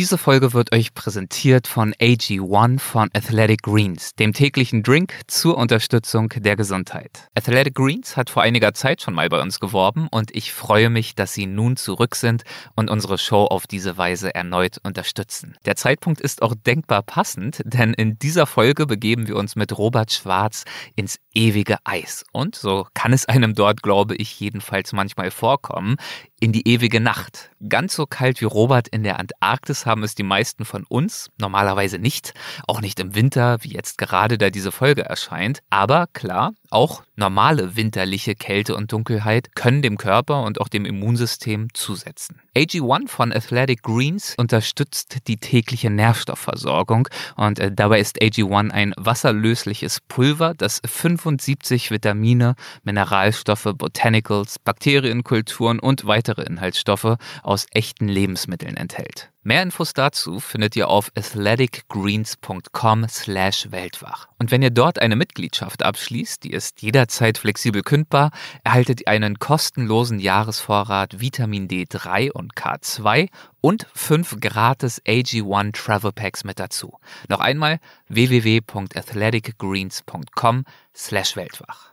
Diese 0.00 0.16
Folge 0.16 0.54
wird 0.54 0.72
euch 0.72 0.94
präsentiert 0.94 1.66
von 1.66 1.92
AG1 1.92 2.78
von 2.78 3.10
Athletic 3.12 3.60
Greens, 3.60 4.14
dem 4.14 4.32
täglichen 4.32 4.82
Drink 4.82 5.12
zur 5.26 5.58
Unterstützung 5.58 6.30
der 6.38 6.56
Gesundheit. 6.56 7.28
Athletic 7.34 7.74
Greens 7.74 8.16
hat 8.16 8.30
vor 8.30 8.42
einiger 8.42 8.72
Zeit 8.72 9.02
schon 9.02 9.12
mal 9.12 9.28
bei 9.28 9.42
uns 9.42 9.60
geworben 9.60 10.08
und 10.10 10.34
ich 10.34 10.54
freue 10.54 10.88
mich, 10.88 11.16
dass 11.16 11.34
sie 11.34 11.44
nun 11.44 11.76
zurück 11.76 12.16
sind 12.16 12.44
und 12.74 12.88
unsere 12.88 13.18
Show 13.18 13.44
auf 13.44 13.66
diese 13.66 13.98
Weise 13.98 14.34
erneut 14.34 14.78
unterstützen. 14.82 15.58
Der 15.66 15.76
Zeitpunkt 15.76 16.22
ist 16.22 16.40
auch 16.40 16.54
denkbar 16.54 17.02
passend, 17.02 17.60
denn 17.66 17.92
in 17.92 18.18
dieser 18.18 18.46
Folge 18.46 18.86
begeben 18.86 19.28
wir 19.28 19.36
uns 19.36 19.54
mit 19.54 19.76
Robert 19.76 20.12
Schwarz 20.12 20.64
ins 20.96 21.18
ewige 21.34 21.78
Eis. 21.84 22.24
Und 22.32 22.56
so 22.56 22.86
kann 22.94 23.12
es 23.12 23.26
einem 23.26 23.54
dort, 23.54 23.82
glaube 23.82 24.16
ich, 24.16 24.38
jedenfalls 24.40 24.92
manchmal 24.92 25.30
vorkommen, 25.30 25.96
in 26.40 26.52
die 26.52 26.66
ewige 26.66 27.00
Nacht. 27.00 27.50
Ganz 27.68 27.94
so 27.94 28.06
kalt 28.06 28.40
wie 28.40 28.46
Robert 28.46 28.88
in 28.88 29.02
der 29.02 29.18
Antarktis 29.18 29.86
haben 29.86 30.02
es 30.02 30.14
die 30.14 30.22
meisten 30.22 30.64
von 30.64 30.84
uns 30.84 31.30
normalerweise 31.38 31.98
nicht, 31.98 32.34
auch 32.66 32.80
nicht 32.80 32.98
im 33.00 33.14
Winter, 33.14 33.58
wie 33.62 33.74
jetzt 33.74 33.98
gerade, 33.98 34.38
da 34.38 34.50
diese 34.50 34.72
Folge 34.72 35.04
erscheint. 35.04 35.60
Aber 35.70 36.06
klar, 36.12 36.52
auch 36.70 37.02
normale 37.16 37.76
winterliche 37.76 38.34
Kälte 38.34 38.74
und 38.74 38.92
Dunkelheit 38.92 39.54
können 39.54 39.82
dem 39.82 39.98
Körper 39.98 40.42
und 40.44 40.60
auch 40.60 40.68
dem 40.68 40.84
Immunsystem 40.84 41.68
zusetzen. 41.74 42.40
AG1 42.56 43.08
von 43.08 43.32
Athletic 43.32 43.82
Greens 43.82 44.34
unterstützt 44.36 45.18
die 45.26 45.36
tägliche 45.36 45.90
Nährstoffversorgung 45.90 47.08
und 47.36 47.58
äh, 47.58 47.70
dabei 47.72 48.00
ist 48.00 48.20
AG1 48.20 48.70
ein 48.70 48.94
wasserlösliches 48.96 50.00
Pulver, 50.08 50.54
das 50.54 50.80
75 50.84 51.90
Vitamine, 51.90 52.54
Mineralstoffe, 52.82 53.68
Botanicals, 53.74 54.58
Bakterienkulturen 54.58 55.78
und 55.78 56.06
weitere 56.06 56.42
Inhaltsstoffe 56.42 57.16
aus 57.42 57.66
echten 57.72 58.08
Lebensmitteln 58.08 58.76
enthält. 58.76 59.30
Mehr 59.42 59.62
Infos 59.62 59.94
dazu 59.94 60.38
findet 60.38 60.76
ihr 60.76 60.88
auf 60.88 61.10
athleticgreens.com 61.16 63.06
slash 63.08 63.68
Weltwach. 63.70 64.28
Und 64.38 64.50
wenn 64.50 64.60
ihr 64.60 64.68
dort 64.68 64.98
eine 64.98 65.16
Mitgliedschaft 65.16 65.82
abschließt, 65.82 66.44
die 66.44 66.50
ist 66.50 66.82
jederzeit 66.82 67.38
flexibel 67.38 67.80
kündbar, 67.80 68.32
erhaltet 68.64 69.00
ihr 69.00 69.08
einen 69.08 69.38
kostenlosen 69.38 70.18
Jahresvorrat 70.18 71.20
Vitamin 71.20 71.68
D3 71.68 72.30
und 72.32 72.52
K2 72.54 73.30
und 73.60 73.86
fünf 73.94 74.40
gratis 74.40 75.00
AG1 75.06 75.72
Travel 75.72 76.12
Packs 76.12 76.44
mit 76.44 76.60
dazu. 76.60 76.98
Noch 77.28 77.40
einmal 77.40 77.80
www.athleticgreens.com 78.08 80.64
slash 80.94 81.36
Weltwach. 81.36 81.90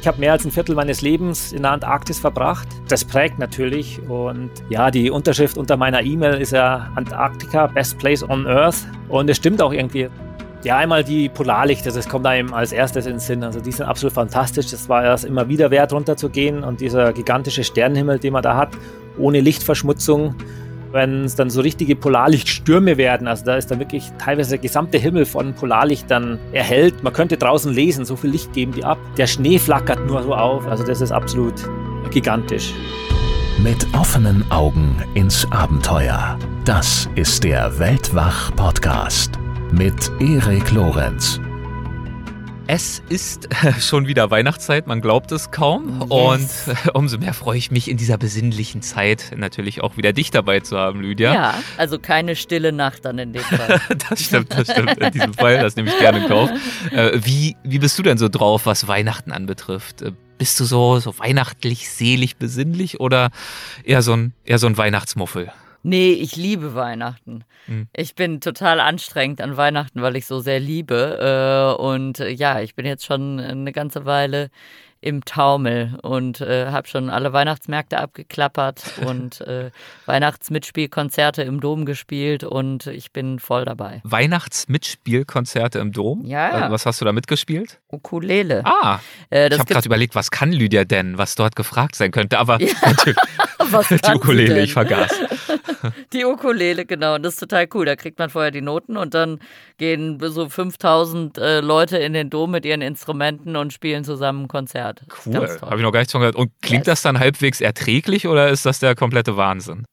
Ich 0.00 0.06
habe 0.06 0.20
mehr 0.20 0.30
als 0.30 0.44
ein 0.44 0.52
Viertel 0.52 0.76
meines 0.76 1.02
Lebens 1.02 1.52
in 1.52 1.62
der 1.62 1.72
Antarktis 1.72 2.20
verbracht. 2.20 2.68
Das 2.88 3.04
prägt 3.04 3.40
natürlich. 3.40 4.00
Und 4.08 4.52
ja, 4.70 4.92
die 4.92 5.10
Unterschrift 5.10 5.58
unter 5.58 5.76
meiner 5.76 6.02
E-Mail 6.02 6.34
ist 6.34 6.52
ja 6.52 6.92
Antarktika, 6.94 7.66
Best 7.66 7.98
Place 7.98 8.22
on 8.22 8.46
Earth. 8.46 8.86
Und 9.08 9.28
es 9.28 9.38
stimmt 9.38 9.60
auch 9.60 9.72
irgendwie. 9.72 10.08
Ja, 10.64 10.76
einmal 10.76 11.04
die 11.04 11.28
Polarlichter, 11.28 11.92
das 11.92 12.08
kommt 12.08 12.26
einem 12.26 12.52
als 12.52 12.72
erstes 12.72 13.06
in 13.06 13.14
den 13.14 13.20
Sinn. 13.20 13.44
Also 13.44 13.60
die 13.60 13.70
sind 13.72 13.86
absolut 13.86 14.12
fantastisch. 14.12 14.70
Das 14.70 14.88
war 14.88 15.04
erst 15.04 15.24
immer 15.24 15.48
wieder 15.48 15.70
wert, 15.70 15.92
runterzugehen. 15.92 16.62
Und 16.62 16.80
dieser 16.80 17.12
gigantische 17.12 17.64
Sternenhimmel, 17.64 18.20
den 18.20 18.32
man 18.32 18.42
da 18.42 18.56
hat, 18.56 18.70
ohne 19.18 19.40
Lichtverschmutzung 19.40 20.36
wenn 20.92 21.24
es 21.24 21.34
dann 21.34 21.50
so 21.50 21.60
richtige 21.60 21.96
Polarlichtstürme 21.96 22.96
werden. 22.96 23.26
Also 23.26 23.44
da 23.44 23.56
ist 23.56 23.70
dann 23.70 23.78
wirklich 23.78 24.04
teilweise 24.18 24.50
der 24.50 24.58
gesamte 24.58 24.98
Himmel 24.98 25.26
von 25.26 25.54
Polarlichtern 25.54 26.38
erhellt. 26.52 27.02
Man 27.02 27.12
könnte 27.12 27.36
draußen 27.36 27.72
lesen, 27.72 28.04
so 28.04 28.16
viel 28.16 28.30
Licht 28.30 28.52
geben 28.52 28.72
die 28.72 28.84
ab. 28.84 28.98
Der 29.16 29.26
Schnee 29.26 29.58
flackert 29.58 30.06
nur 30.06 30.22
so 30.22 30.34
auf. 30.34 30.66
Also 30.66 30.84
das 30.84 31.00
ist 31.00 31.12
absolut 31.12 31.54
gigantisch. 32.10 32.72
Mit 33.62 33.86
offenen 33.94 34.48
Augen 34.50 35.02
ins 35.14 35.50
Abenteuer. 35.50 36.38
Das 36.64 37.08
ist 37.16 37.44
der 37.44 37.78
Weltwach-Podcast 37.78 39.32
mit 39.72 40.10
Erik 40.20 40.70
Lorenz. 40.72 41.40
Es 42.70 43.02
ist 43.08 43.48
schon 43.80 44.08
wieder 44.08 44.30
Weihnachtszeit, 44.30 44.86
man 44.86 45.00
glaubt 45.00 45.32
es 45.32 45.50
kaum. 45.50 46.02
Yes. 46.10 46.10
Und 46.10 46.94
umso 46.94 47.16
mehr 47.16 47.32
freue 47.32 47.56
ich 47.56 47.70
mich 47.70 47.88
in 47.90 47.96
dieser 47.96 48.18
besinnlichen 48.18 48.82
Zeit 48.82 49.32
natürlich 49.34 49.80
auch 49.80 49.96
wieder 49.96 50.12
dich 50.12 50.30
dabei 50.30 50.60
zu 50.60 50.76
haben, 50.76 51.00
Lydia. 51.00 51.32
Ja, 51.32 51.54
also 51.78 51.98
keine 51.98 52.36
stille 52.36 52.72
Nacht 52.72 53.06
dann 53.06 53.18
in 53.18 53.32
dem 53.32 53.40
Fall. 53.40 53.80
das 54.10 54.22
stimmt, 54.22 54.52
das 54.52 54.70
stimmt 54.70 54.98
in 54.98 55.12
diesem 55.12 55.32
Fall, 55.32 55.58
das 55.60 55.76
nehme 55.76 55.88
ich 55.88 55.98
gerne 55.98 56.18
in 56.18 56.28
Kauf. 56.28 56.50
Äh, 56.90 57.18
wie, 57.24 57.56
wie 57.62 57.78
bist 57.78 57.98
du 57.98 58.02
denn 58.02 58.18
so 58.18 58.28
drauf, 58.28 58.66
was 58.66 58.86
Weihnachten 58.86 59.32
anbetrifft? 59.32 60.02
Äh, 60.02 60.12
bist 60.36 60.60
du 60.60 60.66
so, 60.66 60.98
so 61.00 61.18
weihnachtlich, 61.18 61.88
selig, 61.88 62.36
besinnlich 62.36 63.00
oder 63.00 63.30
eher 63.82 64.02
so 64.02 64.12
ein, 64.12 64.34
eher 64.44 64.58
so 64.58 64.66
ein 64.66 64.76
Weihnachtsmuffel? 64.76 65.50
Nee, 65.82 66.12
ich 66.12 66.36
liebe 66.36 66.74
Weihnachten. 66.74 67.44
Mhm. 67.66 67.88
Ich 67.92 68.14
bin 68.14 68.40
total 68.40 68.80
anstrengend 68.80 69.40
an 69.40 69.56
Weihnachten, 69.56 70.02
weil 70.02 70.16
ich 70.16 70.26
so 70.26 70.40
sehr 70.40 70.60
liebe. 70.60 71.76
Äh, 71.78 71.82
und 71.82 72.20
äh, 72.20 72.30
ja, 72.30 72.60
ich 72.60 72.74
bin 72.74 72.86
jetzt 72.86 73.04
schon 73.04 73.40
eine 73.40 73.72
ganze 73.72 74.04
Weile 74.04 74.50
im 75.00 75.24
Taumel 75.24 75.96
und 76.02 76.40
äh, 76.40 76.66
habe 76.66 76.88
schon 76.88 77.08
alle 77.08 77.32
Weihnachtsmärkte 77.32 77.98
abgeklappert 77.98 78.82
und 79.06 79.40
äh, 79.42 79.70
Weihnachtsmitspielkonzerte 80.06 81.42
im 81.42 81.60
Dom 81.60 81.84
gespielt 81.84 82.42
und 82.42 82.86
ich 82.86 83.12
bin 83.12 83.38
voll 83.38 83.64
dabei. 83.64 84.00
Weihnachtsmitspielkonzerte 84.04 85.78
im 85.78 85.92
Dom? 85.92 86.24
Ja. 86.24 86.58
ja. 86.58 86.70
Was 86.70 86.84
hast 86.84 87.00
du 87.00 87.04
da 87.04 87.12
mitgespielt? 87.12 87.80
Ukulele. 87.88 88.62
Ah. 88.64 88.98
Äh, 89.30 89.48
ich 89.48 89.58
habe 89.58 89.72
gerade 89.72 89.86
überlegt, 89.86 90.14
was 90.14 90.30
kann 90.30 90.52
Lydia 90.52 90.84
denn, 90.84 91.16
was 91.16 91.36
dort 91.36 91.54
gefragt 91.54 91.94
sein 91.94 92.10
könnte, 92.10 92.38
aber 92.38 92.60
ja. 92.60 92.68
die 93.90 94.14
Ukulele, 94.14 94.62
ich 94.62 94.72
vergaß. 94.72 95.10
die 96.12 96.24
Ukulele, 96.24 96.86
genau. 96.86 97.14
Und 97.14 97.22
das 97.22 97.34
ist 97.34 97.40
total 97.40 97.68
cool. 97.74 97.86
Da 97.86 97.96
kriegt 97.96 98.18
man 98.18 98.30
vorher 98.30 98.50
die 98.50 98.60
Noten 98.60 98.96
und 98.96 99.14
dann 99.14 99.40
gehen 99.78 100.18
so 100.20 100.48
5000 100.48 101.38
äh, 101.38 101.60
Leute 101.60 101.98
in 101.98 102.12
den 102.12 102.30
Dom 102.30 102.50
mit 102.50 102.64
ihren 102.64 102.82
Instrumenten 102.82 103.56
und 103.56 103.72
spielen 103.72 104.04
zusammen 104.04 104.44
ein 104.44 104.48
Konzert. 104.48 105.02
Cool. 105.26 105.34
Habe 105.34 105.76
ich 105.76 105.82
noch 105.82 105.92
gar 105.92 106.00
nicht 106.00 106.10
von 106.10 106.20
gehört. 106.20 106.36
Und 106.36 106.50
klingt 106.62 106.86
yes. 106.86 106.94
das 106.94 107.02
dann 107.02 107.18
halbwegs 107.18 107.60
erträglich 107.60 108.26
oder 108.26 108.48
ist 108.48 108.66
das 108.66 108.78
der 108.78 108.94
komplette 108.94 109.36
Wahnsinn? 109.36 109.86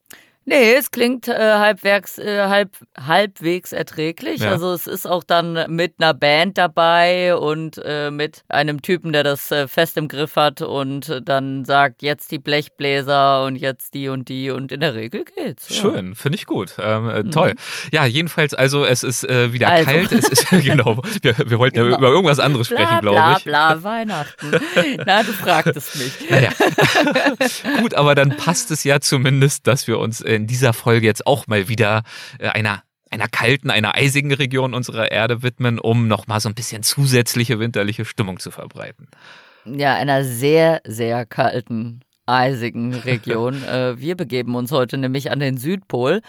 Nee, 0.47 0.75
es 0.75 0.91
klingt 0.91 1.27
äh, 1.27 1.33
halbwegs, 1.33 2.19
äh, 2.19 2.47
halb, 2.47 2.69
halbwegs 2.95 3.71
erträglich. 3.71 4.41
Ja. 4.41 4.51
Also 4.51 4.73
es 4.73 4.85
ist 4.85 5.07
auch 5.07 5.23
dann 5.23 5.65
mit 5.69 5.95
einer 5.97 6.13
Band 6.13 6.59
dabei 6.59 7.35
und 7.35 7.81
äh, 7.83 8.11
mit 8.11 8.43
einem 8.47 8.83
Typen, 8.83 9.11
der 9.11 9.23
das 9.23 9.49
äh, 9.49 9.67
fest 9.67 9.97
im 9.97 10.07
Griff 10.07 10.35
hat 10.35 10.61
und 10.61 11.21
dann 11.23 11.65
sagt, 11.65 12.03
jetzt 12.03 12.31
die 12.31 12.37
Blechbläser 12.37 13.43
und 13.43 13.55
jetzt 13.55 13.95
die 13.95 14.07
und 14.07 14.29
die 14.29 14.51
und 14.51 14.71
in 14.71 14.81
der 14.81 14.93
Regel 14.93 15.25
geht's. 15.25 15.69
Ja. 15.69 15.81
Schön, 15.81 16.13
finde 16.13 16.37
ich 16.37 16.45
gut. 16.45 16.75
Ähm, 16.79 17.09
äh, 17.09 17.23
toll. 17.23 17.51
Mhm. 17.51 17.89
Ja, 17.91 18.05
jedenfalls, 18.05 18.53
also 18.53 18.85
es 18.85 19.03
ist 19.03 19.27
äh, 19.27 19.51
wieder 19.51 19.69
also. 19.69 19.89
kalt. 19.89 20.11
Es 20.11 20.29
ist, 20.29 20.49
genau, 20.49 21.01
wir, 21.23 21.35
wir 21.37 21.57
wollten 21.57 21.77
genau. 21.77 21.89
ja 21.89 21.97
über 21.97 22.09
irgendwas 22.09 22.39
anderes 22.39 22.67
sprechen, 22.67 22.99
glaube 23.01 23.37
ich. 23.37 23.45
Bla, 23.45 23.73
bla, 23.73 23.83
Weihnachten. 23.83 24.51
Na, 25.07 25.23
du 25.23 25.33
fragtest 25.33 25.95
mich. 25.95 26.29
Naja. 26.29 26.51
gut, 27.81 27.95
aber 27.95 28.13
dann 28.13 28.37
passt 28.37 28.69
es 28.69 28.83
ja 28.83 28.99
zumindest, 28.99 29.65
dass 29.65 29.87
wir 29.87 29.97
uns 29.97 30.21
in 30.35 30.47
dieser 30.47 30.73
Folge 30.73 31.05
jetzt 31.05 31.25
auch 31.25 31.47
mal 31.47 31.67
wieder 31.67 32.03
äh, 32.39 32.47
einer 32.49 32.83
einer 33.11 33.27
kalten, 33.27 33.69
einer 33.69 33.95
eisigen 33.95 34.33
Region 34.33 34.73
unserer 34.73 35.11
Erde 35.11 35.41
widmen, 35.41 35.79
um 35.79 36.07
nochmal 36.07 36.39
so 36.41 36.49
ein 36.49 36.55
bisschen 36.55 36.83
zusätzliche 36.83 37.59
winterliche 37.59 38.03
Stimmung 38.03 38.39
zu 38.39 38.51
verbreiten. 38.51 39.07
Ja, 39.65 39.95
einer 39.95 40.23
sehr, 40.23 40.81
sehr 40.85 41.25
kalten, 41.25 42.01
eisigen 42.25 42.93
Region. 42.93 43.63
Äh, 43.65 43.99
wir 43.99 44.15
begeben 44.15 44.55
uns 44.55 44.71
heute 44.71 44.97
nämlich 44.97 45.31
an 45.31 45.39
den 45.39 45.57
Südpol. 45.57 46.21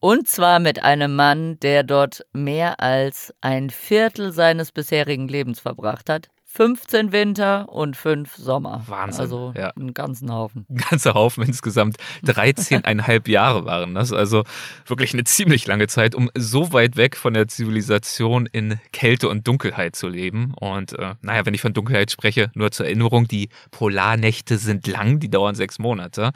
Und 0.00 0.28
zwar 0.28 0.60
mit 0.60 0.82
einem 0.82 1.14
Mann, 1.14 1.60
der 1.60 1.82
dort 1.82 2.24
mehr 2.32 2.80
als 2.80 3.34
ein 3.42 3.68
Viertel 3.68 4.32
seines 4.32 4.72
bisherigen 4.72 5.28
Lebens 5.28 5.60
verbracht 5.60 6.08
hat. 6.08 6.28
15 6.52 7.12
Winter 7.12 7.68
und 7.68 7.96
5 7.96 8.34
Sommer. 8.34 8.82
Wahnsinn. 8.88 9.20
Also 9.20 9.52
ja. 9.56 9.68
einen 9.68 9.94
ganzen 9.94 10.32
Haufen. 10.32 10.66
Ein 10.68 10.78
ganzer 10.78 11.14
Haufen, 11.14 11.44
insgesamt 11.44 11.96
13,5 12.24 13.30
Jahre 13.30 13.64
waren 13.64 13.94
das. 13.94 14.12
Also 14.12 14.42
wirklich 14.84 15.14
eine 15.14 15.22
ziemlich 15.22 15.68
lange 15.68 15.86
Zeit, 15.86 16.16
um 16.16 16.28
so 16.36 16.72
weit 16.72 16.96
weg 16.96 17.16
von 17.16 17.34
der 17.34 17.46
Zivilisation 17.46 18.46
in 18.46 18.80
Kälte 18.92 19.28
und 19.28 19.46
Dunkelheit 19.46 19.94
zu 19.94 20.08
leben. 20.08 20.52
Und 20.58 20.98
äh, 20.98 21.14
naja, 21.22 21.46
wenn 21.46 21.54
ich 21.54 21.60
von 21.60 21.72
Dunkelheit 21.72 22.10
spreche, 22.10 22.50
nur 22.54 22.72
zur 22.72 22.86
Erinnerung, 22.86 23.28
die 23.28 23.48
Polarnächte 23.70 24.58
sind 24.58 24.88
lang, 24.88 25.20
die 25.20 25.30
dauern 25.30 25.54
sechs 25.54 25.78
Monate. 25.78 26.32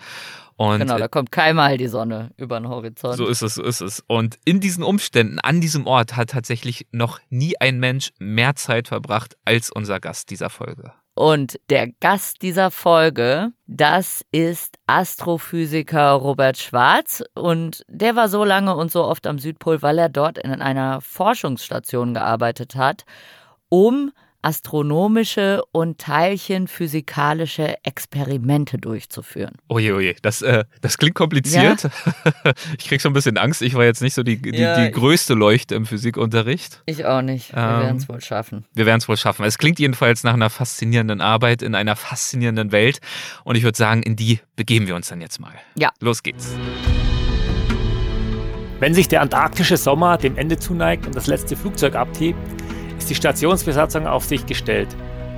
Und 0.57 0.81
genau, 0.81 0.99
da 0.99 1.09
kommt 1.09 1.33
keinmal 1.33 1.79
die 1.79 1.89
Sonne 1.89 2.31
über 2.37 2.61
den 2.61 2.69
Horizont. 2.69 3.17
So 3.17 3.27
ist 3.27 3.43
es, 3.43 3.57
so 3.57 3.63
ist 3.63 3.81
es. 3.81 4.05
Und 4.07 4.39
in 4.45 4.61
diesen 4.61 4.85
Umständen, 4.85 5.41
an 5.41 5.61
diesem 5.61 5.87
Ort, 5.87 6.17
hat 6.17 6.31
tatsächlich 6.31 6.87
noch 6.93 7.19
nie 7.29 7.57
ein 7.61 7.79
Mensch 7.79 8.13
mehr 8.19 8.55
Zeit 8.55 8.89
verbracht 8.89 9.37
als 9.45 9.71
unser 9.71 9.99
Gast 10.01 10.31
dieser 10.31 10.51
Folge. 10.51 10.93
Und 11.15 11.61
der 11.71 11.93
Gast 12.01 12.43
dieser 12.43 12.73
Folge, 12.73 13.53
das 13.67 14.25
ist 14.33 14.77
Astrophysiker 14.87 16.11
Robert 16.13 16.59
Schwarz. 16.59 17.23
Und 17.35 17.85
der 17.89 18.17
war 18.17 18.29
so 18.29 18.45
lange 18.45 18.75
und 18.77 18.91
so 18.91 19.05
oft 19.05 19.27
am 19.27 19.39
Südpol, 19.39 19.81
weil 19.83 19.99
er 19.99 20.09
dort 20.09 20.39
in 20.39 20.51
einer 20.61 21.01
Forschungsstation 21.01 22.15
gearbeitet 22.15 22.75
hat, 22.75 23.05
um 23.69 24.13
astronomische 24.45 25.63
und 25.73 25.99
teilchenphysikalische 25.99 27.77
Experimente 27.83 28.77
durchzuführen. 28.77 29.55
Oje, 29.69 29.95
oje, 29.95 30.15
das, 30.21 30.43
äh, 30.43 30.65
das 30.83 30.99
klingt 30.99 31.15
kompliziert. 31.15 31.85
Ja? 31.85 31.91
Ich 32.79 32.89
krieg 32.89 33.01
schon 33.01 33.13
ein 33.13 33.15
bisschen 33.15 33.39
Angst. 33.39 33.63
Ich 33.63 33.75
war 33.75 33.85
jetzt 33.85 34.03
nicht 34.03 34.15
so 34.15 34.23
die, 34.23 34.41
die, 34.41 34.59
ja, 34.59 34.85
die 34.85 34.91
größte 34.91 35.35
Leuchte 35.35 35.75
im 35.75 35.87
Physikunterricht. 35.87 36.83
Ich 36.87 37.05
auch 37.07 37.23
nicht. 37.23 37.53
Wir 37.53 37.63
ähm, 37.63 37.81
werden 37.81 37.97
es 37.97 38.09
wohl 38.09 38.21
schaffen. 38.21 38.65
Wir 38.75 38.85
werden 38.85 38.99
es 38.99 39.09
wohl 39.09 39.17
schaffen. 39.17 39.45
Es 39.45 39.57
klingt 39.57 39.79
jedenfalls 39.79 40.25
nach 40.25 40.35
einer 40.35 40.51
faszinierenden 40.51 41.21
Arbeit 41.21 41.63
in 41.63 41.75
einer 41.75 41.97
faszinierenden 41.97 42.73
Welt. 42.73 43.01
Und 43.45 43.57
ich 43.57 43.63
würde 43.63 43.79
sagen, 43.79 44.03
in 44.03 44.17
die 44.17 44.41
begeben 44.57 44.87
wir 44.87 44.95
uns 44.95 45.09
dann 45.09 45.21
jetzt 45.21 45.41
mal. 45.41 45.55
Ja. 45.77 45.91
Los 46.01 46.23
geht's. 46.23 46.55
Wenn 48.81 48.93
sich 48.93 49.09
der 49.09 49.23
antarktische 49.23 49.77
Sommer 49.77 50.19
dem 50.19 50.37
Ende 50.37 50.59
zuneigt 50.59 51.07
und 51.07 51.17
das 51.17 51.27
letzte 51.27 51.57
Flugzeug 51.57 51.95
abhebt, 51.95 52.39
ist 53.05 53.11
die 53.11 53.15
Stationsbesatzung 53.17 54.07
auf 54.07 54.25
sich 54.25 54.47
gestellt. 54.47 54.89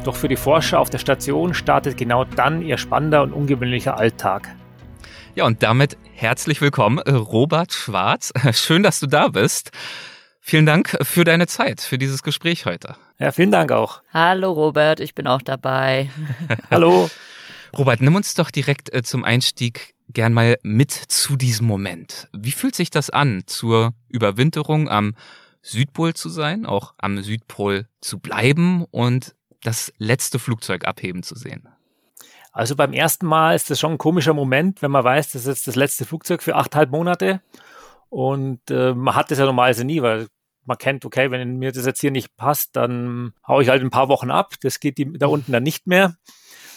Doch 0.05 0.15
für 0.15 0.29
die 0.29 0.37
Forscher 0.37 0.79
auf 0.79 0.89
der 0.89 0.99
Station 0.99 1.53
startet 1.53 1.97
genau 1.97 2.23
dann 2.23 2.63
ihr 2.63 2.79
spannender 2.79 3.25
und 3.25 3.33
ungewöhnlicher 3.33 3.97
Alltag. 3.99 4.55
Ja, 5.35 5.47
und 5.47 5.65
damit 5.65 5.99
herzlich 6.15 6.61
willkommen, 6.61 6.99
äh, 6.99 7.11
Robert 7.11 7.73
Schwarz. 7.73 8.33
Schön, 8.53 8.85
dass 8.85 9.01
du 9.01 9.09
da 9.09 9.27
bist. 9.27 9.73
Vielen 10.41 10.65
Dank 10.65 10.97
für 11.03 11.25
deine 11.25 11.49
Zeit, 11.49 11.81
für 11.81 11.99
dieses 11.99 12.23
Gespräch 12.23 12.67
heute. 12.67 12.95
Ja, 13.19 13.33
vielen 13.33 13.51
Dank 13.51 13.73
auch. 13.73 14.01
Hallo 14.15 14.53
Robert, 14.53 15.01
ich 15.01 15.17
bin 15.17 15.27
auch 15.27 15.43
dabei. 15.43 16.09
Hallo. 16.71 17.11
Robert, 17.77 18.01
nimm 18.01 18.15
uns 18.15 18.35
doch 18.35 18.53
direkt 18.53 18.95
äh, 18.95 19.03
zum 19.03 19.25
Einstieg 19.25 19.97
gern 20.11 20.33
mal 20.33 20.57
mit 20.63 20.93
zu 20.93 21.35
diesem 21.35 21.67
Moment. 21.67 22.29
Wie 22.33 22.53
fühlt 22.53 22.77
sich 22.77 22.91
das 22.91 23.11
an, 23.11 23.43
zur 23.47 23.93
Überwinterung 24.09 24.89
am 24.89 25.17
Südpol 25.67 26.15
zu 26.15 26.29
sein, 26.29 26.65
auch 26.65 26.95
am 26.99 27.21
Südpol 27.23 27.89
zu 28.01 28.19
bleiben 28.21 28.85
und 28.91 29.35
das 29.63 29.93
letzte 29.99 30.39
Flugzeug 30.39 30.87
abheben 30.87 31.23
zu 31.23 31.35
sehen? 31.35 31.69
Also 32.53 32.77
beim 32.77 32.93
ersten 32.93 33.27
Mal 33.27 33.55
ist 33.55 33.69
das 33.69 33.81
schon 33.81 33.93
ein 33.93 33.99
komischer 33.99 34.33
Moment, 34.33 34.81
wenn 34.81 34.93
man 34.93 35.05
weiß, 35.05 35.33
das 35.33 35.47
ist 35.47 35.67
das 35.67 35.75
letzte 35.75 36.05
Flugzeug 36.05 36.43
für 36.43 36.55
achteinhalb 36.55 36.91
Monate. 36.91 37.43
Und 38.09 38.71
äh, 38.71 38.95
man 38.95 39.17
hat 39.17 39.31
das 39.31 39.39
ja 39.39 39.45
normalerweise 39.45 39.85
nie, 39.85 40.01
weil 40.01 40.29
man 40.65 40.79
kennt, 40.79 41.05
okay, 41.05 41.31
wenn 41.31 41.59
mir 41.59 41.73
das 41.73 41.85
jetzt 41.85 42.01
hier 42.01 42.13
nicht 42.13 42.37
passt, 42.37 42.77
dann 42.77 43.35
haue 43.47 43.63
ich 43.63 43.69
halt 43.69 43.83
ein 43.83 43.91
paar 43.91 44.09
Wochen 44.09 44.31
ab. 44.31 44.55
Das 44.63 44.81
geht 44.81 44.99
die, 44.99 45.13
da 45.19 45.27
unten 45.27 45.53
dann 45.53 45.63
nicht 45.63 45.87
mehr 45.87 46.17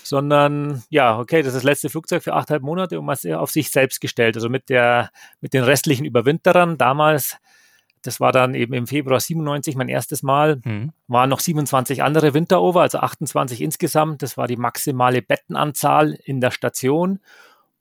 sondern 0.01 0.81
ja, 0.89 1.19
okay, 1.19 1.43
das 1.43 1.49
ist 1.49 1.57
das 1.57 1.63
letzte 1.63 1.89
Flugzeug 1.89 2.23
für 2.23 2.33
achteinhalb 2.33 2.63
Monate 2.63 2.97
und 2.97 3.05
man 3.05 3.13
ist 3.13 3.27
auf 3.27 3.51
sich 3.51 3.69
selbst 3.69 4.01
gestellt. 4.01 4.35
Also 4.35 4.49
mit 4.49 4.69
der, 4.69 5.11
mit 5.39 5.53
den 5.53 5.63
restlichen 5.63 6.03
Überwinterern 6.03 6.79
damals, 6.79 7.37
das 8.01 8.19
war 8.19 8.31
dann 8.31 8.55
eben 8.55 8.73
im 8.73 8.87
Februar 8.87 9.19
97 9.19 9.75
mein 9.75 9.89
erstes 9.89 10.23
Mal, 10.23 10.61
mhm. 10.63 10.91
waren 11.07 11.29
noch 11.29 11.39
27 11.39 12.03
andere 12.03 12.33
Winterover, 12.33 12.81
also 12.81 12.99
28 12.99 13.61
insgesamt. 13.61 14.21
Das 14.21 14.37
war 14.37 14.47
die 14.47 14.57
maximale 14.57 15.21
Bettenanzahl 15.21 16.13
in 16.23 16.41
der 16.41 16.51
Station 16.51 17.19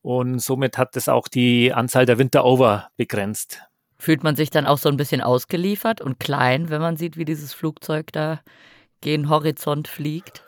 und 0.03 0.41
somit 0.41 0.79
hat 0.79 0.97
das 0.97 1.09
auch 1.09 1.29
die 1.29 1.73
Anzahl 1.73 2.06
der 2.06 2.19
Winterover 2.19 2.88
begrenzt. 2.97 3.62
Fühlt 3.99 4.23
man 4.23 4.37
sich 4.37 4.50
dann 4.50 4.67
auch 4.67 4.79
so 4.79 4.88
ein 4.88 4.97
bisschen 4.97 5.20
ausgeliefert 5.20 6.00
und 6.00 6.21
klein, 6.21 6.71
wenn 6.71 6.81
man 6.81 6.97
sieht, 6.97 7.17
wie 7.17 7.25
dieses 7.25 7.53
Flugzeug 7.53 8.12
da 8.12 8.41
gen 9.00 9.29
Horizont 9.29 9.88
fliegt? 9.88 10.44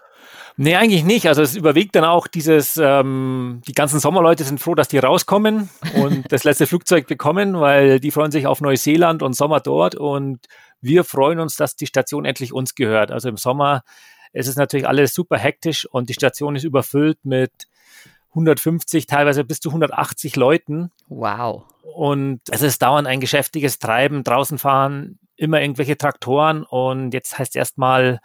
Nee, 0.57 0.77
eigentlich 0.77 1.05
nicht. 1.05 1.27
Also 1.27 1.43
es 1.43 1.57
überwiegt 1.57 1.95
dann 1.97 2.05
auch 2.05 2.27
dieses, 2.27 2.77
ähm, 2.77 3.63
die 3.67 3.73
ganzen 3.73 4.01
Sommerleute 4.01 4.45
sind 4.45 4.61
froh, 4.61 4.75
dass 4.75 4.89
die 4.89 4.99
rauskommen 4.99 5.71
und 5.95 6.25
das 6.33 6.45
letzte 6.45 6.67
Flugzeug 6.67 7.07
bekommen, 7.07 7.61
weil 7.61 8.01
die 8.01 8.11
freuen 8.11 8.31
sich 8.31 8.47
auf 8.47 8.61
Neuseeland 8.61 9.23
und 9.23 9.35
Sommer 9.35 9.61
dort 9.61 9.95
und 9.95 10.47
wir 10.81 11.05
freuen 11.05 11.41
uns, 11.41 11.57
dass 11.57 11.77
die 11.77 11.87
Station 11.87 12.25
endlich 12.25 12.53
uns 12.53 12.75
gehört. 12.75 13.11
Also 13.11 13.29
im 13.29 13.37
Sommer 13.37 13.83
ist 14.33 14.49
es 14.49 14.57
natürlich 14.57 14.87
alles 14.87 15.15
super 15.15 15.39
hektisch 15.39 15.87
und 15.87 16.09
die 16.09 16.15
Station 16.15 16.57
ist 16.57 16.65
überfüllt 16.65 17.19
mit 17.25 17.53
150, 18.31 19.07
teilweise 19.07 19.45
bis 19.45 19.61
zu 19.61 19.71
180 19.71 20.37
Leuten. 20.37 20.91
Wow. 21.09 21.65
Und 21.83 22.41
es 22.51 22.63
ist 22.63 22.83
dauernd 22.83 23.09
ein 23.09 23.21
geschäftiges 23.21 23.79
Treiben, 23.79 24.23
draußen 24.25 24.59
fahren 24.59 25.19
immer 25.41 25.61
irgendwelche 25.61 25.97
Traktoren 25.97 26.65
und 26.65 27.13
jetzt 27.15 27.39
heißt 27.39 27.57
erstmal 27.57 28.21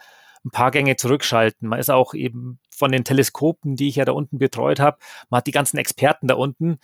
ein 0.46 0.50
paar 0.50 0.70
Gänge 0.70 0.96
zurückschalten. 0.96 1.68
Man 1.68 1.80
ist 1.80 1.90
auch 1.90 2.14
eben 2.14 2.58
von 2.70 2.92
den 2.92 3.04
Teleskopen, 3.04 3.76
die 3.76 3.88
ich 3.88 3.96
ja 3.96 4.04
da 4.04 4.12
unten 4.12 4.38
betreut 4.38 4.80
habe, 4.80 4.98
man 5.28 5.38
hat 5.38 5.46
die 5.46 5.52
ganzen 5.52 5.76
Experten 5.76 6.28
da 6.28 6.34
unten. 6.34 6.78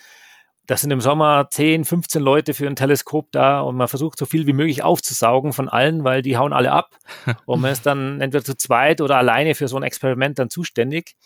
Das 0.66 0.80
sind 0.80 0.90
im 0.90 1.00
Sommer 1.00 1.48
10, 1.50 1.84
15 1.84 2.22
Leute 2.22 2.54
für 2.54 2.66
ein 2.66 2.76
Teleskop 2.76 3.32
da 3.32 3.60
und 3.60 3.76
man 3.76 3.88
versucht 3.88 4.18
so 4.18 4.26
viel 4.26 4.46
wie 4.46 4.52
möglich 4.52 4.82
aufzusaugen 4.82 5.52
von 5.52 5.68
allen, 5.68 6.04
weil 6.04 6.22
die 6.22 6.36
hauen 6.36 6.52
alle 6.52 6.72
ab. 6.72 6.96
und 7.46 7.60
man 7.60 7.72
ist 7.72 7.86
dann 7.86 8.20
entweder 8.20 8.44
zu 8.44 8.56
zweit 8.56 9.00
oder 9.00 9.16
alleine 9.16 9.54
für 9.54 9.68
so 9.68 9.76
ein 9.76 9.82
Experiment 9.82 10.38
dann 10.38 10.50
zuständig. 10.50 11.16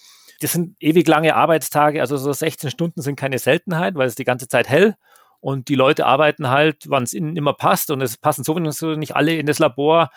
Das 0.40 0.52
sind 0.52 0.76
ewig 0.80 1.08
lange 1.08 1.34
Arbeitstage, 1.34 2.00
also 2.00 2.16
so 2.16 2.32
16 2.32 2.70
Stunden 2.70 3.00
sind 3.00 3.16
keine 3.16 3.38
Seltenheit, 3.38 3.94
weil 3.94 4.06
es 4.06 4.14
die 4.14 4.24
ganze 4.24 4.48
Zeit 4.48 4.68
hell 4.68 4.96
und 5.40 5.68
die 5.68 5.74
Leute 5.74 6.06
arbeiten 6.06 6.50
halt, 6.50 6.84
wann 6.88 7.04
es 7.04 7.14
ihnen 7.14 7.36
immer 7.36 7.54
passt 7.54 7.90
und 7.90 8.02
es 8.02 8.18
passen 8.18 8.44
sowieso 8.44 8.96
nicht 8.96 9.16
alle 9.16 9.36
in 9.36 9.46
das 9.46 9.58
Labor 9.58 10.10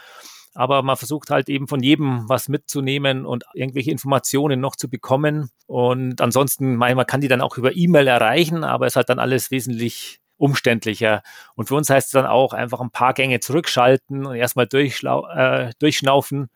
aber 0.60 0.84
man 0.84 0.98
versucht 0.98 1.30
halt 1.30 1.48
eben 1.48 1.70
von 1.70 1.82
jedem 1.82 2.28
was 2.28 2.50
mitzunehmen 2.50 3.26
und 3.26 3.46
irgendwelche 3.54 3.92
Informationen 3.92 4.60
noch 4.60 4.76
zu 4.76 4.90
bekommen. 4.90 5.52
Und 5.68 6.20
ansonsten, 6.20 6.76
man 6.76 6.98
kann 7.06 7.22
die 7.22 7.30
dann 7.30 7.40
auch 7.40 7.58
über 7.58 7.78
E-Mail 7.78 8.08
erreichen, 8.08 8.66
aber 8.66 8.86
es 8.86 8.92
ist 8.92 8.98
halt 8.98 9.08
dann 9.08 9.20
alles 9.20 9.52
wesentlich 9.52 10.20
umständlicher. 10.36 11.24
Und 11.56 11.70
für 11.70 11.76
uns 11.76 11.90
heißt 11.90 12.08
es 12.08 12.12
dann 12.12 12.26
auch 12.26 12.52
einfach 12.52 12.82
ein 12.82 12.92
paar 12.92 13.14
Gänge 13.14 13.40
zurückschalten 13.40 14.26
und 14.26 14.36
erstmal 14.36 14.68
äh, 14.74 15.72
durchschnaufen 15.80 16.50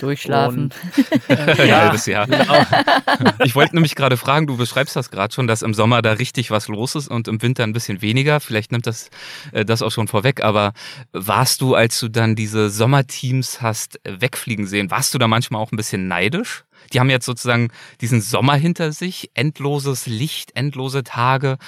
Durchschlafen. 0.00 0.72
Und, 1.28 1.58
ja, 1.58 1.94
Jahr. 1.94 2.26
Genau. 2.26 2.66
Ich 3.44 3.54
wollte 3.54 3.74
nämlich 3.74 3.94
gerade 3.94 4.16
fragen, 4.16 4.46
du 4.46 4.56
beschreibst 4.56 4.96
das 4.96 5.10
gerade 5.10 5.34
schon, 5.34 5.46
dass 5.46 5.62
im 5.62 5.74
Sommer 5.74 6.02
da 6.02 6.12
richtig 6.12 6.50
was 6.50 6.68
los 6.68 6.94
ist 6.94 7.08
und 7.08 7.28
im 7.28 7.42
Winter 7.42 7.64
ein 7.64 7.72
bisschen 7.72 8.02
weniger. 8.02 8.40
Vielleicht 8.40 8.72
nimmt 8.72 8.86
das 8.86 9.10
äh, 9.52 9.64
das 9.64 9.82
auch 9.82 9.90
schon 9.90 10.08
vorweg, 10.08 10.42
aber 10.42 10.72
warst 11.12 11.60
du, 11.60 11.74
als 11.74 11.98
du 12.00 12.08
dann 12.08 12.34
diese 12.34 12.70
Sommerteams 12.70 13.62
hast 13.62 14.00
wegfliegen 14.04 14.66
sehen, 14.66 14.90
warst 14.90 15.14
du 15.14 15.18
da 15.18 15.28
manchmal 15.28 15.62
auch 15.62 15.72
ein 15.72 15.76
bisschen 15.76 16.08
neidisch? 16.08 16.64
Die 16.92 17.00
haben 17.00 17.10
jetzt 17.10 17.26
sozusagen 17.26 17.68
diesen 18.00 18.20
Sommer 18.20 18.54
hinter 18.54 18.92
sich, 18.92 19.30
endloses 19.34 20.06
Licht, 20.06 20.56
endlose 20.56 21.04
Tage. 21.04 21.58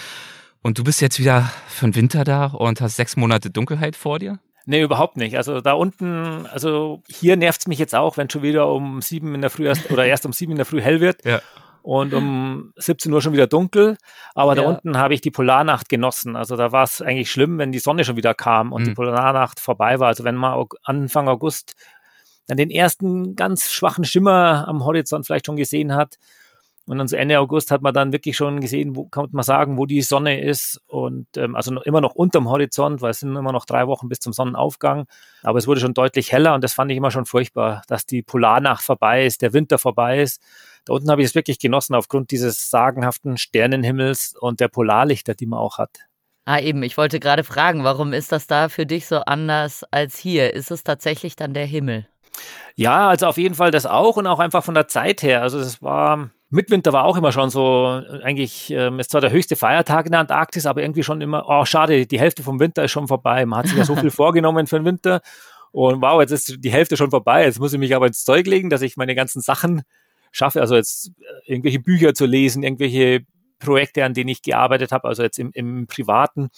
Und 0.62 0.78
du 0.78 0.84
bist 0.84 1.00
jetzt 1.00 1.18
wieder 1.18 1.50
für 1.68 1.86
den 1.86 1.94
Winter 1.94 2.24
da 2.24 2.46
und 2.46 2.80
hast 2.80 2.96
sechs 2.96 3.16
Monate 3.16 3.50
Dunkelheit 3.50 3.96
vor 3.96 4.18
dir? 4.18 4.38
Nee, 4.66 4.82
überhaupt 4.82 5.16
nicht. 5.16 5.36
Also 5.36 5.60
da 5.60 5.72
unten, 5.72 6.46
also 6.46 7.02
hier 7.08 7.36
nervt 7.36 7.62
es 7.62 7.66
mich 7.66 7.78
jetzt 7.78 7.94
auch, 7.94 8.16
wenn 8.16 8.30
schon 8.30 8.42
wieder 8.42 8.68
um 8.68 9.02
sieben 9.02 9.34
in 9.34 9.40
der 9.40 9.50
Früh 9.50 9.66
erst, 9.66 9.90
oder 9.90 10.06
erst 10.06 10.26
um 10.26 10.32
sieben 10.32 10.52
in 10.52 10.58
der 10.58 10.66
Früh 10.66 10.80
hell 10.80 11.00
wird. 11.00 11.22
Ja. 11.32 11.40
Und 11.84 12.14
um 12.14 12.72
17 12.76 13.12
Uhr 13.12 13.20
schon 13.20 13.32
wieder 13.32 13.48
dunkel. 13.48 13.96
Aber 14.36 14.54
ja. 14.54 14.62
da 14.62 14.68
unten 14.68 14.98
habe 14.98 15.14
ich 15.14 15.20
die 15.20 15.32
Polarnacht 15.32 15.88
genossen. 15.88 16.36
Also 16.36 16.54
da 16.54 16.70
war 16.70 16.84
es 16.84 17.02
eigentlich 17.02 17.28
schlimm, 17.28 17.58
wenn 17.58 17.72
die 17.72 17.80
Sonne 17.80 18.04
schon 18.04 18.14
wieder 18.14 18.34
kam 18.34 18.72
und 18.72 18.82
mhm. 18.82 18.86
die 18.86 18.94
Polarnacht 18.94 19.58
vorbei 19.58 19.98
war. 19.98 20.06
Also 20.06 20.22
wenn 20.22 20.36
man 20.36 20.64
Anfang 20.84 21.26
August 21.26 21.74
dann 22.46 22.56
den 22.56 22.70
ersten 22.70 23.34
ganz 23.34 23.72
schwachen 23.72 24.04
Schimmer 24.04 24.68
am 24.68 24.84
Horizont 24.84 25.26
vielleicht 25.26 25.46
schon 25.46 25.56
gesehen 25.56 25.94
hat, 25.94 26.18
und 26.86 26.98
dann 26.98 27.06
so 27.06 27.16
Ende 27.16 27.38
August 27.38 27.70
hat 27.70 27.82
man 27.82 27.94
dann 27.94 28.12
wirklich 28.12 28.36
schon 28.36 28.60
gesehen, 28.60 28.96
wo 28.96 29.06
kann 29.06 29.28
man 29.30 29.44
sagen, 29.44 29.78
wo 29.78 29.86
die 29.86 30.02
Sonne 30.02 30.40
ist. 30.40 30.80
Und 30.88 31.28
ähm, 31.36 31.54
also 31.54 31.72
noch, 31.72 31.82
immer 31.82 32.00
noch 32.00 32.14
unterm 32.14 32.48
Horizont, 32.48 33.00
weil 33.00 33.12
es 33.12 33.20
sind 33.20 33.36
immer 33.36 33.52
noch 33.52 33.66
drei 33.66 33.86
Wochen 33.86 34.08
bis 34.08 34.18
zum 34.18 34.32
Sonnenaufgang. 34.32 35.06
Aber 35.42 35.58
es 35.58 35.68
wurde 35.68 35.80
schon 35.80 35.94
deutlich 35.94 36.32
heller 36.32 36.54
und 36.54 36.64
das 36.64 36.72
fand 36.72 36.90
ich 36.90 36.96
immer 36.96 37.12
schon 37.12 37.24
furchtbar, 37.24 37.82
dass 37.86 38.04
die 38.04 38.22
Polarnacht 38.22 38.82
vorbei 38.82 39.24
ist, 39.24 39.42
der 39.42 39.52
Winter 39.52 39.78
vorbei 39.78 40.22
ist. 40.22 40.42
Da 40.84 40.94
unten 40.94 41.10
habe 41.10 41.22
ich 41.22 41.28
es 41.28 41.34
wirklich 41.36 41.60
genossen 41.60 41.94
aufgrund 41.94 42.32
dieses 42.32 42.68
sagenhaften 42.68 43.36
Sternenhimmels 43.36 44.34
und 44.38 44.58
der 44.58 44.68
Polarlichter, 44.68 45.34
die 45.34 45.46
man 45.46 45.60
auch 45.60 45.78
hat. 45.78 46.00
Ah, 46.44 46.58
eben, 46.58 46.82
ich 46.82 46.96
wollte 46.96 47.20
gerade 47.20 47.44
fragen, 47.44 47.84
warum 47.84 48.12
ist 48.12 48.32
das 48.32 48.48
da 48.48 48.68
für 48.68 48.84
dich 48.84 49.06
so 49.06 49.18
anders 49.20 49.84
als 49.92 50.18
hier? 50.18 50.54
Ist 50.54 50.72
es 50.72 50.82
tatsächlich 50.82 51.36
dann 51.36 51.54
der 51.54 51.66
Himmel? 51.66 52.08
Ja, 52.74 53.08
also 53.08 53.26
auf 53.26 53.36
jeden 53.36 53.54
Fall 53.54 53.70
das 53.70 53.86
auch 53.86 54.16
und 54.16 54.26
auch 54.26 54.40
einfach 54.40 54.64
von 54.64 54.74
der 54.74 54.88
Zeit 54.88 55.22
her. 55.22 55.42
Also 55.42 55.60
es 55.60 55.82
war 55.82 56.30
Mitwinter 56.52 56.92
war 56.92 57.04
auch 57.04 57.16
immer 57.16 57.32
schon 57.32 57.48
so, 57.48 58.02
eigentlich 58.22 58.70
ähm, 58.70 59.00
ist 59.00 59.10
zwar 59.10 59.22
der 59.22 59.32
höchste 59.32 59.56
Feiertag 59.56 60.04
in 60.04 60.12
der 60.12 60.20
Antarktis, 60.20 60.66
aber 60.66 60.82
irgendwie 60.82 61.02
schon 61.02 61.22
immer, 61.22 61.46
oh 61.48 61.64
schade, 61.64 62.06
die 62.06 62.20
Hälfte 62.20 62.42
vom 62.42 62.60
Winter 62.60 62.84
ist 62.84 62.90
schon 62.90 63.08
vorbei. 63.08 63.46
Man 63.46 63.60
hat 63.60 63.68
sich 63.68 63.78
ja 63.78 63.84
so 63.84 63.96
viel 63.96 64.10
vorgenommen 64.12 64.66
für 64.66 64.76
den 64.78 64.84
Winter 64.84 65.22
und 65.72 66.02
wow, 66.02 66.20
jetzt 66.20 66.30
ist 66.30 66.56
die 66.58 66.70
Hälfte 66.70 66.98
schon 66.98 67.10
vorbei. 67.10 67.44
Jetzt 67.44 67.58
muss 67.58 67.72
ich 67.72 67.78
mich 67.78 67.96
aber 67.96 68.06
ins 68.06 68.24
Zeug 68.24 68.46
legen, 68.46 68.68
dass 68.68 68.82
ich 68.82 68.98
meine 68.98 69.14
ganzen 69.14 69.40
Sachen 69.40 69.82
schaffe, 70.30 70.60
also 70.60 70.76
jetzt 70.76 71.12
äh, 71.20 71.52
irgendwelche 71.52 71.80
Bücher 71.80 72.12
zu 72.12 72.26
lesen, 72.26 72.62
irgendwelche 72.62 73.24
Projekte, 73.58 74.04
an 74.04 74.12
denen 74.12 74.28
ich 74.28 74.42
gearbeitet 74.42 74.92
habe, 74.92 75.08
also 75.08 75.22
jetzt 75.22 75.38
im, 75.38 75.52
im 75.54 75.86
Privaten. 75.86 76.50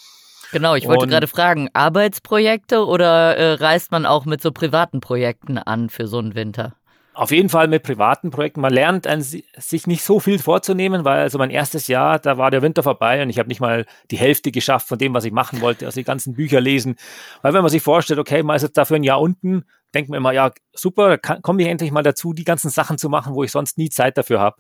Genau, 0.50 0.74
ich 0.74 0.86
wollte 0.86 1.06
gerade 1.06 1.26
fragen, 1.28 1.68
Arbeitsprojekte 1.72 2.84
oder 2.84 3.36
äh, 3.36 3.52
reist 3.54 3.92
man 3.92 4.06
auch 4.06 4.24
mit 4.24 4.42
so 4.42 4.50
privaten 4.50 5.00
Projekten 5.00 5.58
an 5.58 5.88
für 5.88 6.08
so 6.08 6.18
einen 6.18 6.34
Winter? 6.34 6.74
Auf 7.14 7.30
jeden 7.30 7.48
Fall 7.48 7.68
mit 7.68 7.84
privaten 7.84 8.30
Projekten. 8.30 8.60
Man 8.60 8.72
lernt 8.72 9.06
an, 9.06 9.22
sich 9.22 9.86
nicht 9.86 10.02
so 10.02 10.18
viel 10.18 10.40
vorzunehmen, 10.40 11.04
weil 11.04 11.20
also 11.20 11.38
mein 11.38 11.50
erstes 11.50 11.86
Jahr, 11.86 12.18
da 12.18 12.38
war 12.38 12.50
der 12.50 12.60
Winter 12.60 12.82
vorbei 12.82 13.22
und 13.22 13.30
ich 13.30 13.38
habe 13.38 13.48
nicht 13.48 13.60
mal 13.60 13.86
die 14.10 14.16
Hälfte 14.16 14.50
geschafft 14.50 14.88
von 14.88 14.98
dem, 14.98 15.14
was 15.14 15.24
ich 15.24 15.30
machen 15.32 15.60
wollte, 15.60 15.86
also 15.86 16.00
die 16.00 16.04
ganzen 16.04 16.34
Bücher 16.34 16.60
lesen. 16.60 16.96
Weil 17.40 17.54
wenn 17.54 17.62
man 17.62 17.70
sich 17.70 17.82
vorstellt, 17.82 18.18
okay, 18.18 18.42
man 18.42 18.56
ist 18.56 18.62
jetzt 18.62 18.76
dafür 18.76 18.96
ein 18.96 19.04
Jahr 19.04 19.20
unten, 19.20 19.64
denke 19.94 20.10
mir 20.10 20.16
immer, 20.16 20.32
ja, 20.32 20.50
super, 20.72 21.18
komme 21.18 21.62
ich 21.62 21.68
endlich 21.68 21.92
mal 21.92 22.02
dazu, 22.02 22.32
die 22.32 22.42
ganzen 22.42 22.68
Sachen 22.68 22.98
zu 22.98 23.08
machen, 23.08 23.34
wo 23.34 23.44
ich 23.44 23.52
sonst 23.52 23.78
nie 23.78 23.90
Zeit 23.90 24.18
dafür 24.18 24.40
habe. 24.40 24.56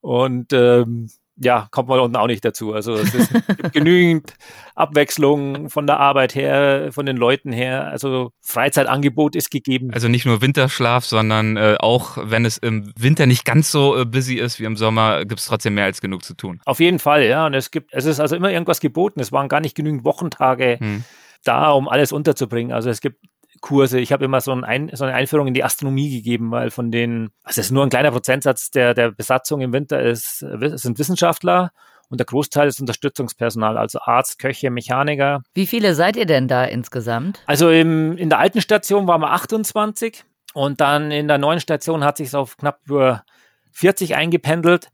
Und 0.00 0.52
ähm, 0.52 1.08
ja, 1.36 1.68
kommt 1.70 1.88
man 1.88 2.00
unten 2.00 2.16
auch 2.16 2.26
nicht 2.26 2.44
dazu. 2.44 2.72
Also 2.72 2.94
es 2.94 3.14
ist, 3.14 3.32
gibt 3.32 3.72
genügend 3.72 4.34
Abwechslung 4.74 5.70
von 5.70 5.86
der 5.86 5.98
Arbeit 5.98 6.34
her, 6.34 6.88
von 6.92 7.06
den 7.06 7.16
Leuten 7.16 7.52
her. 7.52 7.88
Also 7.88 8.32
Freizeitangebot 8.40 9.34
ist 9.34 9.50
gegeben. 9.50 9.90
Also 9.92 10.08
nicht 10.08 10.26
nur 10.26 10.42
Winterschlaf, 10.42 11.04
sondern 11.04 11.56
äh, 11.56 11.76
auch 11.78 12.18
wenn 12.22 12.44
es 12.44 12.58
im 12.58 12.92
Winter 12.96 13.26
nicht 13.26 13.44
ganz 13.44 13.70
so 13.70 13.96
äh, 13.98 14.04
busy 14.04 14.36
ist 14.36 14.60
wie 14.60 14.64
im 14.64 14.76
Sommer, 14.76 15.24
gibt 15.24 15.40
es 15.40 15.46
trotzdem 15.46 15.74
mehr 15.74 15.84
als 15.84 16.00
genug 16.00 16.24
zu 16.24 16.34
tun. 16.34 16.60
Auf 16.64 16.80
jeden 16.80 16.98
Fall, 16.98 17.24
ja. 17.24 17.46
Und 17.46 17.54
es 17.54 17.70
gibt, 17.70 17.92
es 17.92 18.04
ist 18.04 18.20
also 18.20 18.36
immer 18.36 18.50
irgendwas 18.50 18.80
geboten. 18.80 19.20
Es 19.20 19.32
waren 19.32 19.48
gar 19.48 19.60
nicht 19.60 19.74
genügend 19.74 20.04
Wochentage. 20.04 20.78
Hm 20.80 21.04
da, 21.44 21.72
um 21.72 21.88
alles 21.88 22.12
unterzubringen. 22.12 22.72
Also 22.72 22.90
es 22.90 23.00
gibt 23.00 23.18
Kurse. 23.62 23.98
Ich 23.98 24.12
habe 24.12 24.26
immer 24.26 24.42
so, 24.42 24.52
ein, 24.52 24.90
so, 24.92 25.04
eine 25.04 25.14
Einführung 25.14 25.46
in 25.46 25.54
die 25.54 25.64
Astronomie 25.64 26.10
gegeben, 26.10 26.50
weil 26.50 26.70
von 26.70 26.90
den, 26.90 27.30
also 27.44 27.62
es 27.62 27.68
ist 27.68 27.70
nur 27.70 27.84
ein 27.84 27.88
kleiner 27.88 28.10
Prozentsatz 28.10 28.70
der, 28.70 28.92
der 28.92 29.10
Besatzung 29.12 29.62
im 29.62 29.72
Winter 29.72 30.02
ist, 30.02 30.40
sind 30.40 30.98
Wissenschaftler 30.98 31.70
und 32.10 32.18
der 32.18 32.26
Großteil 32.26 32.68
ist 32.68 32.78
Unterstützungspersonal, 32.78 33.78
also 33.78 33.98
Arzt, 34.02 34.38
Köche, 34.38 34.70
Mechaniker. 34.70 35.42
Wie 35.54 35.66
viele 35.66 35.94
seid 35.94 36.16
ihr 36.16 36.26
denn 36.26 36.46
da 36.46 36.64
insgesamt? 36.64 37.42
Also 37.46 37.70
im, 37.70 38.18
in 38.18 38.28
der 38.28 38.38
alten 38.38 38.60
Station 38.60 39.06
waren 39.06 39.22
wir 39.22 39.30
28 39.30 40.24
und 40.52 40.82
dann 40.82 41.10
in 41.10 41.26
der 41.26 41.38
neuen 41.38 41.60
Station 41.60 42.04
hat 42.04 42.18
sich 42.18 42.34
auf 42.34 42.58
knapp 42.58 42.80
über 42.84 43.24
40 43.70 44.14
eingependelt. 44.14 44.88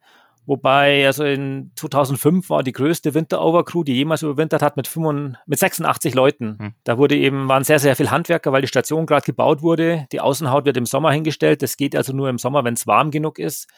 Wobei, 0.49 1.05
also 1.05 1.25
in 1.25 1.73
2005 1.77 2.49
war 2.49 2.63
die 2.63 2.73
größte 2.73 3.13
Winterover-Crew, 3.13 3.85
die 3.85 3.93
jemals 3.93 4.23
überwintert 4.23 4.63
hat, 4.63 4.79
mit, 4.79 4.89
85, 4.89 5.39
mit 5.45 5.59
86 5.59 6.15
Leuten. 6.15 6.57
Hm. 6.59 6.73
Da 6.85 6.97
wurde 6.97 7.17
eben, 7.19 7.49
waren 7.49 7.65
sehr, 7.65 7.79
sehr 7.79 7.95
viele 7.95 8.11
Handwerker, 8.11 8.51
weil 8.51 8.63
die 8.63 8.69
Station 8.69 9.05
gerade 9.05 9.27
gebaut 9.27 9.61
wurde. 9.61 10.07
Die 10.11 10.23
Außenhaut 10.23 10.65
wird 10.65 10.79
im 10.79 10.87
Sommer 10.87 11.13
hingestellt. 11.13 11.61
Das 11.61 11.77
geht 11.77 11.95
also 11.95 12.15
nur 12.15 12.31
im 12.31 12.39
Sommer, 12.39 12.65
wenn 12.65 12.73
es 12.73 12.87
warm 12.87 13.11
genug 13.11 13.39
ist. 13.39 13.69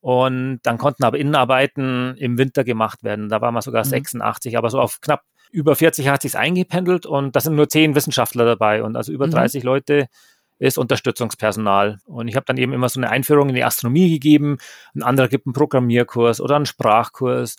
Und 0.00 0.60
dann 0.62 0.78
konnten 0.78 1.04
aber 1.04 1.18
Innenarbeiten 1.18 2.16
im 2.16 2.38
Winter 2.38 2.64
gemacht 2.64 3.04
werden. 3.04 3.28
Da 3.28 3.42
waren 3.42 3.52
wir 3.52 3.60
sogar 3.60 3.84
mhm. 3.84 3.90
86, 3.90 4.56
aber 4.56 4.70
so 4.70 4.80
auf 4.80 5.02
knapp 5.02 5.24
über 5.50 5.76
40 5.76 6.08
hat 6.08 6.22
sich 6.22 6.38
eingependelt 6.38 7.04
und 7.04 7.36
da 7.36 7.40
sind 7.40 7.54
nur 7.54 7.68
10 7.68 7.94
Wissenschaftler 7.94 8.46
dabei 8.46 8.82
und 8.82 8.96
also 8.96 9.12
über 9.12 9.26
mhm. 9.26 9.32
30 9.32 9.62
Leute 9.62 10.06
ist 10.58 10.78
Unterstützungspersonal. 10.78 11.98
Und 12.06 12.28
ich 12.28 12.36
habe 12.36 12.46
dann 12.46 12.56
eben 12.56 12.72
immer 12.72 12.88
so 12.88 13.00
eine 13.00 13.10
Einführung 13.10 13.48
in 13.48 13.54
die 13.54 13.64
Astronomie 13.64 14.10
gegeben. 14.10 14.58
Ein 14.94 15.02
anderer 15.02 15.28
gibt 15.28 15.46
einen 15.46 15.52
Programmierkurs 15.52 16.40
oder 16.40 16.56
einen 16.56 16.66
Sprachkurs. 16.66 17.56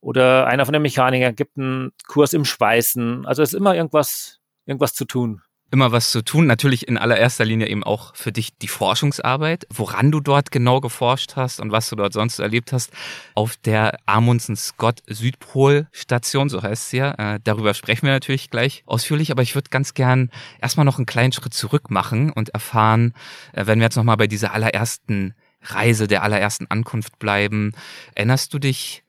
Oder 0.00 0.46
einer 0.46 0.66
von 0.66 0.74
den 0.74 0.82
Mechanikern 0.82 1.34
gibt 1.34 1.56
einen 1.56 1.92
Kurs 2.06 2.34
im 2.34 2.44
Schweißen. 2.44 3.24
Also 3.24 3.42
es 3.42 3.54
ist 3.54 3.58
immer 3.58 3.74
irgendwas, 3.74 4.40
irgendwas 4.66 4.92
zu 4.94 5.06
tun 5.06 5.40
immer 5.74 5.92
was 5.92 6.12
zu 6.12 6.22
tun. 6.22 6.46
Natürlich 6.46 6.86
in 6.86 6.96
allererster 6.96 7.44
Linie 7.44 7.68
eben 7.68 7.82
auch 7.82 8.14
für 8.14 8.32
dich 8.32 8.56
die 8.56 8.68
Forschungsarbeit, 8.68 9.66
woran 9.68 10.12
du 10.12 10.20
dort 10.20 10.52
genau 10.52 10.80
geforscht 10.80 11.34
hast 11.34 11.60
und 11.60 11.72
was 11.72 11.90
du 11.90 11.96
dort 11.96 12.12
sonst 12.12 12.38
erlebt 12.38 12.72
hast. 12.72 12.92
Auf 13.34 13.56
der 13.56 13.98
Amundsen 14.06 14.56
Scott 14.56 15.02
Südpol 15.08 15.88
Station, 15.90 16.48
so 16.48 16.62
heißt 16.62 16.86
es 16.86 16.92
ja. 16.92 17.34
Äh, 17.34 17.40
darüber 17.42 17.74
sprechen 17.74 18.06
wir 18.06 18.12
natürlich 18.12 18.50
gleich 18.50 18.84
ausführlich, 18.86 19.32
aber 19.32 19.42
ich 19.42 19.56
würde 19.56 19.68
ganz 19.68 19.94
gern 19.94 20.30
erstmal 20.62 20.86
noch 20.86 20.98
einen 20.98 21.06
kleinen 21.06 21.32
Schritt 21.32 21.54
zurück 21.54 21.90
machen 21.90 22.30
und 22.30 22.50
erfahren, 22.50 23.12
äh, 23.52 23.66
wenn 23.66 23.80
wir 23.80 23.84
jetzt 23.84 23.96
nochmal 23.96 24.16
bei 24.16 24.28
dieser 24.28 24.54
allerersten 24.54 25.34
Reise, 25.60 26.06
der 26.06 26.22
allerersten 26.22 26.66
Ankunft 26.70 27.18
bleiben. 27.18 27.72
Erinnerst 28.14 28.54
du 28.54 28.60
dich, 28.60 29.02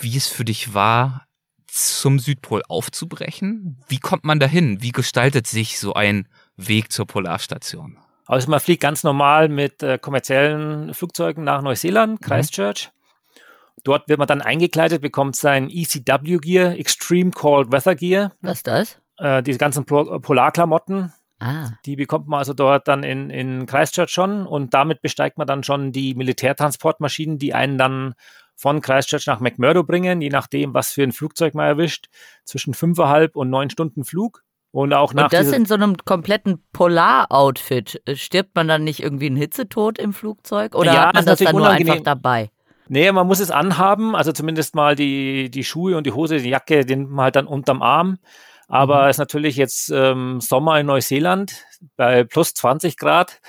wie 0.00 0.16
es 0.16 0.26
für 0.26 0.44
dich 0.44 0.72
war, 0.72 1.27
zum 1.68 2.18
Südpol 2.18 2.62
aufzubrechen? 2.68 3.78
Wie 3.88 3.98
kommt 3.98 4.24
man 4.24 4.40
dahin? 4.40 4.82
Wie 4.82 4.92
gestaltet 4.92 5.46
sich 5.46 5.78
so 5.78 5.94
ein 5.94 6.28
Weg 6.56 6.90
zur 6.92 7.06
Polarstation? 7.06 7.98
Also 8.26 8.50
man 8.50 8.60
fliegt 8.60 8.82
ganz 8.82 9.04
normal 9.04 9.48
mit 9.48 9.82
äh, 9.82 9.98
kommerziellen 9.98 10.92
Flugzeugen 10.92 11.44
nach 11.44 11.62
Neuseeland, 11.62 12.20
mhm. 12.20 12.24
Christchurch. 12.24 12.90
Mhm. 12.90 13.40
Dort 13.84 14.08
wird 14.08 14.18
man 14.18 14.28
dann 14.28 14.42
eingekleidet, 14.42 15.00
bekommt 15.00 15.36
sein 15.36 15.70
ECW 15.70 16.38
Gear, 16.38 16.72
Extreme 16.72 17.30
Cold 17.30 17.72
Weather 17.72 17.94
Gear. 17.94 18.32
Was 18.42 18.58
ist 18.58 18.66
das? 18.66 18.98
Äh, 19.18 19.42
diese 19.42 19.58
ganzen 19.58 19.84
Pol 19.84 20.20
Polarklamotten. 20.20 21.12
Ah. 21.40 21.70
Die 21.86 21.96
bekommt 21.96 22.26
man 22.26 22.40
also 22.40 22.52
dort 22.52 22.88
dann 22.88 23.04
in, 23.04 23.30
in 23.30 23.66
Christchurch 23.66 24.10
schon 24.10 24.46
und 24.46 24.74
damit 24.74 25.00
besteigt 25.02 25.38
man 25.38 25.46
dann 25.46 25.62
schon 25.62 25.92
die 25.92 26.14
Militärtransportmaschinen, 26.14 27.38
die 27.38 27.54
einen 27.54 27.78
dann 27.78 28.14
von 28.58 28.80
Christchurch 28.80 29.26
nach 29.26 29.38
McMurdo 29.38 29.84
bringen, 29.84 30.20
je 30.20 30.30
nachdem, 30.30 30.74
was 30.74 30.90
für 30.90 31.04
ein 31.04 31.12
Flugzeug 31.12 31.54
man 31.54 31.66
erwischt, 31.66 32.08
zwischen 32.44 32.74
fünfeinhalb 32.74 33.36
und 33.36 33.50
neun 33.50 33.70
Stunden 33.70 34.04
Flug. 34.04 34.42
Und 34.70 34.92
auch 34.92 35.14
nach. 35.14 35.24
Und 35.24 35.32
das 35.32 35.52
in 35.52 35.64
so 35.64 35.74
einem 35.74 35.96
kompletten 35.96 36.62
Polar-Outfit. 36.72 38.02
Stirbt 38.14 38.54
man 38.54 38.68
dann 38.68 38.84
nicht 38.84 39.02
irgendwie 39.02 39.26
einen 39.26 39.36
Hitzetod 39.36 39.98
im 39.98 40.12
Flugzeug? 40.12 40.74
Oder 40.74 40.92
ja, 40.92 41.06
hat 41.06 41.14
man 41.14 41.24
das 41.24 41.38
dann 41.38 41.56
nur 41.56 41.70
einfach 41.70 42.00
dabei? 42.02 42.50
Nee, 42.88 43.10
man 43.12 43.26
muss 43.26 43.40
es 43.40 43.50
anhaben, 43.50 44.16
also 44.16 44.32
zumindest 44.32 44.74
mal 44.74 44.94
die, 44.94 45.50
die 45.50 45.64
Schuhe 45.64 45.96
und 45.96 46.06
die 46.06 46.12
Hose, 46.12 46.38
die 46.38 46.50
Jacke, 46.50 46.84
den 46.84 47.00
nimmt 47.00 47.12
man 47.12 47.24
halt 47.24 47.36
dann 47.36 47.46
unterm 47.46 47.80
Arm. 47.80 48.18
Aber 48.66 49.04
mhm. 49.04 49.08
es 49.08 49.16
ist 49.16 49.18
natürlich 49.18 49.56
jetzt 49.56 49.90
ähm, 49.90 50.40
Sommer 50.40 50.80
in 50.80 50.86
Neuseeland 50.86 51.64
bei 51.96 52.24
plus 52.24 52.54
20 52.54 52.96
Grad. 52.96 53.40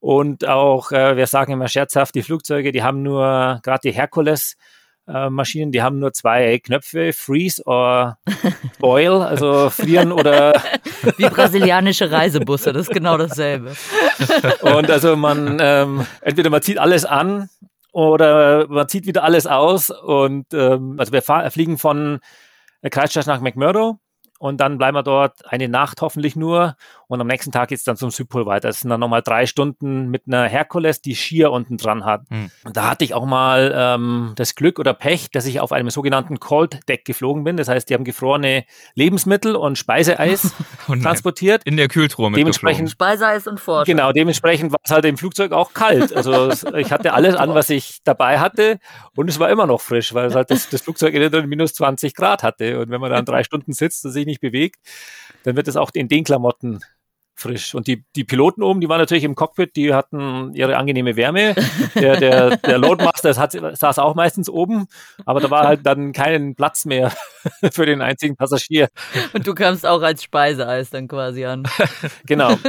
Und 0.00 0.48
auch, 0.48 0.92
äh, 0.92 1.16
wir 1.16 1.26
sagen 1.26 1.52
immer 1.52 1.68
scherzhaft, 1.68 2.14
die 2.14 2.22
Flugzeuge, 2.22 2.72
die 2.72 2.82
haben 2.82 3.02
nur, 3.02 3.60
gerade 3.62 3.80
die 3.84 3.92
Herkules, 3.92 4.56
äh, 5.06 5.28
Maschinen, 5.28 5.72
die 5.72 5.82
haben 5.82 5.98
nur 5.98 6.12
zwei 6.12 6.58
Knöpfe, 6.58 7.12
Freeze 7.12 7.62
oder 7.64 8.18
Boil, 8.78 9.22
also 9.22 9.68
frieren 9.70 10.12
oder. 10.12 10.54
Wie 11.16 11.28
brasilianische 11.28 12.10
Reisebusse, 12.10 12.72
das 12.72 12.88
ist 12.88 12.94
genau 12.94 13.18
dasselbe. 13.18 13.74
Und 14.62 14.90
also 14.90 15.16
man, 15.16 15.58
ähm, 15.60 16.06
entweder 16.22 16.50
man 16.50 16.62
zieht 16.62 16.78
alles 16.78 17.04
an 17.04 17.50
oder 17.92 18.68
man 18.68 18.88
zieht 18.88 19.06
wieder 19.06 19.24
alles 19.24 19.46
aus. 19.46 19.90
Und 19.90 20.52
ähm, 20.54 20.96
also 20.98 21.12
wir 21.12 21.22
fliegen 21.50 21.76
von 21.76 22.20
Christchurch 22.88 23.26
nach 23.26 23.40
McMurdo 23.40 23.98
und 24.38 24.58
dann 24.58 24.78
bleiben 24.78 24.96
wir 24.96 25.02
dort 25.02 25.44
eine 25.50 25.68
Nacht 25.68 26.00
hoffentlich 26.00 26.34
nur 26.34 26.76
und 27.10 27.20
am 27.20 27.26
nächsten 27.26 27.50
Tag 27.50 27.70
geht 27.70 27.78
es 27.78 27.84
dann 27.84 27.96
zum 27.96 28.10
Südpol 28.10 28.46
weiter. 28.46 28.68
Das 28.68 28.80
sind 28.80 28.90
dann 28.90 29.00
nochmal 29.00 29.22
drei 29.22 29.46
Stunden 29.46 30.10
mit 30.10 30.22
einer 30.28 30.44
Herkules, 30.44 31.02
die 31.02 31.16
Skier 31.16 31.50
unten 31.50 31.76
dran 31.76 32.04
hat. 32.04 32.22
Hm. 32.30 32.52
Und 32.64 32.76
da 32.76 32.90
hatte 32.90 33.04
ich 33.04 33.14
auch 33.14 33.26
mal 33.26 33.74
ähm, 33.74 34.32
das 34.36 34.54
Glück 34.54 34.78
oder 34.78 34.94
Pech, 34.94 35.28
dass 35.32 35.44
ich 35.46 35.58
auf 35.58 35.72
einem 35.72 35.90
sogenannten 35.90 36.38
Cold 36.38 36.88
Deck 36.88 37.04
geflogen 37.04 37.42
bin. 37.42 37.56
Das 37.56 37.66
heißt, 37.66 37.90
die 37.90 37.94
haben 37.94 38.04
gefrorene 38.04 38.64
Lebensmittel 38.94 39.56
und 39.56 39.76
Speiseeis 39.76 40.54
oh 40.88 40.94
transportiert. 40.94 41.64
In 41.64 41.76
der 41.76 41.88
Kühltruhe 41.88 42.30
Dementsprechend 42.30 42.90
Speiseeis 42.90 43.48
und 43.48 43.58
Fort. 43.58 43.86
Genau, 43.86 44.12
dementsprechend 44.12 44.70
war 44.70 44.78
es 44.84 44.92
halt 44.92 45.04
im 45.04 45.16
Flugzeug 45.16 45.50
auch 45.50 45.74
kalt. 45.74 46.14
Also 46.14 46.52
ich 46.76 46.92
hatte 46.92 47.12
alles 47.12 47.34
an, 47.34 47.54
was 47.54 47.70
ich 47.70 47.98
dabei 48.04 48.38
hatte 48.38 48.78
und 49.16 49.28
es 49.28 49.40
war 49.40 49.50
immer 49.50 49.66
noch 49.66 49.80
frisch, 49.80 50.14
weil 50.14 50.26
es 50.26 50.36
halt 50.36 50.52
das, 50.52 50.68
das 50.68 50.82
Flugzeug 50.82 51.12
in 51.14 51.48
minus 51.48 51.74
20 51.74 52.14
Grad 52.14 52.44
hatte. 52.44 52.78
Und 52.78 52.90
wenn 52.90 53.00
man 53.00 53.10
dann 53.10 53.24
drei 53.30 53.42
Stunden 53.42 53.72
sitzt 53.72 54.04
und 54.04 54.12
sich 54.12 54.26
nicht 54.26 54.40
bewegt, 54.40 54.76
dann 55.42 55.56
wird 55.56 55.66
es 55.66 55.76
auch 55.76 55.90
in 55.94 56.08
den 56.08 56.24
Klamotten 56.24 56.80
frisch. 57.40 57.74
Und 57.74 57.86
die, 57.86 58.04
die 58.16 58.24
Piloten 58.24 58.62
oben, 58.62 58.80
die 58.80 58.88
waren 58.88 58.98
natürlich 58.98 59.24
im 59.24 59.34
Cockpit, 59.34 59.76
die 59.76 59.94
hatten 59.94 60.52
ihre 60.54 60.76
angenehme 60.76 61.16
Wärme. 61.16 61.54
Der, 61.94 62.18
der, 62.18 62.56
der 62.56 62.78
Loadmaster 62.78 63.36
hat, 63.36 63.52
saß 63.52 63.98
auch 63.98 64.14
meistens 64.14 64.48
oben, 64.48 64.86
aber 65.24 65.40
da 65.40 65.50
war 65.50 65.66
halt 65.66 65.84
dann 65.84 66.12
kein 66.12 66.54
Platz 66.54 66.84
mehr 66.84 67.12
für 67.72 67.86
den 67.86 68.02
einzigen 68.02 68.36
Passagier. 68.36 68.88
Und 69.32 69.46
du 69.46 69.54
kamst 69.54 69.86
auch 69.86 70.02
als 70.02 70.22
Speiseeis 70.22 70.90
dann 70.90 71.08
quasi 71.08 71.44
an. 71.44 71.64
genau. 72.26 72.58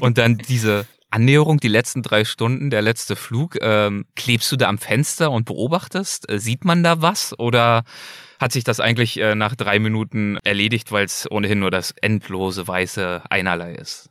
Und 0.00 0.18
dann 0.18 0.38
diese 0.38 0.86
Annäherung, 1.10 1.58
die 1.58 1.68
letzten 1.68 2.02
drei 2.02 2.24
Stunden, 2.24 2.70
der 2.70 2.82
letzte 2.82 3.16
Flug, 3.16 3.56
ähm, 3.60 4.06
klebst 4.14 4.52
du 4.52 4.56
da 4.56 4.68
am 4.68 4.78
Fenster 4.78 5.30
und 5.30 5.46
beobachtest? 5.46 6.30
Äh, 6.30 6.38
sieht 6.38 6.64
man 6.64 6.82
da 6.82 7.00
was 7.00 7.38
oder 7.38 7.84
hat 8.38 8.52
sich 8.52 8.64
das 8.64 8.80
eigentlich 8.80 9.18
äh, 9.18 9.34
nach 9.34 9.54
drei 9.54 9.78
Minuten 9.78 10.38
erledigt, 10.44 10.92
weil 10.92 11.04
es 11.04 11.30
ohnehin 11.30 11.58
nur 11.58 11.70
das 11.70 11.92
endlose 12.00 12.66
weiße 12.66 13.22
Einerlei 13.28 13.74
ist. 13.74 14.10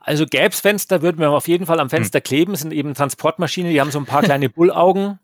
Also 0.00 0.24
gäb's 0.24 0.60
Fenster, 0.60 1.02
würden 1.02 1.18
wir 1.18 1.30
auf 1.30 1.48
jeden 1.48 1.66
Fall 1.66 1.80
am 1.80 1.90
Fenster 1.90 2.18
hm. 2.18 2.24
kleben. 2.24 2.52
Das 2.52 2.60
sind 2.60 2.72
eben 2.72 2.94
Transportmaschinen, 2.94 3.72
die 3.72 3.80
haben 3.80 3.90
so 3.90 3.98
ein 3.98 4.06
paar 4.06 4.22
kleine 4.22 4.48
Bullaugen. 4.48 5.18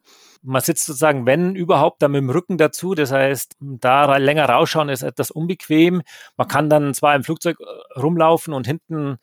Man 0.44 0.60
sitzt 0.60 0.86
sozusagen, 0.86 1.24
wenn 1.24 1.54
überhaupt, 1.54 2.02
da 2.02 2.08
mit 2.08 2.20
dem 2.20 2.30
Rücken 2.30 2.58
dazu. 2.58 2.96
Das 2.96 3.12
heißt, 3.12 3.56
da 3.60 4.16
länger 4.16 4.46
rausschauen 4.46 4.88
ist 4.88 5.02
etwas 5.02 5.30
unbequem. 5.30 6.02
Man 6.36 6.48
kann 6.48 6.68
dann 6.68 6.94
zwar 6.94 7.14
im 7.14 7.22
Flugzeug 7.22 7.58
äh, 7.60 8.00
rumlaufen 8.00 8.52
und 8.52 8.66
hinten 8.66 9.18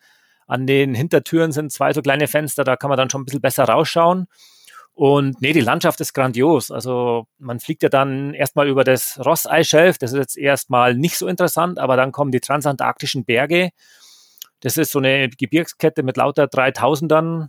an 0.46 0.66
den 0.66 0.94
Hintertüren 0.94 1.52
sind 1.52 1.70
zwei 1.70 1.92
so 1.92 2.02
kleine 2.02 2.26
Fenster, 2.26 2.64
da 2.64 2.74
kann 2.74 2.88
man 2.88 2.96
dann 2.96 3.08
schon 3.08 3.20
ein 3.20 3.24
bisschen 3.24 3.40
besser 3.40 3.64
rausschauen. 3.64 4.26
Und 5.00 5.40
nee, 5.40 5.54
die 5.54 5.62
Landschaft 5.62 5.98
ist 6.02 6.12
grandios. 6.12 6.70
Also 6.70 7.24
man 7.38 7.58
fliegt 7.58 7.82
ja 7.82 7.88
dann 7.88 8.34
erstmal 8.34 8.68
über 8.68 8.84
das 8.84 9.18
Ross-Eisschelf. 9.24 9.96
Das 9.96 10.12
ist 10.12 10.18
jetzt 10.18 10.36
erstmal 10.36 10.94
nicht 10.94 11.16
so 11.16 11.26
interessant, 11.26 11.78
aber 11.78 11.96
dann 11.96 12.12
kommen 12.12 12.32
die 12.32 12.40
transantarktischen 12.40 13.24
Berge. 13.24 13.70
Das 14.60 14.76
ist 14.76 14.92
so 14.92 14.98
eine 14.98 15.30
Gebirgskette 15.30 16.02
mit 16.02 16.18
lauter 16.18 16.44
3000ern. 16.44 17.48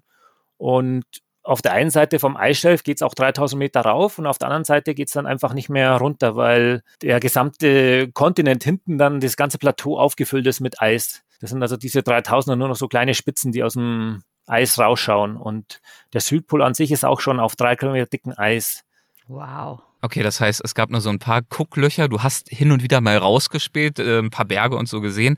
Und 0.56 1.04
auf 1.44 1.62
der 1.62 1.74
einen 1.74 1.90
Seite 1.90 2.20
vom 2.20 2.38
Eisschelf 2.38 2.84
geht 2.84 3.00
es 3.00 3.02
auch 3.02 3.16
3000 3.16 3.60
Meter 3.60 3.82
rauf 3.82 4.18
und 4.18 4.28
auf 4.28 4.38
der 4.38 4.48
anderen 4.48 4.64
Seite 4.64 4.94
geht 4.94 5.10
es 5.10 5.14
dann 5.14 5.26
einfach 5.26 5.54
nicht 5.54 5.68
mehr 5.68 5.92
runter, 5.98 6.38
weil 6.38 6.84
der 7.02 7.20
gesamte 7.20 8.10
Kontinent 8.14 8.64
hinten 8.64 8.98
dann 8.98 9.20
das 9.20 9.36
ganze 9.36 9.58
Plateau 9.58 10.00
aufgefüllt 10.00 10.48
ist 10.48 10.62
mit 10.62 10.82
Eis. 10.82 11.24
Das 11.42 11.50
sind 11.50 11.62
also 11.62 11.76
diese 11.76 12.00
3000er 12.00 12.56
nur 12.56 12.70
noch 12.70 12.78
so 12.78 12.88
kleine 12.88 13.14
Spitzen, 13.14 13.52
die 13.52 13.62
aus 13.62 13.74
dem 13.74 14.24
Eis 14.52 14.78
rausschauen. 14.78 15.38
Und 15.38 15.82
der 16.14 16.22
Südpol 16.22 16.62
an 16.62 16.74
sich 16.74 16.92
ist 16.92 17.06
auch 17.06 17.22
schon 17.22 17.40
auf 17.40 17.56
drei 17.56 17.76
Kilometer 17.76 18.06
dicken 18.06 18.34
Eis. 18.38 18.84
Wow. 19.28 19.82
Okay, 20.04 20.24
das 20.24 20.42
heißt, 20.42 20.62
es 20.64 20.74
gab 20.74 20.90
nur 20.90 21.00
so 21.00 21.10
ein 21.10 21.20
paar 21.20 21.44
Gucklöcher. 21.44 22.08
Du 22.08 22.24
hast 22.24 22.50
hin 22.50 22.72
und 22.72 22.82
wieder 22.82 23.02
mal 23.02 23.18
rausgespielt, 23.18 24.00
äh, 24.00 24.18
ein 24.18 24.32
paar 24.32 24.46
Berge 24.46 24.76
und 24.76 24.90
so 24.90 25.00
gesehen, 25.00 25.38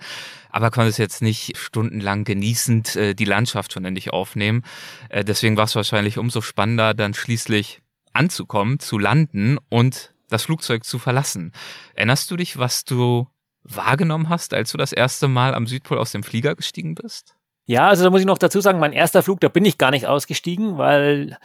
aber 0.50 0.72
konntest 0.72 1.00
jetzt 1.00 1.22
nicht 1.22 1.58
stundenlang 1.58 2.24
genießend 2.24 2.96
äh, 2.96 3.13
die 3.13 3.25
Landschaft 3.25 3.74
von 3.74 3.84
endlich 3.84 4.13
aufnehmen. 4.13 4.63
Äh, 5.10 5.25
deswegen 5.25 5.58
war 5.58 5.65
es 5.65 5.75
wahrscheinlich 5.75 6.17
umso 6.17 6.39
spannender, 6.39 6.93
dann 6.93 7.13
schließlich 7.13 7.82
anzukommen, 8.13 8.79
zu 8.79 8.98
landen 8.98 9.58
und 9.70 10.13
das 10.29 10.43
Flugzeug 10.43 10.86
zu 10.86 10.98
verlassen. 10.98 11.51
Erinnerst 11.93 12.32
du 12.32 12.38
dich, 12.38 12.58
was 12.58 12.86
du 12.86 13.27
wahrgenommen 13.63 14.29
hast, 14.29 14.53
als 14.53 14.72
du 14.72 14.77
das 14.77 14.93
erste 14.93 15.27
Mal 15.27 15.55
am 15.55 15.67
Südpol 15.67 15.98
aus 15.98 16.12
dem 16.12 16.24
Flieger 16.24 16.55
gestiegen 16.55 16.96
bist? 16.96 17.36
Ja, 17.65 17.88
also 17.88 18.03
da 18.03 18.10
muss 18.10 18.20
ich 18.20 18.25
noch 18.25 18.38
dazu 18.38 18.60
sagen, 18.62 18.79
mein 18.79 18.93
erster 18.93 19.24
Flug, 19.24 19.39
da 19.39 19.48
bin 19.48 19.65
ich 19.65 19.77
gar 19.77 19.91
nicht 19.91 20.05
ausgestiegen, 20.05 20.77
weil 20.77 21.38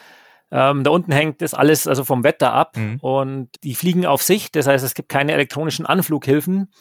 ähm, 0.50 0.82
da 0.82 0.90
unten 0.90 1.12
hängt 1.12 1.42
das 1.42 1.54
alles 1.54 1.86
also 1.86 2.04
vom 2.04 2.24
Wetter 2.24 2.52
ab 2.52 2.76
mhm. 2.76 2.98
und 3.00 3.50
die 3.62 3.74
fliegen 3.74 4.06
auf 4.06 4.22
Sicht. 4.22 4.56
Das 4.56 4.66
heißt, 4.66 4.84
es 4.84 4.94
gibt 4.94 5.08
keine 5.08 5.32
elektronischen 5.32 5.86
Anflughilfen 5.86 6.72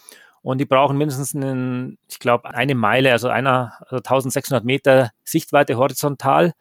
und 0.41 0.59
die 0.59 0.65
brauchen 0.65 0.97
mindestens 0.97 1.35
einen, 1.35 1.97
ich 2.09 2.19
glaube, 2.19 2.49
eine 2.49 2.73
Meile, 2.73 3.11
also 3.11 3.27
einer, 3.27 3.73
also 3.81 3.97
1600 3.97 4.63
Meter 4.63 5.11
Sichtweite 5.23 5.77
horizontal 5.77 6.53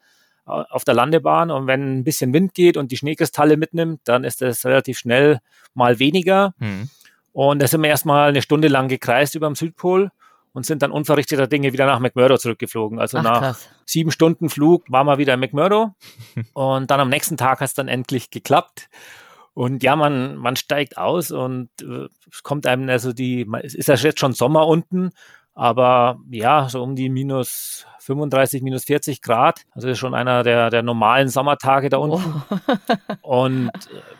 auf 0.45 0.83
der 0.83 0.93
Landebahn. 0.93 1.51
Und 1.51 1.67
wenn 1.67 1.99
ein 1.99 2.03
bisschen 2.03 2.33
Wind 2.33 2.53
geht 2.53 2.77
und 2.77 2.91
die 2.91 2.97
Schneekristalle 2.97 3.57
mitnimmt, 3.57 4.01
dann 4.05 4.23
ist 4.23 4.41
das 4.41 4.65
relativ 4.65 4.99
schnell 4.99 5.39
mal 5.73 5.99
weniger. 5.99 6.53
Mhm. 6.59 6.89
Und 7.33 7.61
da 7.61 7.67
sind 7.67 7.81
wir 7.81 7.89
erstmal 7.89 8.29
eine 8.29 8.41
Stunde 8.41 8.67
lang 8.67 8.87
gekreist 8.87 9.35
über 9.35 9.47
dem 9.47 9.55
Südpol 9.55 10.11
und 10.57 10.65
sind 10.65 10.81
dann 10.81 10.89
unverrichteter 10.89 11.45
Dinge 11.45 11.71
wieder 11.71 11.85
nach 11.85 11.99
McMurdo 11.99 12.35
zurückgeflogen. 12.37 12.99
Also 12.99 13.19
Ach, 13.19 13.23
nach 13.23 13.39
krass. 13.39 13.69
sieben 13.85 14.09
Stunden 14.09 14.49
Flug 14.49 14.91
waren 14.91 15.05
wir 15.05 15.19
wieder 15.19 15.35
in 15.35 15.39
McMurdo 15.39 15.93
und 16.53 16.89
dann 16.89 16.99
am 16.99 17.09
nächsten 17.09 17.37
Tag 17.37 17.59
hat 17.59 17.67
es 17.67 17.75
dann 17.75 17.87
endlich 17.87 18.31
geklappt. 18.31 18.89
Und 19.53 19.83
ja, 19.83 19.95
man, 19.95 20.35
man 20.35 20.55
steigt 20.55 20.97
aus 20.97 21.29
und 21.29 21.69
äh, 21.81 22.07
es 22.31 22.41
kommt 22.41 22.65
einem, 22.65 22.89
also 22.89 23.13
die, 23.13 23.47
es 23.61 23.75
ist 23.75 23.87
ja 23.87 23.95
jetzt 23.95 24.19
schon 24.19 24.33
Sommer 24.33 24.67
unten 24.67 25.11
aber 25.57 26.19
ja, 26.29 26.69
so 26.69 26.83
um 26.83 26.95
die 26.95 27.09
minus 27.09 27.87
35, 28.07 28.61
minus 28.63 28.85
40 28.85 29.21
Grad. 29.21 29.61
Also 29.71 29.89
ist 29.89 29.99
schon 29.99 30.15
einer 30.15 30.43
der, 30.43 30.69
der 30.69 30.81
normalen 30.81 31.29
Sommertage 31.29 31.89
da 31.89 31.97
unten. 31.97 32.41
Oh. 32.49 32.55
und 33.21 33.71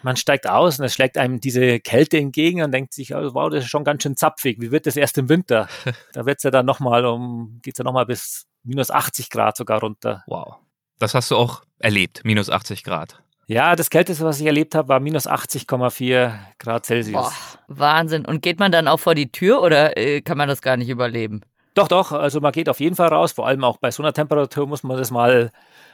man 0.04 0.16
steigt 0.18 0.48
aus 0.48 0.78
und 0.78 0.86
es 0.86 0.94
schlägt 0.94 1.18
einem 1.18 1.40
diese 1.40 1.80
Kälte 1.80 2.18
entgegen 2.18 2.62
und 2.62 2.72
denkt 2.72 2.94
sich, 2.94 3.16
oh, 3.16 3.34
wow, 3.34 3.50
das 3.50 3.64
ist 3.64 3.70
schon 3.70 3.84
ganz 3.84 4.04
schön 4.04 4.18
zapfig. 4.18 4.58
Wie 4.60 4.72
wird 4.72 4.86
das 4.86 4.98
erst 4.98 5.18
im 5.18 5.30
Winter? 5.30 5.68
Da 6.14 6.26
wird 6.26 6.38
es 6.38 6.44
ja 6.44 6.52
dann 6.52 6.66
nochmal 6.66 7.06
um, 7.06 7.60
geht 7.62 7.76
es 7.76 7.78
ja 7.78 7.84
nochmal 7.84 8.06
bis 8.06 8.48
minus 8.64 8.90
80 8.90 9.30
Grad 9.30 9.56
sogar 9.56 9.82
runter. 9.82 10.24
Wow. 10.26 10.56
Das 11.00 11.14
hast 11.14 11.30
du 11.30 11.36
auch 11.36 11.62
erlebt, 11.80 12.22
minus 12.24 12.50
80 12.50 12.84
Grad. 12.84 13.22
Ja, 13.46 13.76
das 13.76 13.90
Kälteste, 13.90 14.26
was 14.26 14.40
ich 14.40 14.46
erlebt 14.46 14.76
habe, 14.76 14.90
war 14.90 15.00
minus 15.00 15.28
80,4 15.28 16.34
Grad 16.58 16.86
Celsius. 16.86 17.14
Boah, 17.14 17.34
Wahnsinn. 17.68 18.26
Und 18.26 18.42
geht 18.42 18.60
man 18.60 18.72
dann 18.72 18.88
auch 18.88 19.00
vor 19.00 19.16
die 19.16 19.32
Tür 19.32 19.62
oder 19.62 19.96
äh, 19.98 20.22
kann 20.22 20.38
man 20.38 20.50
das 20.50 20.62
gar 20.62 20.76
nicht 20.76 20.90
überleben? 20.90 21.42
Doch, 21.78 21.88
doch. 21.88 22.12
Also 22.12 22.42
man 22.42 22.52
geht 22.52 22.70
auf 22.70 22.80
jeden 22.80 22.96
Fall 22.96 23.10
raus. 23.10 23.34
Vor 23.34 23.46
allem 23.46 23.64
auch 23.64 23.78
bei 23.78 23.92
so 23.92 24.02
einer 24.02 24.12
Temperatur 24.12 24.66
muss 24.66 24.82
man 24.82 24.98
das 24.98 25.12
mal 25.12 25.52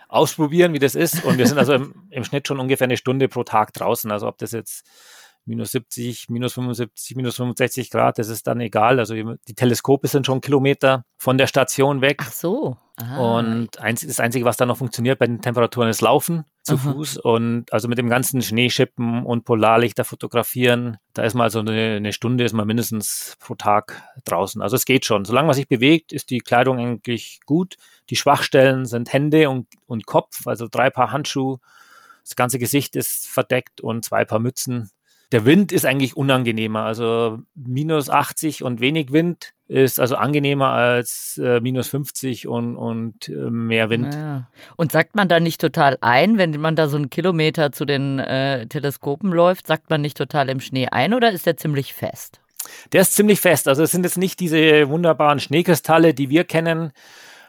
ausprobieren, 0.07 0.71
wie 0.71 0.79
das 0.79 0.95
ist. 0.95 1.25
Und 1.25 1.37
wir 1.37 1.45
sind 1.45 1.57
also 1.57 1.73
im, 1.73 2.07
im 2.09 2.23
Schnitt 2.23 2.47
schon 2.47 2.57
ungefähr 2.61 2.85
eine 2.85 2.95
Stunde 2.95 3.27
pro 3.27 3.43
Tag 3.43 3.73
draußen. 3.73 4.09
Also 4.09 4.27
ob 4.29 4.37
das 4.37 4.53
jetzt 4.53 4.85
minus 5.45 5.71
70, 5.71 6.29
minus 6.29 6.53
75, 6.53 7.15
minus 7.15 7.35
65 7.35 7.89
Grad, 7.89 8.17
das 8.17 8.29
ist 8.29 8.47
dann 8.47 8.59
egal. 8.59 9.00
Also 9.00 9.13
die 9.13 9.55
Teleskope 9.55 10.07
sind 10.07 10.25
schon 10.25 10.41
Kilometer 10.41 11.05
von 11.17 11.38
der 11.38 11.47
Station 11.47 12.01
weg. 12.01 12.21
Ach 12.21 12.31
so. 12.31 12.77
Aha. 12.95 13.39
Und 13.39 13.69
das 13.75 14.19
Einzige, 14.19 14.45
was 14.45 14.57
da 14.57 14.67
noch 14.67 14.77
funktioniert 14.77 15.17
bei 15.17 15.25
den 15.25 15.41
Temperaturen, 15.41 15.89
ist 15.89 16.01
Laufen 16.01 16.45
zu 16.62 16.75
Aha. 16.75 16.91
Fuß. 16.91 17.17
Und 17.17 17.73
also 17.73 17.88
mit 17.88 17.97
dem 17.97 18.07
ganzen 18.07 18.41
Schneeschippen 18.41 19.25
und 19.25 19.45
Polarlichter 19.45 20.05
fotografieren, 20.05 20.97
da 21.13 21.23
ist 21.23 21.33
mal 21.33 21.50
so 21.50 21.59
eine, 21.59 21.95
eine, 21.95 22.13
Stunde, 22.13 22.43
ist 22.43 22.53
man 22.53 22.67
mindestens 22.67 23.35
pro 23.39 23.55
Tag 23.55 24.03
draußen. 24.25 24.62
Also 24.62 24.75
es 24.75 24.85
geht 24.85 25.05
schon. 25.05 25.25
Solange 25.25 25.47
man 25.47 25.55
sich 25.55 25.67
bewegt, 25.67 26.13
ist 26.13 26.29
die 26.29 26.39
Kleidung 26.39 26.77
eigentlich 26.77 27.39
gut. 27.46 27.77
Die 28.11 28.15
Schwachstellen 28.15 28.85
sind 28.85 29.11
Hände 29.11 29.50
und, 29.50 29.68
und 29.87 30.05
Kopf, 30.05 30.46
also 30.46 30.68
drei 30.70 30.91
Paar 30.91 31.11
Handschuhe. 31.11 31.57
Das 32.24 32.35
ganze 32.35 32.59
Gesicht 32.59 32.96
ist 32.96 33.27
verdeckt 33.27 33.81
und 33.81 34.05
zwei 34.05 34.24
Paar 34.24 34.39
Mützen 34.39 34.91
der 35.33 35.46
Wind 35.46 35.72
ist 35.72 35.85
eigentlich 35.85 36.15
unangenehmer. 36.15 36.83
Also 36.83 37.39
minus 37.55 38.09
80 38.09 38.63
und 38.63 38.79
wenig 38.79 39.11
Wind 39.11 39.53
ist 39.67 40.00
also 40.00 40.15
angenehmer 40.15 40.69
als 40.69 41.41
äh, 41.43 41.59
minus 41.59 41.87
50 41.87 42.48
und, 42.48 42.77
und 42.77 43.29
äh, 43.29 43.50
mehr 43.50 43.89
Wind. 43.89 44.13
Ja. 44.13 44.48
Und 44.77 44.91
sagt 44.91 45.15
man 45.15 45.27
da 45.27 45.39
nicht 45.39 45.59
total 45.59 45.98
ein, 46.01 46.37
wenn 46.37 46.51
man 46.61 46.75
da 46.75 46.87
so 46.87 46.98
einen 46.98 47.09
Kilometer 47.09 47.72
zu 47.72 47.85
den 47.85 48.19
äh, 48.19 48.67
Teleskopen 48.67 49.31
läuft, 49.31 49.65
sagt 49.65 49.89
man 49.89 50.01
nicht 50.01 50.17
total 50.17 50.50
im 50.50 50.59
Schnee 50.59 50.87
ein 50.89 51.15
oder 51.15 51.31
ist 51.31 51.48
der 51.48 51.57
ziemlich 51.57 51.96
fest? 51.96 52.39
Der 52.91 53.01
ist 53.01 53.13
ziemlich 53.13 53.41
fest. 53.41 53.67
Also 53.67 53.81
es 53.81 53.91
sind 53.91 54.03
jetzt 54.03 54.19
nicht 54.19 54.39
diese 54.39 54.87
wunderbaren 54.87 55.39
Schneekristalle, 55.39 56.13
die 56.13 56.29
wir 56.29 56.43
kennen, 56.43 56.91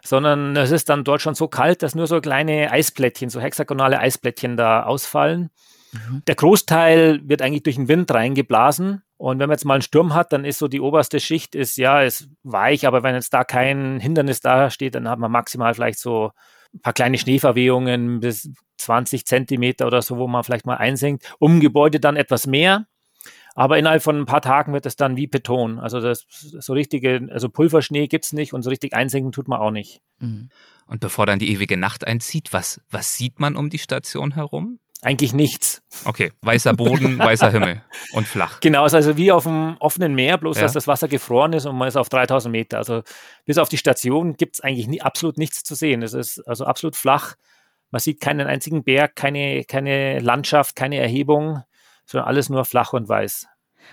sondern 0.03 0.57
es 0.57 0.71
ist 0.71 0.89
dann 0.89 1.05
dort 1.05 1.21
schon 1.21 1.35
so 1.35 1.49
kalt, 1.49 1.83
dass 1.83 1.95
nur 1.95 2.07
so 2.07 2.23
kleine 2.23 2.73
Eisplättchen, 2.73 3.29
so 3.29 3.41
hexagonale 3.41 3.99
Eisplättchen 3.99 4.57
da 4.57 4.85
ausfallen. 4.85 5.51
Mhm. 5.95 6.23
Der 6.27 6.35
Großteil 6.35 7.21
wird 7.29 7.43
eigentlich 7.43 7.63
durch 7.63 7.77
den 7.77 7.89
Wind 7.89 8.11
reingeblasen. 8.11 9.03
Und 9.17 9.39
wenn 9.39 9.49
man 9.49 9.55
jetzt 9.55 9.65
mal 9.65 9.75
einen 9.75 9.83
Sturm 9.83 10.15
hat, 10.15 10.33
dann 10.33 10.45
ist 10.45 10.59
so 10.59 10.69
die 10.69 10.81
oberste 10.81 11.21
Schicht 11.21 11.55
ist 11.55 11.77
ja 11.77 12.03
ist 12.03 12.29
weich, 12.43 12.87
aber 12.87 13.03
wenn 13.03 13.15
jetzt 13.15 13.33
da 13.33 13.45
kein 13.45 14.01
Hindernis 14.01 14.41
da 14.41 14.71
steht, 14.71 14.95
dann 14.97 15.09
hat 15.09 15.19
man 15.19 15.31
maximal 15.31 15.73
vielleicht 15.73 15.99
so 15.99 16.33
ein 16.75 16.81
paar 16.81 16.93
kleine 16.93 17.17
Schneeverwehungen 17.17 18.21
bis 18.21 18.51
20 18.79 19.25
Zentimeter 19.25 19.87
oder 19.87 20.03
so, 20.03 20.19
wo 20.19 20.27
man 20.27 20.43
vielleicht 20.43 20.67
mal 20.67 20.77
einsinkt. 20.77 21.33
Um 21.39 21.61
Gebäude 21.61 22.01
dann 22.01 22.17
etwas 22.17 22.47
mehr. 22.47 22.87
Aber 23.55 23.79
innerhalb 23.79 24.03
von 24.03 24.19
ein 24.19 24.27
paar 24.27 24.43
Tagen 24.43 24.73
wird 24.73 24.85
es 24.85 24.97
dann 24.97 25.17
wie 25.17 25.29
Beton. 25.29 25.79
Also 25.79 26.01
das 26.01 26.27
so 26.29 26.73
richtige, 26.73 27.29
also 27.31 27.49
Pulverschnee 27.49 28.09
gibt 28.09 28.25
es 28.25 28.33
nicht 28.33 28.53
und 28.53 28.63
so 28.63 28.71
richtig 28.71 28.95
einsinken 28.95 29.31
tut 29.31 29.47
man 29.47 29.61
auch 29.61 29.71
nicht. 29.71 30.03
Mhm. 30.19 30.49
Und 30.87 31.01
bevor 31.01 31.25
dann 31.25 31.39
die 31.39 31.51
ewige 31.53 31.77
Nacht 31.77 32.05
einzieht, 32.05 32.53
was, 32.53 32.81
was 32.91 33.17
sieht 33.17 33.39
man 33.39 33.57
um 33.57 33.71
die 33.71 33.79
Station 33.79 34.35
herum? 34.35 34.81
Eigentlich 35.05 35.35
nichts. 35.35 35.83
Okay, 36.07 36.33
weißer 36.41 36.73
Boden, 36.73 37.19
weißer 37.19 37.51
Himmel 37.51 37.83
und 38.13 38.27
flach. 38.27 38.61
Genau, 38.61 38.85
also 38.85 39.17
wie 39.19 39.31
auf 39.31 39.45
dem 39.45 39.77
offenen 39.79 40.15
Meer, 40.15 40.39
bloß 40.39 40.57
ja. 40.57 40.63
dass 40.63 40.73
das 40.73 40.89
Wasser 40.89 41.09
gefroren 41.09 41.53
ist 41.53 41.67
und 41.67 41.77
man 41.77 41.89
ist 41.89 41.97
auf 41.97 42.09
3000 42.09 42.51
Meter. 42.51 42.79
Also 42.79 43.03
bis 43.45 43.59
auf 43.59 43.69
die 43.69 43.77
Station 43.77 44.37
gibt 44.37 44.57
es 44.57 44.61
eigentlich 44.61 44.89
nie, 44.89 45.03
absolut 45.03 45.37
nichts 45.37 45.63
zu 45.63 45.75
sehen. 45.75 46.03
Es 46.03 46.15
ist 46.15 46.41
also 46.49 46.65
absolut 46.65 46.97
flach. 46.97 47.35
Man 47.91 48.01
sieht 48.01 48.21
keinen 48.21 48.47
einzigen 48.47 48.83
Berg, 48.83 49.15
keine, 49.15 49.65
keine 49.65 50.21
Landschaft, 50.21 50.75
keine 50.75 50.97
Erhebung, 50.97 51.63
sondern 52.07 52.27
alles 52.27 52.49
nur 52.49 52.65
flach 52.65 52.95
und 52.95 53.09
weiß. 53.09 53.47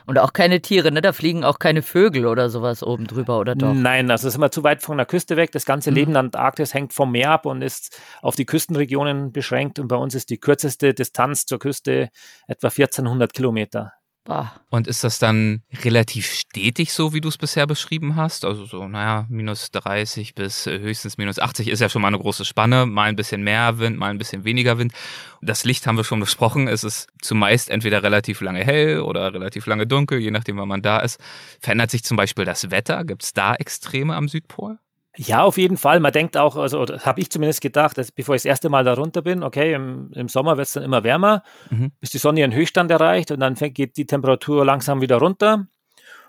Und 0.06 0.20
auch 0.20 0.34
keine 0.34 0.62
Tiere, 0.62 0.92
ne? 0.92 1.02
Da 1.02 1.14
fliegen 1.14 1.44
auch 1.44 1.60
keine 1.60 1.82
Vögel 1.82 2.26
oder 2.26 2.50
sowas 2.50 2.84
oben 2.84 3.08
drüber, 3.08 3.40
oder 3.40 3.56
doch? 3.56 3.74
Nein, 3.74 4.10
also 4.12 4.28
ist 4.28 4.36
immer 4.36 4.52
zu 4.52 4.64
weit 4.64 4.82
von 4.82 4.98
der 4.98 5.06
Küste 5.06 5.38
weg. 5.38 5.52
Das 5.52 5.66
ganze 5.66 5.92
mhm. 5.92 5.96
Leben 5.96 6.12
der 6.14 6.22
Antarktis 6.22 6.74
hängt 6.74 6.94
vom 6.94 7.12
Meer 7.12 7.32
ab 7.32 7.46
und 7.46 7.62
ist 7.62 8.00
auf 8.22 8.36
die 8.36 8.46
Küstenregionen 8.46 9.32
beschränkt. 9.32 9.80
Und 9.80 9.88
bei 9.88 9.96
uns 9.96 10.16
ist 10.16 10.30
die 10.30 10.40
kürzeste 10.40 10.94
Distanz 10.94 11.46
zur 11.46 11.60
Küste 11.60 12.10
etwa 12.48 12.68
1400 12.68 13.34
Kilometer. 13.34 13.94
Boah. 14.24 14.54
Und 14.70 14.88
ist 14.88 15.04
das 15.04 15.18
dann 15.18 15.64
relativ 15.84 16.32
stetig 16.32 16.94
so, 16.94 17.12
wie 17.12 17.22
du 17.22 17.30
es 17.30 17.40
bisher 17.40 17.66
beschrieben 17.66 18.16
hast? 18.16 18.46
Also 18.46 18.66
so, 18.66 18.88
naja, 18.88 19.26
minus 19.30 19.72
30 19.72 20.36
bis 20.36 20.68
äh, 20.68 20.80
höchstens 20.80 21.18
minus 21.18 21.40
80 21.40 21.68
ist 21.68 21.80
ja 21.80 21.90
schon 21.90 22.04
mal 22.04 22.10
eine 22.10 22.20
große 22.20 22.46
Spanne. 22.46 22.86
Mal 22.86 23.10
ein 23.10 23.16
bisschen 23.16 23.44
mehr 23.44 23.80
Wind, 23.80 23.98
mal 23.98 24.12
ein 24.12 24.20
bisschen 24.20 24.44
weniger 24.44 24.78
Wind. 24.78 24.94
Das 25.42 25.64
Licht 25.66 25.88
haben 25.88 25.98
wir 25.98 26.04
schon 26.04 26.20
besprochen. 26.22 26.68
Es 26.68 26.84
ist 26.84 27.08
zumeist 27.22 27.72
entweder 27.72 28.04
relativ 28.04 28.42
lange 28.42 28.64
hell 28.64 29.00
oder 29.00 29.34
relativ 29.34 29.66
lange 29.66 29.88
dunkel, 29.88 30.20
je 30.20 30.32
nachdem, 30.32 30.58
wann 30.58 30.68
man 30.68 30.84
da 30.84 31.00
ist. 31.00 31.20
Verändert 31.60 31.90
sich 31.90 32.04
zum 32.04 32.16
Beispiel 32.16 32.46
das 32.46 32.70
Wetter? 32.70 33.04
Gibt 33.06 33.24
es 33.24 33.34
da 33.34 33.56
Extreme 33.56 34.16
am 34.16 34.28
Südpol? 34.28 34.78
Ja, 35.18 35.44
auf 35.44 35.58
jeden 35.58 35.76
Fall. 35.76 36.00
Man 36.00 36.14
denkt 36.14 36.38
auch, 36.38 36.56
also 36.56 36.86
habe 36.86 37.20
ich 37.20 37.30
zumindest 37.30 37.62
gedacht, 37.62 37.98
dass 37.98 38.12
bevor 38.12 38.36
ich 38.36 38.44
das 38.44 38.46
erste 38.46 38.70
Mal 38.70 38.86
da 38.86 38.94
runter 38.94 39.22
bin, 39.22 39.44
okay, 39.44 39.74
im, 39.74 40.10
im 40.14 40.30
Sommer 40.30 40.56
wird 40.56 40.68
es 40.68 40.74
dann 40.74 40.84
immer 40.84 41.04
wärmer, 41.04 41.44
mhm. 41.70 41.92
bis 42.00 42.12
die 42.12 42.18
Sonne 42.18 42.40
ihren 42.40 42.54
Höchststand 42.54 42.90
erreicht 42.92 43.32
und 43.32 43.42
dann 43.42 43.58
fängt, 43.58 43.76
geht 43.76 43.98
die 43.98 44.06
Temperatur 44.06 44.64
langsam 44.64 45.02
wieder 45.02 45.18
runter. 45.18 45.68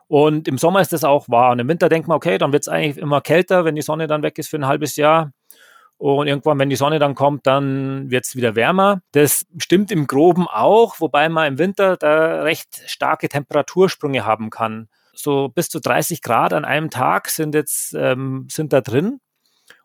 Und 0.08 0.48
im 0.48 0.58
Sommer 0.58 0.80
ist 0.80 0.92
das 0.92 1.04
auch 1.04 1.28
wahr. 1.28 1.52
Und 1.52 1.60
im 1.60 1.68
Winter 1.68 1.88
denkt 1.88 2.08
man, 2.08 2.16
okay, 2.16 2.38
dann 2.38 2.52
wird 2.52 2.64
es 2.64 2.68
eigentlich 2.68 2.98
immer 2.98 3.20
kälter, 3.20 3.64
wenn 3.64 3.76
die 3.76 3.82
Sonne 3.82 4.08
dann 4.08 4.22
weg 4.22 4.36
ist 4.38 4.48
für 4.48 4.56
ein 4.56 4.66
halbes 4.66 4.96
Jahr. 4.96 5.32
Und 5.96 6.26
irgendwann, 6.26 6.58
wenn 6.58 6.68
die 6.68 6.76
Sonne 6.76 6.98
dann 6.98 7.14
kommt, 7.14 7.46
dann 7.46 8.10
wird 8.10 8.24
es 8.24 8.34
wieder 8.34 8.56
wärmer. 8.56 9.00
Das 9.12 9.46
stimmt 9.58 9.92
im 9.92 10.08
Groben 10.08 10.48
auch, 10.48 10.98
wobei 10.98 11.28
man 11.28 11.46
im 11.46 11.58
Winter 11.58 11.96
da 11.96 12.42
recht 12.42 12.82
starke 12.86 13.28
Temperatursprünge 13.28 14.26
haben 14.26 14.50
kann 14.50 14.88
so 15.12 15.48
bis 15.48 15.68
zu 15.68 15.80
30 15.80 16.22
Grad 16.22 16.52
an 16.52 16.64
einem 16.64 16.90
Tag 16.90 17.28
sind 17.28 17.54
jetzt 17.54 17.94
ähm, 17.94 18.46
sind 18.50 18.72
da 18.72 18.80
drin. 18.80 19.20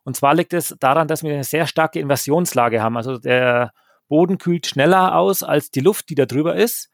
Und 0.04 0.16
zwar 0.16 0.36
liegt 0.36 0.54
es 0.54 0.76
daran, 0.80 1.08
dass 1.08 1.24
wir 1.24 1.34
eine 1.34 1.44
sehr 1.44 1.68
starke 1.68 2.00
Inversionslage 2.00 2.82
haben. 2.82 2.98
Also 2.98 3.18
der 3.18 3.72
Boden 4.08 4.38
kühlt 4.38 4.66
schneller 4.68 5.16
aus 5.16 5.44
als 5.44 5.70
die 5.70 5.82
Luft, 5.82 6.10
die 6.10 6.16
da 6.16 6.26
drüber 6.26 6.56
ist. 6.56 6.90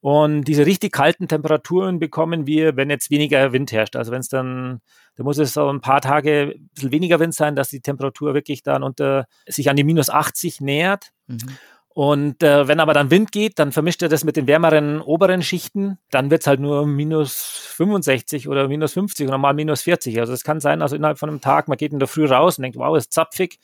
Und 0.00 0.44
diese 0.44 0.64
richtig 0.64 0.92
kalten 0.92 1.28
Temperaturen 1.28 1.98
bekommen 1.98 2.46
wir, 2.46 2.76
wenn 2.76 2.88
jetzt 2.88 3.10
weniger 3.10 3.52
Wind 3.52 3.70
herrscht. 3.70 3.96
Also 3.96 4.10
wenn 4.12 4.20
es 4.20 4.28
dann, 4.28 4.80
da 5.16 5.24
muss 5.24 5.36
es 5.36 5.52
so 5.52 5.70
ein 5.70 5.82
paar 5.82 6.00
Tage 6.00 6.54
ein 6.56 6.70
bisschen 6.72 6.92
weniger 6.92 7.20
Wind 7.20 7.34
sein, 7.34 7.54
dass 7.54 7.68
die 7.68 7.82
Temperatur 7.82 8.32
wirklich 8.32 8.62
dann 8.62 8.82
unter 8.82 9.26
sich 9.46 9.68
an 9.68 9.76
die 9.76 9.84
minus 9.84 10.08
80 10.08 10.62
nähert. 10.62 11.10
Mhm. 11.26 11.58
Und 12.00 12.42
äh, 12.42 12.66
wenn 12.66 12.80
aber 12.80 12.94
dann 12.94 13.10
Wind 13.10 13.30
geht, 13.30 13.58
dann 13.58 13.72
vermischt 13.72 14.00
er 14.00 14.08
das 14.08 14.24
mit 14.24 14.34
den 14.34 14.46
wärmeren 14.46 15.02
oberen 15.02 15.42
Schichten. 15.42 15.98
Dann 16.10 16.30
wird 16.30 16.40
es 16.40 16.46
halt 16.46 16.58
nur 16.58 16.86
minus 16.86 17.74
65 17.76 18.48
oder 18.48 18.68
minus 18.68 18.94
50 18.94 19.28
oder 19.28 19.36
mal 19.36 19.52
minus 19.52 19.82
40. 19.82 20.18
Also 20.18 20.32
es 20.32 20.42
kann 20.42 20.60
sein, 20.60 20.80
also 20.80 20.96
innerhalb 20.96 21.18
von 21.18 21.28
einem 21.28 21.42
Tag, 21.42 21.68
man 21.68 21.76
geht 21.76 21.92
in 21.92 21.98
der 21.98 22.08
Früh 22.08 22.24
raus 22.24 22.56
und 22.56 22.62
denkt, 22.62 22.78
wow, 22.78 22.96
ist 22.96 23.12
zapfig. 23.12 23.58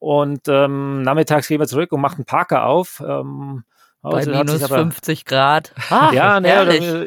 Und 0.00 0.48
ähm, 0.48 1.02
nachmittags 1.02 1.46
gehen 1.46 1.60
wir 1.60 1.68
zurück 1.68 1.92
und 1.92 2.00
macht 2.00 2.16
einen 2.16 2.24
Parker 2.24 2.66
auf. 2.66 3.00
Ähm, 3.06 3.62
bei 4.02 4.26
minus 4.26 4.60
aber, 4.64 4.78
50 4.78 5.24
Grad. 5.24 5.72
Ah, 5.88 6.10
ja, 6.12 6.40
ne, 6.40 7.06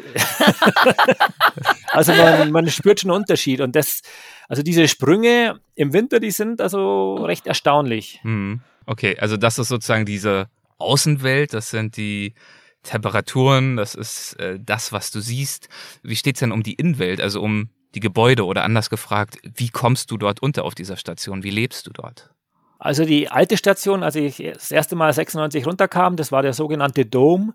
also 1.88 2.14
man, 2.14 2.50
man 2.50 2.70
spürt 2.70 3.00
schon 3.00 3.10
einen 3.10 3.20
Unterschied. 3.20 3.60
Und 3.60 3.76
das, 3.76 4.00
also 4.48 4.62
diese 4.62 4.88
Sprünge 4.88 5.60
im 5.74 5.92
Winter, 5.92 6.18
die 6.18 6.30
sind 6.30 6.62
also 6.62 7.16
recht 7.16 7.46
erstaunlich. 7.46 8.20
Hm. 8.22 8.62
Okay, 8.86 9.18
also 9.20 9.36
das 9.36 9.58
ist 9.58 9.68
sozusagen 9.68 10.06
diese 10.06 10.48
Außenwelt, 10.82 11.54
das 11.54 11.70
sind 11.70 11.96
die 11.96 12.34
Temperaturen, 12.82 13.76
das 13.76 13.94
ist 13.94 14.34
äh, 14.34 14.58
das, 14.60 14.92
was 14.92 15.10
du 15.10 15.20
siehst. 15.20 15.68
Wie 16.02 16.16
steht's 16.16 16.40
denn 16.40 16.52
um 16.52 16.62
die 16.62 16.74
Innenwelt, 16.74 17.20
also 17.20 17.40
um 17.40 17.70
die 17.94 18.00
Gebäude 18.00 18.44
oder 18.44 18.64
anders 18.64 18.90
gefragt, 18.90 19.38
wie 19.42 19.68
kommst 19.68 20.10
du 20.10 20.16
dort 20.16 20.42
unter 20.42 20.64
auf 20.64 20.74
dieser 20.74 20.96
Station? 20.96 21.42
Wie 21.42 21.50
lebst 21.50 21.86
du 21.86 21.90
dort? 21.90 22.30
Also 22.78 23.04
die 23.04 23.28
alte 23.28 23.56
Station, 23.56 24.02
als 24.02 24.16
ich 24.16 24.38
das 24.38 24.72
erste 24.72 24.96
Mal 24.96 25.12
96 25.12 25.66
runterkam, 25.66 26.16
das 26.16 26.32
war 26.32 26.42
der 26.42 26.52
sogenannte 26.52 27.06
Dome, 27.06 27.54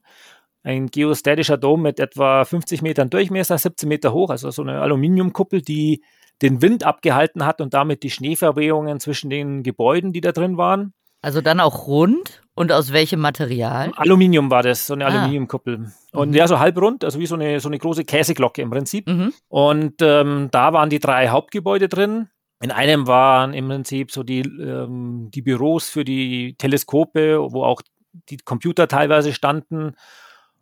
ein 0.63 0.87
geostatischer 0.87 1.57
Dom 1.57 1.81
mit 1.81 1.99
etwa 1.99 2.45
50 2.45 2.81
Metern 2.81 3.09
Durchmesser, 3.09 3.57
17 3.57 3.89
Meter 3.89 4.13
hoch, 4.13 4.29
also 4.29 4.51
so 4.51 4.61
eine 4.61 4.79
Aluminiumkuppel, 4.81 5.61
die 5.61 6.03
den 6.41 6.61
Wind 6.61 6.83
abgehalten 6.83 7.45
hat 7.45 7.61
und 7.61 7.73
damit 7.73 8.03
die 8.03 8.09
Schneeverwehungen 8.09 8.99
zwischen 8.99 9.29
den 9.29 9.63
Gebäuden, 9.63 10.13
die 10.13 10.21
da 10.21 10.31
drin 10.31 10.57
waren. 10.57 10.93
Also 11.21 11.41
dann 11.41 11.59
auch 11.59 11.87
rund 11.87 12.41
und 12.57 12.71
aus 12.71 12.91
welchem 12.91 13.19
Material? 13.19 13.91
Aluminium 13.97 14.49
war 14.49 14.63
das, 14.63 14.87
so 14.87 14.95
eine 14.95 15.05
ah. 15.05 15.09
Aluminiumkuppel. 15.09 15.91
Und 16.11 16.29
mhm. 16.29 16.35
ja, 16.35 16.47
so 16.47 16.57
halbrund, 16.57 17.03
also 17.03 17.19
wie 17.19 17.27
so 17.27 17.35
eine, 17.35 17.59
so 17.59 17.69
eine 17.69 17.77
große 17.77 18.03
Käseglocke 18.03 18.63
im 18.63 18.71
Prinzip. 18.71 19.07
Mhm. 19.07 19.31
Und 19.47 20.01
ähm, 20.01 20.47
da 20.49 20.73
waren 20.73 20.89
die 20.89 20.97
drei 20.97 21.29
Hauptgebäude 21.29 21.87
drin. 21.87 22.29
In 22.59 22.71
einem 22.71 23.05
waren 23.05 23.53
im 23.53 23.67
Prinzip 23.67 24.11
so 24.11 24.23
die, 24.23 24.39
ähm, 24.39 25.29
die 25.31 25.43
Büros 25.43 25.87
für 25.89 26.03
die 26.03 26.55
Teleskope, 26.57 27.37
wo 27.51 27.63
auch 27.63 27.83
die 28.29 28.37
Computer 28.37 28.87
teilweise 28.87 29.33
standen, 29.33 29.93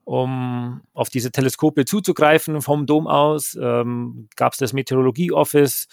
um 0.04 0.82
auf 0.94 1.10
diese 1.10 1.32
Teleskope 1.32 1.86
zuzugreifen 1.86 2.62
vom 2.62 2.86
Dom 2.86 3.08
aus. 3.08 3.58
Ähm, 3.60 4.28
Gab 4.36 4.52
es 4.52 4.60
das 4.60 4.74
Meteorologie-Office, 4.74 5.88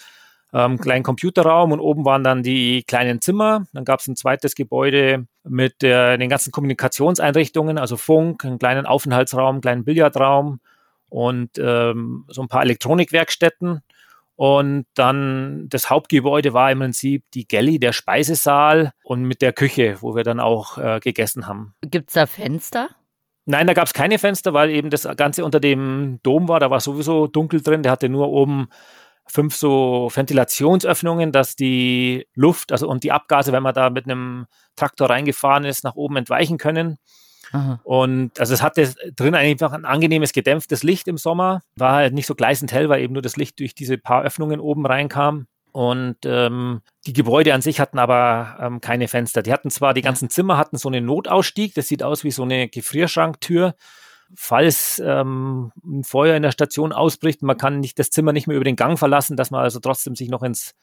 ähm, 0.53 0.77
kleinen 0.77 1.03
Computerraum 1.03 1.71
und 1.71 1.79
oben 1.79 2.05
waren 2.05 2.23
dann 2.23 2.43
die 2.43 2.83
kleinen 2.83 3.21
Zimmer. 3.21 3.65
Dann 3.73 3.85
gab 3.85 3.99
es 3.99 4.07
ein 4.07 4.15
zweites 4.15 4.53
Gebäude 4.55 5.25
mit 5.43 5.81
der, 5.81 6.17
den 6.17 6.29
ganzen 6.29 6.51
Kommunikationseinrichtungen, 6.51 7.77
also 7.77 7.97
Funk, 7.97 8.45
einen 8.45 8.59
kleinen 8.59 8.85
Aufenthaltsraum, 8.85 9.55
einen 9.55 9.61
kleinen 9.61 9.83
Billardraum 9.83 10.59
und 11.09 11.57
ähm, 11.57 12.25
so 12.27 12.41
ein 12.43 12.47
paar 12.47 12.61
Elektronikwerkstätten. 12.61 13.81
Und 14.35 14.85
dann 14.95 15.67
das 15.69 15.89
Hauptgebäude 15.89 16.53
war 16.53 16.71
im 16.71 16.79
Prinzip 16.79 17.23
die 17.33 17.47
Galley, 17.47 17.79
der 17.79 17.93
Speisesaal 17.93 18.91
und 19.03 19.23
mit 19.23 19.41
der 19.41 19.53
Küche, 19.53 19.97
wo 20.01 20.15
wir 20.15 20.23
dann 20.23 20.39
auch 20.39 20.77
äh, 20.77 20.99
gegessen 20.99 21.47
haben. 21.47 21.75
Gibt 21.81 22.09
es 22.09 22.15
da 22.15 22.25
Fenster? 22.25 22.89
Nein, 23.45 23.67
da 23.67 23.73
gab 23.73 23.87
es 23.87 23.93
keine 23.93 24.19
Fenster, 24.19 24.53
weil 24.53 24.69
eben 24.69 24.89
das 24.89 25.07
Ganze 25.17 25.43
unter 25.43 25.59
dem 25.59 26.19
Dom 26.23 26.47
war. 26.47 26.59
Da 26.59 26.71
war 26.71 26.79
sowieso 26.79 27.27
dunkel 27.27 27.61
drin. 27.61 27.83
Der 27.83 27.91
hatte 27.91 28.07
nur 28.09 28.29
oben 28.29 28.69
fünf 29.25 29.55
so 29.55 30.11
Ventilationsöffnungen, 30.13 31.31
dass 31.31 31.55
die 31.55 32.27
Luft 32.35 32.71
also 32.71 32.87
und 32.87 33.03
die 33.03 33.11
Abgase, 33.11 33.51
wenn 33.51 33.63
man 33.63 33.73
da 33.73 33.89
mit 33.89 34.05
einem 34.05 34.45
Traktor 34.75 35.09
reingefahren 35.09 35.65
ist, 35.65 35.83
nach 35.83 35.95
oben 35.95 36.17
entweichen 36.17 36.57
können. 36.57 36.97
Aha. 37.51 37.79
Und 37.83 38.39
also 38.39 38.53
es 38.53 38.61
hatte 38.61 38.93
drin 39.15 39.35
einfach 39.35 39.73
ein 39.73 39.85
angenehmes 39.85 40.33
gedämpftes 40.33 40.83
Licht 40.83 41.07
im 41.07 41.17
Sommer. 41.17 41.61
War 41.75 41.93
halt 41.93 42.13
nicht 42.13 42.25
so 42.25 42.35
gleißend 42.35 42.71
hell, 42.71 42.89
weil 42.89 43.01
eben 43.01 43.13
nur 43.13 43.21
das 43.21 43.37
Licht 43.37 43.59
durch 43.59 43.75
diese 43.75 43.97
paar 43.97 44.23
Öffnungen 44.23 44.59
oben 44.59 44.85
reinkam. 44.85 45.47
Und 45.71 46.17
ähm, 46.25 46.81
die 47.07 47.13
Gebäude 47.13 47.53
an 47.53 47.61
sich 47.61 47.79
hatten 47.79 47.97
aber 47.97 48.57
ähm, 48.59 48.81
keine 48.81 49.07
Fenster. 49.07 49.41
Die 49.41 49.51
hatten 49.51 49.71
zwar, 49.71 49.95
die 49.95 50.03
ganzen 50.03 50.29
Zimmer 50.29 50.57
hatten 50.57 50.77
so 50.77 50.87
einen 50.87 51.05
Notausstieg, 51.05 51.73
das 51.73 51.87
sieht 51.87 52.03
aus 52.03 52.23
wie 52.23 52.31
so 52.31 52.43
eine 52.43 52.69
Gefrierschranktür. 52.69 53.73
Falls 54.35 55.01
ähm, 55.05 55.71
ein 55.83 56.03
Feuer 56.03 56.35
in 56.35 56.43
der 56.43 56.51
Station 56.51 56.91
ausbricht, 56.91 57.41
man 57.41 57.57
kann 57.57 57.79
nicht 57.79 57.99
das 57.99 58.09
Zimmer 58.09 58.33
nicht 58.33 58.47
mehr 58.47 58.55
über 58.55 58.63
den 58.63 58.75
Gang 58.75 58.97
verlassen, 58.97 59.37
dass 59.37 59.51
man 59.51 59.61
also 59.61 59.79
trotzdem 59.79 60.15
sich 60.15 60.29
noch 60.29 60.43
ins 60.43 60.73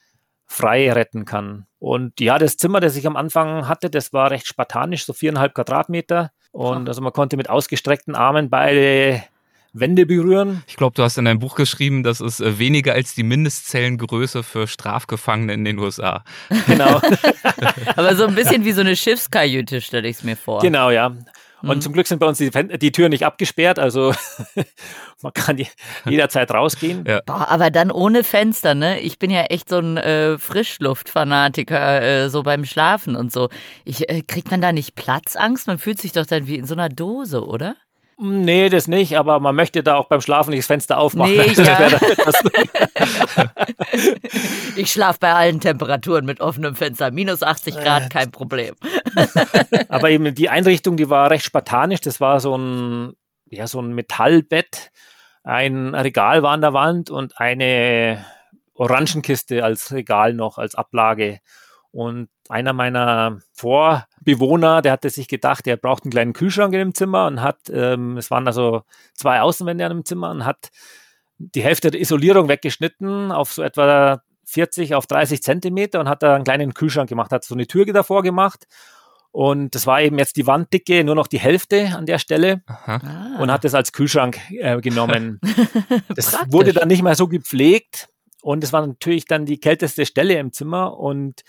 frei 0.47 0.91
retten 0.91 1.25
kann. 1.25 1.65
Und 1.79 2.19
ja, 2.19 2.37
das 2.37 2.57
Zimmer, 2.57 2.79
das 2.79 2.95
ich 2.95 3.07
am 3.07 3.15
Anfang 3.15 3.67
hatte, 3.67 3.89
das 3.89 4.13
war 4.13 4.31
recht 4.31 4.47
spartanisch, 4.47 5.05
so 5.05 5.13
viereinhalb 5.13 5.53
Quadratmeter. 5.53 6.31
Und 6.51 6.89
also 6.89 7.01
man 7.01 7.13
konnte 7.13 7.37
mit 7.37 7.49
ausgestreckten 7.49 8.15
Armen 8.15 8.49
beide 8.49 9.23
Wände 9.73 10.05
berühren. 10.05 10.63
Ich 10.67 10.75
glaube, 10.75 10.95
du 10.95 11.03
hast 11.03 11.17
in 11.17 11.25
deinem 11.25 11.39
Buch 11.39 11.55
geschrieben, 11.55 12.03
das 12.03 12.19
ist 12.19 12.41
äh, 12.41 12.59
weniger 12.59 12.93
als 12.93 13.15
die 13.15 13.23
Mindestzellengröße 13.23 14.43
für 14.43 14.67
Strafgefangene 14.67 15.53
in 15.53 15.63
den 15.63 15.79
USA. 15.79 16.25
Genau. 16.67 16.99
Aber 17.95 18.15
so 18.15 18.25
ein 18.25 18.35
bisschen 18.35 18.65
wie 18.65 18.73
so 18.73 18.81
eine 18.81 18.97
Schiffskajüte, 18.97 19.79
stelle 19.79 20.09
ich 20.09 20.17
es 20.17 20.23
mir 20.23 20.35
vor. 20.35 20.61
Genau, 20.61 20.89
ja. 20.89 21.15
Und 21.61 21.77
mhm. 21.77 21.81
zum 21.81 21.93
Glück 21.93 22.07
sind 22.07 22.19
bei 22.19 22.27
uns 22.27 22.37
die, 22.37 22.49
die 22.49 22.91
Türen 22.91 23.11
nicht 23.11 23.25
abgesperrt, 23.25 23.79
also 23.79 24.13
man 25.21 25.33
kann 25.33 25.57
jederzeit 26.05 26.51
rausgehen. 26.51 27.05
Ja. 27.07 27.21
Boah, 27.25 27.47
aber 27.49 27.69
dann 27.69 27.91
ohne 27.91 28.23
Fenster, 28.23 28.75
ne? 28.75 28.99
Ich 28.99 29.19
bin 29.19 29.31
ja 29.31 29.43
echt 29.43 29.69
so 29.69 29.77
ein 29.77 29.97
äh, 29.97 30.37
Frischluftfanatiker, 30.37 32.01
äh, 32.01 32.29
so 32.29 32.43
beim 32.43 32.65
Schlafen 32.65 33.15
und 33.15 33.31
so. 33.31 33.49
Ich, 33.85 34.09
äh, 34.09 34.21
kriegt 34.21 34.51
man 34.51 34.61
da 34.61 34.71
nicht 34.71 34.95
Platzangst? 34.95 35.67
Man 35.67 35.77
fühlt 35.77 35.99
sich 35.99 36.11
doch 36.11 36.25
dann 36.25 36.47
wie 36.47 36.55
in 36.55 36.65
so 36.65 36.73
einer 36.73 36.89
Dose, 36.89 37.45
oder? 37.45 37.75
Nee, 38.23 38.69
das 38.69 38.87
nicht, 38.87 39.17
aber 39.17 39.39
man 39.39 39.55
möchte 39.55 39.81
da 39.81 39.95
auch 39.95 40.05
beim 40.05 40.21
Schlafen 40.21 40.51
nicht 40.51 40.59
das 40.59 40.67
Fenster 40.67 40.99
aufmachen. 40.99 41.37
Nee, 41.37 41.53
ja. 41.57 41.89
ich 44.75 44.91
schlafe 44.91 45.17
bei 45.19 45.33
allen 45.33 45.59
Temperaturen 45.59 46.25
mit 46.25 46.39
offenem 46.39 46.75
Fenster. 46.75 47.09
Minus 47.09 47.41
80 47.41 47.77
Grad, 47.77 48.11
kein 48.11 48.29
Problem. 48.29 48.75
aber 49.89 50.11
eben 50.11 50.35
die 50.35 50.49
Einrichtung, 50.49 50.97
die 50.97 51.09
war 51.09 51.31
recht 51.31 51.45
spartanisch. 51.45 52.01
Das 52.01 52.21
war 52.21 52.39
so 52.39 52.55
ein, 52.55 53.13
ja, 53.47 53.65
so 53.65 53.81
ein 53.81 53.93
Metallbett. 53.93 54.91
Ein 55.43 55.95
Regal 55.95 56.43
war 56.43 56.51
an 56.51 56.61
der 56.61 56.73
Wand 56.73 57.09
und 57.09 57.39
eine 57.39 58.23
Orangenkiste 58.75 59.63
als 59.63 59.91
Regal 59.91 60.35
noch, 60.35 60.59
als 60.59 60.75
Ablage. 60.75 61.39
Und 61.91 62.29
einer 62.47 62.73
meiner 62.73 63.39
Vorbewohner, 63.53 64.81
der 64.81 64.93
hatte 64.93 65.09
sich 65.09 65.27
gedacht, 65.27 65.67
er 65.67 65.77
braucht 65.77 66.03
einen 66.03 66.11
kleinen 66.11 66.33
Kühlschrank 66.33 66.73
in 66.73 66.79
dem 66.79 66.93
Zimmer 66.95 67.27
und 67.27 67.41
hat, 67.41 67.69
ähm, 67.71 68.17
es 68.17 68.31
waren 68.31 68.47
also 68.47 68.83
zwei 69.13 69.41
Außenwände 69.41 69.85
an 69.85 69.91
dem 69.91 70.05
Zimmer 70.05 70.31
und 70.31 70.45
hat 70.45 70.69
die 71.37 71.63
Hälfte 71.63 71.91
der 71.91 71.99
Isolierung 71.99 72.47
weggeschnitten 72.47 73.31
auf 73.31 73.51
so 73.51 73.61
etwa 73.61 74.21
40 74.45 74.95
auf 74.95 75.05
30 75.07 75.43
Zentimeter 75.43 75.99
und 75.99 76.07
hat 76.07 76.23
da 76.23 76.35
einen 76.35 76.43
kleinen 76.43 76.73
Kühlschrank 76.73 77.09
gemacht, 77.09 77.31
hat 77.31 77.43
so 77.43 77.55
eine 77.55 77.67
Tür 77.67 77.85
davor 77.85 78.23
gemacht 78.23 78.67
und 79.31 79.75
das 79.75 79.87
war 79.87 80.01
eben 80.01 80.19
jetzt 80.19 80.35
die 80.35 80.45
Wanddicke, 80.45 81.03
nur 81.03 81.15
noch 81.15 81.27
die 81.27 81.39
Hälfte 81.39 81.95
an 81.95 82.05
der 82.05 82.19
Stelle. 82.19 82.63
Aha. 82.67 83.37
Und 83.39 83.49
hat 83.51 83.63
das 83.63 83.73
als 83.73 83.93
Kühlschrank 83.93 84.37
äh, 84.51 84.79
genommen. 84.81 85.39
das 86.15 86.37
wurde 86.49 86.73
dann 86.73 86.89
nicht 86.89 87.01
mehr 87.01 87.15
so 87.15 87.27
gepflegt. 87.27 88.09
Und 88.41 88.63
es 88.63 88.73
war 88.73 88.85
natürlich 88.85 89.25
dann 89.25 89.45
die 89.45 89.59
kälteste 89.59 90.05
Stelle 90.05 90.37
im 90.37 90.51
Zimmer. 90.51 90.97
Und 90.97 91.43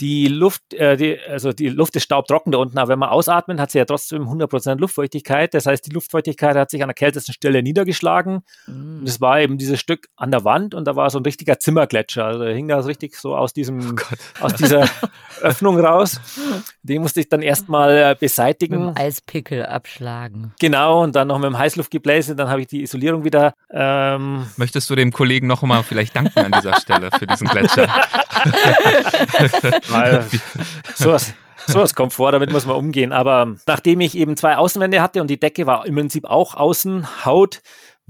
die 0.00 0.26
Luft, 0.26 0.74
äh, 0.74 0.96
die, 0.96 1.18
also 1.28 1.52
die 1.52 1.68
Luft 1.68 1.94
ist 1.96 2.04
staubtrocken 2.04 2.52
da 2.52 2.58
unten, 2.58 2.78
aber 2.78 2.88
wenn 2.88 2.98
man 2.98 3.10
ausatmet, 3.10 3.60
hat 3.60 3.70
sie 3.70 3.78
ja 3.78 3.84
trotzdem 3.84 4.22
100% 4.22 4.78
Luftfeuchtigkeit. 4.78 5.54
Das 5.54 5.66
heißt, 5.66 5.86
die 5.86 5.90
Luftfeuchtigkeit 5.90 6.56
hat 6.56 6.70
sich 6.70 6.82
an 6.82 6.88
der 6.88 6.94
kältesten 6.94 7.32
Stelle 7.32 7.62
niedergeschlagen. 7.62 8.42
Mm. 8.66 9.00
Und 9.00 9.08
es 9.08 9.20
war 9.20 9.40
eben 9.40 9.58
dieses 9.58 9.78
Stück 9.78 10.08
an 10.16 10.30
der 10.30 10.44
Wand 10.44 10.74
und 10.74 10.86
da 10.86 10.96
war 10.96 11.10
so 11.10 11.18
ein 11.18 11.24
richtiger 11.24 11.58
Zimmergletscher. 11.58 12.24
Also 12.24 12.44
hing 12.46 12.68
da 12.68 12.82
so 12.82 12.88
richtig 12.88 13.16
so 13.16 13.36
aus 13.36 13.52
diesem, 13.52 13.96
oh 14.40 14.44
aus 14.44 14.54
dieser 14.54 14.88
Öffnung 15.40 15.78
raus. 15.78 16.20
Den 16.82 17.02
musste 17.02 17.20
ich 17.20 17.28
dann 17.28 17.42
erstmal 17.42 17.96
äh, 17.96 18.16
beseitigen. 18.18 18.86
Mit 18.86 18.96
dem 18.96 19.02
Eispickel 19.02 19.66
abschlagen. 19.66 20.54
Genau, 20.58 21.02
und 21.02 21.14
dann 21.14 21.28
noch 21.28 21.38
mit 21.38 21.46
dem 21.46 21.58
Heißluftgebläse, 21.58 22.34
dann 22.34 22.48
habe 22.48 22.62
ich 22.62 22.66
die 22.66 22.82
Isolierung 22.82 23.24
wieder. 23.24 23.54
Ähm 23.70 24.46
Möchtest 24.56 24.88
du 24.90 24.94
dem 24.94 25.12
Kollegen 25.12 25.46
noch 25.46 25.62
mal 25.62 25.82
vielleicht 25.82 26.16
danken 26.16 26.38
an 26.38 26.52
dieser 26.52 26.76
Stelle 26.80 27.10
für 27.16 27.26
diesen 27.26 27.46
Gletscher? 27.48 27.88
Weil 29.88 30.24
sowas, 30.94 31.34
sowas 31.66 31.94
kommt 31.94 32.12
vor, 32.12 32.32
damit 32.32 32.52
muss 32.52 32.66
man 32.66 32.76
umgehen. 32.76 33.12
Aber 33.12 33.54
nachdem 33.66 34.00
ich 34.00 34.16
eben 34.16 34.36
zwei 34.36 34.56
Außenwände 34.56 35.02
hatte 35.02 35.20
und 35.20 35.28
die 35.28 35.40
Decke 35.40 35.66
war 35.66 35.86
im 35.86 35.94
Prinzip 35.94 36.24
auch 36.24 36.54
Außenhaut, 36.54 37.62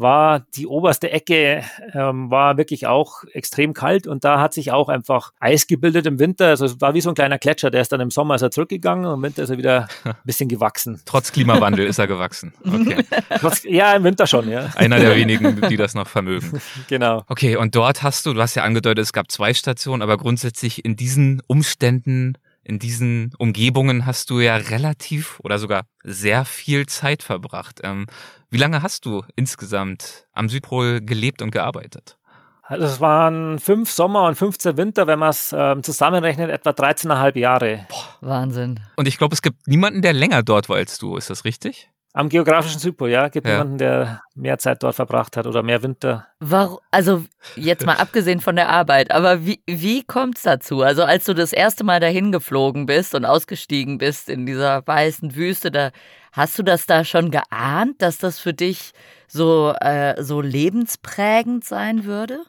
war 0.03 0.41
die 0.55 0.67
oberste 0.67 1.11
Ecke, 1.11 1.65
ähm, 1.95 2.31
war 2.31 2.57
wirklich 2.57 2.87
auch 2.87 3.25
extrem 3.33 3.73
kalt 3.73 4.07
und 4.07 4.25
da 4.25 4.41
hat 4.41 4.53
sich 4.53 4.73
auch 4.73 4.89
einfach 4.89 5.33
Eis 5.41 5.67
gebildet 5.67 6.07
im 6.07 6.19
Winter. 6.19 6.49
Also 6.49 6.67
es 6.67 6.81
war 6.81 6.95
wie 6.95 7.01
so 7.01 7.11
ein 7.11 7.15
kleiner 7.15 7.39
Gletscher, 7.39 7.71
der 7.71 7.81
ist 7.81 7.93
dann 7.93 8.01
im 8.01 8.11
Sommer 8.11 8.35
ist 8.35 8.43
er 8.43 8.51
zurückgegangen 8.51 9.07
und 9.07 9.15
im 9.15 9.23
Winter 9.23 9.43
ist 9.45 9.51
er 9.51 9.59
wieder 9.59 9.89
ein 10.05 10.15
bisschen 10.25 10.49
gewachsen. 10.49 11.01
Trotz 11.07 11.33
Klimawandel 11.33 11.87
ist 11.87 11.99
er 11.99 12.07
gewachsen. 12.07 12.53
Okay. 12.67 13.05
Trotz, 13.41 13.65
ja, 13.65 13.95
im 13.95 14.05
Winter 14.05 14.27
schon, 14.27 14.51
ja. 14.51 14.71
Einer 14.75 14.99
der 14.99 15.17
wenigen, 15.17 15.61
die 15.69 15.77
das 15.77 15.95
noch 15.95 16.09
vermögen. 16.09 16.61
Genau. 16.89 17.23
Okay, 17.29 17.57
und 17.57 17.75
dort 17.75 18.03
hast 18.03 18.27
du, 18.27 18.35
du 18.35 18.41
hast 18.41 18.55
ja 18.55 18.65
angedeutet, 18.65 19.03
es 19.03 19.13
gab 19.13 19.31
zwei 19.31 19.55
Stationen, 19.55 20.03
aber 20.03 20.17
grundsätzlich 20.17 20.85
in 20.85 20.97
diesen 20.97 21.41
Umständen 21.47 22.37
in 22.65 22.79
diesen 22.79 23.33
Umgebungen 23.39 24.07
hast 24.07 24.31
du 24.31 24.41
ja 24.41 24.57
relativ 24.57 25.41
oder 25.41 25.59
sogar 25.59 25.83
sehr 26.05 26.45
viel 26.45 26.87
Zeit 26.87 27.23
verbracht. 27.23 27.81
Ähm, 27.83 28.07
wie 28.51 28.59
lange 28.59 28.83
hast 28.83 29.07
du 29.07 29.23
insgesamt 29.37 30.27
am 30.33 30.49
Südpol 30.49 31.01
gelebt 31.01 31.43
und 31.43 31.51
gearbeitet? 31.51 32.19
Also 32.63 32.87
es 32.87 33.01
waren 33.01 33.59
fünf 33.59 33.91
Sommer 33.91 34.25
und 34.27 34.37
15 34.37 34.77
Winter, 34.77 35.07
wenn 35.07 35.19
man 35.19 35.31
es 35.31 35.55
ähm, 35.57 35.83
zusammenrechnet, 35.83 36.49
etwa 36.51 36.71
13,5 36.71 37.39
Jahre. 37.39 37.87
Boah, 37.89 38.17
Wahnsinn. 38.29 38.81
Und 38.97 39.07
ich 39.07 39.19
glaube, 39.19 39.35
es 39.35 39.43
gibt 39.43 39.67
niemanden, 39.69 40.01
der 40.01 40.15
länger 40.15 40.43
dort 40.43 40.69
war 40.71 40.77
als 40.77 40.99
du. 40.99 41.17
Ist 41.17 41.29
das 41.29 41.45
richtig? 41.45 41.92
Am 42.15 42.29
geografischen 42.29 42.79
Südpol, 42.79 43.09
ja. 43.09 43.29
Gibt 43.29 43.47
ja. 43.47 43.55
jemanden, 43.55 43.79
der 43.79 44.23
mehr 44.35 44.59
Zeit 44.59 44.83
dort 44.83 44.95
verbracht 44.95 45.37
hat 45.37 45.47
oder 45.47 45.63
mehr 45.63 45.83
Winter. 45.83 46.27
Warum, 46.41 46.79
also 46.91 47.25
jetzt 47.57 47.87
mal 47.87 47.97
abgesehen 47.97 48.41
von 48.41 48.55
der 48.55 48.69
Arbeit, 48.69 49.11
aber 49.11 49.47
wie, 49.47 49.63
wie 49.67 50.05
kommt 50.05 50.37
es 50.37 50.43
dazu? 50.43 50.83
Also 50.83 51.05
als 51.05 51.25
du 51.25 51.35
das 51.35 51.55
erste 51.55 51.85
Mal 51.85 52.01
dahin 52.01 52.31
geflogen 52.31 52.85
bist 52.85 53.15
und 53.15 53.25
ausgestiegen 53.25 53.97
bist 53.97 54.29
in 54.29 54.45
dieser 54.45 54.87
weißen 54.87 55.35
Wüste, 55.35 55.71
da 55.71 55.91
hast 56.33 56.59
du 56.59 56.63
das 56.63 56.85
da 56.85 57.05
schon 57.05 57.31
geahnt, 57.31 58.03
dass 58.03 58.19
das 58.19 58.39
für 58.39 58.53
dich 58.53 58.93
so, 59.27 59.73
äh, 59.81 60.23
so 60.23 60.43
lebensprägend 60.43 61.65
sein 61.65 62.05
würde? 62.05 62.41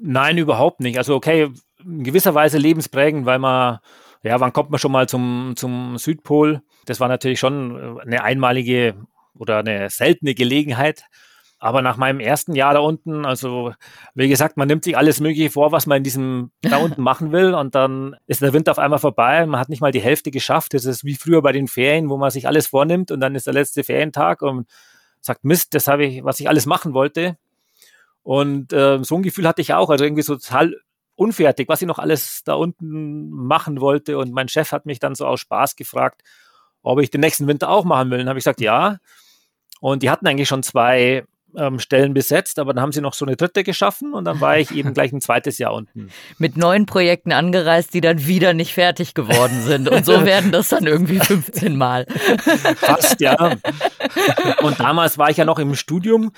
Nein, 0.00 0.38
überhaupt 0.38 0.78
nicht. 0.78 0.98
Also 0.98 1.16
okay, 1.16 1.50
in 1.84 2.04
gewisser 2.04 2.34
Weise 2.34 2.58
lebensprägend, 2.58 3.26
weil 3.26 3.40
man 3.40 3.80
ja, 4.24 4.40
wann 4.40 4.52
kommt 4.52 4.70
man 4.70 4.78
schon 4.78 4.92
mal 4.92 5.08
zum, 5.08 5.52
zum 5.56 5.98
Südpol? 5.98 6.62
Das 6.86 6.98
war 6.98 7.08
natürlich 7.08 7.38
schon 7.38 7.98
äh, 7.98 8.02
eine 8.02 8.24
einmalige 8.24 8.94
oder 9.34 9.58
eine 9.58 9.90
seltene 9.90 10.34
Gelegenheit. 10.34 11.04
Aber 11.58 11.82
nach 11.82 11.96
meinem 11.96 12.20
ersten 12.20 12.54
Jahr 12.54 12.74
da 12.74 12.80
unten, 12.80 13.24
also 13.24 13.72
wie 14.14 14.28
gesagt, 14.28 14.56
man 14.56 14.68
nimmt 14.68 14.84
sich 14.84 14.96
alles 14.96 15.20
Mögliche 15.20 15.50
vor, 15.50 15.72
was 15.72 15.86
man 15.86 15.98
in 15.98 16.04
diesem 16.04 16.50
da 16.62 16.78
unten 16.78 17.02
machen 17.02 17.32
will. 17.32 17.54
Und 17.54 17.74
dann 17.74 18.16
ist 18.26 18.42
der 18.42 18.52
Winter 18.54 18.72
auf 18.72 18.78
einmal 18.78 18.98
vorbei. 18.98 19.44
Man 19.46 19.60
hat 19.60 19.68
nicht 19.68 19.80
mal 19.80 19.92
die 19.92 20.00
Hälfte 20.00 20.30
geschafft. 20.30 20.74
Das 20.74 20.86
ist 20.86 21.04
wie 21.04 21.14
früher 21.14 21.42
bei 21.42 21.52
den 21.52 21.68
Ferien, 21.68 22.08
wo 22.08 22.16
man 22.16 22.30
sich 22.30 22.46
alles 22.46 22.66
vornimmt 22.66 23.10
und 23.10 23.20
dann 23.20 23.34
ist 23.34 23.46
der 23.46 23.54
letzte 23.54 23.84
Ferientag 23.84 24.42
und 24.42 24.68
sagt, 25.20 25.44
Mist, 25.44 25.74
das 25.74 25.86
habe 25.86 26.04
ich, 26.06 26.24
was 26.24 26.40
ich 26.40 26.48
alles 26.48 26.66
machen 26.66 26.94
wollte. 26.94 27.36
Und 28.22 28.72
äh, 28.72 29.02
so 29.02 29.16
ein 29.16 29.22
Gefühl 29.22 29.46
hatte 29.46 29.60
ich 29.60 29.74
auch. 29.74 29.90
Also 29.90 30.04
irgendwie 30.04 30.22
so 30.22 30.36
total 30.36 30.76
unfertig, 31.16 31.68
was 31.68 31.82
ich 31.82 31.88
noch 31.88 31.98
alles 31.98 32.42
da 32.44 32.54
unten 32.54 33.30
machen 33.30 33.80
wollte. 33.80 34.18
Und 34.18 34.32
mein 34.32 34.48
Chef 34.48 34.72
hat 34.72 34.86
mich 34.86 34.98
dann 34.98 35.14
so 35.14 35.26
aus 35.26 35.40
Spaß 35.40 35.76
gefragt, 35.76 36.22
ob 36.82 37.00
ich 37.00 37.10
den 37.10 37.20
nächsten 37.20 37.46
Winter 37.46 37.68
auch 37.68 37.84
machen 37.84 38.10
will. 38.10 38.18
Dann 38.18 38.28
habe 38.28 38.38
ich 38.38 38.44
gesagt, 38.44 38.60
ja. 38.60 38.98
Und 39.80 40.02
die 40.02 40.10
hatten 40.10 40.26
eigentlich 40.26 40.48
schon 40.48 40.62
zwei 40.62 41.24
ähm, 41.56 41.78
Stellen 41.78 42.14
besetzt, 42.14 42.58
aber 42.58 42.74
dann 42.74 42.82
haben 42.82 42.92
sie 42.92 43.00
noch 43.00 43.14
so 43.14 43.24
eine 43.24 43.36
dritte 43.36 43.64
geschaffen 43.64 44.12
und 44.14 44.24
dann 44.24 44.40
war 44.40 44.58
ich 44.58 44.70
eben 44.72 44.94
gleich 44.94 45.12
ein 45.12 45.20
zweites 45.20 45.58
Jahr 45.58 45.74
unten. 45.74 46.10
Mit 46.38 46.56
neuen 46.56 46.86
Projekten 46.86 47.32
angereist, 47.32 47.94
die 47.94 48.00
dann 48.00 48.26
wieder 48.26 48.54
nicht 48.54 48.74
fertig 48.74 49.14
geworden 49.14 49.62
sind. 49.62 49.88
Und 49.88 50.04
so 50.04 50.24
werden 50.24 50.52
das 50.52 50.68
dann 50.68 50.86
irgendwie 50.86 51.20
15 51.20 51.76
Mal. 51.76 52.06
Fast, 52.76 53.20
ja. 53.20 53.36
Und 54.62 54.80
damals 54.80 55.18
war 55.18 55.30
ich 55.30 55.36
ja 55.36 55.44
noch 55.44 55.58
im 55.58 55.74
Studium. 55.74 56.32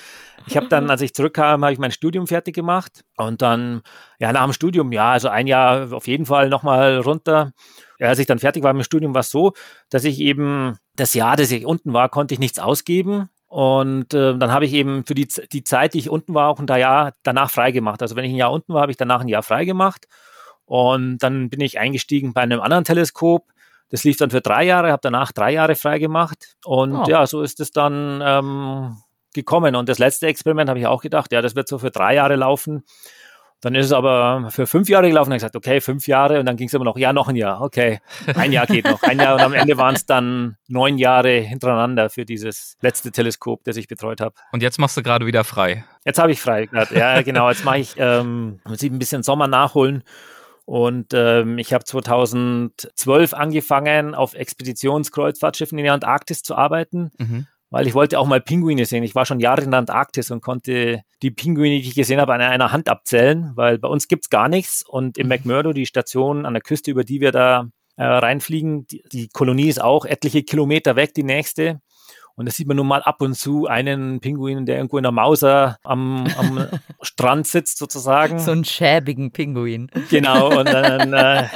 Ich 0.46 0.56
habe 0.56 0.68
dann, 0.68 0.90
als 0.90 1.00
ich 1.00 1.12
zurückkam, 1.12 1.64
habe 1.64 1.72
ich 1.72 1.78
mein 1.78 1.90
Studium 1.90 2.26
fertig 2.26 2.54
gemacht 2.54 3.04
und 3.16 3.42
dann, 3.42 3.82
ja, 4.20 4.32
nach 4.32 4.44
dem 4.44 4.52
Studium, 4.52 4.92
ja, 4.92 5.12
also 5.12 5.28
ein 5.28 5.46
Jahr 5.46 5.92
auf 5.92 6.06
jeden 6.06 6.26
Fall 6.26 6.48
nochmal 6.48 6.98
runter. 6.98 7.52
Ja, 7.98 8.08
als 8.08 8.18
ich 8.18 8.26
dann 8.26 8.38
fertig 8.38 8.62
war 8.62 8.72
mit 8.72 8.82
dem 8.82 8.84
Studium, 8.84 9.14
war 9.14 9.20
es 9.20 9.30
so, 9.30 9.54
dass 9.90 10.04
ich 10.04 10.20
eben 10.20 10.78
das 10.94 11.14
Jahr, 11.14 11.36
das 11.36 11.50
ich 11.50 11.66
unten 11.66 11.92
war, 11.92 12.08
konnte 12.08 12.34
ich 12.34 12.40
nichts 12.40 12.58
ausgeben. 12.58 13.28
Und 13.48 14.12
äh, 14.12 14.36
dann 14.36 14.52
habe 14.52 14.64
ich 14.64 14.72
eben 14.72 15.04
für 15.06 15.14
die, 15.14 15.28
die 15.52 15.64
Zeit, 15.64 15.94
die 15.94 15.98
ich 15.98 16.10
unten 16.10 16.34
war, 16.34 16.48
auch 16.48 16.58
ein 16.58 16.66
Jahr 16.66 17.12
danach 17.22 17.50
freigemacht. 17.50 18.02
Also 18.02 18.16
wenn 18.16 18.24
ich 18.24 18.32
ein 18.32 18.36
Jahr 18.36 18.52
unten 18.52 18.74
war, 18.74 18.82
habe 18.82 18.90
ich 18.90 18.98
danach 18.98 19.20
ein 19.20 19.28
Jahr 19.28 19.42
freigemacht. 19.42 20.06
Und 20.64 21.18
dann 21.18 21.48
bin 21.48 21.60
ich 21.60 21.78
eingestiegen 21.78 22.34
bei 22.34 22.42
einem 22.42 22.60
anderen 22.60 22.84
Teleskop. 22.84 23.52
Das 23.88 24.02
lief 24.02 24.16
dann 24.16 24.30
für 24.30 24.40
drei 24.40 24.64
Jahre, 24.64 24.90
habe 24.90 25.00
danach 25.00 25.30
drei 25.30 25.52
Jahre 25.52 25.76
freigemacht. 25.76 26.56
Und 26.64 26.96
oh. 26.96 27.04
ja, 27.06 27.24
so 27.26 27.42
ist 27.42 27.60
es 27.60 27.70
dann 27.70 28.20
ähm, 28.24 28.96
gekommen. 29.32 29.76
Und 29.76 29.88
das 29.88 30.00
letzte 30.00 30.26
Experiment 30.26 30.68
habe 30.68 30.80
ich 30.80 30.88
auch 30.88 31.02
gedacht, 31.02 31.30
ja, 31.30 31.40
das 31.40 31.54
wird 31.54 31.68
so 31.68 31.78
für 31.78 31.92
drei 31.92 32.16
Jahre 32.16 32.34
laufen. 32.34 32.82
Dann 33.62 33.74
ist 33.74 33.86
es 33.86 33.92
aber 33.92 34.48
für 34.50 34.66
fünf 34.66 34.88
Jahre 34.88 35.08
gelaufen. 35.08 35.30
Dann 35.30 35.38
gesagt, 35.38 35.56
okay, 35.56 35.80
fünf 35.80 36.06
Jahre. 36.06 36.38
Und 36.38 36.46
dann 36.46 36.56
ging 36.56 36.68
es 36.68 36.74
immer 36.74 36.84
noch, 36.84 36.98
ja, 36.98 37.12
noch 37.12 37.28
ein 37.28 37.36
Jahr. 37.36 37.62
Okay, 37.62 38.00
ein 38.34 38.52
Jahr 38.52 38.66
geht 38.66 38.84
noch. 38.84 39.02
Ein 39.02 39.18
Jahr. 39.18 39.34
Und 39.34 39.40
am 39.40 39.54
Ende 39.54 39.76
waren 39.78 39.94
es 39.94 40.04
dann 40.04 40.56
neun 40.68 40.98
Jahre 40.98 41.38
hintereinander 41.38 42.10
für 42.10 42.24
dieses 42.24 42.76
letzte 42.82 43.10
Teleskop, 43.12 43.64
das 43.64 43.76
ich 43.76 43.88
betreut 43.88 44.20
habe. 44.20 44.34
Und 44.52 44.62
jetzt 44.62 44.78
machst 44.78 44.96
du 44.96 45.02
gerade 45.02 45.26
wieder 45.26 45.42
frei. 45.44 45.84
Jetzt 46.04 46.18
habe 46.18 46.32
ich 46.32 46.40
frei. 46.40 46.68
Ja, 46.94 47.22
genau. 47.22 47.48
Jetzt 47.48 47.64
mache 47.64 47.78
ich, 47.78 47.94
ähm, 47.96 48.60
muss 48.64 48.82
ich 48.82 48.90
ein 48.90 48.98
bisschen 48.98 49.22
Sommer 49.22 49.46
nachholen. 49.46 50.02
Und 50.66 51.14
ähm, 51.14 51.58
ich 51.58 51.72
habe 51.72 51.84
2012 51.84 53.32
angefangen, 53.32 54.14
auf 54.14 54.34
Expeditionskreuzfahrtschiffen 54.34 55.78
in 55.78 55.84
der 55.84 55.94
Antarktis 55.94 56.42
zu 56.42 56.56
arbeiten. 56.56 57.12
Mhm 57.18 57.46
weil 57.70 57.86
ich 57.86 57.94
wollte 57.94 58.18
auch 58.18 58.26
mal 58.26 58.40
Pinguine 58.40 58.84
sehen. 58.84 59.02
Ich 59.02 59.14
war 59.14 59.26
schon 59.26 59.40
Jahre 59.40 59.62
in 59.62 59.70
der 59.70 59.80
Antarktis 59.80 60.30
und 60.30 60.40
konnte 60.40 61.02
die 61.22 61.30
Pinguine, 61.30 61.80
die 61.80 61.88
ich 61.88 61.94
gesehen 61.94 62.20
habe, 62.20 62.34
an 62.34 62.40
einer 62.40 62.72
Hand 62.72 62.88
abzählen, 62.88 63.52
weil 63.54 63.78
bei 63.78 63.88
uns 63.88 64.08
gibt's 64.08 64.30
gar 64.30 64.48
nichts. 64.48 64.84
Und 64.86 65.18
im 65.18 65.26
mhm. 65.26 65.30
McMurdo, 65.30 65.72
die 65.72 65.86
Station 65.86 66.46
an 66.46 66.54
der 66.54 66.62
Küste, 66.62 66.90
über 66.90 67.04
die 67.04 67.20
wir 67.20 67.32
da 67.32 67.68
äh, 67.96 68.04
reinfliegen, 68.04 68.86
die, 68.86 69.02
die 69.10 69.28
Kolonie 69.28 69.68
ist 69.68 69.82
auch 69.82 70.04
etliche 70.04 70.42
Kilometer 70.42 70.96
weg, 70.96 71.14
die 71.14 71.24
nächste. 71.24 71.80
Und 72.36 72.46
da 72.46 72.52
sieht 72.52 72.68
man 72.68 72.76
nun 72.76 72.86
mal 72.86 73.02
ab 73.02 73.22
und 73.22 73.34
zu 73.34 73.66
einen 73.66 74.20
Pinguin, 74.20 74.66
der 74.66 74.76
irgendwo 74.76 74.98
in 74.98 75.02
der 75.02 75.12
Mauser 75.12 75.78
am, 75.82 76.26
am 76.36 76.68
Strand 77.00 77.46
sitzt, 77.46 77.78
sozusagen. 77.78 78.38
So 78.38 78.52
einen 78.52 78.64
schäbigen 78.64 79.32
Pinguin. 79.32 79.90
Genau. 80.10 80.58
Und 80.58 80.66
dann 80.72 81.12
äh, 81.14 81.48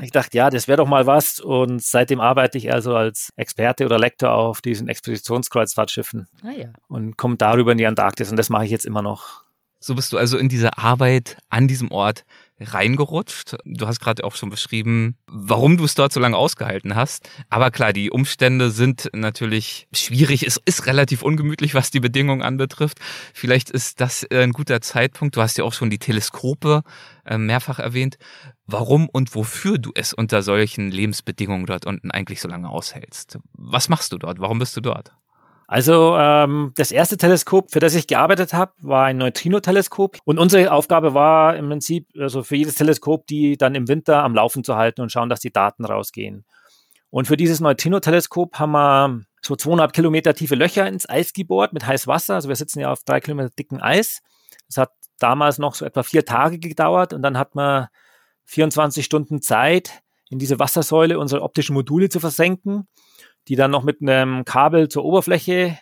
ich 0.00 0.10
dachte, 0.10 0.36
ja, 0.36 0.48
das 0.48 0.68
wäre 0.68 0.78
doch 0.78 0.88
mal 0.88 1.06
was. 1.06 1.40
Und 1.40 1.82
seitdem 1.82 2.20
arbeite 2.20 2.56
ich 2.56 2.72
also 2.72 2.96
als 2.96 3.32
Experte 3.36 3.84
oder 3.84 3.98
Lektor 3.98 4.32
auf 4.32 4.60
diesen 4.60 4.88
Expeditionskreuzfahrtschiffen. 4.88 6.26
Ah, 6.42 6.52
ja. 6.52 6.68
Und 6.88 7.16
komme 7.16 7.36
darüber 7.36 7.72
in 7.72 7.78
die 7.78 7.86
Antarktis. 7.86 8.30
Und 8.30 8.36
das 8.36 8.48
mache 8.48 8.64
ich 8.64 8.70
jetzt 8.70 8.86
immer 8.86 9.02
noch. 9.02 9.44
So 9.80 9.94
bist 9.94 10.12
du 10.12 10.18
also 10.18 10.38
in 10.38 10.48
diese 10.48 10.78
Arbeit 10.78 11.36
an 11.50 11.68
diesem 11.68 11.90
Ort 11.90 12.24
reingerutscht. 12.60 13.56
Du 13.64 13.86
hast 13.86 14.00
gerade 14.00 14.24
auch 14.24 14.34
schon 14.34 14.50
beschrieben, 14.50 15.16
warum 15.26 15.76
du 15.76 15.84
es 15.84 15.94
dort 15.94 16.12
so 16.12 16.20
lange 16.20 16.36
ausgehalten 16.36 16.94
hast. 16.94 17.28
Aber 17.50 17.70
klar, 17.70 17.92
die 17.92 18.10
Umstände 18.10 18.70
sind 18.70 19.10
natürlich 19.12 19.88
schwierig. 19.92 20.46
Es 20.46 20.60
ist 20.64 20.86
relativ 20.86 21.22
ungemütlich, 21.22 21.74
was 21.74 21.90
die 21.90 22.00
Bedingungen 22.00 22.42
anbetrifft. 22.42 22.98
Vielleicht 23.34 23.70
ist 23.70 24.00
das 24.00 24.26
ein 24.30 24.52
guter 24.52 24.80
Zeitpunkt. 24.80 25.36
Du 25.36 25.42
hast 25.42 25.58
ja 25.58 25.64
auch 25.64 25.72
schon 25.72 25.90
die 25.90 25.98
Teleskope 25.98 26.82
äh, 27.24 27.38
mehrfach 27.38 27.78
erwähnt. 27.78 28.18
Warum 28.66 29.08
und 29.08 29.34
wofür 29.34 29.78
du 29.78 29.92
es 29.94 30.12
unter 30.12 30.42
solchen 30.42 30.90
Lebensbedingungen 30.90 31.66
dort 31.66 31.86
unten 31.86 32.10
eigentlich 32.10 32.40
so 32.40 32.48
lange 32.48 32.68
aushältst? 32.68 33.38
Was 33.52 33.88
machst 33.88 34.12
du 34.12 34.18
dort? 34.18 34.40
Warum 34.40 34.58
bist 34.58 34.76
du 34.76 34.80
dort? 34.80 35.12
Also 35.70 36.16
ähm, 36.16 36.72
das 36.76 36.90
erste 36.90 37.18
Teleskop, 37.18 37.70
für 37.70 37.78
das 37.78 37.94
ich 37.94 38.06
gearbeitet 38.06 38.54
habe, 38.54 38.72
war 38.78 39.04
ein 39.04 39.18
Neutrino-Teleskop. 39.18 40.16
Und 40.24 40.38
unsere 40.38 40.72
Aufgabe 40.72 41.12
war 41.12 41.56
im 41.56 41.68
Prinzip, 41.68 42.08
also 42.18 42.42
für 42.42 42.56
jedes 42.56 42.76
Teleskop, 42.76 43.26
die 43.26 43.58
dann 43.58 43.74
im 43.74 43.86
Winter 43.86 44.24
am 44.24 44.34
Laufen 44.34 44.64
zu 44.64 44.76
halten 44.76 45.02
und 45.02 45.12
schauen, 45.12 45.28
dass 45.28 45.40
die 45.40 45.52
Daten 45.52 45.84
rausgehen. 45.84 46.46
Und 47.10 47.26
für 47.26 47.36
dieses 47.36 47.60
Neutrino-Teleskop 47.60 48.58
haben 48.58 48.72
wir 48.72 49.20
so 49.42 49.56
zweieinhalb 49.56 49.92
Kilometer 49.92 50.32
tiefe 50.32 50.54
Löcher 50.54 50.88
ins 50.88 51.06
Eis 51.06 51.34
gebohrt 51.34 51.74
mit 51.74 51.86
heißem 51.86 52.10
Wasser. 52.10 52.36
Also 52.36 52.48
wir 52.48 52.56
sitzen 52.56 52.80
ja 52.80 52.90
auf 52.90 53.04
drei 53.04 53.20
Kilometer 53.20 53.50
dicken 53.50 53.82
Eis. 53.82 54.22
Das 54.68 54.78
hat 54.78 54.92
damals 55.18 55.58
noch 55.58 55.74
so 55.74 55.84
etwa 55.84 56.02
vier 56.02 56.24
Tage 56.24 56.58
gedauert 56.58 57.12
und 57.12 57.20
dann 57.20 57.36
hat 57.36 57.54
man 57.54 57.88
24 58.46 59.04
Stunden 59.04 59.42
Zeit, 59.42 60.00
in 60.30 60.38
diese 60.38 60.58
Wassersäule 60.58 61.18
unsere 61.18 61.42
optischen 61.42 61.74
Module 61.74 62.08
zu 62.08 62.20
versenken 62.20 62.88
die 63.48 63.56
dann 63.56 63.70
noch 63.70 63.82
mit 63.82 64.00
einem 64.00 64.44
Kabel 64.44 64.88
zur 64.88 65.04
Oberfläche 65.04 65.78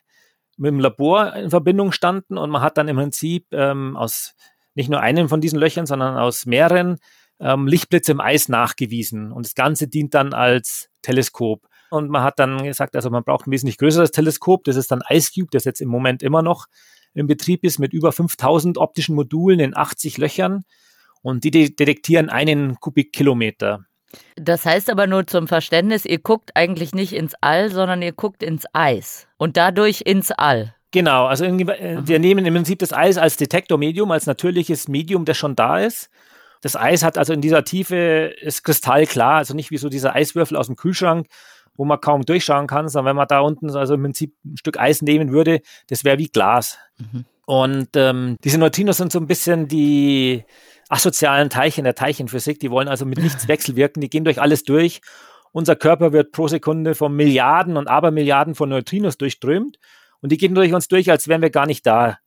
mit 0.57 0.71
dem 0.71 0.81
Labor 0.81 1.35
in 1.35 1.51
Verbindung 1.51 1.93
standen 1.93 2.39
und 2.39 2.51
man 2.51 2.63
hat 2.63 2.79
dann 2.79 2.89
im 2.89 2.97
Prinzip 2.97 3.47
ähm, 3.53 3.97
aus 3.97 4.35
nicht 4.75 4.91
nur 4.91 5.01
einem 5.01 5.29
von 5.29 5.41
diesen 5.41 5.59
Löchern, 5.59 5.87
sondern 5.87 6.17
aus 6.17 6.47
mehreren 6.47 6.99
ähm, 7.41 7.67
Lichtblitze 7.67 8.13
im 8.13 8.21
Eis 8.21 8.49
nachgewiesen. 8.49 9.33
Und 9.33 9.47
das 9.47 9.55
Ganze 9.55 9.89
dient 9.89 10.15
dann 10.15 10.33
als 10.33 10.89
Teleskop. 11.03 11.67
Und 11.91 12.11
man 12.11 12.23
hat 12.23 12.39
dann 12.39 12.63
gesagt, 12.65 12.97
also 12.97 13.11
man 13.11 13.25
braucht 13.25 13.47
ein 13.47 13.53
wesentlich 13.53 13.79
größeres 13.79 14.11
Teleskop. 14.11 14.65
Das 14.65 14.77
ist 14.77 14.91
dann 14.91 15.03
IceCube, 15.09 15.49
das 15.51 15.65
jetzt 15.65 15.81
im 15.81 15.89
Moment 15.89 16.23
immer 16.23 16.43
noch 16.43 16.67
in 17.15 17.27
Betrieb 17.27 17.65
ist, 17.65 17.79
mit 17.79 17.93
über 17.93 18.13
5000 18.13 18.77
optischen 18.79 19.15
Modulen 19.15 19.61
in 19.61 19.77
80 19.77 20.19
Löchern. 20.19 20.65
Und 21.23 21.45
die 21.45 21.51
detektieren 21.51 22.29
einen 22.29 22.79
Kubikkilometer. 22.81 23.87
Das 24.37 24.65
heißt 24.65 24.91
aber 24.91 25.07
nur 25.07 25.27
zum 25.27 25.49
Verständnis, 25.49 26.05
ihr 26.05 26.19
guckt 26.19 26.53
eigentlich 26.55 26.95
nicht 26.95 27.13
ins 27.13 27.35
All, 27.41 27.71
sondern 27.71 28.03
ihr 28.03 28.13
guckt 28.13 28.43
ins 28.43 28.65
Eis 28.73 29.27
und 29.37 29.57
dadurch 29.57 30.03
ins 30.05 30.31
All. 30.31 30.75
Genau, 30.93 31.27
also 31.27 31.45
in, 31.45 31.69
äh, 31.69 31.99
wir 32.07 32.19
nehmen 32.19 32.47
im 32.47 32.55
Prinzip 32.55 32.79
das 32.79 32.93
Eis 32.93 33.19
als 33.19 33.37
Detektormedium, 33.37 34.11
als 34.11 34.27
natürliches 34.27 34.89
Medium, 34.89 35.25
das 35.25 35.37
schon 35.37 35.57
da 35.57 35.81
ist. 35.81 36.09
Das 36.63 36.77
Eis 36.77 37.03
hat 37.03 37.19
also 37.19 37.33
in 37.33 37.41
dieser 37.41 37.65
Tiefe 37.65 38.35
ist 38.41 38.63
kristallklar, 38.63 39.35
also 39.35 39.55
nicht 39.55 39.71
wie 39.71 39.77
so 39.77 39.89
dieser 39.89 40.15
Eiswürfel 40.15 40.57
aus 40.57 40.67
dem 40.67 40.77
Kühlschrank, 40.77 41.27
wo 41.75 41.85
man 41.85 42.01
kaum 42.01 42.23
durchschauen 42.23 42.67
kann, 42.67 42.89
sondern 42.89 43.11
wenn 43.11 43.17
man 43.17 43.29
da 43.29 43.41
unten 43.41 43.71
also 43.77 43.95
im 43.95 44.03
Prinzip 44.03 44.35
ein 44.45 44.57
Stück 44.57 44.79
Eis 44.79 45.03
nehmen 45.03 45.33
würde, 45.33 45.61
das 45.89 46.05
wäre 46.05 46.19
wie 46.19 46.29
Glas. 46.29 46.79
Mhm. 46.99 47.25
Und 47.45 47.89
ähm, 47.95 48.37
diese 48.43 48.59
Neutrinos 48.59 48.97
sind 48.97 49.13
so 49.13 49.21
ein 49.21 49.27
bisschen 49.27 49.69
die 49.69 50.45
asozialen 50.89 51.51
Teilchen 51.51 51.85
der 51.85 51.95
Teilchenphysik, 51.95 52.61
die 52.61 52.71
wollen 52.71 52.89
also 52.89 53.05
mit 53.05 53.19
nichts 53.19 53.49
wechselwirken, 53.49 54.01
die 54.01 54.11
gehen 54.11 54.25
durch 54.25 54.41
alles 54.41 54.63
durch. 54.65 55.01
Unser 55.53 55.77
Körper 55.77 56.13
wird 56.13 56.33
pro 56.33 56.49
Sekunde 56.49 56.95
von 56.95 57.15
Milliarden 57.15 57.77
und 57.77 57.89
Abermilliarden 57.89 58.55
von 58.55 58.69
Neutrinos 58.69 59.17
durchströmt 59.17 59.79
und 60.21 60.33
die 60.33 60.37
gehen 60.37 60.55
durch 60.55 60.73
uns 60.75 60.89
durch, 60.89 61.11
als 61.11 61.29
wären 61.29 61.43
wir 61.43 61.51
gar 61.51 61.67
nicht 61.67 61.87
da. 61.87 62.19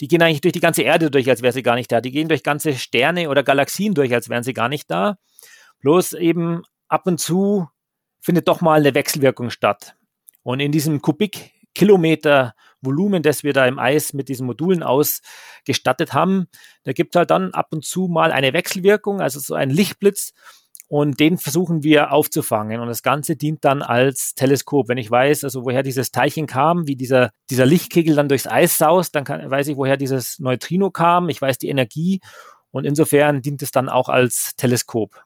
Die 0.00 0.08
gehen 0.08 0.22
eigentlich 0.22 0.42
durch 0.42 0.52
die 0.52 0.60
ganze 0.60 0.82
Erde 0.82 1.10
durch, 1.10 1.28
als 1.28 1.42
wäre 1.42 1.52
sie 1.52 1.62
gar 1.62 1.74
nicht 1.74 1.90
da. 1.90 2.00
Die 2.00 2.10
gehen 2.10 2.28
durch 2.28 2.42
ganze 2.42 2.74
Sterne 2.74 3.30
oder 3.30 3.42
Galaxien 3.42 3.94
durch, 3.94 4.12
als 4.12 4.28
wären 4.28 4.42
sie 4.42 4.52
gar 4.52 4.68
nicht 4.68 4.90
da. 4.90 5.16
Bloß 5.80 6.12
eben 6.14 6.62
ab 6.88 7.06
und 7.06 7.18
zu 7.18 7.68
findet 8.20 8.48
doch 8.48 8.60
mal 8.60 8.80
eine 8.80 8.94
Wechselwirkung 8.94 9.50
statt. 9.50 9.96
Und 10.42 10.60
in 10.60 10.70
diesem 10.70 11.00
Kubikkilometer 11.00 12.54
Volumen, 12.86 13.22
das 13.22 13.44
wir 13.44 13.52
da 13.52 13.66
im 13.66 13.78
Eis 13.78 14.14
mit 14.14 14.30
diesen 14.30 14.46
Modulen 14.46 14.82
ausgestattet 14.82 16.14
haben, 16.14 16.46
da 16.84 16.92
gibt 16.92 17.14
es 17.14 17.18
halt 17.18 17.30
dann 17.30 17.52
ab 17.52 17.68
und 17.70 17.84
zu 17.84 18.08
mal 18.08 18.32
eine 18.32 18.54
Wechselwirkung, 18.54 19.20
also 19.20 19.38
so 19.38 19.54
ein 19.54 19.68
Lichtblitz. 19.68 20.32
Und 20.88 21.18
den 21.18 21.36
versuchen 21.36 21.82
wir 21.82 22.12
aufzufangen. 22.12 22.80
Und 22.80 22.86
das 22.86 23.02
Ganze 23.02 23.34
dient 23.34 23.64
dann 23.64 23.82
als 23.82 24.34
Teleskop. 24.34 24.88
Wenn 24.88 24.98
ich 24.98 25.10
weiß, 25.10 25.42
also 25.42 25.64
woher 25.64 25.82
dieses 25.82 26.12
Teilchen 26.12 26.46
kam, 26.46 26.86
wie 26.86 26.94
dieser, 26.94 27.30
dieser 27.50 27.66
Lichtkegel 27.66 28.14
dann 28.14 28.28
durchs 28.28 28.46
Eis 28.46 28.78
saust, 28.78 29.16
dann 29.16 29.24
kann, 29.24 29.50
weiß 29.50 29.66
ich, 29.66 29.76
woher 29.76 29.96
dieses 29.96 30.38
Neutrino 30.38 30.92
kam. 30.92 31.28
Ich 31.28 31.42
weiß 31.42 31.58
die 31.58 31.68
Energie. 31.68 32.20
Und 32.70 32.84
insofern 32.84 33.42
dient 33.42 33.62
es 33.62 33.72
dann 33.72 33.88
auch 33.88 34.08
als 34.08 34.54
Teleskop. 34.56 35.24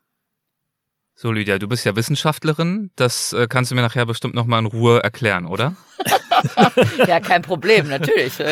So, 1.14 1.30
Lydia, 1.30 1.58
du 1.58 1.68
bist 1.68 1.84
ja 1.84 1.94
Wissenschaftlerin. 1.94 2.92
Das 2.96 3.34
äh, 3.34 3.46
kannst 3.46 3.70
du 3.70 3.74
mir 3.74 3.82
nachher 3.82 4.06
bestimmt 4.06 4.34
nochmal 4.34 4.60
in 4.60 4.66
Ruhe 4.66 5.02
erklären, 5.02 5.44
oder? 5.44 5.76
ja, 7.06 7.20
kein 7.20 7.42
Problem, 7.42 7.88
natürlich. 7.88 8.38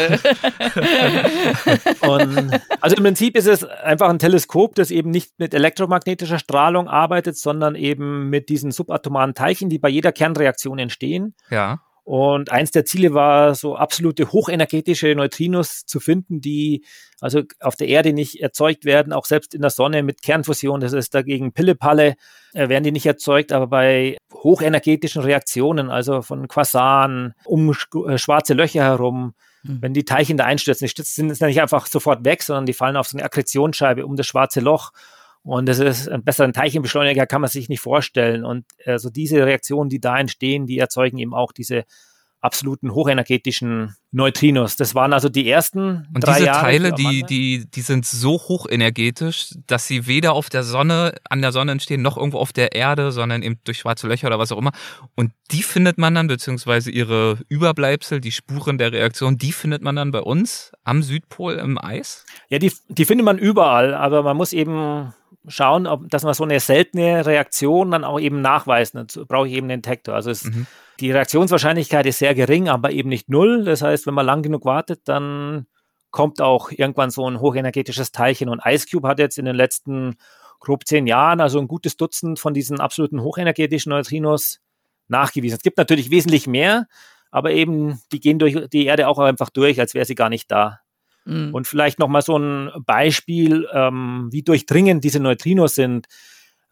Und, 2.00 2.60
also 2.80 2.96
im 2.96 3.02
Prinzip 3.02 3.36
ist 3.36 3.46
es 3.46 3.64
einfach 3.64 4.08
ein 4.08 4.18
Teleskop, 4.18 4.74
das 4.74 4.90
eben 4.90 5.10
nicht 5.10 5.38
mit 5.38 5.54
elektromagnetischer 5.54 6.38
Strahlung 6.38 6.88
arbeitet, 6.88 7.36
sondern 7.36 7.74
eben 7.74 8.28
mit 8.30 8.48
diesen 8.48 8.70
subatomaren 8.70 9.34
Teilchen, 9.34 9.68
die 9.68 9.78
bei 9.78 9.88
jeder 9.88 10.12
Kernreaktion 10.12 10.78
entstehen. 10.78 11.34
Ja. 11.50 11.80
Und 12.08 12.50
eins 12.50 12.70
der 12.70 12.86
Ziele 12.86 13.12
war, 13.12 13.54
so 13.54 13.76
absolute 13.76 14.32
hochenergetische 14.32 15.14
Neutrinos 15.14 15.84
zu 15.84 16.00
finden, 16.00 16.40
die 16.40 16.86
also 17.20 17.42
auf 17.60 17.76
der 17.76 17.88
Erde 17.88 18.14
nicht 18.14 18.40
erzeugt 18.40 18.86
werden, 18.86 19.12
auch 19.12 19.26
selbst 19.26 19.52
in 19.52 19.60
der 19.60 19.68
Sonne 19.68 20.02
mit 20.02 20.22
Kernfusion. 20.22 20.80
Das 20.80 20.94
ist 20.94 21.14
dagegen 21.14 21.52
Pillepalle, 21.52 22.14
äh, 22.54 22.70
werden 22.70 22.84
die 22.84 22.92
nicht 22.92 23.04
erzeugt, 23.04 23.52
aber 23.52 23.66
bei 23.66 24.16
hochenergetischen 24.32 25.20
Reaktionen, 25.20 25.90
also 25.90 26.22
von 26.22 26.48
Quasaren 26.48 27.34
um 27.44 27.74
äh, 28.06 28.16
schwarze 28.16 28.54
Löcher 28.54 28.84
herum, 28.84 29.34
mhm. 29.62 29.82
wenn 29.82 29.92
die 29.92 30.06
Teilchen 30.06 30.38
da 30.38 30.46
einstürzen, 30.46 30.86
die 30.86 30.90
stürzen 30.90 31.34
sind 31.34 31.46
nicht 31.46 31.60
einfach 31.60 31.84
sofort 31.84 32.24
weg, 32.24 32.42
sondern 32.42 32.64
die 32.64 32.72
fallen 32.72 32.96
auf 32.96 33.08
so 33.08 33.18
eine 33.18 33.26
Akkretionsscheibe 33.26 34.06
um 34.06 34.16
das 34.16 34.26
schwarze 34.26 34.60
Loch. 34.60 34.92
Und 35.48 35.66
das 35.66 35.78
ist 35.78 36.10
ein 36.10 36.22
besseren 36.24 36.52
Teilchenbeschleuniger 36.52 37.24
kann 37.24 37.40
man 37.40 37.48
sich 37.48 37.70
nicht 37.70 37.80
vorstellen. 37.80 38.44
Und 38.44 38.66
also 38.84 39.08
diese 39.08 39.46
Reaktionen, 39.46 39.88
die 39.88 39.98
da 39.98 40.18
entstehen, 40.18 40.66
die 40.66 40.78
erzeugen 40.78 41.16
eben 41.16 41.32
auch 41.32 41.52
diese 41.52 41.84
absoluten 42.42 42.92
hochenergetischen 42.92 43.94
Neutrinos. 44.10 44.76
Das 44.76 44.94
waren 44.94 45.14
also 45.14 45.30
die 45.30 45.48
ersten 45.48 46.06
Und 46.14 46.26
drei 46.26 46.34
diese 46.34 46.46
Jahre 46.48 46.60
Teile, 46.60 46.92
die, 46.92 47.22
die, 47.22 47.70
die 47.70 47.80
sind 47.80 48.04
so 48.04 48.32
hochenergetisch, 48.32 49.54
dass 49.66 49.86
sie 49.86 50.06
weder 50.06 50.34
auf 50.34 50.50
der 50.50 50.64
Sonne, 50.64 51.14
an 51.30 51.40
der 51.40 51.52
Sonne 51.52 51.72
entstehen, 51.72 52.02
noch 52.02 52.18
irgendwo 52.18 52.38
auf 52.40 52.52
der 52.52 52.74
Erde, 52.74 53.10
sondern 53.10 53.42
eben 53.42 53.58
durch 53.64 53.78
schwarze 53.78 54.06
Löcher 54.06 54.26
oder 54.26 54.38
was 54.38 54.52
auch 54.52 54.58
immer. 54.58 54.72
Und 55.16 55.32
die 55.50 55.62
findet 55.62 55.96
man 55.96 56.14
dann, 56.14 56.26
beziehungsweise 56.26 56.90
ihre 56.90 57.38
Überbleibsel, 57.48 58.20
die 58.20 58.32
Spuren 58.32 58.76
der 58.76 58.92
Reaktion, 58.92 59.38
die 59.38 59.52
findet 59.52 59.80
man 59.80 59.96
dann 59.96 60.10
bei 60.10 60.20
uns 60.20 60.72
am 60.84 61.02
Südpol 61.02 61.54
im 61.54 61.78
Eis? 61.78 62.26
Ja, 62.50 62.58
die, 62.58 62.70
die 62.90 63.06
findet 63.06 63.24
man 63.24 63.38
überall, 63.38 63.94
aber 63.94 64.22
man 64.22 64.36
muss 64.36 64.52
eben 64.52 65.14
schauen, 65.46 65.86
ob, 65.86 66.08
dass 66.10 66.24
man 66.24 66.34
so 66.34 66.44
eine 66.44 66.60
seltene 66.60 67.24
Reaktion 67.24 67.90
dann 67.90 68.04
auch 68.04 68.20
eben 68.20 68.40
nachweist. 68.40 68.94
Dazu 68.94 69.24
brauche 69.26 69.48
ich 69.48 69.54
eben 69.54 69.68
den 69.68 69.82
Detektor. 69.82 70.14
Also 70.14 70.30
es, 70.30 70.44
mhm. 70.44 70.66
die 71.00 71.10
Reaktionswahrscheinlichkeit 71.10 72.06
ist 72.06 72.18
sehr 72.18 72.34
gering, 72.34 72.68
aber 72.68 72.90
eben 72.90 73.08
nicht 73.08 73.28
null. 73.28 73.64
Das 73.64 73.82
heißt, 73.82 74.06
wenn 74.06 74.14
man 74.14 74.26
lang 74.26 74.42
genug 74.42 74.64
wartet, 74.64 75.02
dann 75.04 75.66
kommt 76.10 76.40
auch 76.40 76.70
irgendwann 76.70 77.10
so 77.10 77.28
ein 77.28 77.40
hochenergetisches 77.40 78.12
Teilchen. 78.12 78.48
Und 78.48 78.62
Ice 78.64 78.86
Cube 78.90 79.06
hat 79.06 79.18
jetzt 79.18 79.38
in 79.38 79.44
den 79.44 79.56
letzten 79.56 80.16
grob 80.60 80.86
zehn 80.86 81.06
Jahren 81.06 81.40
also 81.40 81.58
ein 81.58 81.68
gutes 81.68 81.96
Dutzend 81.96 82.38
von 82.38 82.54
diesen 82.54 82.80
absoluten 82.80 83.22
hochenergetischen 83.22 83.90
Neutrinos 83.90 84.60
nachgewiesen. 85.08 85.56
Es 85.56 85.62
gibt 85.62 85.78
natürlich 85.78 86.10
wesentlich 86.10 86.46
mehr, 86.46 86.86
aber 87.30 87.52
eben 87.52 88.00
die 88.12 88.20
gehen 88.20 88.38
durch 88.38 88.68
die 88.70 88.86
Erde 88.86 89.08
auch 89.08 89.18
einfach 89.18 89.50
durch, 89.50 89.80
als 89.80 89.94
wäre 89.94 90.04
sie 90.04 90.14
gar 90.14 90.28
nicht 90.28 90.50
da. 90.50 90.80
Mhm. 91.28 91.54
Und 91.54 91.66
vielleicht 91.66 91.98
nochmal 91.98 92.22
so 92.22 92.38
ein 92.38 92.70
Beispiel, 92.86 93.68
ähm, 93.72 94.28
wie 94.30 94.42
durchdringend 94.42 95.04
diese 95.04 95.20
Neutrinos 95.20 95.74
sind. 95.74 96.06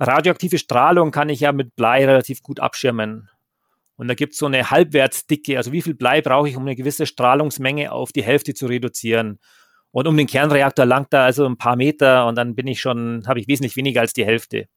Radioaktive 0.00 0.58
Strahlung 0.58 1.10
kann 1.10 1.28
ich 1.28 1.40
ja 1.40 1.52
mit 1.52 1.76
Blei 1.76 2.06
relativ 2.06 2.42
gut 2.42 2.58
abschirmen. 2.58 3.28
Und 3.96 4.08
da 4.08 4.14
gibt 4.14 4.32
es 4.32 4.38
so 4.38 4.46
eine 4.46 4.70
Halbwertsdicke, 4.70 5.56
also 5.56 5.72
wie 5.72 5.82
viel 5.82 5.94
Blei 5.94 6.20
brauche 6.20 6.48
ich, 6.48 6.56
um 6.56 6.62
eine 6.62 6.76
gewisse 6.76 7.06
Strahlungsmenge 7.06 7.92
auf 7.92 8.12
die 8.12 8.22
Hälfte 8.22 8.54
zu 8.54 8.66
reduzieren. 8.66 9.38
Und 9.90 10.06
um 10.06 10.16
den 10.16 10.26
Kernreaktor 10.26 10.84
langt 10.84 11.12
da 11.12 11.24
also 11.24 11.46
ein 11.46 11.56
paar 11.56 11.76
Meter 11.76 12.26
und 12.26 12.36
dann 12.36 12.54
bin 12.54 12.66
ich 12.66 12.80
schon, 12.80 13.24
habe 13.26 13.40
ich 13.40 13.48
wesentlich 13.48 13.76
weniger 13.76 14.02
als 14.02 14.12
die 14.12 14.26
Hälfte 14.26 14.68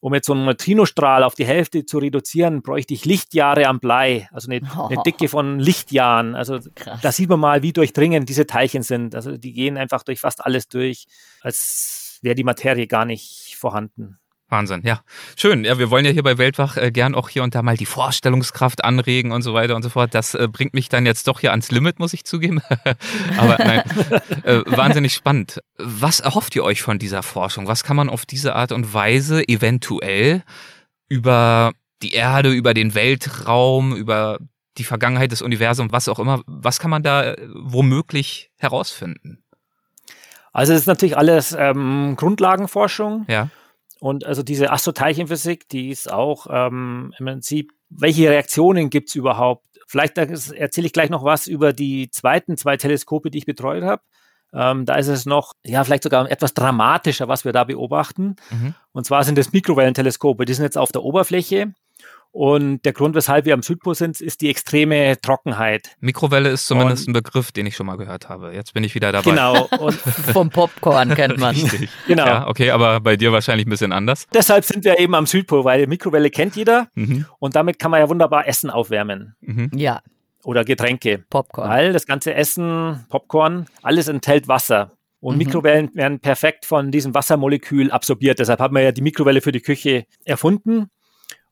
um 0.00 0.14
jetzt 0.14 0.26
so 0.26 0.32
einen 0.32 0.46
Neutrinostrahl 0.46 1.22
auf 1.22 1.34
die 1.34 1.44
Hälfte 1.44 1.84
zu 1.84 1.98
reduzieren, 1.98 2.62
bräuchte 2.62 2.94
ich 2.94 3.04
Lichtjahre 3.04 3.66
am 3.66 3.80
Blei, 3.80 4.28
also 4.32 4.50
eine, 4.50 4.66
oh. 4.76 4.86
eine 4.86 5.02
Dicke 5.02 5.28
von 5.28 5.58
Lichtjahren. 5.58 6.34
Also 6.34 6.58
Krass. 6.74 7.00
da 7.02 7.12
sieht 7.12 7.28
man 7.28 7.40
mal, 7.40 7.62
wie 7.62 7.72
durchdringend 7.72 8.28
diese 8.28 8.46
Teilchen 8.46 8.82
sind. 8.82 9.14
Also 9.14 9.36
die 9.36 9.52
gehen 9.52 9.76
einfach 9.76 10.02
durch 10.02 10.20
fast 10.20 10.44
alles 10.44 10.68
durch, 10.68 11.06
als 11.42 12.18
wäre 12.22 12.34
die 12.34 12.44
Materie 12.44 12.86
gar 12.86 13.04
nicht 13.04 13.56
vorhanden. 13.58 14.18
Wahnsinn, 14.50 14.82
ja. 14.84 15.00
Schön. 15.36 15.64
Ja, 15.64 15.78
wir 15.78 15.90
wollen 15.90 16.04
ja 16.04 16.10
hier 16.10 16.24
bei 16.24 16.36
Weltwach 16.36 16.76
äh, 16.76 16.90
gern 16.90 17.14
auch 17.14 17.28
hier 17.28 17.42
und 17.42 17.54
da 17.54 17.62
mal 17.62 17.76
die 17.76 17.86
Vorstellungskraft 17.86 18.84
anregen 18.84 19.32
und 19.32 19.42
so 19.42 19.54
weiter 19.54 19.76
und 19.76 19.82
so 19.82 19.88
fort. 19.88 20.14
Das 20.14 20.34
äh, 20.34 20.48
bringt 20.48 20.74
mich 20.74 20.88
dann 20.88 21.06
jetzt 21.06 21.28
doch 21.28 21.40
hier 21.40 21.52
ans 21.52 21.70
Limit, 21.70 22.00
muss 22.00 22.12
ich 22.12 22.24
zugeben. 22.24 22.60
Aber 23.38 23.58
nein, 23.58 23.82
äh, 24.42 24.62
wahnsinnig 24.66 25.14
spannend. 25.14 25.60
Was 25.78 26.20
erhofft 26.20 26.56
ihr 26.56 26.64
euch 26.64 26.82
von 26.82 26.98
dieser 26.98 27.22
Forschung? 27.22 27.68
Was 27.68 27.84
kann 27.84 27.96
man 27.96 28.08
auf 28.08 28.26
diese 28.26 28.56
Art 28.56 28.72
und 28.72 28.92
Weise 28.92 29.46
eventuell 29.48 30.42
über 31.08 31.72
die 32.02 32.12
Erde, 32.12 32.50
über 32.50 32.74
den 32.74 32.94
Weltraum, 32.94 33.94
über 33.94 34.38
die 34.78 34.84
Vergangenheit 34.84 35.30
des 35.30 35.42
Universums, 35.42 35.92
was 35.92 36.08
auch 36.08 36.18
immer, 36.18 36.42
was 36.46 36.78
kann 36.80 36.90
man 36.90 37.02
da 37.02 37.22
äh, 37.22 37.48
womöglich 37.54 38.50
herausfinden? 38.56 39.44
Also 40.52 40.72
es 40.72 40.80
ist 40.80 40.86
natürlich 40.86 41.16
alles 41.16 41.54
ähm, 41.56 42.14
Grundlagenforschung. 42.16 43.26
Ja. 43.28 43.48
Und 44.00 44.24
also 44.24 44.42
diese 44.42 44.70
Astroteilchenphysik, 44.70 45.68
die 45.68 45.90
ist 45.90 46.10
auch 46.10 46.46
ähm, 46.50 47.14
im 47.18 47.26
Prinzip, 47.26 47.72
welche 47.90 48.30
Reaktionen 48.30 48.88
gibt 48.88 49.10
es 49.10 49.14
überhaupt? 49.14 49.66
Vielleicht 49.86 50.16
erzähle 50.16 50.86
ich 50.86 50.92
gleich 50.92 51.10
noch 51.10 51.24
was 51.24 51.46
über 51.46 51.72
die 51.72 52.10
zweiten 52.10 52.56
zwei 52.56 52.76
Teleskope, 52.76 53.30
die 53.30 53.38
ich 53.38 53.46
betreut 53.46 53.82
habe. 53.82 54.02
Ähm, 54.52 54.84
da 54.84 54.94
ist 54.94 55.08
es 55.08 55.26
noch, 55.26 55.52
ja, 55.64 55.84
vielleicht 55.84 56.02
sogar 56.02 56.30
etwas 56.30 56.54
dramatischer, 56.54 57.28
was 57.28 57.44
wir 57.44 57.52
da 57.52 57.64
beobachten. 57.64 58.36
Mhm. 58.50 58.74
Und 58.92 59.04
zwar 59.04 59.22
sind 59.24 59.38
das 59.38 59.52
Mikrowellenteleskope. 59.52 60.44
Die 60.44 60.54
sind 60.54 60.64
jetzt 60.64 60.78
auf 60.78 60.92
der 60.92 61.02
Oberfläche 61.02 61.72
und 62.32 62.84
der 62.84 62.92
Grund, 62.92 63.16
weshalb 63.16 63.44
wir 63.44 63.54
am 63.54 63.62
Südpol 63.62 63.96
sind, 63.96 64.20
ist 64.20 64.40
die 64.40 64.50
extreme 64.50 65.20
Trockenheit. 65.20 65.96
Mikrowelle 65.98 66.50
ist 66.50 66.66
zumindest 66.66 67.08
und, 67.08 67.10
ein 67.10 67.22
Begriff, 67.22 67.50
den 67.50 67.66
ich 67.66 67.74
schon 67.74 67.86
mal 67.86 67.96
gehört 67.96 68.28
habe. 68.28 68.52
Jetzt 68.54 68.72
bin 68.72 68.84
ich 68.84 68.94
wieder 68.94 69.10
dabei. 69.10 69.30
Genau. 69.30 69.64
Und 69.80 69.94
vom 69.94 70.50
Popcorn 70.50 71.14
kennt 71.14 71.38
man. 71.38 71.54
Richtig. 71.54 71.90
Genau. 72.06 72.26
Ja, 72.26 72.48
okay, 72.48 72.70
aber 72.70 73.00
bei 73.00 73.16
dir 73.16 73.30
wahrscheinlich 73.32 73.66
ein 73.66 73.70
bisschen 73.70 73.92
anders. 73.92 74.26
Deshalb 74.32 74.64
sind 74.64 74.84
wir 74.84 74.98
eben 74.98 75.14
am 75.14 75.26
Südpol, 75.26 75.64
weil 75.64 75.86
Mikrowelle 75.86 76.30
kennt 76.30 76.56
jeder 76.56 76.88
mhm. 76.94 77.26
und 77.38 77.54
damit 77.54 77.78
kann 77.78 77.90
man 77.90 78.00
ja 78.00 78.08
wunderbar 78.08 78.48
Essen 78.48 78.70
aufwärmen. 78.70 79.36
Mhm. 79.40 79.70
Ja. 79.74 80.00
Oder 80.44 80.64
Getränke. 80.64 81.24
Popcorn. 81.30 81.68
Weil 81.68 81.92
das 81.92 82.06
ganze 82.06 82.34
Essen, 82.34 83.04
Popcorn, 83.08 83.66
alles 83.82 84.08
enthält 84.08 84.48
Wasser. 84.48 84.92
Und 85.20 85.34
mhm. 85.34 85.38
Mikrowellen 85.38 85.90
werden 85.94 86.20
perfekt 86.20 86.64
von 86.64 86.90
diesem 86.90 87.14
Wassermolekül 87.14 87.90
absorbiert. 87.90 88.38
Deshalb 88.38 88.60
haben 88.60 88.74
wir 88.74 88.82
ja 88.82 88.92
die 88.92 89.02
Mikrowelle 89.02 89.40
für 89.40 89.52
die 89.52 89.60
Küche 89.60 90.06
erfunden. 90.24 90.90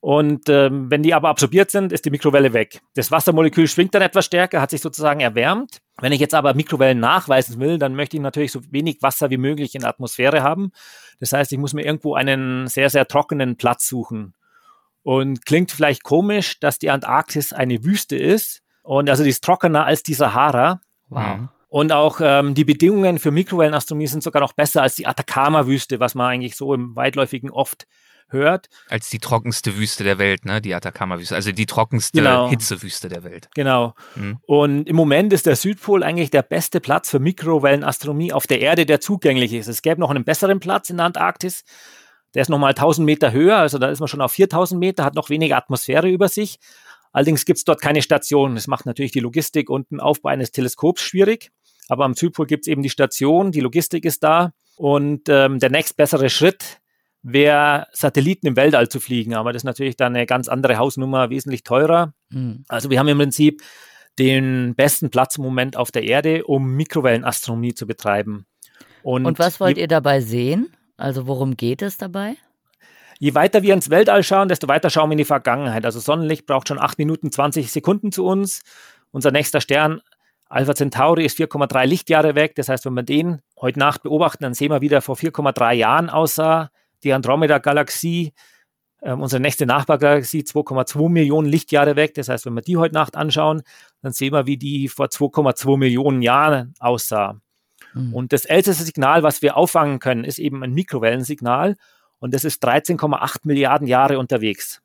Und 0.00 0.48
ähm, 0.48 0.90
wenn 0.90 1.02
die 1.02 1.12
aber 1.12 1.28
absorbiert 1.28 1.72
sind, 1.72 1.92
ist 1.92 2.04
die 2.04 2.10
Mikrowelle 2.10 2.52
weg. 2.52 2.80
Das 2.94 3.10
Wassermolekül 3.10 3.66
schwingt 3.66 3.94
dann 3.94 4.02
etwas 4.02 4.26
stärker, 4.26 4.60
hat 4.60 4.70
sich 4.70 4.80
sozusagen 4.80 5.20
erwärmt. 5.20 5.78
Wenn 6.00 6.12
ich 6.12 6.20
jetzt 6.20 6.34
aber 6.34 6.54
Mikrowellen 6.54 7.00
nachweisen 7.00 7.58
will, 7.58 7.78
dann 7.78 7.96
möchte 7.96 8.16
ich 8.16 8.22
natürlich 8.22 8.52
so 8.52 8.60
wenig 8.70 9.02
Wasser 9.02 9.30
wie 9.30 9.38
möglich 9.38 9.74
in 9.74 9.80
der 9.80 9.90
Atmosphäre 9.90 10.42
haben. 10.42 10.70
Das 11.18 11.32
heißt, 11.32 11.50
ich 11.52 11.58
muss 11.58 11.74
mir 11.74 11.84
irgendwo 11.84 12.14
einen 12.14 12.68
sehr, 12.68 12.90
sehr 12.90 13.08
trockenen 13.08 13.56
Platz 13.56 13.88
suchen. 13.88 14.34
Und 15.02 15.44
klingt 15.46 15.72
vielleicht 15.72 16.04
komisch, 16.04 16.60
dass 16.60 16.78
die 16.78 16.90
Antarktis 16.90 17.52
eine 17.52 17.82
Wüste 17.82 18.16
ist. 18.16 18.62
Und 18.82 19.10
also 19.10 19.24
die 19.24 19.30
ist 19.30 19.42
trockener 19.42 19.84
als 19.84 20.04
die 20.04 20.14
Sahara. 20.14 20.80
Wow. 21.08 21.48
Und 21.68 21.92
auch 21.92 22.20
ähm, 22.22 22.54
die 22.54 22.64
Bedingungen 22.64 23.18
für 23.18 23.30
Mikrowellenastronomie 23.30 24.06
sind 24.06 24.22
sogar 24.22 24.40
noch 24.40 24.52
besser 24.52 24.82
als 24.82 24.94
die 24.94 25.06
Atacama-Wüste, 25.06 25.98
was 25.98 26.14
man 26.14 26.26
eigentlich 26.26 26.56
so 26.56 26.72
im 26.72 26.94
weitläufigen 26.94 27.50
oft 27.50 27.86
hört. 28.30 28.68
Als 28.88 29.08
die 29.10 29.18
trockenste 29.18 29.76
Wüste 29.76 30.04
der 30.04 30.18
Welt, 30.18 30.44
ne? 30.44 30.60
Die 30.60 30.74
Atacama-Wüste. 30.74 31.34
Also 31.34 31.52
die 31.52 31.66
trockenste 31.66 32.18
Genau. 32.18 32.48
Hitzewüste 32.48 33.08
der 33.08 33.24
Welt. 33.24 33.48
Genau. 33.54 33.94
Mhm. 34.16 34.38
Und 34.46 34.88
im 34.88 34.96
Moment 34.96 35.32
ist 35.32 35.46
der 35.46 35.56
Südpol 35.56 36.02
eigentlich 36.02 36.30
der 36.30 36.42
beste 36.42 36.80
Platz 36.80 37.10
für 37.10 37.18
Mikrowellenastronomie 37.18 38.32
auf 38.32 38.46
der 38.46 38.60
Erde, 38.60 38.86
der 38.86 39.00
zugänglich 39.00 39.52
ist. 39.52 39.68
Es 39.68 39.82
gäbe 39.82 40.00
noch 40.00 40.10
einen 40.10 40.24
besseren 40.24 40.60
Platz 40.60 40.90
in 40.90 40.98
der 40.98 41.06
Antarktis. 41.06 41.64
Der 42.34 42.42
ist 42.42 42.48
nochmal 42.48 42.70
1000 42.70 43.06
Meter 43.06 43.32
höher, 43.32 43.56
also 43.56 43.78
da 43.78 43.88
ist 43.88 44.00
man 44.00 44.08
schon 44.08 44.20
auf 44.20 44.32
4000 44.32 44.78
Meter, 44.78 45.04
hat 45.04 45.14
noch 45.14 45.30
weniger 45.30 45.56
Atmosphäre 45.56 46.08
über 46.08 46.28
sich. 46.28 46.58
Allerdings 47.12 47.44
gibt 47.46 47.56
es 47.58 47.64
dort 47.64 47.80
keine 47.80 48.02
Station. 48.02 48.54
Das 48.54 48.66
macht 48.66 48.84
natürlich 48.84 49.12
die 49.12 49.20
Logistik 49.20 49.70
und 49.70 49.90
den 49.90 49.98
Aufbau 49.98 50.28
eines 50.28 50.52
Teleskops 50.52 51.00
schwierig. 51.00 51.50
Aber 51.88 52.04
am 52.04 52.14
Südpol 52.14 52.46
gibt 52.46 52.64
es 52.64 52.68
eben 52.68 52.82
die 52.82 52.90
Station, 52.90 53.50
die 53.50 53.60
Logistik 53.60 54.04
ist 54.04 54.22
da. 54.22 54.52
Und 54.76 55.28
ähm, 55.28 55.58
der 55.58 55.70
nächstbessere 55.70 56.28
Schritt 56.30 56.78
wäre, 57.32 57.86
Satelliten 57.92 58.46
im 58.46 58.56
Weltall 58.56 58.88
zu 58.88 59.00
fliegen. 59.00 59.34
Aber 59.34 59.52
das 59.52 59.60
ist 59.60 59.64
natürlich 59.64 59.96
dann 59.96 60.14
eine 60.14 60.26
ganz 60.26 60.48
andere 60.48 60.78
Hausnummer, 60.78 61.30
wesentlich 61.30 61.62
teurer. 61.64 62.14
Mhm. 62.30 62.64
Also 62.68 62.90
wir 62.90 62.98
haben 62.98 63.08
im 63.08 63.18
Prinzip 63.18 63.62
den 64.18 64.74
besten 64.74 65.10
Platz 65.10 65.36
im 65.36 65.44
Moment 65.44 65.76
auf 65.76 65.90
der 65.90 66.02
Erde, 66.04 66.44
um 66.44 66.74
Mikrowellenastronomie 66.74 67.74
zu 67.74 67.86
betreiben. 67.86 68.46
Und, 69.02 69.26
Und 69.26 69.38
was 69.38 69.60
wollt 69.60 69.78
ihr 69.78 69.88
dabei 69.88 70.20
sehen? 70.20 70.72
Also 70.96 71.26
worum 71.26 71.56
geht 71.56 71.82
es 71.82 71.98
dabei? 71.98 72.36
je 73.18 73.34
weiter 73.34 73.62
wir 73.62 73.74
ins 73.74 73.90
Weltall 73.90 74.22
schauen, 74.22 74.48
desto 74.48 74.68
weiter 74.68 74.90
schauen 74.90 75.10
wir 75.10 75.14
in 75.14 75.18
die 75.18 75.24
Vergangenheit. 75.24 75.84
Also 75.84 76.00
Sonnenlicht 76.00 76.46
braucht 76.46 76.68
schon 76.68 76.78
8 76.78 76.98
Minuten 76.98 77.30
20 77.30 77.70
Sekunden 77.70 78.12
zu 78.12 78.24
uns. 78.24 78.62
Unser 79.10 79.30
nächster 79.30 79.60
Stern, 79.60 80.00
Alpha 80.48 80.74
Centauri, 80.74 81.24
ist 81.24 81.38
4,3 81.38 81.84
Lichtjahre 81.86 82.34
weg. 82.34 82.54
Das 82.56 82.68
heißt, 82.68 82.84
wenn 82.86 82.94
wir 82.94 83.02
den 83.02 83.40
heute 83.60 83.78
Nacht 83.78 84.02
beobachten, 84.02 84.44
dann 84.44 84.54
sehen 84.54 84.70
wir, 84.70 84.80
wie 84.80 84.88
der 84.88 85.02
vor 85.02 85.16
4,3 85.16 85.72
Jahren 85.72 86.10
aussah. 86.10 86.70
Die 87.04 87.12
Andromeda-Galaxie, 87.12 88.32
ähm, 89.02 89.20
unsere 89.20 89.40
nächste 89.40 89.66
Nachbargalaxie, 89.66 90.42
2,2 90.42 91.08
Millionen 91.08 91.48
Lichtjahre 91.48 91.96
weg. 91.96 92.14
Das 92.14 92.28
heißt, 92.28 92.46
wenn 92.46 92.54
wir 92.54 92.62
die 92.62 92.76
heute 92.76 92.94
Nacht 92.94 93.16
anschauen, 93.16 93.62
dann 94.02 94.12
sehen 94.12 94.32
wir, 94.32 94.46
wie 94.46 94.56
die 94.56 94.88
vor 94.88 95.06
2,2 95.06 95.76
Millionen 95.76 96.22
Jahren 96.22 96.74
aussah. 96.80 97.40
Mhm. 97.94 98.14
Und 98.14 98.32
das 98.32 98.44
älteste 98.44 98.84
Signal, 98.84 99.22
was 99.22 99.42
wir 99.42 99.56
auffangen 99.56 99.98
können, 99.98 100.24
ist 100.24 100.38
eben 100.38 100.62
ein 100.62 100.72
Mikrowellensignal. 100.72 101.76
Und 102.18 102.34
das 102.34 102.44
ist 102.44 102.64
13,8 102.64 103.40
Milliarden 103.44 103.86
Jahre 103.86 104.18
unterwegs. 104.18 104.82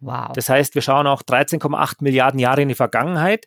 Wow. 0.00 0.32
Das 0.34 0.50
heißt, 0.50 0.74
wir 0.74 0.82
schauen 0.82 1.06
auch 1.06 1.22
13,8 1.22 1.96
Milliarden 2.00 2.38
Jahre 2.38 2.62
in 2.62 2.68
die 2.68 2.74
Vergangenheit 2.74 3.46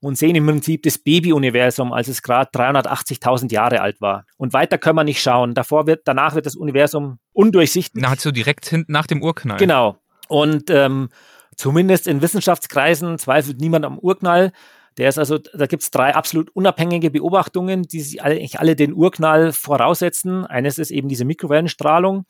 und 0.00 0.16
sehen 0.16 0.36
im 0.36 0.46
Prinzip 0.46 0.82
das 0.82 0.98
Baby-Universum, 0.98 1.92
als 1.92 2.08
es 2.08 2.22
gerade 2.22 2.50
380.000 2.50 3.52
Jahre 3.52 3.80
alt 3.80 4.00
war. 4.00 4.24
Und 4.36 4.52
weiter 4.52 4.78
können 4.78 4.96
wir 4.96 5.04
nicht 5.04 5.20
schauen. 5.20 5.54
Davor 5.54 5.86
wird, 5.86 6.02
danach 6.04 6.34
wird 6.34 6.46
das 6.46 6.54
Universum 6.54 7.18
undurchsichtig. 7.32 8.00
Nahezu 8.00 8.30
direkt 8.30 8.66
hinten 8.66 8.92
nach 8.92 9.06
dem 9.06 9.22
Urknall. 9.22 9.58
Genau. 9.58 9.96
Und 10.28 10.70
ähm, 10.70 11.08
zumindest 11.56 12.06
in 12.06 12.22
Wissenschaftskreisen 12.22 13.18
zweifelt 13.18 13.60
niemand 13.60 13.84
am 13.84 13.98
Urknall. 13.98 14.52
Der 14.98 15.08
ist 15.08 15.18
also, 15.18 15.38
da 15.38 15.66
gibt 15.66 15.82
es 15.82 15.90
drei 15.90 16.14
absolut 16.14 16.50
unabhängige 16.50 17.10
Beobachtungen, 17.10 17.82
die 17.84 18.00
sich 18.00 18.22
eigentlich 18.22 18.58
alle 18.58 18.76
den 18.76 18.92
Urknall 18.92 19.52
voraussetzen. 19.52 20.44
Eines 20.44 20.78
ist 20.78 20.90
eben 20.90 21.08
diese 21.08 21.24
Mikrowellenstrahlung. 21.24 22.24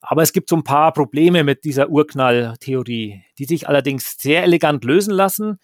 Aber 0.00 0.22
es 0.22 0.32
gibt 0.32 0.48
so 0.48 0.56
ein 0.56 0.64
paar 0.64 0.92
Probleme 0.92 1.44
mit 1.44 1.62
dieser 1.64 1.88
Urknalltheorie, 1.88 3.22
die 3.38 3.44
sich 3.44 3.68
allerdings 3.68 4.16
sehr 4.18 4.42
elegant 4.42 4.82
lösen 4.82 5.14
lassen, 5.14 5.58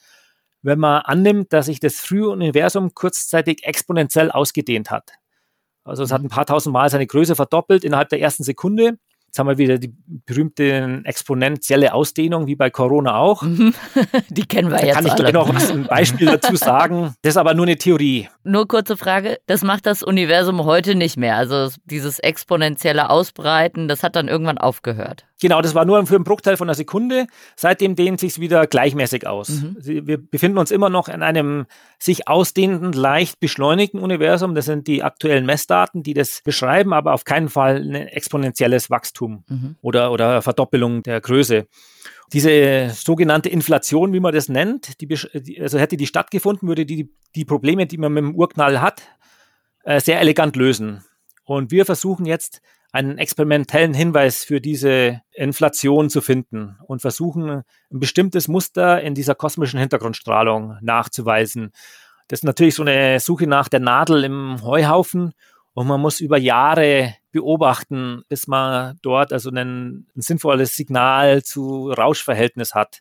wenn 0.62 0.78
man 0.78 1.02
annimmt, 1.02 1.52
dass 1.52 1.66
sich 1.66 1.80
das 1.80 1.96
frühe 2.00 2.28
Universum 2.28 2.94
kurzzeitig 2.94 3.64
exponentiell 3.64 4.30
ausgedehnt 4.30 4.90
hat. 4.90 5.12
Also 5.84 6.02
es 6.02 6.12
hat 6.12 6.22
ein 6.22 6.28
paar 6.28 6.46
tausend 6.46 6.72
Mal 6.72 6.90
seine 6.90 7.06
Größe 7.06 7.34
verdoppelt 7.36 7.84
innerhalb 7.84 8.09
der 8.11 8.20
ersten 8.20 8.42
Sekunde. 8.44 8.98
Jetzt 9.26 9.38
haben 9.38 9.46
wir 9.48 9.59
wieder 9.59 9.76
die 9.78 9.94
berühmte 10.24 11.02
exponentielle 11.04 11.92
Ausdehnung, 11.92 12.46
wie 12.46 12.56
bei 12.56 12.70
Corona 12.70 13.16
auch. 13.16 13.42
Mhm. 13.42 13.74
Die 14.30 14.46
kennen 14.46 14.70
wir 14.70 14.78
Da 14.78 14.86
jetzt 14.86 14.94
kann 14.94 15.04
ich 15.04 15.12
alle. 15.12 15.20
gleich 15.20 15.32
noch 15.34 15.54
was, 15.54 15.70
ein 15.70 15.84
Beispiel 15.84 16.28
dazu 16.28 16.56
sagen. 16.56 17.14
Das 17.20 17.34
ist 17.34 17.36
aber 17.36 17.52
nur 17.52 17.66
eine 17.66 17.76
Theorie. 17.76 18.28
Nur 18.44 18.66
kurze 18.66 18.96
Frage, 18.96 19.38
das 19.46 19.62
macht 19.62 19.84
das 19.84 20.02
Universum 20.02 20.64
heute 20.64 20.94
nicht 20.94 21.18
mehr. 21.18 21.36
Also 21.36 21.68
dieses 21.84 22.18
exponentielle 22.20 23.11
Ausbreiten, 23.11 23.86
das 23.86 24.02
hat 24.02 24.16
dann 24.16 24.28
irgendwann 24.28 24.56
aufgehört. 24.56 25.26
Genau, 25.41 25.62
das 25.62 25.74
war 25.74 25.84
nur 25.84 26.05
für 26.07 26.16
einen 26.16 26.24
Bruchteil 26.24 26.57
von 26.57 26.68
einer 26.68 26.74
Sekunde. 26.74 27.26
Seitdem 27.55 27.95
dehnt 27.95 28.18
sich 28.18 28.41
wieder 28.41 28.66
gleichmäßig 28.66 29.26
aus. 29.26 29.49
Mhm. 29.49 29.76
Wir 29.80 30.18
befinden 30.18 30.59
uns 30.59 30.70
immer 30.70 30.91
noch 30.91 31.09
in 31.09 31.22
einem 31.22 31.66
sich 31.99 32.26
ausdehnenden, 32.26 32.93
leicht 32.93 33.39
beschleunigten 33.39 34.01
Universum. 34.01 34.55
Das 34.55 34.64
sind 34.64 34.89
die 34.89 35.03
aktuellen 35.03 35.47
Messdaten, 35.47 36.03
die 36.03 36.14
das 36.14 36.41
beschreiben, 36.43 36.93
aber 36.93 37.14
auf 37.14 37.24
keinen 37.24 37.49
Fall 37.49 37.76
ein 37.76 37.95
exponentielles 37.95 38.91
Wachstum 38.91 39.45
Mhm. 39.49 39.76
oder, 39.80 40.11
oder 40.12 40.43
Verdoppelung 40.43 41.03
der 41.03 41.20
Größe. 41.20 41.66
Diese 42.32 42.91
sogenannte 42.91 43.49
Inflation, 43.49 44.12
wie 44.12 44.20
man 44.20 44.34
das 44.34 44.49
nennt, 44.49 45.01
die, 45.01 45.61
also 45.61 45.78
hätte 45.78 45.97
die 45.97 46.07
stattgefunden, 46.07 46.68
würde 46.68 46.84
die 46.84 47.11
die 47.34 47.45
Probleme, 47.45 47.86
die 47.86 47.99
man 47.99 48.12
mit 48.12 48.22
dem 48.22 48.34
Urknall 48.34 48.80
hat, 48.80 49.03
äh, 49.84 50.01
sehr 50.01 50.20
elegant 50.20 50.57
lösen. 50.57 51.05
Und 51.45 51.70
wir 51.70 51.84
versuchen 51.86 52.26
jetzt 52.26 52.61
einen 52.93 53.18
experimentellen 53.18 53.95
Hinweis 53.95 54.45
für 54.45 54.61
diese 54.61 55.20
Inflation 55.32 56.09
zu 56.09 56.20
finden 56.20 56.78
und 56.86 57.01
versuchen 57.01 57.51
ein 57.51 57.64
bestimmtes 57.91 58.49
Muster 58.49 59.03
in 59.03 59.14
dieser 59.14 59.34
kosmischen 59.34 59.78
Hintergrundstrahlung 59.78 60.78
nachzuweisen. 60.80 61.72
Das 62.28 62.41
ist 62.41 62.45
natürlich 62.45 62.74
so 62.74 62.82
eine 62.82 63.20
Suche 63.20 63.47
nach 63.47 63.68
der 63.68 63.80
Nadel 63.80 64.24
im 64.24 64.62
Heuhaufen 64.62 65.32
und 65.74 65.86
man 65.86 66.01
muss 66.01 66.20
über 66.20 66.39
Jahre 66.39 67.14
beobachten, 67.30 68.22
bis 68.28 68.47
man 68.47 68.99
dort 69.03 69.32
also 69.32 69.51
ein, 69.51 70.07
ein 70.16 70.20
sinnvolles 70.20 70.74
Signal 70.74 71.43
zu 71.43 71.91
Rauschverhältnis 71.91 72.74
hat. 72.74 73.01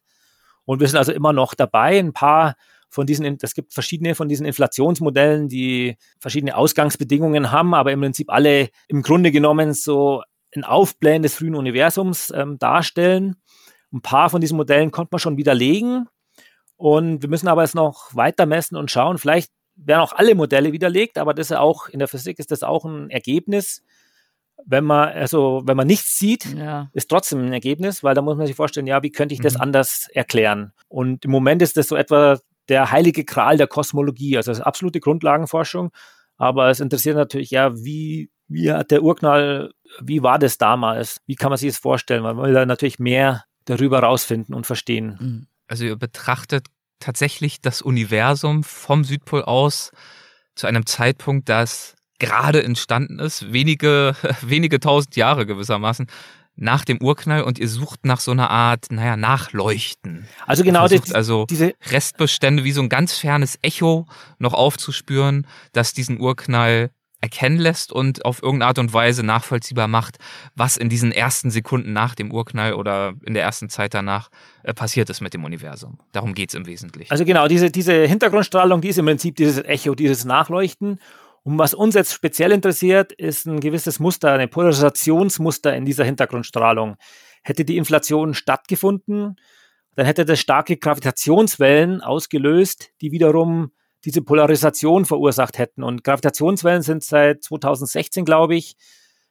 Und 0.65 0.81
wir 0.81 0.87
sind 0.87 0.97
also 0.97 1.13
immer 1.13 1.33
noch 1.33 1.53
dabei, 1.55 1.97
ein 1.97 2.13
paar 2.13 2.55
von 2.89 3.05
diesen, 3.05 3.37
es 3.41 3.53
gibt 3.53 3.73
verschiedene 3.73 4.15
von 4.15 4.29
diesen 4.29 4.45
Inflationsmodellen, 4.45 5.49
die 5.49 5.97
verschiedene 6.19 6.55
Ausgangsbedingungen 6.55 7.51
haben, 7.51 7.73
aber 7.73 7.91
im 7.91 8.01
Prinzip 8.01 8.29
alle 8.31 8.69
im 8.87 9.01
Grunde 9.01 9.31
genommen 9.31 9.73
so 9.73 10.23
ein 10.55 10.63
Aufblähen 10.63 11.23
des 11.23 11.35
frühen 11.35 11.55
Universums 11.55 12.31
ähm, 12.35 12.57
darstellen. 12.57 13.35
Ein 13.91 14.01
paar 14.01 14.29
von 14.29 14.41
diesen 14.41 14.57
Modellen 14.57 14.91
konnte 14.91 15.09
man 15.11 15.19
schon 15.19 15.37
widerlegen. 15.37 16.07
Und 16.77 17.21
wir 17.21 17.29
müssen 17.29 17.47
aber 17.47 17.63
jetzt 17.63 17.75
noch 17.75 18.15
weiter 18.15 18.45
messen 18.45 18.77
und 18.77 18.91
schauen. 18.91 19.17
Vielleicht 19.17 19.51
werden 19.75 20.01
auch 20.01 20.13
alle 20.13 20.35
Modelle 20.35 20.71
widerlegt, 20.73 21.17
aber 21.17 21.33
das 21.33 21.47
ist 21.47 21.51
ja 21.51 21.59
auch, 21.59 21.89
in 21.89 21.99
der 21.99 22.07
Physik 22.07 22.39
ist 22.39 22.51
das 22.51 22.63
auch 22.63 22.85
ein 22.85 23.09
Ergebnis. 23.09 23.83
Wenn 24.65 24.85
man, 24.85 25.09
also, 25.09 25.61
wenn 25.65 25.77
man 25.77 25.85
nichts 25.87 26.17
sieht, 26.17 26.45
Ja. 26.55 26.89
ist 26.93 27.09
trotzdem 27.09 27.45
ein 27.45 27.53
Ergebnis, 27.53 28.03
weil 28.03 28.15
da 28.15 28.21
muss 28.21 28.37
man 28.37 28.47
sich 28.47 28.55
vorstellen, 28.55 28.87
ja, 28.87 29.03
wie 29.03 29.11
könnte 29.11 29.33
ich 29.33 29.41
das 29.41 29.55
Mhm. 29.55 29.61
anders 29.61 30.07
erklären? 30.13 30.73
Und 30.87 31.25
im 31.25 31.31
Moment 31.31 31.61
ist 31.61 31.77
das 31.77 31.87
so 31.87 31.95
etwa 31.95 32.39
der 32.69 32.91
heilige 32.91 33.23
Gral 33.23 33.57
der 33.57 33.67
Kosmologie, 33.67 34.37
also 34.37 34.51
absolute 34.63 34.99
Grundlagenforschung. 34.99 35.91
Aber 36.37 36.69
es 36.69 36.79
interessiert 36.79 37.15
natürlich, 37.15 37.51
ja, 37.51 37.75
wie, 37.75 38.29
wie 38.47 38.71
hat 38.71 38.91
der 38.91 39.03
Urknall, 39.03 39.71
wie 40.01 40.21
war 40.21 40.39
das 40.39 40.57
damals? 40.57 41.21
Wie 41.25 41.35
kann 41.35 41.49
man 41.49 41.57
sich 41.57 41.71
das 41.71 41.79
vorstellen? 41.79 42.23
Man 42.23 42.37
will 42.37 42.53
da 42.53 42.65
natürlich 42.65 42.99
mehr 42.99 43.45
darüber 43.65 43.99
rausfinden 43.99 44.53
und 44.53 44.65
verstehen. 44.65 45.17
Mhm. 45.19 45.47
Also 45.67 45.85
ihr 45.85 45.95
betrachtet 45.95 46.67
tatsächlich 46.99 47.61
das 47.61 47.81
Universum 47.81 48.63
vom 48.63 49.03
Südpol 49.03 49.43
aus 49.43 49.91
zu 50.55 50.67
einem 50.67 50.85
Zeitpunkt, 50.85 51.49
das 51.49 51.95
gerade 52.19 52.63
entstanden 52.63 53.19
ist, 53.19 53.51
wenige, 53.53 54.15
wenige 54.41 54.79
tausend 54.79 55.15
Jahre 55.15 55.45
gewissermaßen 55.45 56.07
nach 56.57 56.83
dem 56.83 57.01
Urknall 57.01 57.43
und 57.43 57.59
ihr 57.59 57.69
sucht 57.69 58.05
nach 58.05 58.19
so 58.19 58.31
einer 58.31 58.49
Art, 58.49 58.87
naja, 58.89 59.15
Nachleuchten. 59.15 60.27
Also 60.45 60.63
genau 60.63 60.87
die, 60.87 60.99
also 61.13 61.45
diese, 61.45 61.73
Restbestände 61.89 62.63
wie 62.63 62.71
so 62.71 62.81
ein 62.81 62.89
ganz 62.89 63.17
fernes 63.17 63.59
Echo 63.61 64.07
noch 64.39 64.53
aufzuspüren, 64.53 65.47
das 65.71 65.93
diesen 65.93 66.19
Urknall 66.19 66.89
erkennen 67.21 67.57
lässt 67.57 67.91
und 67.91 68.25
auf 68.25 68.43
irgendeine 68.43 68.67
Art 68.67 68.79
und 68.79 68.93
Weise 68.93 69.23
nachvollziehbar 69.23 69.87
macht, 69.87 70.17
was 70.55 70.77
in 70.77 70.89
diesen 70.89 71.11
ersten 71.11 71.49
Sekunden 71.49 71.91
nach 71.93 72.13
dem 72.13 72.31
Urknall 72.31 72.73
oder 72.73 73.13
in 73.25 73.33
der 73.33 73.43
ersten 73.43 73.69
Zeit 73.69 73.93
danach 73.93 74.29
äh, 74.63 74.73
passiert 74.73 75.09
ist 75.09 75.21
mit 75.21 75.33
dem 75.33 75.43
Universum. 75.43 75.97
Darum 76.11 76.33
geht's 76.35 76.53
im 76.53 76.67
Wesentlichen. 76.67 77.11
Also 77.11 77.25
genau, 77.25 77.47
diese, 77.47 77.71
diese 77.71 78.05
Hintergrundstrahlung, 78.05 78.81
die 78.81 78.89
ist 78.89 78.99
im 78.99 79.05
Prinzip 79.05 79.35
dieses 79.35 79.63
Echo, 79.63 79.95
dieses 79.95 80.25
Nachleuchten. 80.25 80.99
Und 81.47 81.57
was 81.57 81.73
uns 81.73 81.95
jetzt 81.95 82.11
speziell 82.11 82.51
interessiert, 82.51 83.13
ist 83.13 83.45
ein 83.45 83.61
gewisses 83.61 84.01
Muster, 84.01 84.33
ein 84.33 84.49
Polarisationsmuster 84.49 85.73
in 85.73 85.85
dieser 85.85 86.03
Hintergrundstrahlung. 86.03 86.97
Hätte 87.41 87.63
die 87.63 87.77
Inflation 87.77 88.33
stattgefunden, 88.33 89.37
dann 89.95 90.05
hätte 90.05 90.25
das 90.25 90.41
starke 90.41 90.75
Gravitationswellen 90.75 92.01
ausgelöst, 92.01 92.89
die 92.99 93.13
wiederum 93.13 93.71
diese 94.03 94.21
Polarisation 94.21 95.05
verursacht 95.05 95.57
hätten. 95.57 95.83
Und 95.83 96.03
Gravitationswellen 96.03 96.81
sind 96.81 97.05
seit 97.05 97.45
2016, 97.45 98.25
glaube 98.25 98.57
ich, 98.57 98.75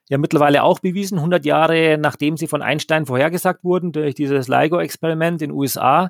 ja 0.09 0.17
mittlerweile 0.17 0.63
auch 0.63 0.79
bewiesen, 0.79 1.19
100 1.19 1.45
Jahre 1.45 1.99
nachdem 1.99 2.35
sie 2.35 2.47
von 2.47 2.63
Einstein 2.63 3.05
vorhergesagt 3.05 3.63
wurden 3.63 3.91
durch 3.91 4.15
dieses 4.15 4.47
LIGO-Experiment 4.47 5.43
in 5.43 5.49
den 5.49 5.55
USA, 5.55 6.09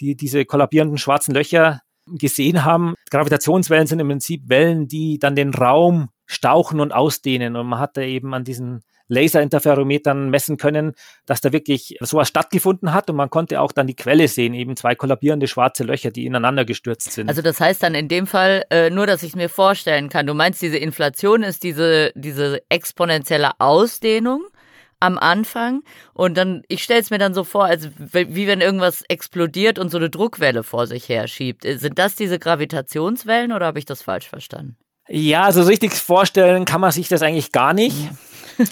die 0.00 0.16
diese 0.16 0.46
kollabierenden 0.46 0.96
schwarzen 0.96 1.34
Löcher 1.34 1.82
gesehen 2.18 2.64
haben, 2.64 2.94
Gravitationswellen 3.10 3.86
sind 3.86 4.00
im 4.00 4.08
Prinzip 4.08 4.48
Wellen, 4.48 4.88
die 4.88 5.18
dann 5.18 5.36
den 5.36 5.54
Raum 5.54 6.08
stauchen 6.26 6.80
und 6.80 6.92
ausdehnen. 6.92 7.56
Und 7.56 7.66
man 7.66 7.78
hat 7.78 7.96
da 7.96 8.02
eben 8.02 8.34
an 8.34 8.44
diesen 8.44 8.82
Laserinterferometern 9.08 10.30
messen 10.30 10.56
können, 10.56 10.92
dass 11.26 11.40
da 11.40 11.52
wirklich 11.52 11.96
sowas 12.00 12.28
stattgefunden 12.28 12.94
hat 12.94 13.10
und 13.10 13.16
man 13.16 13.30
konnte 13.30 13.60
auch 13.60 13.72
dann 13.72 13.86
die 13.86 13.94
Quelle 13.94 14.26
sehen, 14.26 14.54
eben 14.54 14.74
zwei 14.76 14.94
kollabierende 14.94 15.48
schwarze 15.48 15.84
Löcher, 15.84 16.10
die 16.10 16.24
ineinander 16.24 16.64
gestürzt 16.64 17.12
sind. 17.12 17.28
Also 17.28 17.42
das 17.42 17.60
heißt 17.60 17.82
dann 17.82 17.94
in 17.94 18.08
dem 18.08 18.26
Fall, 18.26 18.64
äh, 18.70 18.90
nur 18.90 19.06
dass 19.06 19.22
ich 19.22 19.30
es 19.30 19.36
mir 19.36 19.48
vorstellen 19.48 20.08
kann, 20.08 20.26
du 20.26 20.34
meinst, 20.34 20.62
diese 20.62 20.78
Inflation 20.78 21.42
ist 21.42 21.62
diese, 21.62 22.12
diese 22.14 22.62
exponentielle 22.70 23.50
Ausdehnung 23.58 24.44
am 25.02 25.18
Anfang 25.18 25.82
und 26.14 26.36
dann, 26.36 26.62
ich 26.68 26.82
stelle 26.82 27.00
es 27.00 27.10
mir 27.10 27.18
dann 27.18 27.34
so 27.34 27.44
vor, 27.44 27.64
als 27.64 27.90
wie 27.96 28.46
wenn 28.46 28.60
irgendwas 28.60 29.02
explodiert 29.08 29.78
und 29.78 29.90
so 29.90 29.98
eine 29.98 30.10
Druckwelle 30.10 30.62
vor 30.62 30.86
sich 30.86 31.08
her 31.08 31.26
schiebt. 31.28 31.64
Sind 31.64 31.98
das 31.98 32.14
diese 32.14 32.38
Gravitationswellen 32.38 33.52
oder 33.52 33.66
habe 33.66 33.78
ich 33.78 33.84
das 33.84 34.02
falsch 34.02 34.28
verstanden? 34.28 34.76
Ja, 35.08 35.42
also 35.42 35.62
richtig 35.62 35.92
vorstellen 35.94 36.64
kann 36.64 36.80
man 36.80 36.92
sich 36.92 37.08
das 37.08 37.22
eigentlich 37.22 37.52
gar 37.52 37.74
nicht. 37.74 37.96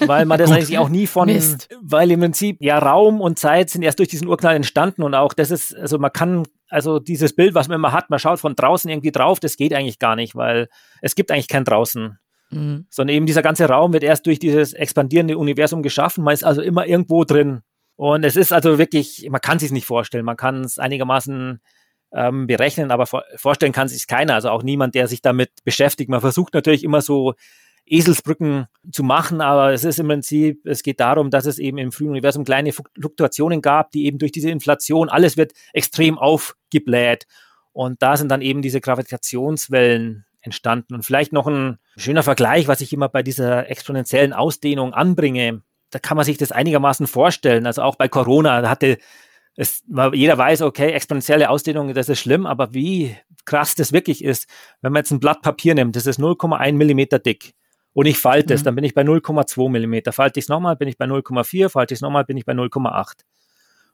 weil 0.06 0.26
man 0.26 0.38
das 0.38 0.50
eigentlich 0.50 0.78
auch 0.78 0.88
nie 0.88 1.06
von, 1.06 1.26
Mist. 1.26 1.68
weil 1.82 2.10
im 2.10 2.20
Prinzip 2.20 2.58
ja 2.60 2.78
Raum 2.78 3.20
und 3.20 3.38
Zeit 3.38 3.70
sind 3.70 3.82
erst 3.82 3.98
durch 3.98 4.08
diesen 4.08 4.28
Urknall 4.28 4.54
entstanden 4.54 5.02
und 5.02 5.14
auch 5.14 5.32
das 5.32 5.50
ist, 5.50 5.74
also 5.74 5.98
man 5.98 6.12
kann, 6.12 6.44
also 6.68 6.98
dieses 6.98 7.34
Bild, 7.34 7.54
was 7.54 7.68
man 7.68 7.76
immer 7.76 7.92
hat, 7.92 8.10
man 8.10 8.18
schaut 8.18 8.40
von 8.40 8.54
draußen 8.54 8.90
irgendwie 8.90 9.10
drauf, 9.10 9.40
das 9.40 9.56
geht 9.56 9.74
eigentlich 9.74 9.98
gar 9.98 10.16
nicht, 10.16 10.36
weil 10.36 10.68
es 11.00 11.14
gibt 11.14 11.30
eigentlich 11.30 11.48
kein 11.48 11.64
draußen. 11.64 12.18
Mhm. 12.50 12.86
Sondern 12.90 13.16
eben 13.16 13.26
dieser 13.26 13.42
ganze 13.42 13.66
Raum 13.66 13.92
wird 13.92 14.02
erst 14.02 14.26
durch 14.26 14.38
dieses 14.38 14.72
expandierende 14.72 15.38
Universum 15.38 15.82
geschaffen. 15.82 16.24
Man 16.24 16.34
ist 16.34 16.44
also 16.44 16.62
immer 16.62 16.86
irgendwo 16.86 17.24
drin. 17.24 17.62
Und 17.96 18.24
es 18.24 18.36
ist 18.36 18.52
also 18.52 18.78
wirklich, 18.78 19.28
man 19.30 19.40
kann 19.40 19.58
sich 19.58 19.72
nicht 19.72 19.86
vorstellen. 19.86 20.24
Man 20.24 20.36
kann 20.36 20.62
es 20.62 20.78
einigermaßen 20.78 21.60
ähm, 22.12 22.46
berechnen, 22.46 22.90
aber 22.90 23.06
vor, 23.06 23.24
vorstellen 23.36 23.72
kann 23.72 23.88
sich 23.88 24.06
keiner. 24.06 24.34
Also 24.34 24.50
auch 24.50 24.62
niemand, 24.62 24.94
der 24.94 25.06
sich 25.06 25.22
damit 25.22 25.50
beschäftigt. 25.64 26.10
Man 26.10 26.20
versucht 26.20 26.54
natürlich 26.54 26.82
immer 26.82 27.02
so 27.02 27.34
Eselsbrücken 27.86 28.66
zu 28.92 29.02
machen, 29.02 29.40
aber 29.40 29.72
es 29.72 29.84
ist 29.84 29.98
im 29.98 30.08
Prinzip, 30.08 30.64
es 30.64 30.82
geht 30.82 31.00
darum, 31.00 31.30
dass 31.30 31.46
es 31.46 31.58
eben 31.58 31.78
im 31.78 31.92
frühen 31.92 32.10
Universum 32.10 32.44
kleine 32.44 32.72
Fluktuationen 32.72 33.62
gab, 33.62 33.90
die 33.90 34.06
eben 34.06 34.18
durch 34.18 34.32
diese 34.32 34.50
Inflation, 34.50 35.08
alles 35.08 35.36
wird 35.36 35.52
extrem 35.72 36.16
aufgebläht. 36.16 37.26
Und 37.72 38.02
da 38.02 38.16
sind 38.16 38.30
dann 38.30 38.42
eben 38.42 38.62
diese 38.62 38.80
Gravitationswellen 38.80 40.24
entstanden. 40.40 40.94
Und 40.94 41.04
vielleicht 41.04 41.32
noch 41.32 41.46
ein 41.46 41.78
schöner 41.96 42.22
Vergleich, 42.22 42.68
was 42.68 42.80
ich 42.80 42.92
immer 42.92 43.08
bei 43.08 43.22
dieser 43.22 43.70
exponentiellen 43.70 44.32
Ausdehnung 44.32 44.94
anbringe. 44.94 45.62
Da 45.90 45.98
kann 45.98 46.16
man 46.16 46.24
sich 46.24 46.38
das 46.38 46.52
einigermaßen 46.52 47.06
vorstellen. 47.06 47.66
Also 47.66 47.82
auch 47.82 47.96
bei 47.96 48.08
Corona, 48.08 48.62
da 48.62 48.70
hatte 48.70 48.98
es, 49.56 49.84
jeder 50.12 50.38
weiß, 50.38 50.62
okay, 50.62 50.92
exponentielle 50.92 51.50
Ausdehnung, 51.50 51.92
das 51.92 52.08
ist 52.08 52.20
schlimm, 52.20 52.46
aber 52.46 52.72
wie 52.72 53.16
krass 53.44 53.74
das 53.74 53.92
wirklich 53.92 54.24
ist, 54.24 54.48
wenn 54.80 54.92
man 54.92 55.00
jetzt 55.00 55.10
ein 55.10 55.20
Blatt 55.20 55.42
Papier 55.42 55.74
nimmt, 55.74 55.96
das 55.96 56.06
ist 56.06 56.20
0,1 56.20 56.72
Millimeter 56.74 57.18
dick 57.18 57.54
und 57.92 58.06
ich 58.06 58.18
falte 58.18 58.54
es, 58.54 58.60
mhm. 58.60 58.64
dann 58.66 58.74
bin 58.76 58.84
ich 58.84 58.94
bei 58.94 59.02
0,2 59.02 59.68
Millimeter. 59.68 60.12
Falte 60.12 60.38
ich 60.38 60.44
es 60.44 60.48
nochmal, 60.48 60.76
bin 60.76 60.88
ich 60.88 60.96
bei 60.96 61.06
0,4, 61.06 61.68
falte 61.68 61.94
ich 61.94 61.98
es 61.98 62.02
nochmal, 62.02 62.24
bin 62.24 62.36
ich 62.36 62.44
bei 62.44 62.52
0,8 62.52 63.24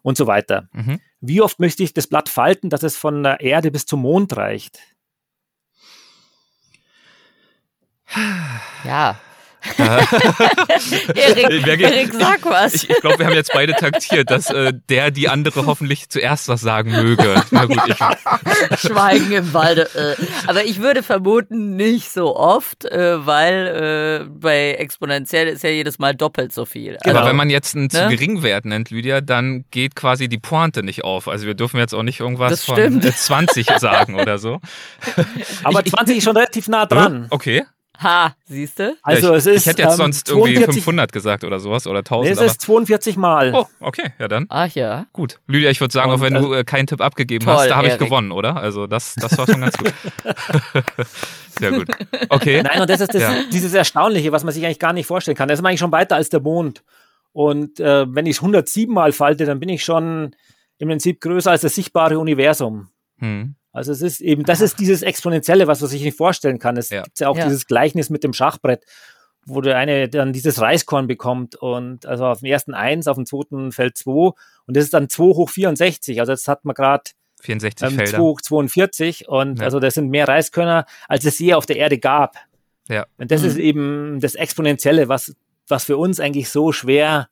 und 0.03 0.17
so 0.17 0.27
weiter. 0.27 0.69
Mhm. 0.73 1.01
Wie 1.21 1.41
oft 1.41 1.59
möchte 1.59 1.83
ich 1.83 1.95
das 1.95 2.07
Blatt 2.07 2.29
falten, 2.29 2.71
dass 2.71 2.83
es 2.83 2.97
von 2.97 3.23
der 3.23 3.41
Erde 3.41 3.71
bis 3.71 3.87
zum 3.87 4.03
Mond 4.03 4.37
reicht? 4.37 4.79
Ja, 8.85 9.17
Erik, 11.15 11.81
Erik, 11.81 12.13
sag 12.13 12.45
was. 12.45 12.75
Ich, 12.75 12.91
ich 12.91 13.01
glaube, 13.01 13.19
wir 13.19 13.27
haben 13.27 13.35
jetzt 13.35 13.53
beide 13.53 13.73
taktiert, 13.73 14.31
dass 14.31 14.51
äh, 14.51 14.73
der 14.89 15.11
die 15.11 15.29
andere 15.29 15.67
hoffentlich 15.67 16.09
zuerst 16.09 16.49
was 16.49 16.61
sagen 16.61 16.93
möge. 16.93 17.43
Na 17.51 17.65
gut, 17.65 17.81
ich. 17.87 17.97
Schweigen 18.81 19.33
im 19.33 19.53
Walde. 19.53 19.89
Äh. 19.95 20.23
Aber 20.47 20.65
ich 20.65 20.81
würde 20.81 21.03
vermuten, 21.03 21.77
nicht 21.77 22.11
so 22.11 22.37
oft, 22.37 22.85
äh, 22.85 23.27
weil 23.27 24.25
äh, 24.25 24.29
bei 24.29 24.75
exponentiell 24.75 25.49
ist 25.49 25.63
ja 25.63 25.71
jedes 25.71 25.99
Mal 25.99 26.15
doppelt 26.15 26.53
so 26.53 26.65
viel. 26.65 26.99
Also, 27.03 27.17
Aber 27.17 27.29
wenn 27.29 27.37
man 27.37 27.51
jetzt 27.51 27.75
einen 27.75 27.85
ne? 27.85 27.91
zu 27.91 28.09
geringen 28.09 28.43
Wert 28.43 28.65
nennt, 28.65 28.91
Lydia, 28.91 29.21
dann 29.21 29.65
geht 29.71 29.97
quasi 29.97 30.29
die 30.29 30.39
Pointe 30.39 30.83
nicht 30.83 31.05
auf. 31.05 31.29
Also 31.29 31.47
wir 31.47 31.55
dürfen 31.55 31.79
jetzt 31.79 31.95
auch 31.95 32.03
nicht 32.03 32.21
irgendwas 32.21 32.65
von 32.65 33.03
20 33.03 33.67
sagen 33.79 34.15
oder 34.15 34.39
so. 34.39 34.61
Aber 35.65 35.85
20 35.85 36.19
ist 36.19 36.25
schon 36.25 36.37
relativ 36.37 36.69
nah 36.69 36.87
dran. 36.87 37.27
Okay. 37.31 37.65
Ha, 38.03 38.35
siehst 38.45 38.79
du? 38.79 38.97
Also 39.03 39.29
ja, 39.29 39.33
ich, 39.33 39.39
es 39.39 39.47
ist. 39.47 39.61
Ich 39.63 39.67
hätte 39.67 39.83
jetzt 39.83 39.93
ähm, 39.93 39.97
sonst 39.97 40.29
42, 40.29 40.61
irgendwie 40.61 40.81
500 40.81 41.13
gesagt 41.13 41.45
oder 41.45 41.61
sowas 41.61 41.87
oder 41.87 42.01
1000. 42.01 42.25
Nee, 42.25 42.45
es 42.45 42.53
ist 42.53 42.61
42 42.63 43.17
Mal. 43.17 43.55
Oh, 43.55 43.67
okay, 43.81 44.13
ja 44.19 44.29
dann. 44.29 44.47
Ach 44.49 44.69
ja. 44.75 45.07
Gut. 45.13 45.41
Lydia, 45.47 45.71
ich 45.71 45.81
würde 45.81 45.93
sagen, 45.93 46.11
Und, 46.11 46.19
auch 46.19 46.23
wenn 46.23 46.37
also, 46.37 46.49
du 46.49 46.55
äh, 46.55 46.65
keinen 46.65 46.87
Tipp 46.87 47.01
abgegeben 47.01 47.45
toll, 47.45 47.55
hast, 47.55 47.69
da 47.69 47.77
habe 47.77 47.89
ich 47.89 47.99
gewonnen, 47.99 48.33
oder? 48.33 48.57
Also 48.57 48.87
das, 48.87 49.15
das 49.15 49.37
war 49.39 49.47
schon 49.47 49.61
ganz 49.61 49.77
gut. 49.77 49.93
Sehr 51.59 51.73
gut. 51.73 51.89
Okay. 52.29 52.63
Nein, 52.63 52.81
und 52.81 52.91
das 52.91 53.01
ist 53.01 53.15
das, 53.15 53.23
ja. 53.23 53.35
dieses 53.53 53.73
Erstaunliche, 53.73 54.33
was 54.33 54.45
man 54.45 54.53
sich 54.53 54.65
eigentlich 54.65 54.79
gar 54.79 54.93
nicht 54.93 55.07
vorstellen 55.07 55.37
kann. 55.37 55.49
Das 55.49 55.59
ist 55.59 55.65
eigentlich 55.65 55.81
schon 55.81 55.93
weiter 55.93 56.17
als 56.17 56.29
der 56.29 56.41
Mond. 56.41 56.83
Und 57.33 57.81
äh, 57.81 58.07
wenn 58.09 58.27
ich 58.27 58.37
es 58.37 58.43
107 58.43 58.93
Mal 58.93 59.13
falte, 59.13 59.45
dann 59.45 59.61
bin 59.61 59.69
ich 59.69 59.85
schon 59.85 60.35
im 60.79 60.89
Prinzip 60.89 61.21
größer 61.21 61.51
als 61.51 61.63
das 61.63 61.75
sichtbare 61.75 62.19
Universum. 62.19 62.89
Hm. 63.19 63.55
Also 63.77 63.93
es 63.93 64.01
ist 64.01 64.23
eben, 64.23 64.43
das 64.45 64.63
ist 64.63 64.81
dieses 64.81 65.03
Exponentielle, 65.03 65.67
was 65.67 65.83
man 65.83 65.91
sich 65.91 66.03
nicht 66.03 66.17
vorstellen 66.17 66.59
kann. 66.59 66.79
Es 66.79 66.89
ja. 66.89 67.03
gibt 67.03 67.21
ja 67.21 67.29
auch 67.29 67.37
ja. 67.37 67.45
dieses 67.45 67.67
Gleichnis 67.67 68.09
mit 68.09 68.25
dem 68.25 68.33
Schachbrett, 68.33 68.87
wo 69.45 69.61
der 69.61 69.77
eine 69.77 70.09
dann 70.09 70.33
dieses 70.33 70.63
Reiskorn 70.63 71.07
bekommt 71.07 71.57
und 71.57 72.07
also 72.07 72.25
auf 72.25 72.41
dem 72.41 72.47
ersten 72.47 72.73
eins, 72.73 73.07
auf 73.07 73.17
dem 73.17 73.27
zweiten 73.27 73.73
fällt 73.73 73.99
zwei 73.99 74.33
und 74.67 74.77
das 74.77 74.85
ist 74.85 74.95
dann 74.95 75.11
2 75.11 75.25
hoch 75.25 75.51
64. 75.51 76.21
Also 76.21 76.33
jetzt 76.33 76.49
hat 76.49 76.65
man 76.65 76.75
gerade 76.75 77.11
64 77.43 77.91
ähm, 77.91 78.07
2 78.07 78.19
hoch 78.19 78.41
42 78.41 79.29
und 79.29 79.59
ja. 79.59 79.67
also 79.67 79.79
das 79.79 79.93
sind 79.93 80.09
mehr 80.09 80.27
Reiskörner, 80.27 80.87
als 81.07 81.27
es 81.27 81.39
je 81.39 81.53
auf 81.53 81.67
der 81.67 81.77
Erde 81.77 81.99
gab. 81.99 82.37
Ja. 82.89 83.05
Und 83.19 83.31
das 83.31 83.43
mhm. 83.43 83.49
ist 83.49 83.57
eben 83.59 84.21
das 84.21 84.37
Exponentielle, 84.37 85.11
was, 85.11 85.37
was 85.69 85.85
für 85.85 85.99
uns 85.99 86.19
eigentlich 86.19 86.49
so 86.49 86.73
schwer 86.73 87.29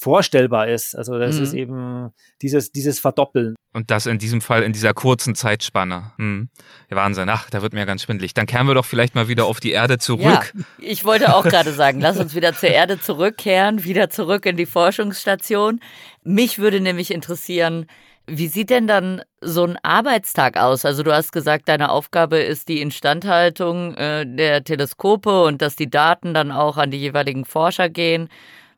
vorstellbar 0.00 0.68
ist. 0.68 0.96
Also 0.96 1.18
das 1.18 1.36
mhm. 1.36 1.42
ist 1.42 1.52
eben 1.52 2.10
dieses, 2.40 2.72
dieses 2.72 2.98
Verdoppeln. 2.98 3.54
Und 3.72 3.90
das 3.90 4.06
in 4.06 4.18
diesem 4.18 4.40
Fall 4.40 4.62
in 4.62 4.72
dieser 4.72 4.94
kurzen 4.94 5.34
Zeitspanne. 5.34 6.12
Hm. 6.16 6.48
Ja, 6.90 6.96
Wahnsinn. 6.96 7.28
Ach, 7.28 7.50
da 7.50 7.62
wird 7.62 7.72
mir 7.72 7.86
ganz 7.86 8.02
schwindlig. 8.02 8.34
Dann 8.34 8.46
kehren 8.46 8.66
wir 8.66 8.74
doch 8.74 8.86
vielleicht 8.86 9.14
mal 9.14 9.28
wieder 9.28 9.44
auf 9.44 9.60
die 9.60 9.70
Erde 9.72 9.98
zurück. 9.98 10.52
Ja, 10.56 10.64
ich 10.78 11.04
wollte 11.04 11.34
auch 11.34 11.44
gerade 11.44 11.72
sagen, 11.72 12.00
lass 12.00 12.18
uns 12.18 12.34
wieder 12.34 12.54
zur 12.54 12.70
Erde 12.70 12.98
zurückkehren, 12.98 13.84
wieder 13.84 14.10
zurück 14.10 14.46
in 14.46 14.56
die 14.56 14.66
Forschungsstation. 14.66 15.80
Mich 16.24 16.58
würde 16.58 16.80
nämlich 16.80 17.12
interessieren, 17.12 17.86
wie 18.26 18.48
sieht 18.48 18.70
denn 18.70 18.86
dann 18.86 19.22
so 19.40 19.64
ein 19.64 19.76
Arbeitstag 19.82 20.56
aus? 20.56 20.84
Also 20.84 21.02
du 21.02 21.12
hast 21.12 21.32
gesagt, 21.32 21.68
deine 21.68 21.90
Aufgabe 21.90 22.38
ist 22.38 22.68
die 22.68 22.80
Instandhaltung 22.80 23.94
äh, 23.96 24.24
der 24.26 24.64
Teleskope 24.64 25.42
und 25.44 25.62
dass 25.62 25.76
die 25.76 25.90
Daten 25.90 26.32
dann 26.32 26.52
auch 26.52 26.76
an 26.76 26.90
die 26.90 26.98
jeweiligen 26.98 27.44
Forscher 27.44 27.88
gehen. 27.88 28.28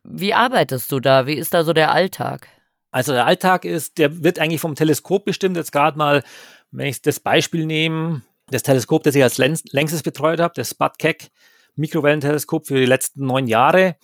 Wie 0.04 0.34
arbeitest 0.34 0.90
du 0.90 1.00
da? 1.00 1.26
Wie 1.26 1.34
ist 1.34 1.54
da 1.54 1.64
so 1.64 1.72
der 1.72 1.92
Alltag? 1.92 2.48
Also 2.90 3.12
der 3.12 3.26
Alltag 3.26 3.64
ist, 3.64 3.98
der 3.98 4.22
wird 4.22 4.38
eigentlich 4.38 4.60
vom 4.60 4.74
Teleskop 4.74 5.24
bestimmt. 5.24 5.56
Jetzt 5.56 5.72
gerade 5.72 5.96
mal, 5.96 6.22
wenn 6.70 6.86
ich 6.86 7.00
das 7.02 7.20
Beispiel 7.20 7.66
nehme, 7.66 8.22
das 8.48 8.62
Teleskop, 8.62 9.02
das 9.02 9.14
ich 9.14 9.22
als 9.22 9.38
längstes 9.38 10.02
betreut 10.02 10.40
habe, 10.40 10.54
das 10.54 10.70
Spud 10.70 10.98
Keck 10.98 11.30
Mikrowellenteleskop 11.74 12.66
für 12.66 12.78
die 12.78 12.86
letzten 12.86 13.24
neun 13.26 13.46
Jahre. 13.46 13.96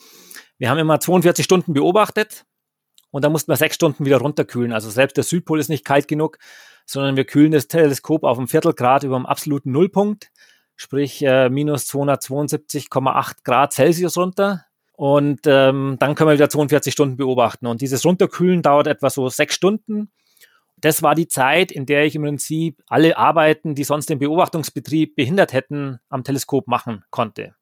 Wir 0.56 0.70
haben 0.70 0.78
immer 0.78 1.00
42 1.00 1.44
Stunden 1.44 1.74
beobachtet 1.74 2.46
und 3.10 3.24
da 3.24 3.28
mussten 3.28 3.52
wir 3.52 3.56
sechs 3.56 3.74
Stunden 3.74 4.06
wieder 4.06 4.18
runterkühlen. 4.18 4.72
Also 4.72 4.90
selbst 4.90 5.16
der 5.16 5.24
Südpol 5.24 5.60
ist 5.60 5.68
nicht 5.68 5.84
kalt 5.84 6.08
genug, 6.08 6.38
sondern 6.86 7.16
wir 7.16 7.24
kühlen 7.24 7.52
das 7.52 7.68
Teleskop 7.68 8.24
auf 8.24 8.38
einem 8.38 8.48
Viertelgrad 8.48 9.04
über 9.04 9.16
dem 9.16 9.26
absoluten 9.26 9.70
Nullpunkt, 9.72 10.30
sprich 10.76 11.22
äh, 11.22 11.50
minus 11.50 11.84
272,8 11.92 13.44
Grad 13.44 13.72
Celsius 13.74 14.16
runter. 14.16 14.64
Und 14.98 15.42
ähm, 15.46 15.94
dann 16.00 16.16
können 16.16 16.28
wir 16.28 16.34
wieder 16.34 16.50
42 16.50 16.92
Stunden 16.92 17.16
beobachten. 17.16 17.68
Und 17.68 17.82
dieses 17.82 18.04
Runterkühlen 18.04 18.62
dauert 18.62 18.88
etwa 18.88 19.10
so 19.10 19.28
sechs 19.28 19.54
Stunden. 19.54 20.10
Das 20.76 21.04
war 21.04 21.14
die 21.14 21.28
Zeit, 21.28 21.70
in 21.70 21.86
der 21.86 22.04
ich 22.04 22.16
im 22.16 22.22
Prinzip 22.22 22.82
alle 22.88 23.16
Arbeiten, 23.16 23.76
die 23.76 23.84
sonst 23.84 24.10
den 24.10 24.18
Beobachtungsbetrieb 24.18 25.14
behindert 25.14 25.52
hätten, 25.52 26.00
am 26.08 26.24
Teleskop 26.24 26.66
machen 26.66 27.04
konnte. 27.10 27.54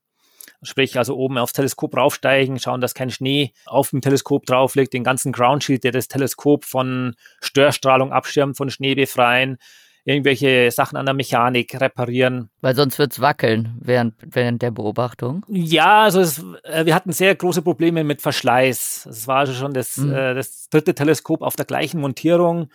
Sprich, 0.62 0.96
also 0.96 1.14
oben 1.14 1.36
aufs 1.36 1.52
Teleskop 1.52 1.94
raufsteigen, 1.94 2.58
schauen, 2.58 2.80
dass 2.80 2.94
kein 2.94 3.10
Schnee 3.10 3.52
auf 3.66 3.90
dem 3.90 4.00
Teleskop 4.00 4.46
drauf 4.46 4.74
liegt, 4.74 4.94
den 4.94 5.04
ganzen 5.04 5.32
Groundshield, 5.32 5.84
der 5.84 5.92
das 5.92 6.08
Teleskop 6.08 6.64
von 6.64 7.16
Störstrahlung 7.42 8.12
abschirmt, 8.12 8.56
von 8.56 8.70
Schnee 8.70 8.94
befreien, 8.94 9.58
irgendwelche 10.06 10.70
Sachen 10.70 10.96
an 10.96 11.04
der 11.04 11.14
Mechanik 11.14 11.78
reparieren. 11.80 12.48
Weil 12.60 12.76
sonst 12.76 12.98
wird 12.98 13.12
es 13.12 13.20
wackeln 13.20 13.76
während, 13.80 14.14
während 14.24 14.62
der 14.62 14.70
Beobachtung. 14.70 15.44
Ja, 15.48 16.04
also 16.04 16.20
es, 16.20 16.38
äh, 16.62 16.86
wir 16.86 16.94
hatten 16.94 17.10
sehr 17.10 17.34
große 17.34 17.60
Probleme 17.60 18.04
mit 18.04 18.22
Verschleiß. 18.22 19.06
Es 19.10 19.26
war 19.26 19.38
also 19.38 19.52
schon 19.52 19.74
das, 19.74 19.96
mhm. 19.96 20.14
äh, 20.14 20.34
das 20.34 20.68
dritte 20.68 20.94
Teleskop 20.94 21.42
auf 21.42 21.56
der 21.56 21.64
gleichen 21.64 22.00
Montierung. 22.00 22.70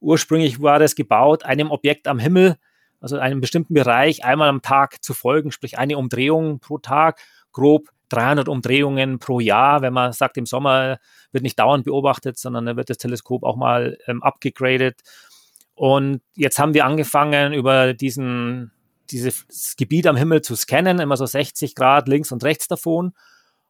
Ursprünglich 0.00 0.62
war 0.62 0.78
das 0.78 0.94
gebaut, 0.94 1.44
einem 1.44 1.72
Objekt 1.72 2.06
am 2.06 2.20
Himmel, 2.20 2.56
also 3.00 3.18
einem 3.18 3.40
bestimmten 3.40 3.74
Bereich, 3.74 4.24
einmal 4.24 4.48
am 4.48 4.62
Tag 4.62 5.02
zu 5.02 5.12
folgen, 5.12 5.50
sprich 5.50 5.78
eine 5.78 5.98
Umdrehung 5.98 6.60
pro 6.60 6.78
Tag, 6.78 7.18
grob 7.52 7.88
300 8.10 8.48
Umdrehungen 8.48 9.18
pro 9.18 9.40
Jahr. 9.40 9.82
Wenn 9.82 9.92
man 9.92 10.12
sagt, 10.12 10.36
im 10.36 10.46
Sommer 10.46 10.98
wird 11.32 11.42
nicht 11.42 11.58
dauernd 11.58 11.84
beobachtet, 11.84 12.38
sondern 12.38 12.66
da 12.66 12.76
wird 12.76 12.90
das 12.90 12.98
Teleskop 12.98 13.42
auch 13.42 13.56
mal 13.56 13.98
ähm, 14.06 14.22
abgegradet 14.22 15.00
Und 15.76 16.22
jetzt 16.34 16.58
haben 16.58 16.74
wir 16.74 16.86
angefangen, 16.86 17.52
über 17.52 17.92
diesen, 17.92 18.72
dieses 19.10 19.76
Gebiet 19.76 20.06
am 20.06 20.16
Himmel 20.16 20.40
zu 20.40 20.56
scannen, 20.56 20.98
immer 20.98 21.18
so 21.18 21.26
60 21.26 21.74
Grad 21.74 22.08
links 22.08 22.32
und 22.32 22.42
rechts 22.42 22.66
davon. 22.66 23.12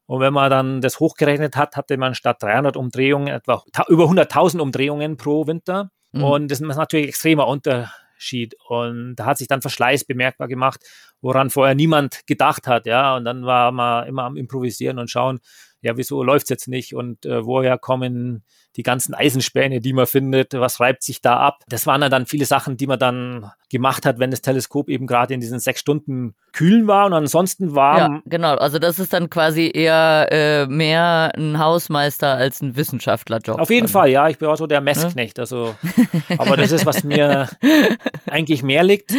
Und 0.06 0.20
wenn 0.20 0.32
man 0.32 0.48
dann 0.48 0.80
das 0.80 1.00
hochgerechnet 1.00 1.56
hat, 1.56 1.76
hatte 1.76 1.96
man 1.96 2.14
statt 2.14 2.40
300 2.40 2.76
Umdrehungen 2.76 3.26
etwa 3.26 3.64
über 3.88 4.04
100.000 4.04 4.60
Umdrehungen 4.60 5.16
pro 5.16 5.48
Winter. 5.48 5.90
Mhm. 6.12 6.22
Und 6.22 6.50
das 6.50 6.60
ist 6.60 6.66
natürlich 6.76 7.06
ein 7.06 7.08
extremer 7.08 7.48
Unterschied. 7.48 8.54
Und 8.68 9.16
da 9.16 9.26
hat 9.26 9.38
sich 9.38 9.48
dann 9.48 9.60
Verschleiß 9.60 10.04
bemerkbar 10.04 10.46
gemacht, 10.46 10.80
woran 11.20 11.50
vorher 11.50 11.74
niemand 11.74 12.24
gedacht 12.28 12.68
hat. 12.68 12.86
Ja, 12.86 13.16
und 13.16 13.24
dann 13.24 13.44
war 13.44 13.72
man 13.72 14.06
immer 14.06 14.22
am 14.22 14.36
Improvisieren 14.36 15.00
und 15.00 15.10
schauen, 15.10 15.40
ja, 15.80 15.96
wieso 15.96 16.22
läuft 16.22 16.44
es 16.44 16.50
jetzt 16.50 16.68
nicht 16.68 16.94
und 16.94 17.26
äh, 17.26 17.44
woher 17.44 17.78
kommen 17.78 18.42
die 18.76 18.82
ganzen 18.82 19.14
Eisenspäne, 19.14 19.80
die 19.80 19.92
man 19.92 20.06
findet, 20.06 20.52
was 20.52 20.80
reibt 20.80 21.02
sich 21.02 21.22
da 21.22 21.38
ab. 21.38 21.62
Das 21.68 21.86
waren 21.86 22.00
dann 22.10 22.26
viele 22.26 22.44
Sachen, 22.44 22.76
die 22.76 22.86
man 22.86 22.98
dann 22.98 23.50
gemacht 23.70 24.04
hat, 24.04 24.18
wenn 24.18 24.30
das 24.30 24.42
Teleskop 24.42 24.88
eben 24.88 25.06
gerade 25.06 25.34
in 25.34 25.40
diesen 25.40 25.58
sechs 25.58 25.80
Stunden 25.80 26.34
kühlen 26.52 26.86
war 26.86 27.06
und 27.06 27.14
ansonsten 27.14 27.74
warm. 27.74 28.16
Ja, 28.16 28.22
genau. 28.26 28.54
Also 28.56 28.78
das 28.78 28.98
ist 28.98 29.12
dann 29.12 29.30
quasi 29.30 29.70
eher 29.72 30.28
äh, 30.30 30.66
mehr 30.66 31.32
ein 31.36 31.58
Hausmeister 31.58 32.34
als 32.34 32.60
ein 32.60 32.76
Wissenschaftlerjob. 32.76 33.58
Auf 33.58 33.70
jeden 33.70 33.88
Fall, 33.88 34.10
ja. 34.10 34.28
Ich 34.28 34.38
bin 34.38 34.48
auch 34.48 34.56
so 34.56 34.66
der 34.66 34.80
Messknecht. 34.80 35.38
Also, 35.38 35.74
aber 36.38 36.56
das 36.56 36.70
ist, 36.70 36.84
was 36.86 37.02
mir 37.02 37.48
eigentlich 38.26 38.62
mehr 38.62 38.84
liegt. 38.84 39.12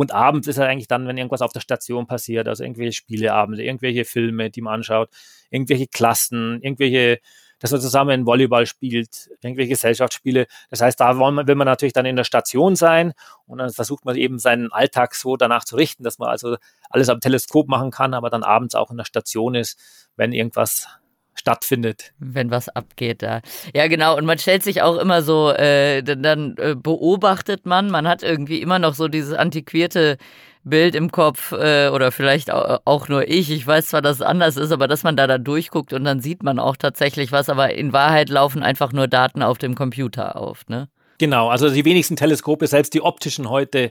Und 0.00 0.12
abends 0.12 0.48
ist 0.48 0.56
er 0.56 0.66
eigentlich 0.66 0.88
dann, 0.88 1.06
wenn 1.06 1.18
irgendwas 1.18 1.42
auf 1.42 1.52
der 1.52 1.60
Station 1.60 2.06
passiert, 2.06 2.48
also 2.48 2.64
irgendwelche 2.64 2.94
Spieleabende, 2.94 3.62
irgendwelche 3.62 4.06
Filme, 4.06 4.48
die 4.48 4.62
man 4.62 4.76
anschaut, 4.76 5.10
irgendwelche 5.50 5.88
Klassen, 5.88 6.58
irgendwelche 6.62 7.20
dass 7.58 7.70
man 7.70 7.82
zusammen 7.82 8.24
Volleyball 8.24 8.64
spielt, 8.64 9.28
irgendwelche 9.42 9.68
Gesellschaftsspiele. 9.68 10.46
Das 10.70 10.80
heißt, 10.80 10.98
da 10.98 11.18
will 11.18 11.32
man, 11.32 11.46
will 11.46 11.54
man 11.54 11.66
natürlich 11.66 11.92
dann 11.92 12.06
in 12.06 12.16
der 12.16 12.24
Station 12.24 12.76
sein 12.76 13.12
und 13.44 13.58
dann 13.58 13.68
versucht 13.68 14.06
man 14.06 14.16
eben 14.16 14.38
seinen 14.38 14.72
Alltag 14.72 15.14
so 15.14 15.36
danach 15.36 15.64
zu 15.66 15.76
richten, 15.76 16.02
dass 16.02 16.18
man 16.18 16.30
also 16.30 16.56
alles 16.88 17.10
am 17.10 17.20
Teleskop 17.20 17.68
machen 17.68 17.90
kann, 17.90 18.14
aber 18.14 18.30
dann 18.30 18.42
abends 18.42 18.74
auch 18.74 18.90
in 18.90 18.96
der 18.96 19.04
Station 19.04 19.54
ist, 19.54 19.78
wenn 20.16 20.32
irgendwas 20.32 20.88
stattfindet. 21.34 22.12
Wenn 22.18 22.50
was 22.50 22.68
abgeht 22.68 23.22
da. 23.22 23.40
Ja, 23.74 23.88
genau. 23.88 24.16
Und 24.16 24.26
man 24.26 24.38
stellt 24.38 24.62
sich 24.62 24.82
auch 24.82 24.96
immer 24.98 25.22
so, 25.22 25.50
äh, 25.50 26.02
dann, 26.02 26.22
dann 26.22 26.54
äh, 26.58 26.74
beobachtet 26.74 27.66
man, 27.66 27.90
man 27.90 28.06
hat 28.06 28.22
irgendwie 28.22 28.60
immer 28.60 28.78
noch 28.78 28.94
so 28.94 29.08
dieses 29.08 29.34
antiquierte 29.34 30.18
Bild 30.62 30.94
im 30.94 31.10
Kopf 31.10 31.52
äh, 31.52 31.88
oder 31.88 32.12
vielleicht 32.12 32.50
auch 32.52 33.08
nur 33.08 33.28
ich. 33.28 33.50
Ich 33.50 33.66
weiß 33.66 33.88
zwar, 33.88 34.02
dass 34.02 34.16
es 34.16 34.22
anders 34.22 34.56
ist, 34.56 34.72
aber 34.72 34.88
dass 34.88 35.02
man 35.02 35.16
da 35.16 35.26
dann 35.26 35.42
durchguckt 35.42 35.92
und 35.92 36.04
dann 36.04 36.20
sieht 36.20 36.42
man 36.42 36.58
auch 36.58 36.76
tatsächlich 36.76 37.32
was, 37.32 37.48
aber 37.48 37.72
in 37.72 37.92
Wahrheit 37.92 38.28
laufen 38.28 38.62
einfach 38.62 38.92
nur 38.92 39.08
Daten 39.08 39.42
auf 39.42 39.56
dem 39.56 39.74
Computer 39.74 40.36
auf, 40.36 40.68
ne? 40.68 40.88
Genau, 41.18 41.48
also 41.48 41.68
die 41.68 41.84
wenigsten 41.84 42.16
Teleskope, 42.16 42.66
selbst 42.66 42.94
die 42.94 43.02
optischen 43.02 43.48
heute, 43.50 43.90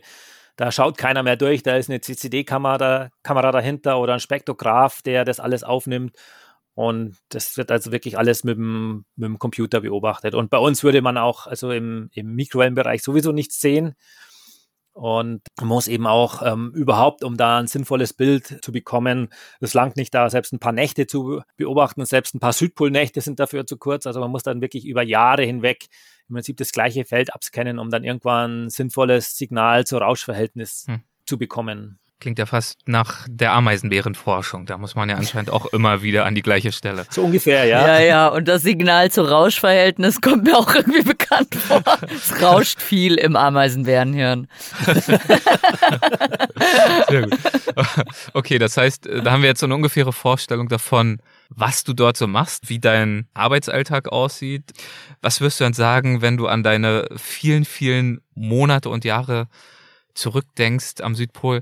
da 0.58 0.72
schaut 0.72 0.98
keiner 0.98 1.24
mehr 1.24 1.38
durch, 1.38 1.64
da 1.64 1.76
ist 1.76 1.90
eine 1.90 2.02
CCD-Kamera 2.02 3.10
Kamera 3.24 3.52
dahinter 3.52 4.00
oder 4.00 4.14
ein 4.14 4.20
Spektrograph, 4.20 5.02
der 5.02 5.26
das 5.26 5.40
alles 5.40 5.64
aufnimmt. 5.64 6.16
Und 6.80 7.18
das 7.28 7.58
wird 7.58 7.72
also 7.72 7.92
wirklich 7.92 8.18
alles 8.18 8.46
mit 8.46 8.56
dem, 8.56 9.04
mit 9.18 9.28
dem 9.28 9.38
Computer 9.38 9.82
beobachtet. 9.82 10.34
Und 10.34 10.50
bei 10.50 10.60
uns 10.60 10.82
würde 10.82 11.02
man 11.02 11.18
auch 11.18 11.46
also 11.46 11.72
im, 11.72 12.10
im 12.14 12.34
Mikrowellenbereich 12.36 13.04
sowieso 13.04 13.34
nichts 13.34 13.60
sehen. 13.60 13.96
Und 14.94 15.42
man 15.58 15.68
muss 15.68 15.90
eben 15.90 16.08
auch 16.08 16.42
ähm, 16.42 16.72
überhaupt, 16.74 17.26
um 17.26 17.36
da 17.36 17.60
ein 17.60 17.68
sinnvolles 17.68 18.14
Bild 18.14 18.64
zu 18.64 18.72
bekommen, 18.72 19.28
es 19.60 19.74
langt 19.74 19.98
nicht 19.98 20.14
da, 20.14 20.30
selbst 20.30 20.54
ein 20.54 20.60
paar 20.60 20.72
Nächte 20.72 21.06
zu 21.06 21.42
beobachten. 21.58 22.06
Selbst 22.06 22.34
ein 22.34 22.40
paar 22.40 22.54
Südpolnächte 22.54 23.20
sind 23.20 23.42
dafür 23.42 23.66
zu 23.66 23.76
kurz. 23.76 24.08
Also 24.08 24.22
man 24.22 24.32
muss 24.32 24.44
dann 24.44 24.62
wirklich 24.62 24.86
über 24.86 25.04
Jahre 25.04 25.44
hinweg 25.44 25.88
im 26.30 26.36
Prinzip 26.36 26.56
das 26.56 26.72
gleiche 26.72 27.04
Feld 27.04 27.34
abscannen, 27.34 27.78
um 27.78 27.90
dann 27.90 28.06
irgendwann 28.06 28.68
ein 28.68 28.70
sinnvolles 28.70 29.36
Signal 29.36 29.86
zu 29.86 29.98
Rauschverhältnis 29.98 30.86
hm. 30.88 31.02
zu 31.26 31.38
bekommen. 31.38 32.00
Klingt 32.20 32.38
ja 32.38 32.46
fast 32.46 32.80
nach 32.86 33.26
der 33.30 33.54
Ameisenbärenforschung. 33.54 34.66
Da 34.66 34.78
muss 34.78 34.94
man 34.94 35.10
ja 35.10 35.16
anscheinend 35.16 35.52
auch 35.52 35.68
immer 35.68 36.02
wieder 36.02 36.26
an 36.26 36.36
die 36.36 36.42
gleiche 36.42 36.74
Stelle. 36.74 37.06
So 37.10 37.24
ungefähr, 37.24 37.64
ja. 37.64 37.88
Ja, 37.88 38.00
ja. 38.00 38.28
Und 38.28 38.50
das 38.50 38.62
Signal 38.62 39.10
zu 39.10 39.22
Rauschverhältnis 39.22 40.20
kommt 40.20 40.44
mir 40.44 40.58
auch 40.58 40.76
irgendwie 40.76 41.04
bekannt 41.04 41.56
vor. 41.56 41.82
Es 42.14 42.42
rauscht 42.42 42.82
viel 42.82 43.16
im 43.16 43.38
Ameisenbärenhirn. 43.38 44.50
Sehr 47.08 47.22
gut. 47.22 47.40
Okay, 48.34 48.60
das 48.60 48.76
heißt, 48.76 49.08
da 49.24 49.32
haben 49.32 49.42
wir 49.42 49.48
jetzt 49.48 49.62
so 49.62 49.66
eine 49.66 49.76
ungefähre 49.76 50.12
Vorstellung 50.12 50.68
davon, 50.68 51.22
was 51.48 51.86
du 51.86 51.94
dort 51.94 52.18
so 52.18 52.28
machst, 52.28 52.68
wie 52.68 52.80
dein 52.80 53.30
Arbeitsalltag 53.34 54.10
aussieht. 54.10 54.74
Was 55.22 55.40
wirst 55.40 55.62
du 55.62 55.64
dann 55.64 55.74
sagen, 55.74 56.22
wenn 56.22 56.36
du 56.36 56.48
an 56.48 56.64
deine 56.64 57.08
vielen, 57.16 57.64
vielen 57.64 58.20
Monate 58.36 58.90
und 58.90 59.06
Jahre 59.06 59.48
zurückdenkst 60.16 60.96
am 61.00 61.16
Südpol? 61.16 61.62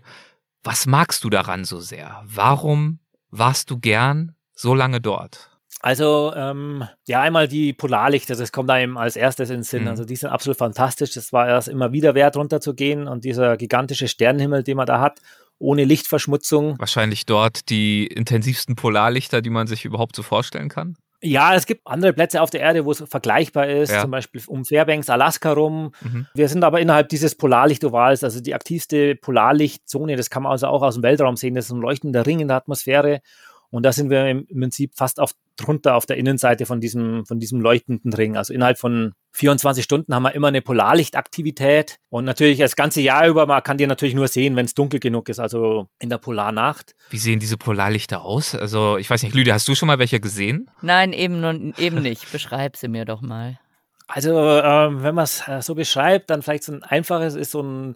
Was 0.68 0.86
magst 0.86 1.24
du 1.24 1.30
daran 1.30 1.64
so 1.64 1.80
sehr? 1.80 2.22
Warum 2.26 3.00
warst 3.32 3.72
du 3.72 3.80
gern 3.80 4.36
so 4.54 4.76
lange 4.76 5.00
dort? 5.00 5.50
Also, 5.80 6.34
ähm, 6.36 6.84
ja, 7.08 7.22
einmal 7.22 7.48
die 7.48 7.72
Polarlichter, 7.72 8.36
das 8.36 8.52
kommt 8.52 8.70
einem 8.70 8.98
als 8.98 9.16
erstes 9.16 9.50
in 9.50 9.60
den 9.60 9.64
Sinn. 9.64 9.84
Mhm. 9.84 9.88
Also, 9.88 10.04
die 10.04 10.18
sind 10.18 10.28
absolut 10.28 10.58
fantastisch. 10.58 11.14
Das 11.14 11.32
war 11.32 11.48
erst 11.48 11.70
immer 11.70 11.94
wieder 11.94 12.16
wert, 12.16 12.36
runterzugehen. 12.36 13.08
Und 13.08 13.24
dieser 13.24 13.56
gigantische 13.56 14.10
Sternenhimmel, 14.10 14.64
den 14.64 14.76
man 14.76 14.88
da 14.88 15.00
hat, 15.00 15.22
ohne 15.58 15.86
Lichtverschmutzung. 15.86 16.78
Wahrscheinlich 16.80 17.26
dort 17.26 17.70
die 17.70 18.06
intensivsten 18.06 18.76
Polarlichter, 18.76 19.42
die 19.42 19.50
man 19.50 19.68
sich 19.68 19.86
überhaupt 19.86 20.18
so 20.18 20.22
vorstellen 20.22 20.68
kann. 20.68 20.98
Ja, 21.22 21.56
es 21.56 21.66
gibt 21.66 21.82
andere 21.86 22.14
Plätze 22.14 22.42
auf 22.42 22.52
der 22.52 22.62
Erde, 22.62 22.86
wo 22.86 22.92
es 22.92 23.04
vergleichbar 23.08 23.68
ist, 23.68 23.92
ja. 23.92 24.02
zum 24.02 24.12
Beispiel 24.12 24.42
um 24.46 24.66
Fairbanks, 24.66 25.10
Alaska 25.10 25.52
rum. 25.52 25.92
Mhm. 26.02 26.28
Wir 26.36 26.48
sind 26.48 26.64
aber 26.64 26.80
innerhalb 26.80 27.10
dieses 27.10 27.34
Polarlichtovals, 27.34 28.24
also 28.24 28.40
die 28.40 28.54
aktivste 28.54 29.16
Polarlichtzone, 29.16 30.16
das 30.16 30.30
kann 30.30 30.44
man 30.44 30.52
also 30.52 30.68
auch 30.68 30.84
aus 30.84 30.94
dem 30.94 31.04
Weltraum 31.04 31.36
sehen, 31.36 31.56
das 31.56 31.66
ist 31.66 31.72
ein 31.72 31.82
leuchtender 31.82 32.26
Ring 32.26 32.40
in 32.40 32.50
der 32.50 32.58
Atmosphäre. 32.58 33.22
Und 33.70 33.84
da 33.84 33.92
sind 33.92 34.10
wir 34.10 34.28
im 34.28 34.46
Prinzip 34.48 34.94
fast 34.96 35.20
auf, 35.20 35.32
drunter 35.58 35.96
auf 35.96 36.06
der 36.06 36.18
Innenseite 36.18 36.66
von 36.66 36.80
diesem, 36.80 37.26
von 37.26 37.40
diesem 37.40 37.60
leuchtenden 37.60 38.14
Ring. 38.14 38.38
Also 38.38 38.54
innerhalb 38.54 38.78
von 38.78 39.14
24 39.32 39.84
Stunden 39.84 40.14
haben 40.14 40.24
wir 40.24 40.34
immer 40.34 40.48
eine 40.48 40.62
Polarlichtaktivität. 40.62 41.98
Und 42.10 42.26
natürlich 42.26 42.60
das 42.60 42.76
ganze 42.76 43.02
Jahr 43.02 43.28
über, 43.28 43.46
man 43.46 43.62
kann 43.64 43.78
die 43.78 43.88
natürlich 43.88 44.16
nur 44.16 44.28
sehen, 44.28 44.56
wenn 44.56 44.66
es 44.66 44.74
dunkel 44.74 45.00
genug 45.00 45.30
ist, 45.30 45.40
also 45.40 45.88
in 46.00 46.10
der 46.10 46.18
Polarnacht. 46.18 46.96
Wie 47.10 47.18
sehen 47.18 47.40
diese 47.40 47.58
Polarlichter 47.58 48.24
aus? 48.24 48.56
Also 48.56 48.98
ich 48.98 49.10
weiß 49.10 49.24
nicht, 49.24 49.36
Lydia, 49.36 49.54
hast 49.54 49.68
du 49.68 49.76
schon 49.76 49.88
mal 49.88 50.00
welche 50.00 50.20
gesehen? 50.20 50.70
Nein, 50.82 51.14
eben, 51.14 51.74
eben 51.78 52.02
nicht. 52.02 52.32
Beschreib 52.32 52.78
sie 52.78 52.88
mir 52.88 53.06
doch 53.06 53.22
mal. 53.22 53.60
Also 54.08 54.32
äh, 54.32 55.04
wenn 55.04 55.16
man 55.16 55.26
es 55.26 55.46
äh, 55.48 55.62
so 55.62 55.76
beschreibt, 55.76 56.30
dann 56.30 56.42
vielleicht 56.42 56.64
so 56.64 56.72
ein 56.72 56.84
einfaches 56.84 57.36
ist 57.36 57.52
so 57.52 57.62
ein 57.62 57.96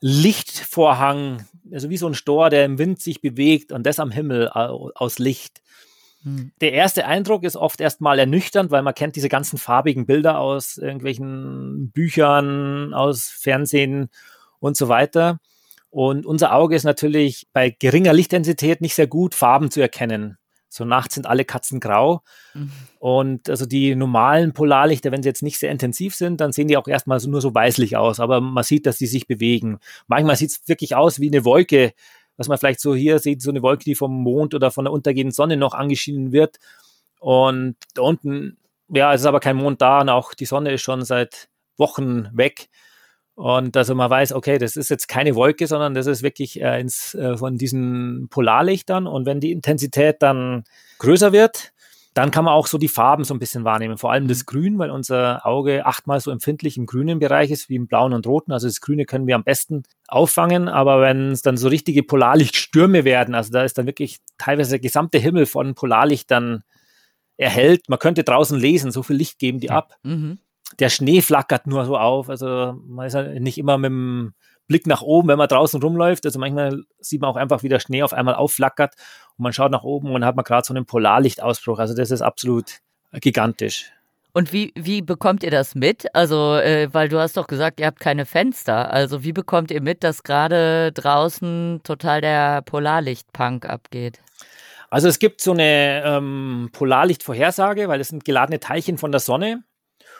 Lichtvorhang, 0.00 1.46
also 1.72 1.88
wie 1.88 1.96
so 1.96 2.06
ein 2.06 2.14
Stor, 2.14 2.50
der 2.50 2.64
im 2.64 2.78
Wind 2.78 3.00
sich 3.00 3.20
bewegt 3.20 3.72
und 3.72 3.86
das 3.86 3.98
am 3.98 4.10
Himmel 4.10 4.48
aus 4.50 5.18
Licht. 5.18 5.62
Hm. 6.26 6.50
Der 6.60 6.72
erste 6.72 7.06
Eindruck 7.06 7.44
ist 7.44 7.54
oft 7.54 7.80
erstmal 7.80 8.18
ernüchternd, 8.18 8.72
weil 8.72 8.82
man 8.82 8.94
kennt 8.94 9.14
diese 9.14 9.28
ganzen 9.28 9.58
farbigen 9.58 10.06
Bilder 10.06 10.40
aus 10.40 10.76
irgendwelchen 10.76 11.92
Büchern, 11.92 12.92
aus 12.92 13.28
Fernsehen 13.28 14.08
und 14.58 14.76
so 14.76 14.88
weiter. 14.88 15.38
Und 15.88 16.26
unser 16.26 16.52
Auge 16.52 16.74
ist 16.74 16.82
natürlich 16.82 17.46
bei 17.52 17.70
geringer 17.70 18.12
Lichtintensität 18.12 18.80
nicht 18.80 18.96
sehr 18.96 19.06
gut, 19.06 19.36
Farben 19.36 19.70
zu 19.70 19.80
erkennen. 19.80 20.36
So 20.68 20.84
nachts 20.84 21.14
sind 21.14 21.26
alle 21.26 21.44
Katzen 21.44 21.78
grau. 21.78 22.22
Mhm. 22.54 22.72
Und 22.98 23.48
also 23.48 23.64
die 23.64 23.94
normalen 23.94 24.52
Polarlichter, 24.52 25.12
wenn 25.12 25.22
sie 25.22 25.28
jetzt 25.28 25.44
nicht 25.44 25.60
sehr 25.60 25.70
intensiv 25.70 26.16
sind, 26.16 26.40
dann 26.40 26.50
sehen 26.50 26.66
die 26.66 26.76
auch 26.76 26.88
erstmal 26.88 27.20
so, 27.20 27.30
nur 27.30 27.40
so 27.40 27.54
weißlich 27.54 27.96
aus. 27.96 28.18
Aber 28.18 28.40
man 28.40 28.64
sieht, 28.64 28.84
dass 28.84 28.98
die 28.98 29.06
sich 29.06 29.28
bewegen. 29.28 29.78
Manchmal 30.08 30.34
sieht 30.34 30.50
es 30.50 30.68
wirklich 30.68 30.96
aus 30.96 31.20
wie 31.20 31.28
eine 31.28 31.44
Wolke, 31.44 31.92
was 32.36 32.48
man 32.48 32.58
vielleicht 32.58 32.80
so 32.80 32.94
hier 32.94 33.18
sieht, 33.18 33.42
so 33.42 33.50
eine 33.50 33.62
Wolke, 33.62 33.84
die 33.84 33.94
vom 33.94 34.22
Mond 34.22 34.54
oder 34.54 34.70
von 34.70 34.84
der 34.84 34.92
untergehenden 34.92 35.32
Sonne 35.32 35.56
noch 35.56 35.74
angeschienen 35.74 36.32
wird. 36.32 36.58
Und 37.18 37.76
da 37.94 38.02
unten, 38.02 38.58
ja, 38.88 39.12
es 39.14 39.22
ist 39.22 39.26
aber 39.26 39.40
kein 39.40 39.56
Mond 39.56 39.80
da 39.80 40.00
und 40.00 40.08
auch 40.08 40.34
die 40.34 40.44
Sonne 40.44 40.72
ist 40.72 40.82
schon 40.82 41.04
seit 41.04 41.48
Wochen 41.76 42.28
weg. 42.32 42.68
Und 43.34 43.76
also 43.76 43.94
man 43.94 44.08
weiß, 44.08 44.32
okay, 44.32 44.56
das 44.56 44.76
ist 44.76 44.88
jetzt 44.88 45.08
keine 45.08 45.34
Wolke, 45.34 45.66
sondern 45.66 45.92
das 45.92 46.06
ist 46.06 46.22
wirklich 46.22 46.60
äh, 46.62 46.80
ins, 46.80 47.14
äh, 47.14 47.36
von 47.36 47.58
diesen 47.58 48.28
Polarlichtern. 48.30 49.06
Und 49.06 49.26
wenn 49.26 49.40
die 49.40 49.52
Intensität 49.52 50.22
dann 50.22 50.64
größer 50.98 51.32
wird, 51.32 51.74
dann 52.16 52.30
kann 52.30 52.46
man 52.46 52.54
auch 52.54 52.66
so 52.66 52.78
die 52.78 52.88
Farben 52.88 53.24
so 53.24 53.34
ein 53.34 53.38
bisschen 53.38 53.64
wahrnehmen. 53.64 53.98
Vor 53.98 54.10
allem 54.10 54.26
das 54.26 54.38
mhm. 54.38 54.46
Grün, 54.46 54.78
weil 54.78 54.90
unser 54.90 55.44
Auge 55.44 55.84
achtmal 55.84 56.18
so 56.18 56.30
empfindlich 56.30 56.78
im 56.78 56.86
grünen 56.86 57.18
Bereich 57.18 57.50
ist 57.50 57.68
wie 57.68 57.74
im 57.74 57.88
blauen 57.88 58.14
und 58.14 58.26
roten. 58.26 58.52
Also 58.52 58.66
das 58.66 58.80
Grüne 58.80 59.04
können 59.04 59.26
wir 59.26 59.34
am 59.34 59.44
besten 59.44 59.82
auffangen. 60.08 60.68
Aber 60.68 61.02
wenn 61.02 61.32
es 61.32 61.42
dann 61.42 61.58
so 61.58 61.68
richtige 61.68 62.02
Polarlichtstürme 62.02 63.04
werden, 63.04 63.34
also 63.34 63.52
da 63.52 63.64
ist 63.64 63.76
dann 63.76 63.84
wirklich 63.84 64.20
teilweise 64.38 64.70
der 64.70 64.78
gesamte 64.78 65.18
Himmel 65.18 65.44
von 65.44 65.74
Polarlichtern 65.74 66.62
erhellt. 67.36 67.90
Man 67.90 67.98
könnte 67.98 68.24
draußen 68.24 68.58
lesen, 68.58 68.90
so 68.90 69.02
viel 69.02 69.16
Licht 69.16 69.38
geben 69.38 69.60
die 69.60 69.70
ab. 69.70 69.98
Mhm 70.02 70.38
der 70.78 70.88
Schnee 70.88 71.20
flackert 71.22 71.66
nur 71.66 71.84
so 71.84 71.96
auf. 71.96 72.28
Also 72.28 72.74
man 72.86 73.06
ist 73.06 73.14
ja 73.14 73.22
nicht 73.22 73.58
immer 73.58 73.78
mit 73.78 73.88
dem 73.88 74.34
Blick 74.66 74.86
nach 74.86 75.02
oben, 75.02 75.28
wenn 75.28 75.38
man 75.38 75.48
draußen 75.48 75.80
rumläuft. 75.80 76.24
Also 76.26 76.38
manchmal 76.38 76.84
sieht 77.00 77.20
man 77.20 77.30
auch 77.30 77.36
einfach, 77.36 77.62
wie 77.62 77.68
der 77.68 77.80
Schnee 77.80 78.02
auf 78.02 78.12
einmal 78.12 78.34
aufflackert 78.34 78.94
und 79.36 79.42
man 79.42 79.52
schaut 79.52 79.72
nach 79.72 79.84
oben 79.84 80.10
und 80.10 80.24
hat 80.24 80.36
man 80.36 80.44
gerade 80.44 80.66
so 80.66 80.74
einen 80.74 80.86
Polarlichtausbruch. 80.86 81.78
Also 81.78 81.94
das 81.94 82.10
ist 82.10 82.22
absolut 82.22 82.80
gigantisch. 83.12 83.92
Und 84.32 84.52
wie, 84.52 84.72
wie 84.76 85.00
bekommt 85.00 85.42
ihr 85.42 85.50
das 85.50 85.74
mit? 85.74 86.14
Also, 86.14 86.56
äh, 86.56 86.92
weil 86.92 87.08
du 87.08 87.18
hast 87.18 87.38
doch 87.38 87.46
gesagt, 87.46 87.80
ihr 87.80 87.86
habt 87.86 88.00
keine 88.00 88.26
Fenster. 88.26 88.92
Also, 88.92 89.24
wie 89.24 89.32
bekommt 89.32 89.70
ihr 89.70 89.80
mit, 89.80 90.04
dass 90.04 90.24
gerade 90.24 90.92
draußen 90.92 91.80
total 91.84 92.20
der 92.20 92.60
Polarlichtpunk 92.60 93.64
abgeht? 93.64 94.20
Also 94.90 95.08
es 95.08 95.18
gibt 95.18 95.40
so 95.40 95.52
eine 95.52 96.02
ähm, 96.04 96.70
Polarlichtvorhersage, 96.72 97.88
weil 97.88 98.00
es 98.00 98.08
sind 98.08 98.24
geladene 98.24 98.60
Teilchen 98.60 98.98
von 98.98 99.10
der 99.10 99.20
Sonne. 99.20 99.64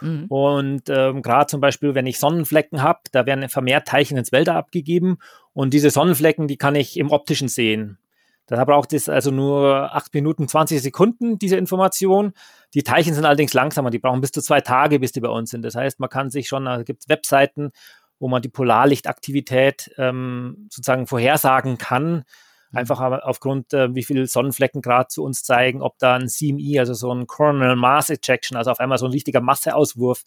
Mhm. 0.01 0.27
Und 0.27 0.83
ähm, 0.89 1.23
gerade 1.23 1.47
zum 1.47 1.61
Beispiel, 1.61 1.95
wenn 1.95 2.07
ich 2.07 2.19
Sonnenflecken 2.19 2.83
habe, 2.83 3.01
da 3.13 3.27
werden 3.27 3.49
vermehrt 3.49 3.89
Teilchen 3.89 4.17
ins 4.17 4.33
Weltall 4.33 4.57
abgegeben. 4.57 5.19
Und 5.53 5.73
diese 5.73 5.91
Sonnenflecken, 5.91 6.49
die 6.49 6.57
kann 6.57 6.75
ich 6.75 6.99
im 6.99 7.11
optischen 7.11 7.49
sehen. 7.49 7.99
Da 8.47 8.65
braucht 8.65 8.93
es 8.93 9.09
also 9.09 9.33
nur 9.33 9.95
8 9.95 10.15
Minuten 10.15 10.47
20 10.47 10.81
Sekunden, 10.81 11.39
diese 11.39 11.57
Information. 11.57 12.33
Die 12.75 12.85
Teilchen 12.85 13.13
sind 13.13 13.25
allerdings 13.25 13.55
langsamer, 13.55 13.91
die 13.91 13.99
brauchen 13.99 14.21
bis 14.21 14.31
zu 14.31 14.41
zwei 14.41 14.61
Tage, 14.61 15.01
bis 15.01 15.11
die 15.11 15.21
bei 15.21 15.29
uns 15.29 15.51
sind. 15.51 15.63
Das 15.63 15.75
heißt, 15.75 15.99
man 15.99 16.09
kann 16.09 16.31
sich 16.31 16.47
schon, 16.47 16.69
also 16.69 16.85
gibt 16.85 17.03
es 17.03 17.09
Webseiten, 17.09 17.73
wo 18.21 18.29
man 18.29 18.43
die 18.43 18.49
Polarlichtaktivität 18.49 19.91
ähm, 19.99 20.69
sozusagen 20.71 21.09
vorhersagen 21.09 21.77
kann. 21.77 22.25
Mhm. 22.71 22.79
Einfach 22.79 23.01
aufgrund, 23.23 23.73
äh, 23.73 23.95
wie 23.95 24.05
viel 24.05 24.27
Sonnenflecken 24.27 24.83
gerade 24.83 25.09
zu 25.09 25.23
uns 25.23 25.43
zeigen, 25.43 25.83
ob 25.83 25.99
da 25.99 26.15
ein 26.15 26.29
CME, 26.29 26.79
also 26.81 26.95
so 26.95 27.13
ein 27.13 27.27
Coronal 27.27 27.77
Mass 27.77 28.11
Ejection, 28.11 28.57
also 28.57 28.71
auf 28.71 28.81
einmal 28.81 28.99
so 28.99 29.07
ein 29.07 29.13
richtiger 29.13 29.41
Masseauswurf 29.41 30.25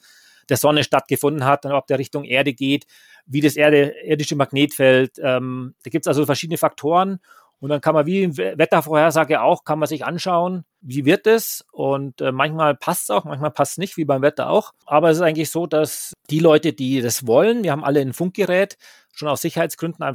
der 0.49 0.57
Sonne 0.57 0.83
stattgefunden 0.83 1.45
hat, 1.45 1.65
und 1.65 1.73
ob 1.73 1.87
der 1.87 1.99
Richtung 1.99 2.23
Erde 2.23 2.53
geht, 2.53 2.85
wie 3.25 3.41
das 3.41 3.55
Erde, 3.55 3.93
irdische 4.03 4.35
Magnetfeld. 4.35 5.19
Ähm, 5.21 5.75
da 5.83 5.89
gibt 5.89 6.05
es 6.05 6.07
also 6.07 6.25
verschiedene 6.25 6.57
Faktoren 6.57 7.19
und 7.59 7.69
dann 7.69 7.81
kann 7.81 7.93
man 7.93 8.05
wie 8.05 8.23
in 8.23 8.37
Wettervorhersage 8.37 9.41
auch, 9.41 9.65
kann 9.65 9.79
man 9.79 9.87
sich 9.87 10.05
anschauen, 10.05 10.63
wie 10.79 11.05
wird 11.05 11.27
es. 11.27 11.65
Und 11.71 12.21
äh, 12.21 12.31
manchmal 12.31 12.75
passt 12.75 13.03
es 13.03 13.09
auch, 13.09 13.25
manchmal 13.25 13.51
passt 13.51 13.73
es 13.73 13.77
nicht, 13.79 13.97
wie 13.97 14.05
beim 14.05 14.21
Wetter 14.21 14.49
auch. 14.49 14.71
Aber 14.85 15.09
es 15.09 15.17
ist 15.17 15.23
eigentlich 15.23 15.49
so, 15.49 15.67
dass 15.67 16.13
die 16.29 16.39
Leute, 16.39 16.71
die 16.71 17.01
das 17.01 17.27
wollen, 17.27 17.63
wir 17.63 17.71
haben 17.71 17.83
alle 17.83 17.99
ein 17.99 18.13
Funkgerät, 18.13 18.77
schon 19.13 19.27
aus 19.27 19.41
Sicherheitsgründen. 19.41 20.05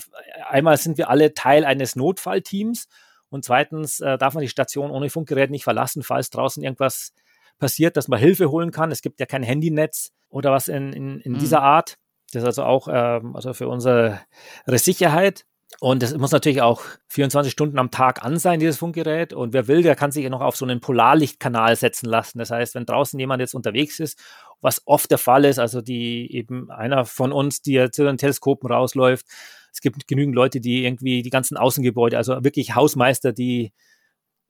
Einmal 0.48 0.78
sind 0.78 0.96
wir 0.96 1.10
alle 1.10 1.34
Teil 1.34 1.66
eines 1.66 1.96
Notfallteams. 1.96 2.88
Und 3.28 3.44
zweitens 3.44 4.00
äh, 4.00 4.16
darf 4.16 4.34
man 4.34 4.42
die 4.42 4.48
Station 4.48 4.90
ohne 4.90 5.10
Funkgerät 5.10 5.50
nicht 5.50 5.64
verlassen, 5.64 6.02
falls 6.02 6.30
draußen 6.30 6.62
irgendwas 6.62 7.12
passiert, 7.58 7.96
dass 7.96 8.08
man 8.08 8.18
Hilfe 8.18 8.50
holen 8.50 8.70
kann. 8.70 8.90
Es 8.90 9.02
gibt 9.02 9.20
ja 9.20 9.26
kein 9.26 9.42
Handynetz 9.42 10.12
oder 10.30 10.50
was 10.50 10.68
in, 10.68 10.92
in, 10.92 11.20
in 11.20 11.32
mhm. 11.32 11.38
dieser 11.38 11.62
Art. 11.62 11.98
Das 12.32 12.42
ist 12.42 12.46
also 12.46 12.64
auch 12.64 12.88
ähm, 12.90 13.36
also 13.36 13.52
für 13.52 13.68
unsere 13.68 14.20
Sicherheit. 14.66 15.44
Und 15.80 16.02
das 16.02 16.16
muss 16.16 16.30
natürlich 16.30 16.62
auch 16.62 16.82
24 17.08 17.52
Stunden 17.52 17.78
am 17.78 17.90
Tag 17.90 18.24
an 18.24 18.38
sein, 18.38 18.60
dieses 18.60 18.78
Funkgerät. 18.78 19.32
Und 19.32 19.52
wer 19.52 19.68
will, 19.68 19.82
der 19.82 19.96
kann 19.96 20.12
sich 20.12 20.24
ja 20.24 20.30
noch 20.30 20.40
auf 20.40 20.56
so 20.56 20.64
einen 20.64 20.80
Polarlichtkanal 20.80 21.76
setzen 21.76 22.06
lassen. 22.06 22.38
Das 22.38 22.50
heißt, 22.50 22.74
wenn 22.74 22.86
draußen 22.86 23.18
jemand 23.18 23.40
jetzt 23.40 23.54
unterwegs 23.54 24.00
ist, 24.00 24.18
was 24.60 24.82
oft 24.86 25.10
der 25.10 25.18
Fall 25.18 25.44
ist, 25.44 25.58
also 25.58 25.80
die 25.82 26.32
eben 26.34 26.70
einer 26.70 27.04
von 27.04 27.32
uns, 27.32 27.60
die 27.60 27.90
zu 27.90 28.04
den 28.04 28.16
Teleskopen 28.16 28.70
rausläuft, 28.70 29.26
es 29.72 29.80
gibt 29.80 30.06
genügend 30.06 30.36
Leute, 30.36 30.60
die 30.60 30.84
irgendwie 30.84 31.22
die 31.22 31.30
ganzen 31.30 31.56
Außengebäude, 31.56 32.16
also 32.16 32.44
wirklich 32.44 32.74
Hausmeister, 32.76 33.32
die 33.32 33.72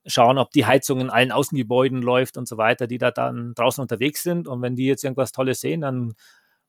schauen, 0.05 0.37
ob 0.37 0.51
die 0.51 0.65
Heizung 0.65 0.99
in 1.01 1.09
allen 1.09 1.31
Außengebäuden 1.31 2.01
läuft 2.01 2.37
und 2.37 2.47
so 2.47 2.57
weiter, 2.57 2.85
die 2.85 2.99
da 2.99 3.11
dann 3.11 3.53
draußen 3.55 3.81
unterwegs 3.81 4.21
sind. 4.21 4.47
Und 4.47 4.61
wenn 4.61 4.75
die 4.75 4.85
jetzt 4.85 5.03
irgendwas 5.03 5.31
Tolles 5.31 5.61
sehen, 5.61 5.81
dann 5.81 6.13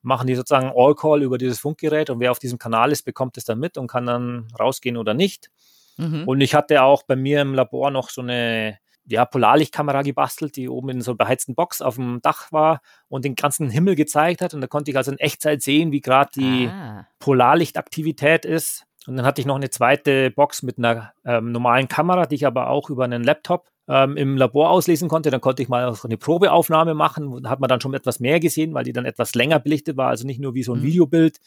machen 0.06 0.28
die 0.28 0.36
sozusagen 0.36 0.72
All-Call 0.74 1.22
über 1.22 1.36
dieses 1.36 1.58
Funkgerät 1.58 2.10
und 2.10 2.20
wer 2.20 2.30
auf 2.30 2.38
diesem 2.38 2.58
Kanal 2.58 2.92
ist, 2.92 3.02
bekommt 3.02 3.36
es 3.36 3.44
dann 3.44 3.58
mit 3.58 3.76
und 3.76 3.88
kann 3.88 4.06
dann 4.06 4.46
rausgehen 4.58 4.96
oder 4.96 5.14
nicht. 5.14 5.50
Mhm. 5.96 6.22
Und 6.26 6.40
ich 6.40 6.54
hatte 6.54 6.82
auch 6.82 7.02
bei 7.02 7.16
mir 7.16 7.42
im 7.42 7.54
Labor 7.54 7.90
noch 7.90 8.10
so 8.10 8.22
eine 8.22 8.78
ja, 9.04 9.24
Polarlichtkamera 9.24 10.02
gebastelt, 10.02 10.54
die 10.56 10.68
oben 10.68 10.90
in 10.90 11.00
so 11.00 11.10
einer 11.10 11.18
beheizten 11.18 11.56
Box 11.56 11.82
auf 11.82 11.96
dem 11.96 12.20
Dach 12.22 12.52
war 12.52 12.80
und 13.08 13.24
den 13.24 13.34
ganzen 13.34 13.68
Himmel 13.68 13.96
gezeigt 13.96 14.42
hat. 14.42 14.54
Und 14.54 14.60
da 14.60 14.68
konnte 14.68 14.92
ich 14.92 14.96
also 14.96 15.10
in 15.10 15.18
Echtzeit 15.18 15.62
sehen, 15.62 15.90
wie 15.90 16.00
gerade 16.00 16.30
die 16.34 16.68
ah. 16.68 17.06
Polarlichtaktivität 17.18 18.44
ist. 18.44 18.84
Und 19.08 19.16
dann 19.16 19.26
hatte 19.26 19.40
ich 19.40 19.46
noch 19.46 19.56
eine 19.56 19.70
zweite 19.70 20.30
Box 20.30 20.62
mit 20.62 20.78
einer 20.78 21.12
ähm, 21.24 21.50
normalen 21.50 21.88
Kamera, 21.88 22.26
die 22.26 22.36
ich 22.36 22.46
aber 22.46 22.70
auch 22.70 22.90
über 22.90 23.04
einen 23.04 23.24
Laptop 23.24 23.68
ähm, 23.88 24.16
im 24.16 24.36
Labor 24.36 24.70
auslesen 24.70 25.08
konnte. 25.08 25.30
Dann 25.30 25.40
konnte 25.40 25.62
ich 25.62 25.68
mal 25.68 25.86
auch 25.86 26.04
eine 26.04 26.16
Probeaufnahme 26.16 26.94
machen. 26.94 27.42
Da 27.42 27.50
hat 27.50 27.60
man 27.60 27.68
dann 27.68 27.80
schon 27.80 27.94
etwas 27.94 28.20
mehr 28.20 28.40
gesehen, 28.40 28.74
weil 28.74 28.84
die 28.84 28.92
dann 28.92 29.04
etwas 29.04 29.34
länger 29.34 29.58
belichtet 29.58 29.96
war, 29.96 30.08
also 30.08 30.26
nicht 30.26 30.40
nur 30.40 30.54
wie 30.54 30.62
so 30.62 30.74
ein 30.74 30.80
mhm. 30.80 30.84
Videobild. 30.84 31.38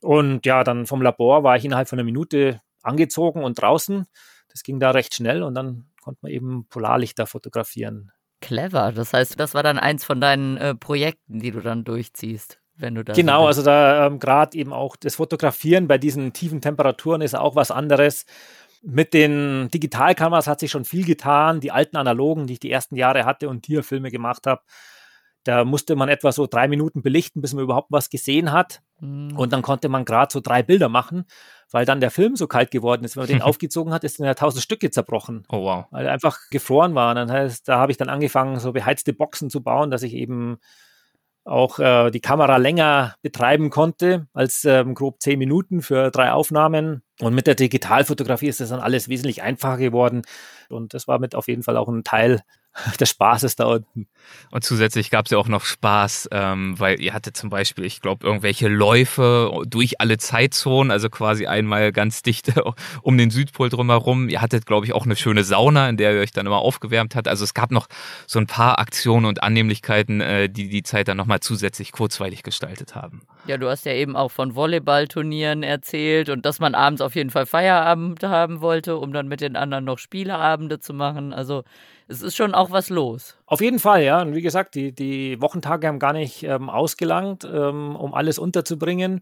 Und 0.00 0.46
ja, 0.46 0.64
dann 0.64 0.86
vom 0.86 1.00
Labor 1.00 1.44
war 1.44 1.56
ich 1.56 1.64
innerhalb 1.64 1.88
von 1.88 1.98
einer 1.98 2.04
Minute 2.04 2.60
angezogen 2.82 3.44
und 3.44 3.60
draußen. 3.60 4.06
Das 4.50 4.62
ging 4.62 4.80
da 4.80 4.90
recht 4.90 5.14
schnell 5.14 5.42
und 5.42 5.54
dann 5.54 5.86
konnte 6.02 6.20
man 6.22 6.32
eben 6.32 6.66
Polarlichter 6.68 7.26
fotografieren. 7.26 8.10
Clever. 8.40 8.92
Das 8.92 9.12
heißt, 9.12 9.38
das 9.38 9.54
war 9.54 9.62
dann 9.62 9.78
eins 9.78 10.04
von 10.04 10.20
deinen 10.20 10.56
äh, 10.56 10.74
Projekten, 10.74 11.38
die 11.38 11.52
du 11.52 11.60
dann 11.60 11.84
durchziehst. 11.84 12.58
Wenn 12.74 12.94
du 12.94 13.04
da 13.04 13.12
genau, 13.12 13.42
so 13.42 13.46
also 13.46 13.62
da 13.62 14.06
ähm, 14.06 14.18
gerade 14.18 14.56
eben 14.56 14.72
auch 14.72 14.96
das 14.96 15.16
Fotografieren 15.16 15.86
bei 15.88 15.98
diesen 15.98 16.32
tiefen 16.32 16.60
Temperaturen 16.60 17.20
ist 17.20 17.36
auch 17.36 17.54
was 17.54 17.70
anderes. 17.70 18.24
Mit 18.82 19.14
den 19.14 19.68
Digitalkameras 19.72 20.48
hat 20.48 20.60
sich 20.60 20.70
schon 20.70 20.84
viel 20.84 21.04
getan. 21.04 21.60
Die 21.60 21.70
alten 21.70 21.96
analogen, 21.96 22.46
die 22.46 22.54
ich 22.54 22.60
die 22.60 22.70
ersten 22.70 22.96
Jahre 22.96 23.24
hatte 23.24 23.48
und 23.48 23.62
Tierfilme 23.62 24.10
gemacht 24.10 24.46
habe, 24.46 24.62
da 25.44 25.64
musste 25.64 25.96
man 25.96 26.08
etwa 26.08 26.30
so 26.30 26.46
drei 26.46 26.68
Minuten 26.68 27.02
belichten, 27.02 27.40
bis 27.40 27.52
man 27.52 27.64
überhaupt 27.64 27.90
was 27.90 28.10
gesehen 28.10 28.52
hat. 28.52 28.80
Mhm. 29.00 29.36
Und 29.36 29.52
dann 29.52 29.62
konnte 29.62 29.88
man 29.88 30.04
gerade 30.04 30.32
so 30.32 30.40
drei 30.40 30.62
Bilder 30.62 30.88
machen, 30.88 31.24
weil 31.70 31.84
dann 31.84 32.00
der 32.00 32.12
Film 32.12 32.36
so 32.36 32.46
kalt 32.46 32.70
geworden 32.70 33.04
ist. 33.04 33.16
Wenn 33.16 33.22
man 33.22 33.28
den 33.28 33.42
aufgezogen 33.42 33.92
hat, 33.92 34.04
ist 34.04 34.20
dann 34.20 34.26
ja 34.26 34.34
tausend 34.34 34.62
Stücke 34.62 34.90
zerbrochen. 34.90 35.44
Oh 35.48 35.62
wow. 35.62 35.86
Weil 35.90 36.06
er 36.06 36.12
einfach 36.12 36.38
gefroren 36.50 36.94
war. 36.94 37.10
Und 37.10 37.16
dann 37.16 37.32
heißt, 37.32 37.68
da 37.68 37.78
habe 37.78 37.90
ich 37.90 37.98
dann 37.98 38.08
angefangen, 38.08 38.60
so 38.60 38.72
beheizte 38.72 39.12
Boxen 39.12 39.50
zu 39.50 39.62
bauen, 39.62 39.90
dass 39.90 40.02
ich 40.02 40.14
eben 40.14 40.58
auch 41.44 41.78
äh, 41.78 42.10
die 42.10 42.20
Kamera 42.20 42.56
länger 42.56 43.16
betreiben 43.22 43.70
konnte 43.70 44.26
als 44.32 44.64
ähm, 44.64 44.94
grob 44.94 45.20
zehn 45.20 45.38
Minuten 45.38 45.82
für 45.82 46.10
drei 46.10 46.32
Aufnahmen. 46.32 47.02
Und 47.20 47.34
mit 47.34 47.46
der 47.46 47.54
Digitalfotografie 47.54 48.48
ist 48.48 48.60
das 48.60 48.70
dann 48.70 48.80
alles 48.80 49.08
wesentlich 49.08 49.42
einfacher 49.42 49.78
geworden. 49.78 50.22
Und 50.68 50.94
das 50.94 51.08
war 51.08 51.18
mit 51.18 51.34
auf 51.34 51.48
jeden 51.48 51.62
Fall 51.62 51.76
auch 51.76 51.88
ein 51.88 52.04
Teil 52.04 52.42
des 53.00 53.10
Spaßes 53.10 53.56
da 53.56 53.66
unten. 53.66 54.06
Und 54.50 54.64
zusätzlich 54.64 55.10
gab 55.10 55.26
es 55.26 55.30
ja 55.30 55.38
auch 55.38 55.48
noch 55.48 55.64
Spaß, 55.64 56.30
ähm, 56.32 56.78
weil 56.78 57.00
ihr 57.00 57.12
hattet 57.12 57.36
zum 57.36 57.50
Beispiel, 57.50 57.84
ich 57.84 58.00
glaube, 58.00 58.26
irgendwelche 58.26 58.68
Läufe 58.68 59.62
durch 59.66 60.00
alle 60.00 60.16
Zeitzonen, 60.16 60.90
also 60.90 61.10
quasi 61.10 61.46
einmal 61.46 61.92
ganz 61.92 62.22
dicht 62.22 62.52
um 63.02 63.18
den 63.18 63.30
Südpol 63.30 63.68
drumherum. 63.68 64.28
Ihr 64.28 64.40
hattet, 64.40 64.64
glaube 64.64 64.86
ich, 64.86 64.94
auch 64.94 65.04
eine 65.04 65.16
schöne 65.16 65.44
Sauna, 65.44 65.88
in 65.88 65.96
der 65.98 66.14
ihr 66.14 66.20
euch 66.20 66.30
dann 66.30 66.46
immer 66.46 66.58
aufgewärmt 66.58 67.14
habt. 67.14 67.28
Also 67.28 67.44
es 67.44 67.52
gab 67.52 67.70
noch 67.70 67.88
so 68.26 68.38
ein 68.38 68.46
paar 68.46 68.78
Aktionen 68.78 69.26
und 69.26 69.42
Annehmlichkeiten, 69.42 70.20
äh, 70.20 70.48
die 70.48 70.68
die 70.68 70.82
Zeit 70.82 71.08
dann 71.08 71.18
nochmal 71.18 71.40
zusätzlich 71.40 71.92
kurzweilig 71.92 72.42
gestaltet 72.42 72.94
haben. 72.94 73.22
Ja, 73.46 73.58
du 73.58 73.68
hast 73.68 73.84
ja 73.84 73.92
eben 73.92 74.16
auch 74.16 74.30
von 74.30 74.54
Volleyballturnieren 74.54 75.62
erzählt 75.62 76.30
und 76.30 76.46
dass 76.46 76.58
man 76.58 76.74
abends 76.74 77.02
auf 77.02 77.16
jeden 77.16 77.30
Fall 77.30 77.44
Feierabend 77.44 78.22
haben 78.22 78.60
wollte, 78.60 78.96
um 78.96 79.12
dann 79.12 79.28
mit 79.28 79.40
den 79.40 79.56
anderen 79.56 79.84
noch 79.84 79.98
Spieleabende 79.98 80.78
zu 80.78 80.94
machen. 80.94 81.32
Also 81.32 81.64
es 82.12 82.22
ist 82.22 82.36
schon 82.36 82.54
auch 82.54 82.70
was 82.70 82.90
los. 82.90 83.36
Auf 83.46 83.60
jeden 83.60 83.78
Fall, 83.78 84.02
ja. 84.04 84.20
Und 84.22 84.34
wie 84.34 84.42
gesagt, 84.42 84.74
die, 84.74 84.94
die 84.94 85.40
Wochentage 85.40 85.88
haben 85.88 85.98
gar 85.98 86.12
nicht 86.12 86.42
ähm, 86.42 86.68
ausgelangt, 86.70 87.44
ähm, 87.44 87.96
um 87.96 88.14
alles 88.14 88.38
unterzubringen. 88.38 89.20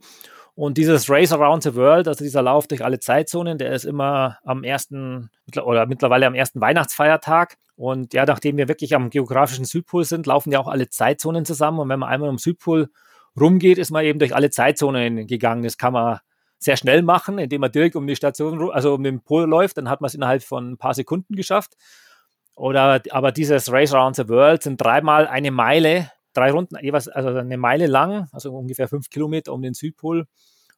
Und 0.55 0.76
dieses 0.76 1.09
Race 1.09 1.32
Around 1.32 1.62
the 1.62 1.74
World, 1.74 2.09
also 2.09 2.24
dieser 2.24 2.43
Lauf 2.43 2.66
durch 2.66 2.84
alle 2.84 2.99
Zeitzonen, 2.99 3.57
der 3.57 3.72
ist 3.72 3.84
immer 3.84 4.38
am 4.45 4.64
ersten 4.64 5.30
oder 5.62 5.86
mittlerweile 5.86 6.26
am 6.26 6.34
ersten 6.34 6.61
Weihnachtsfeiertag. 6.61 7.57
Und 7.76 8.12
ja, 8.12 8.26
nachdem 8.26 8.57
wir 8.57 8.68
wirklich 8.68 8.95
am 8.95 9.09
geografischen 9.09 9.64
Südpol 9.64 10.05
sind, 10.05 10.26
laufen 10.26 10.53
ja 10.53 10.59
auch 10.59 10.68
alle 10.68 10.91
Zeitzonen 10.91 11.45
zusammen. 11.45 11.78
Und 11.78 11.88
wenn 11.88 12.01
man 12.01 12.11
einmal 12.11 12.28
am 12.28 12.38
Südpol 12.38 12.91
rumgeht, 13.41 13.78
ist 13.78 13.91
man 13.91 14.05
eben 14.05 14.18
durch 14.18 14.34
alle 14.34 14.51
Zeitzonen 14.51 15.26
gegangen. 15.26 15.62
Das 15.62 15.78
kann 15.78 15.93
man 15.93 16.18
sehr 16.59 16.76
schnell 16.76 17.03
machen, 17.03 17.38
indem 17.38 17.62
man 17.62 17.72
direkt 17.72 17.97
um 17.97 18.07
die 18.07 18.16
Station, 18.16 18.70
also 18.70 18.95
um 18.95 19.03
den 19.03 19.22
Pol 19.22 19.49
läuft, 19.49 19.78
dann 19.78 19.88
hat 19.88 20.03
man 20.03 20.09
es 20.09 20.14
innerhalb 20.14 20.43
von 20.43 20.72
ein 20.72 20.76
paar 20.76 20.93
Sekunden 20.93 21.34
geschafft. 21.34 21.74
Oder 22.57 23.03
aber 23.11 23.32
dieses 23.32 23.72
Race 23.72 23.94
Around 23.94 24.16
the 24.16 24.28
World 24.28 24.62
sind 24.62 24.80
dreimal 24.80 25.26
eine 25.26 25.51
Meile, 25.51 26.11
drei 26.32 26.51
Runden, 26.51 26.76
jeweils 26.82 27.09
also 27.09 27.30
eine 27.30 27.57
Meile 27.57 27.86
lang, 27.86 28.28
also 28.32 28.53
ungefähr 28.53 28.88
fünf 28.88 29.09
Kilometer 29.09 29.53
um 29.53 29.62
den 29.62 29.74
Südpol. 29.74 30.26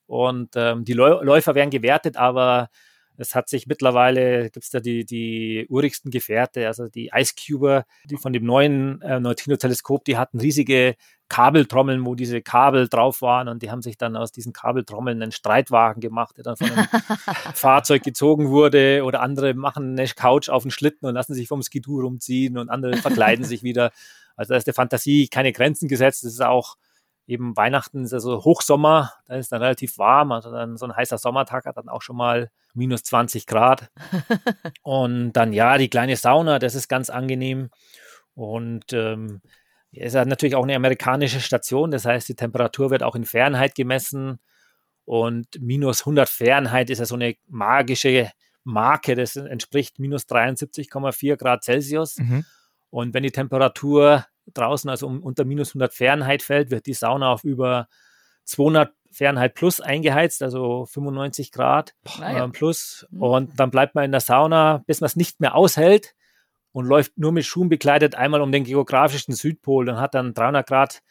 Und 0.07 0.51
ähm, 0.57 0.85
die 0.85 0.93
Läufer 0.93 1.55
werden 1.55 1.71
gewertet, 1.71 2.17
aber 2.17 2.69
es 3.17 3.35
hat 3.35 3.49
sich 3.49 3.67
mittlerweile, 3.67 4.51
gibt 4.51 4.65
es 4.65 4.71
da 4.71 4.81
die, 4.81 5.05
die 5.05 5.67
urigsten 5.69 6.11
Gefährte, 6.11 6.67
also 6.67 6.89
die 6.89 7.11
Ice 7.15 7.35
Cuber, 7.35 7.85
die 8.05 8.17
von 8.17 8.33
dem 8.33 8.45
neuen 8.45 9.01
äh, 9.03 9.21
Neutrino-Teleskop, 9.21 10.05
die 10.05 10.17
hatten 10.17 10.41
riesige 10.41 10.97
Kabeltrommeln, 11.33 12.05
wo 12.05 12.15
diese 12.15 12.43
Kabel 12.43 12.89
drauf 12.89 13.23
waren 13.23 13.49
und 13.49 13.63
die 13.63 13.71
haben 13.71 13.81
sich 13.81 13.97
dann 13.97 14.17
aus 14.17 14.33
diesen 14.33 14.53
Kabeltrommeln 14.53 15.23
einen 15.23 15.33
Streitwagen 15.33 16.03
gemacht, 16.03 16.37
der 16.37 16.45
dann 16.45 16.57
von 16.59 16.71
einem 16.71 16.87
Fahrzeug 17.55 18.03
gezogen 18.03 18.51
wurde 18.51 19.03
oder 19.03 19.23
andere 19.23 19.55
machen 19.55 19.99
eine 19.99 20.07
Couch 20.09 20.51
auf 20.51 20.65
den 20.65 20.71
Schlitten 20.71 21.09
und 21.09 21.15
lassen 21.15 21.33
sich 21.33 21.49
vom 21.49 21.63
Skidoo 21.63 22.01
rumziehen 22.03 22.59
und 22.59 22.69
andere 22.69 22.99
verkleiden 22.99 23.47
sich 23.47 23.63
wieder. 23.63 23.93
Also 24.37 24.53
da 24.53 24.59
ist 24.59 24.67
der 24.67 24.75
Fantasie 24.75 25.29
keine 25.29 25.55
Grenzen 25.55 25.89
gesetzt. 25.89 26.23
Das 26.23 26.35
ist 26.35 26.43
auch 26.43 26.77
eben 27.27 27.57
Weihnachten 27.57 28.05
ist 28.05 28.13
also 28.13 28.45
Hochsommer, 28.45 29.15
da 29.27 29.37
ist 29.37 29.53
dann 29.53 29.63
relativ 29.63 29.97
warm, 29.97 30.33
also 30.33 30.53
dann 30.53 30.77
so 30.77 30.85
ein 30.85 30.95
heißer 30.95 31.17
Sommertag 31.17 31.65
hat 31.65 31.79
dann 31.79 31.89
auch 31.89 32.03
schon 32.03 32.17
mal 32.17 32.51
minus 32.75 33.05
20 33.05 33.47
Grad. 33.47 33.91
und 34.83 35.33
dann 35.33 35.55
ja, 35.55 35.79
die 35.79 35.89
kleine 35.89 36.17
Sauna, 36.17 36.59
das 36.59 36.75
ist 36.75 36.89
ganz 36.89 37.09
angenehm. 37.09 37.71
Und 38.35 38.93
ähm, 38.93 39.41
Es 39.95 40.15
ist 40.15 40.27
natürlich 40.27 40.55
auch 40.55 40.63
eine 40.63 40.77
amerikanische 40.77 41.41
Station, 41.41 41.91
das 41.91 42.07
heißt, 42.07 42.29
die 42.29 42.35
Temperatur 42.35 42.91
wird 42.91 43.03
auch 43.03 43.15
in 43.15 43.25
Fahrenheit 43.25 43.75
gemessen 43.75 44.39
und 45.05 45.61
minus 45.61 46.01
100 46.01 46.29
Fahrenheit 46.29 46.91
ist 46.91 46.99
ja 46.99 47.05
so 47.05 47.15
eine 47.15 47.35
magische 47.49 48.31
Marke, 48.65 49.15
das 49.15 49.37
entspricht 49.37 49.99
minus 49.99 50.23
73,4 50.29 51.37
Grad 51.37 51.65
Celsius. 51.65 52.19
Mhm. 52.19 52.45
Und 52.91 53.13
wenn 53.13 53.23
die 53.23 53.33
Temperatur 53.33 54.25
draußen 54.55 54.89
also 54.89 55.09
unter 55.09 55.45
minus 55.45 55.71
100 55.71 55.95
Fahrenheit 55.95 56.43
fällt, 56.43 56.71
wird 56.71 56.87
die 56.87 56.95
Sauna 56.95 57.33
auf 57.33 57.45
über 57.45 57.89
200 58.45 58.93
Fahrenheit 59.11 59.55
plus 59.55 59.81
eingeheizt, 59.81 60.43
also 60.43 60.87
95 60.87 61.53
Grad 61.53 61.95
äh, 62.21 62.49
plus. 62.49 63.07
Mhm. 63.11 63.23
Und 63.23 63.61
dann 63.61 63.71
bleibt 63.71 63.95
man 63.95 64.05
in 64.05 64.13
der 64.13 64.21
Sauna, 64.21 64.83
bis 64.87 65.01
man 65.01 65.07
es 65.07 65.17
nicht 65.17 65.41
mehr 65.41 65.55
aushält 65.55 66.15
und 66.73 66.87
läuft 66.87 67.17
nur 67.17 67.33
mit 67.33 67.45
Schuhen 67.45 67.69
bekleidet 67.69 68.15
einmal 68.15 68.41
um 68.41 68.53
den 68.53 68.65
geografischen 68.65 69.35
Südpol 69.35 69.89
und 69.89 70.01
hat 70.01 70.15
dann 70.15 70.35
300 70.35 70.67
Grad 70.67 71.03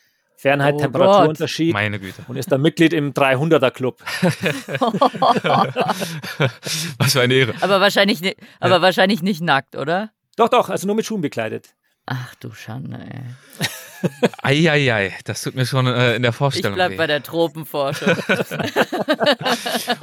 Fahrenheit 0.42 0.76
oh 0.76 0.80
Temperaturunterschied 0.80 1.74
Meine 1.74 2.00
Güte. 2.00 2.24
und 2.28 2.36
ist 2.36 2.52
dann 2.52 2.64
Mitglied 2.64 2.94
im 2.94 3.14
300er 3.14 3.70
Club. 3.70 4.02
Was 6.98 7.14
für 7.14 7.22
eine 7.22 7.36
Ehre. 7.36 7.54
Aber 7.62 7.80
wahrscheinlich, 7.80 8.20
aber 8.60 8.78
ja. 8.78 8.82
wahrscheinlich 8.82 9.22
nicht 9.22 9.42
nackt, 9.42 9.76
oder? 9.76 10.10
Doch, 10.38 10.50
doch, 10.50 10.70
also 10.70 10.88
nur 10.88 10.96
mit 10.96 11.06
Schuhen 11.06 11.22
bekleidet. 11.22 11.76
Ach 12.08 12.34
du 12.36 12.52
Schande, 12.52 12.98
ey. 12.98 13.22
Eieiei, 14.42 15.14
das 15.26 15.44
tut 15.44 15.54
mir 15.54 15.68
schon 15.68 15.86
äh, 15.86 16.16
in 16.16 16.24
der 16.24 16.34
Vorstellung. 16.34 16.72
Ich 16.72 16.76
bleib 16.76 16.92
weh. 16.92 16.98
bei 16.98 17.06
der 17.06 17.22
Tropenforschung. 17.22 18.10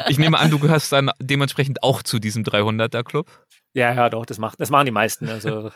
ich 0.08 0.18
nehme 0.18 0.38
an, 0.38 0.50
du 0.50 0.60
gehörst 0.60 0.92
dann 0.92 1.10
dementsprechend 1.20 1.82
auch 1.82 2.04
zu 2.04 2.20
diesem 2.20 2.44
300er 2.44 3.02
Club. 3.02 3.28
Ja, 3.74 3.94
ja, 3.94 4.08
doch, 4.08 4.24
das, 4.24 4.38
macht, 4.38 4.60
das 4.60 4.70
machen 4.70 4.86
die 4.86 4.92
meisten. 4.92 5.28
Also. 5.28 5.70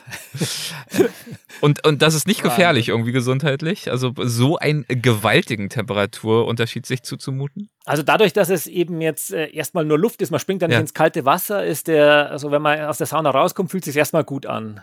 und, 1.61 1.85
und 1.85 2.01
das 2.01 2.15
ist 2.15 2.27
nicht 2.27 2.41
gefährlich 2.41 2.89
irgendwie 2.89 3.11
gesundheitlich? 3.11 3.91
Also 3.91 4.13
so 4.17 4.57
einen 4.57 4.85
gewaltigen 4.87 5.69
Temperaturunterschied 5.69 6.85
sich 6.85 7.03
zuzumuten? 7.03 7.69
Also 7.85 8.01
dadurch, 8.01 8.33
dass 8.33 8.49
es 8.49 8.67
eben 8.67 8.99
jetzt 8.99 9.31
äh, 9.31 9.49
erstmal 9.51 9.85
nur 9.85 9.99
Luft 9.99 10.21
ist, 10.21 10.31
man 10.31 10.39
springt 10.39 10.61
dann 10.61 10.69
nicht 10.69 10.77
ja. 10.77 10.81
ins 10.81 10.93
kalte 10.93 11.23
Wasser, 11.25 11.63
ist 11.63 11.87
der, 11.87 12.31
also 12.31 12.51
wenn 12.51 12.61
man 12.61 12.81
aus 12.81 12.97
der 12.97 13.07
Sauna 13.07 13.29
rauskommt, 13.29 13.69
fühlt 13.69 13.83
es 13.83 13.93
sich 13.93 13.97
erstmal 13.97 14.23
gut 14.23 14.47
an. 14.47 14.81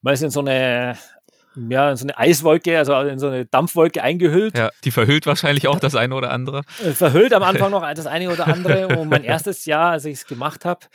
Man 0.00 0.14
ist 0.14 0.22
in 0.22 0.30
so 0.30 0.40
eine 0.40 0.96
ja, 1.68 1.90
in 1.90 1.96
so 1.96 2.04
eine 2.04 2.16
Eiswolke, 2.16 2.78
also 2.78 2.94
in 3.00 3.18
so 3.18 3.28
eine 3.28 3.44
Dampfwolke 3.44 4.02
eingehüllt. 4.02 4.56
Ja, 4.56 4.70
die 4.84 4.90
verhüllt 4.90 5.26
wahrscheinlich 5.26 5.66
auch 5.66 5.80
das 5.80 5.94
eine 5.94 6.14
oder 6.14 6.30
andere. 6.30 6.62
Äh, 6.84 6.92
verhüllt 6.92 7.32
am 7.32 7.42
Anfang 7.42 7.70
noch 7.72 7.82
das 7.94 8.06
eine 8.06 8.30
oder 8.30 8.46
andere. 8.46 8.88
Und 8.98 9.08
mein 9.08 9.24
erstes 9.24 9.64
Jahr, 9.64 9.92
als 9.92 10.04
ich 10.04 10.18
es 10.18 10.26
gemacht 10.26 10.64
habe, 10.64 10.86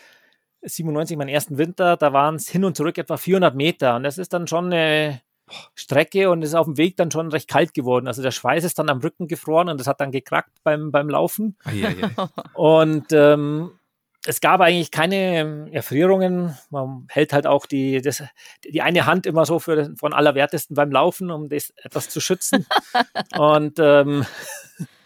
97, 0.64 1.18
meinen 1.18 1.30
ersten 1.30 1.57
Winter, 1.57 1.97
da 1.97 2.14
waren 2.14 2.36
es 2.36 2.49
hin 2.49 2.66
und 2.66 2.78
zurück 2.78 2.97
etwa 2.97 3.18
400 3.18 3.55
Meter. 3.55 3.95
Und 3.95 4.03
das 4.03 4.18
ist 4.18 4.34
dann 4.34 4.47
schon 4.47 4.66
eine 4.66 5.22
Strecke 5.76 6.30
und 6.30 6.41
es 6.41 6.49
ist 6.49 6.55
auf 6.55 6.66
dem 6.66 6.78
Weg 6.78 6.97
dann 6.97 7.11
schon 7.11 7.30
recht 7.30 7.47
kalt 7.47 7.74
geworden. 7.74 8.07
Also 8.07 8.22
der 8.22 8.32
Schweiß 8.32 8.64
ist 8.64 8.80
dann 8.80 8.89
am 8.89 8.99
Rücken 8.99 9.28
gefroren 9.28 9.70
und 9.70 9.80
das 9.80 9.88
hat 9.88 9.99
dann 9.99 10.11
gekrackt 10.11 10.51
beim, 10.64 10.91
beim 10.91 11.09
Laufen. 11.09 11.57
Ah, 11.64 11.72
ja, 11.72 11.89
ja. 11.89 12.30
Und 12.53 13.11
ähm, 13.11 13.72
es 14.26 14.39
gab 14.39 14.61
eigentlich 14.61 14.91
keine 14.91 15.70
Erfrierungen. 15.72 16.57
Man 16.70 17.07
hält 17.09 17.34
halt 17.34 17.45
auch 17.45 17.66
die, 17.66 18.01
das, 18.01 18.24
die 18.64 18.82
eine 18.82 19.05
Hand 19.05 19.26
immer 19.26 19.45
so 19.45 19.59
für 19.59 19.93
von 19.97 20.14
Allerwertesten 20.14 20.76
beim 20.76 20.91
Laufen, 20.91 21.30
um 21.30 21.49
das 21.49 21.74
etwas 21.76 22.09
zu 22.09 22.22
schützen. 22.22 22.66
und 23.38 23.80
ähm, 23.80 24.26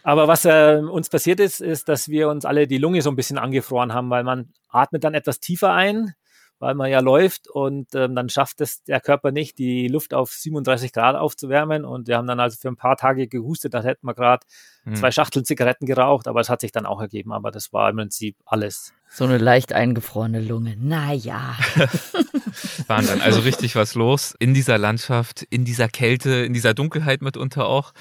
aber 0.08 0.26
was 0.26 0.46
äh, 0.46 0.80
uns 0.90 1.10
passiert 1.10 1.38
ist, 1.38 1.60
ist, 1.60 1.90
dass 1.90 2.08
wir 2.08 2.30
uns 2.30 2.46
alle 2.46 2.66
die 2.66 2.78
Lunge 2.78 3.02
so 3.02 3.10
ein 3.10 3.14
bisschen 3.14 3.36
angefroren 3.36 3.92
haben, 3.92 4.08
weil 4.08 4.24
man 4.24 4.54
atmet 4.70 5.04
dann 5.04 5.12
etwas 5.12 5.38
tiefer 5.38 5.74
ein, 5.74 6.14
weil 6.58 6.74
man 6.74 6.90
ja 6.90 7.00
läuft 7.00 7.46
und 7.46 7.94
ähm, 7.94 8.14
dann 8.14 8.30
schafft 8.30 8.62
es 8.62 8.82
der 8.84 9.02
Körper 9.02 9.32
nicht, 9.32 9.58
die 9.58 9.86
Luft 9.86 10.14
auf 10.14 10.30
37 10.30 10.94
Grad 10.94 11.14
aufzuwärmen. 11.14 11.84
Und 11.84 12.08
wir 12.08 12.16
haben 12.16 12.26
dann 12.26 12.40
also 12.40 12.56
für 12.58 12.68
ein 12.68 12.76
paar 12.76 12.96
Tage 12.96 13.28
gehustet, 13.28 13.74
da 13.74 13.82
hätten 13.82 14.06
wir 14.06 14.14
gerade 14.14 14.46
hm. 14.84 14.94
zwei 14.94 15.10
Schachteln 15.10 15.44
Zigaretten 15.44 15.84
geraucht, 15.84 16.26
aber 16.26 16.40
es 16.40 16.48
hat 16.48 16.62
sich 16.62 16.72
dann 16.72 16.86
auch 16.86 17.02
ergeben. 17.02 17.34
Aber 17.34 17.50
das 17.50 17.74
war 17.74 17.90
im 17.90 17.96
Prinzip 17.96 18.34
alles. 18.46 18.94
So 19.10 19.24
eine 19.24 19.36
leicht 19.36 19.74
eingefrorene 19.74 20.40
Lunge. 20.40 20.74
Naja. 20.78 21.54
Waren 22.86 23.06
dann 23.06 23.20
also 23.20 23.40
richtig 23.40 23.76
was 23.76 23.94
los 23.94 24.34
in 24.38 24.54
dieser 24.54 24.78
Landschaft, 24.78 25.42
in 25.50 25.66
dieser 25.66 25.88
Kälte, 25.88 26.30
in 26.30 26.54
dieser 26.54 26.72
Dunkelheit 26.72 27.20
mitunter 27.20 27.66
auch. 27.66 27.92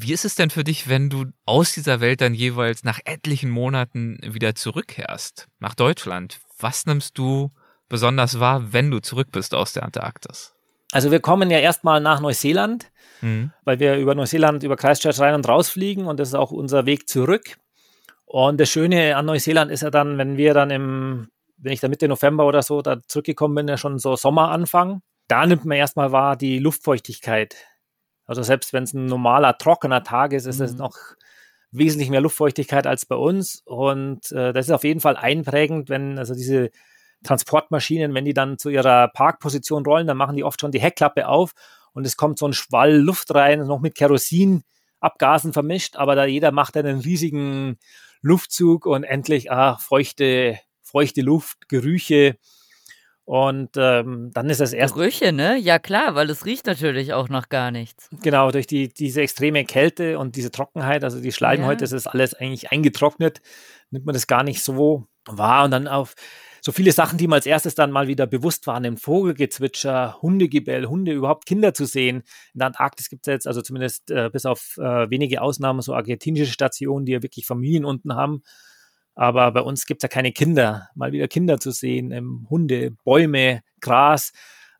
Wie 0.00 0.12
ist 0.12 0.24
es 0.24 0.36
denn 0.36 0.50
für 0.50 0.62
dich, 0.62 0.88
wenn 0.88 1.10
du 1.10 1.26
aus 1.44 1.72
dieser 1.72 2.00
Welt 2.00 2.20
dann 2.20 2.32
jeweils 2.32 2.84
nach 2.84 3.00
etlichen 3.04 3.50
Monaten 3.50 4.18
wieder 4.22 4.54
zurückkehrst 4.54 5.48
nach 5.58 5.74
Deutschland? 5.74 6.38
Was 6.58 6.86
nimmst 6.86 7.18
du 7.18 7.50
besonders 7.88 8.38
wahr, 8.38 8.72
wenn 8.72 8.92
du 8.92 9.00
zurück 9.00 9.28
bist 9.32 9.54
aus 9.54 9.72
der 9.72 9.82
Antarktis? 9.82 10.54
Also 10.92 11.10
wir 11.10 11.18
kommen 11.18 11.50
ja 11.50 11.58
erstmal 11.58 12.00
nach 12.00 12.20
Neuseeland, 12.20 12.92
mhm. 13.22 13.52
weil 13.64 13.80
wir 13.80 13.96
über 13.96 14.14
Neuseeland, 14.14 14.62
über 14.62 14.76
Christchurch 14.76 15.18
rein 15.18 15.34
und 15.34 15.48
raus 15.48 15.68
fliegen 15.68 16.06
und 16.06 16.20
das 16.20 16.28
ist 16.28 16.34
auch 16.34 16.52
unser 16.52 16.86
Weg 16.86 17.08
zurück. 17.08 17.58
Und 18.24 18.60
das 18.60 18.70
Schöne 18.70 19.16
an 19.16 19.26
Neuseeland 19.26 19.72
ist 19.72 19.82
ja 19.82 19.90
dann, 19.90 20.16
wenn 20.16 20.36
wir 20.36 20.54
dann 20.54 20.70
im, 20.70 21.28
wenn 21.56 21.72
ich 21.72 21.80
da 21.80 21.88
Mitte 21.88 22.06
November 22.06 22.46
oder 22.46 22.62
so 22.62 22.82
da 22.82 23.02
zurückgekommen 23.02 23.56
bin, 23.56 23.68
ja 23.68 23.76
schon 23.76 23.98
so 23.98 24.14
Sommeranfang, 24.14 25.02
da 25.26 25.44
nimmt 25.44 25.64
man 25.64 25.76
erstmal 25.76 26.12
wahr 26.12 26.36
die 26.36 26.60
Luftfeuchtigkeit. 26.60 27.56
Also 28.28 28.42
selbst 28.42 28.72
wenn 28.72 28.84
es 28.84 28.94
ein 28.94 29.06
normaler, 29.06 29.58
trockener 29.58 30.04
Tag 30.04 30.32
ist, 30.32 30.46
ist 30.46 30.60
es 30.60 30.72
mhm. 30.72 30.78
noch 30.78 30.96
wesentlich 31.72 32.10
mehr 32.10 32.20
Luftfeuchtigkeit 32.20 32.86
als 32.86 33.06
bei 33.06 33.16
uns. 33.16 33.62
Und 33.64 34.30
äh, 34.32 34.52
das 34.52 34.66
ist 34.66 34.72
auf 34.72 34.84
jeden 34.84 35.00
Fall 35.00 35.16
einprägend, 35.16 35.88
wenn 35.88 36.18
also 36.18 36.34
diese 36.34 36.70
Transportmaschinen, 37.24 38.14
wenn 38.14 38.24
die 38.24 38.34
dann 38.34 38.58
zu 38.58 38.68
ihrer 38.68 39.08
Parkposition 39.08 39.84
rollen, 39.84 40.06
dann 40.06 40.16
machen 40.16 40.36
die 40.36 40.44
oft 40.44 40.60
schon 40.60 40.70
die 40.70 40.80
Heckklappe 40.80 41.26
auf 41.26 41.52
und 41.92 42.06
es 42.06 42.16
kommt 42.16 42.38
so 42.38 42.46
ein 42.46 42.52
Schwall 42.52 42.96
Luft 42.96 43.34
rein, 43.34 43.66
noch 43.66 43.80
mit 43.80 43.96
Kerosinabgasen 43.96 45.52
vermischt, 45.52 45.96
aber 45.96 46.14
da 46.14 46.26
jeder 46.26 46.52
macht 46.52 46.76
einen 46.76 47.00
riesigen 47.00 47.78
Luftzug 48.20 48.86
und 48.86 49.04
endlich 49.04 49.50
ah, 49.50 49.76
feuchte, 49.78 50.58
feuchte 50.82 51.22
Luft, 51.22 51.68
Gerüche. 51.68 52.36
Und 53.28 53.72
ähm, 53.76 54.30
dann 54.32 54.48
ist 54.48 54.62
das 54.62 54.72
erst. 54.72 54.94
Gerüche, 54.94 55.34
ne? 55.34 55.58
Ja, 55.58 55.78
klar, 55.78 56.14
weil 56.14 56.30
es 56.30 56.46
riecht 56.46 56.64
natürlich 56.64 57.12
auch 57.12 57.28
noch 57.28 57.50
gar 57.50 57.70
nichts. 57.70 58.08
Genau, 58.22 58.50
durch 58.50 58.66
die, 58.66 58.88
diese 58.88 59.20
extreme 59.20 59.66
Kälte 59.66 60.18
und 60.18 60.34
diese 60.34 60.50
Trockenheit, 60.50 61.04
also 61.04 61.20
die 61.20 61.30
Schleimhäute, 61.30 61.84
ja. 61.84 61.90
das 61.90 61.92
ist 61.92 62.06
alles 62.06 62.32
eigentlich 62.32 62.72
eingetrocknet, 62.72 63.42
nimmt 63.90 64.06
man 64.06 64.14
das 64.14 64.28
gar 64.28 64.44
nicht 64.44 64.64
so 64.64 65.08
wahr. 65.26 65.66
Und 65.66 65.72
dann 65.72 65.88
auf 65.88 66.14
so 66.62 66.72
viele 66.72 66.90
Sachen, 66.90 67.18
die 67.18 67.28
mir 67.28 67.34
als 67.34 67.44
erstes 67.44 67.74
dann 67.74 67.90
mal 67.90 68.08
wieder 68.08 68.26
bewusst 68.26 68.66
waren, 68.66 68.84
im 68.84 68.96
Vogelgezwitscher, 68.96 70.22
Hundegebell, 70.22 70.86
Hunde, 70.86 71.12
überhaupt 71.12 71.44
Kinder 71.44 71.74
zu 71.74 71.84
sehen. 71.84 72.22
In 72.54 72.60
der 72.60 72.68
Antarktis 72.68 73.10
gibt 73.10 73.28
es 73.28 73.30
jetzt, 73.30 73.46
also 73.46 73.60
zumindest 73.60 74.10
äh, 74.10 74.30
bis 74.32 74.46
auf 74.46 74.78
äh, 74.78 75.10
wenige 75.10 75.42
Ausnahmen, 75.42 75.82
so 75.82 75.92
argentinische 75.92 76.50
Stationen, 76.50 77.04
die 77.04 77.12
ja 77.12 77.22
wirklich 77.22 77.44
Familien 77.44 77.84
unten 77.84 78.14
haben. 78.14 78.40
Aber 79.18 79.50
bei 79.50 79.62
uns 79.62 79.84
gibt 79.84 80.00
es 80.00 80.02
ja 80.04 80.08
keine 80.08 80.30
Kinder. 80.30 80.90
Mal 80.94 81.10
wieder 81.10 81.26
Kinder 81.26 81.58
zu 81.58 81.72
sehen, 81.72 82.12
ähm, 82.12 82.46
Hunde, 82.48 82.92
Bäume, 83.04 83.62
Gras. 83.80 84.30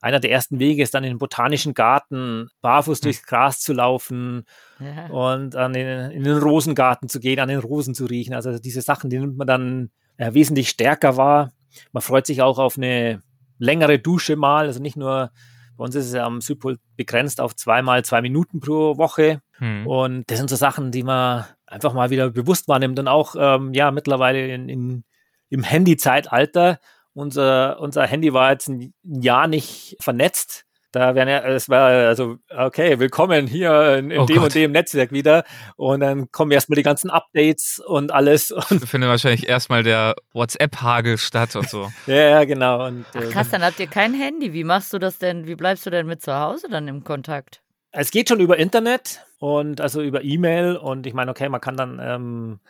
Einer 0.01 0.21
der 0.21 0.31
ersten 0.31 0.61
Wege 0.61 0.85
ist 0.85 0.95
dann 0.95 1.03
in 1.03 1.15
den 1.15 1.19
botanischen 1.19 1.75
Garten, 1.75 2.47
barfuß 2.61 2.99
hm. 2.99 3.03
durchs 3.03 3.25
Gras 3.25 3.59
zu 3.59 3.73
laufen 3.73 4.45
ja. 4.79 5.09
und 5.09 5.57
an 5.57 5.73
den, 5.73 6.13
in 6.13 6.23
den 6.23 6.39
Rosengarten 6.39 7.09
zu 7.09 7.19
gehen, 7.19 7.41
an 7.41 7.49
den 7.49 7.59
Rosen 7.59 7.97
zu 7.97 8.07
riechen. 8.07 8.33
Also 8.33 8.61
diese 8.61 8.81
Sachen, 8.81 9.11
die 9.11 9.19
nimmt 9.19 9.39
man 9.39 9.49
dann 9.49 9.91
äh, 10.19 10.33
wesentlich 10.35 10.69
stärker 10.69 11.17
wahr. 11.17 11.51
Man 11.91 12.03
freut 12.03 12.27
sich 12.27 12.41
auch 12.41 12.61
auf 12.61 12.79
eine 12.79 13.25
längere 13.59 13.99
Dusche 13.99 14.37
mal, 14.37 14.67
also 14.67 14.81
nicht 14.81 14.97
nur 14.97 15.33
bei 15.77 15.85
uns 15.85 15.97
ist 15.97 16.07
es 16.07 16.15
am 16.15 16.41
Südpol 16.41 16.79
begrenzt 16.97 17.41
auf 17.41 17.57
zweimal 17.57 18.05
zwei 18.05 18.23
Minuten 18.23 18.61
pro 18.61 18.99
Woche. 18.99 19.41
Hm. 19.59 19.85
Und 19.85 20.31
das 20.31 20.39
sind 20.39 20.49
so 20.49 20.55
Sachen, 20.55 20.93
die 20.93 21.03
man 21.03 21.45
einfach 21.69 21.93
mal 21.93 22.11
wieder 22.11 22.31
bewusst 22.31 22.69
wahrnimmt. 22.69 22.99
Und 22.99 23.09
auch, 23.09 23.35
ähm, 23.39 23.73
ja, 23.75 23.91
mittlerweile 23.91 24.49
in, 24.49 24.69
in, 24.69 25.05
im 25.49 25.63
Handy-Zeitalter. 25.63 26.79
Unser, 27.15 27.81
unser 27.81 28.07
Handy 28.07 28.33
war 28.33 28.53
jetzt 28.53 28.69
ein 28.69 28.95
Jahr 29.03 29.47
nicht 29.47 29.97
vernetzt. 30.01 30.65
Da 30.91 31.15
wären 31.15 31.29
ja, 31.29 31.41
es 31.41 31.69
war 31.69 31.91
also, 31.91 32.39
okay, 32.49 32.99
willkommen 32.99 33.47
hier 33.47 33.99
in, 33.99 34.11
in 34.11 34.21
oh 34.21 34.25
dem 34.25 34.37
Gott. 34.37 34.45
und 34.45 34.55
dem 34.55 34.73
Netzwerk 34.73 35.13
wieder. 35.13 35.45
Und 35.77 36.01
dann 36.01 36.31
kommen 36.33 36.51
erstmal 36.51 36.77
die 36.77 36.83
ganzen 36.83 37.11
Updates 37.11 37.79
und 37.79 38.11
alles. 38.11 38.51
Und 38.71 38.89
findet 38.89 39.11
wahrscheinlich 39.11 39.47
erstmal 39.47 39.83
der 39.83 40.15
WhatsApp-Hagel 40.33 41.19
statt 41.19 41.57
und 41.57 41.69
so. 41.69 41.91
ja, 42.07 42.15
ja, 42.15 42.45
genau. 42.45 42.87
Und, 42.87 43.05
Ach, 43.13 43.21
äh, 43.21 43.27
krass, 43.27 43.51
dann 43.51 43.63
habt 43.63 43.79
ihr 43.81 43.87
kein 43.87 44.15
Handy. 44.15 44.55
Wie 44.55 44.65
machst 44.65 44.93
du 44.95 44.99
das 44.99 45.19
denn? 45.19 45.47
Wie 45.47 45.57
bleibst 45.57 45.85
du 45.85 45.91
denn 45.91 46.07
mit 46.07 46.23
zu 46.23 46.35
Hause 46.35 46.69
dann 46.71 46.89
im 46.89 47.05
Kontakt? 47.05 47.61
Es 47.91 48.11
geht 48.11 48.31
schon 48.31 48.41
über 48.41 48.57
Internet 48.57 49.27
und 49.39 49.81
also 49.81 50.03
über 50.03 50.23
E-Mail. 50.23 50.77
Und 50.77 51.07
ich 51.07 51.15
meine, 51.15 51.31
okay, 51.31 51.49
man 51.49 51.61
kann 51.61 51.77
dann, 51.77 52.01
ähm, 52.03 52.61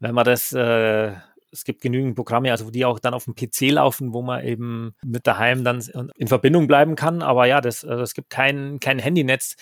wenn 0.00 0.14
man 0.14 0.24
das 0.24 0.52
äh, 0.52 1.12
es 1.52 1.64
gibt 1.64 1.82
genügend 1.82 2.16
Programme, 2.16 2.50
also 2.50 2.70
die 2.70 2.84
auch 2.84 2.98
dann 2.98 3.12
auf 3.12 3.26
dem 3.26 3.34
PC 3.34 3.72
laufen, 3.72 4.14
wo 4.14 4.22
man 4.22 4.42
eben 4.42 4.94
mit 5.04 5.26
daheim 5.26 5.64
dann 5.64 5.80
in 6.16 6.26
Verbindung 6.26 6.66
bleiben 6.66 6.96
kann. 6.96 7.22
Aber 7.22 7.46
ja, 7.46 7.60
das, 7.60 7.84
also 7.84 8.02
es 8.02 8.14
gibt 8.14 8.30
kein, 8.30 8.80
kein 8.80 8.98
Handynetz. 8.98 9.56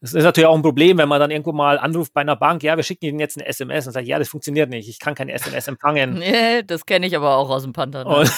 Das 0.00 0.12
ist 0.12 0.22
natürlich 0.22 0.46
auch 0.46 0.54
ein 0.54 0.62
Problem, 0.62 0.98
wenn 0.98 1.08
man 1.08 1.18
dann 1.18 1.30
irgendwo 1.30 1.52
mal 1.52 1.78
anruft 1.78 2.12
bei 2.12 2.20
einer 2.20 2.36
Bank, 2.36 2.62
ja, 2.62 2.76
wir 2.76 2.82
schicken 2.82 3.06
Ihnen 3.06 3.18
jetzt 3.18 3.38
eine 3.38 3.46
SMS 3.46 3.86
und 3.86 3.94
sagt, 3.94 4.06
ja, 4.06 4.18
das 4.18 4.28
funktioniert 4.28 4.68
nicht, 4.68 4.88
ich 4.88 4.98
kann 4.98 5.14
keine 5.14 5.32
SMS 5.32 5.68
empfangen. 5.68 6.18
Nee, 6.24 6.62
das 6.62 6.84
kenne 6.84 7.06
ich 7.06 7.16
aber 7.16 7.36
auch 7.36 7.48
aus 7.48 7.62
dem 7.62 7.72
Panther. 7.72 8.04
Ne? 8.04 8.24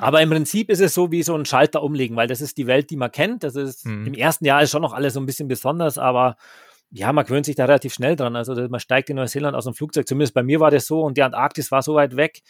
aber 0.00 0.20
im 0.20 0.30
Prinzip 0.30 0.70
ist 0.70 0.80
es 0.80 0.94
so 0.94 1.10
wie 1.10 1.22
so 1.22 1.34
ein 1.34 1.44
Schalter 1.44 1.82
umlegen, 1.82 2.16
weil 2.16 2.28
das 2.28 2.40
ist 2.40 2.58
die 2.58 2.66
Welt, 2.66 2.90
die 2.90 2.96
man 2.96 3.10
kennt. 3.10 3.42
Das 3.42 3.56
ist 3.56 3.86
mhm. 3.86 4.08
im 4.08 4.14
ersten 4.14 4.44
Jahr 4.44 4.62
ist 4.62 4.70
schon 4.70 4.82
noch 4.82 4.92
alles 4.92 5.14
so 5.14 5.20
ein 5.20 5.26
bisschen 5.26 5.48
besonders, 5.48 5.96
aber 5.96 6.36
ja, 6.90 7.12
man 7.12 7.24
gewöhnt 7.24 7.46
sich 7.46 7.56
da 7.56 7.64
relativ 7.64 7.94
schnell 7.94 8.16
dran. 8.16 8.36
Also 8.36 8.54
man 8.68 8.80
steigt 8.80 9.10
in 9.10 9.16
Neuseeland 9.16 9.56
aus 9.56 9.64
dem 9.64 9.74
Flugzeug. 9.74 10.08
Zumindest 10.08 10.34
bei 10.34 10.42
mir 10.42 10.60
war 10.60 10.70
das 10.70 10.86
so 10.86 11.02
und 11.02 11.16
die 11.16 11.22
Antarktis 11.22 11.70
war 11.70 11.82
so 11.82 11.94
weit 11.94 12.16
weg. 12.16 12.40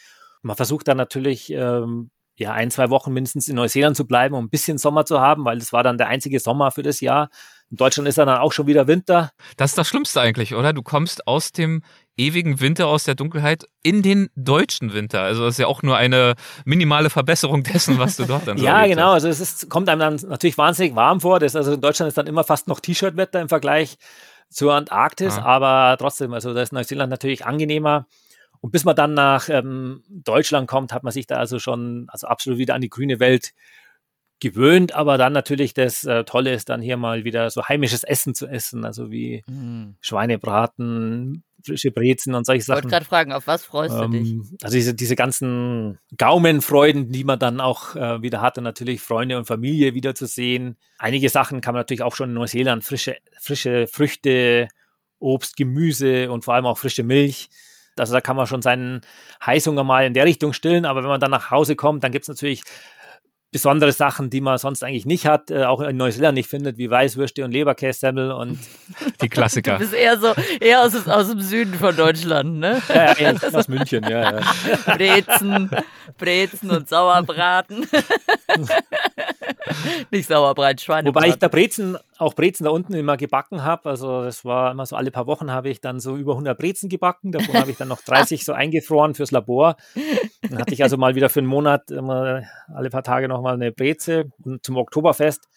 Man 0.41 0.55
versucht 0.55 0.87
dann 0.87 0.97
natürlich 0.97 1.51
ähm, 1.51 2.09
ja, 2.41 2.53
ein, 2.53 2.71
zwei 2.71 2.89
Wochen 2.89 3.13
mindestens 3.13 3.47
in 3.47 3.55
Neuseeland 3.55 3.95
zu 3.95 4.05
bleiben, 4.05 4.35
um 4.35 4.45
ein 4.45 4.49
bisschen 4.49 4.77
Sommer 4.77 5.05
zu 5.05 5.21
haben, 5.21 5.45
weil 5.45 5.59
das 5.59 5.71
war 5.71 5.83
dann 5.83 5.97
der 5.97 6.07
einzige 6.07 6.39
Sommer 6.39 6.71
für 6.71 6.81
das 6.81 6.99
Jahr. 6.99 7.29
In 7.69 7.77
Deutschland 7.77 8.09
ist 8.09 8.17
dann 8.17 8.27
auch 8.27 8.51
schon 8.51 8.67
wieder 8.67 8.87
Winter. 8.87 9.31
Das 9.57 9.71
ist 9.71 9.77
das 9.77 9.87
Schlimmste 9.87 10.19
eigentlich, 10.19 10.55
oder? 10.55 10.73
Du 10.73 10.81
kommst 10.81 11.27
aus 11.27 11.51
dem 11.51 11.83
ewigen 12.17 12.59
Winter, 12.59 12.87
aus 12.87 13.03
der 13.03 13.15
Dunkelheit 13.15 13.65
in 13.83 14.01
den 14.01 14.29
deutschen 14.35 14.91
Winter. 14.93 15.21
Also 15.21 15.45
das 15.45 15.53
ist 15.55 15.59
ja 15.59 15.67
auch 15.67 15.83
nur 15.83 15.97
eine 15.97 16.33
minimale 16.65 17.09
Verbesserung 17.09 17.63
dessen, 17.63 17.99
was 17.99 18.17
du 18.17 18.25
dort 18.25 18.47
dann 18.47 18.57
so 18.59 18.65
Ja, 18.65 18.85
genau. 18.87 19.11
Also 19.11 19.29
es 19.29 19.39
ist, 19.39 19.69
kommt 19.69 19.87
einem 19.87 19.99
dann 19.99 20.15
natürlich 20.27 20.57
wahnsinnig 20.57 20.95
warm 20.95 21.21
vor. 21.21 21.39
Das, 21.39 21.55
also 21.55 21.73
in 21.73 21.81
Deutschland 21.81 22.09
ist 22.09 22.17
dann 22.17 22.27
immer 22.27 22.43
fast 22.43 22.67
noch 22.67 22.79
T-Shirt-Wetter 22.79 23.39
im 23.39 23.49
Vergleich 23.49 23.97
zur 24.49 24.73
Antarktis, 24.73 25.37
ah. 25.37 25.43
aber 25.43 25.95
trotzdem, 25.97 26.33
also 26.33 26.53
da 26.53 26.61
ist 26.61 26.73
Neuseeland 26.73 27.09
natürlich 27.09 27.45
angenehmer. 27.45 28.07
Und 28.61 28.71
bis 28.71 28.85
man 28.85 28.95
dann 28.95 29.13
nach 29.13 29.49
ähm, 29.49 30.03
Deutschland 30.07 30.67
kommt, 30.67 30.93
hat 30.93 31.03
man 31.03 31.11
sich 31.11 31.27
da 31.27 31.37
also 31.37 31.59
schon 31.59 32.05
also 32.09 32.27
absolut 32.27 32.59
wieder 32.59 32.75
an 32.75 32.81
die 32.81 32.89
grüne 32.89 33.19
Welt 33.19 33.53
gewöhnt, 34.41 34.93
aber 34.93 35.17
dann 35.17 35.33
natürlich 35.33 35.73
das 35.73 36.03
äh, 36.03 36.23
Tolle 36.25 36.53
ist 36.53 36.69
dann 36.69 36.81
hier 36.81 36.97
mal 36.97 37.23
wieder 37.23 37.49
so 37.51 37.67
heimisches 37.67 38.03
Essen 38.03 38.33
zu 38.33 38.47
essen, 38.47 38.83
also 38.83 39.11
wie 39.11 39.43
mhm. 39.47 39.95
Schweinebraten, 40.01 41.43
frische 41.63 41.91
Brezen 41.91 42.33
und 42.33 42.45
solche 42.45 42.63
Sachen. 42.63 42.79
Ich 42.79 42.83
wollte 42.85 42.95
gerade 42.95 43.05
fragen, 43.05 43.33
auf 43.33 43.45
was 43.45 43.63
freust 43.63 43.95
ähm, 43.95 44.11
du 44.11 44.17
dich? 44.17 44.31
Ähm, 44.31 44.57
also 44.63 44.75
diese, 44.75 44.93
diese 44.95 45.15
ganzen 45.15 45.99
Gaumenfreuden, 46.17 47.11
die 47.11 47.23
man 47.23 47.37
dann 47.37 47.61
auch 47.61 47.95
äh, 47.95 48.21
wieder 48.23 48.41
hatte, 48.41 48.61
natürlich 48.61 49.01
Freunde 49.01 49.37
und 49.37 49.45
Familie 49.45 49.93
wiederzusehen. 49.93 50.75
Einige 50.97 51.29
Sachen 51.29 51.61
kann 51.61 51.73
man 51.75 51.81
natürlich 51.81 52.03
auch 52.03 52.15
schon 52.15 52.29
in 52.29 52.35
Neuseeland, 52.35 52.83
frische, 52.83 53.17
frische 53.39 53.85
Früchte, 53.87 54.67
Obst, 55.19 55.55
Gemüse 55.55 56.31
und 56.31 56.43
vor 56.43 56.55
allem 56.55 56.65
auch 56.65 56.79
frische 56.79 57.03
Milch. 57.03 57.49
Also 57.97 58.13
da 58.13 58.21
kann 58.21 58.35
man 58.35 58.47
schon 58.47 58.61
seinen 58.61 59.01
Heißhunger 59.45 59.83
mal 59.83 60.05
in 60.05 60.13
der 60.13 60.25
Richtung 60.25 60.53
stillen, 60.53 60.85
aber 60.85 61.03
wenn 61.03 61.09
man 61.09 61.19
dann 61.19 61.31
nach 61.31 61.51
Hause 61.51 61.75
kommt, 61.75 62.03
dann 62.03 62.11
gibt 62.11 62.23
es 62.23 62.29
natürlich 62.29 62.63
besondere 63.51 63.91
Sachen, 63.91 64.29
die 64.29 64.39
man 64.39 64.57
sonst 64.57 64.81
eigentlich 64.81 65.05
nicht 65.05 65.25
hat, 65.25 65.51
äh, 65.51 65.65
auch 65.65 65.81
in 65.81 65.97
Neuseeland 65.97 66.35
nicht 66.35 66.49
findet, 66.49 66.77
wie 66.77 66.89
Weißwürste 66.89 67.43
und 67.43 67.51
Leberkässemmel 67.51 68.31
und 68.31 68.57
die 69.21 69.27
Klassiker. 69.27 69.73
Du 69.73 69.79
bist 69.79 69.93
eher 69.93 70.17
so 70.17 70.33
eher 70.59 70.83
aus, 70.83 71.07
aus 71.07 71.29
dem 71.29 71.41
Süden 71.41 71.73
von 71.73 71.95
Deutschland, 71.95 72.59
ne? 72.59 72.81
Ja, 72.87 73.17
ja 73.17 73.33
aus 73.53 73.67
München, 73.67 74.03
ja, 74.09 74.39
ja. 74.39 74.95
Brezen, 74.95 75.69
Brezen 76.17 76.71
und 76.71 76.87
Sauerbraten. 76.87 77.85
nicht 80.11 80.29
Sauerbreit, 80.29 80.79
Schweinebraten. 80.79 81.15
Wobei 81.15 81.27
ich 81.27 81.35
da 81.35 81.49
Brezen, 81.49 81.97
auch 82.21 82.35
Brezen 82.35 82.65
da 82.65 82.69
unten 82.69 82.93
immer 82.93 83.17
gebacken 83.17 83.63
habe. 83.63 83.89
Also 83.89 84.23
das 84.23 84.45
war 84.45 84.71
immer 84.71 84.85
so 84.85 84.95
alle 84.95 85.09
paar 85.09 85.25
Wochen 85.25 85.51
habe 85.51 85.69
ich 85.69 85.81
dann 85.81 85.99
so 85.99 86.15
über 86.15 86.33
100 86.33 86.57
Brezen 86.57 86.87
gebacken. 86.87 87.31
Davon 87.31 87.55
habe 87.55 87.71
ich 87.71 87.77
dann 87.77 87.87
noch 87.87 88.01
30 88.05 88.45
so 88.45 88.53
eingefroren 88.53 89.15
fürs 89.15 89.31
Labor. 89.31 89.75
Dann 90.43 90.59
hatte 90.59 90.73
ich 90.73 90.83
also 90.83 90.97
mal 90.97 91.15
wieder 91.15 91.29
für 91.29 91.39
einen 91.39 91.47
Monat 91.47 91.89
immer 91.89 92.43
alle 92.73 92.91
paar 92.91 93.03
Tage 93.03 93.27
nochmal 93.27 93.55
eine 93.55 93.71
Breze 93.71 94.31
und 94.43 94.63
zum 94.63 94.77
Oktoberfest. 94.77 95.49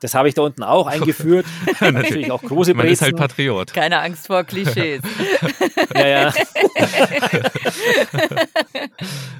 Das 0.00 0.14
habe 0.14 0.28
ich 0.28 0.34
da 0.34 0.42
unten 0.42 0.62
auch 0.62 0.86
eingeführt. 0.86 1.46
Natürlich 1.80 2.30
auch 2.30 2.42
große 2.42 2.74
Brezen. 2.74 2.76
Man 2.76 2.88
ist 2.88 3.02
halt 3.02 3.16
Patriot. 3.16 3.72
Keine 3.72 4.00
Angst 4.00 4.26
vor 4.26 4.44
Klischees. 4.44 5.02
ja, 5.94 6.08
ja. 6.08 6.32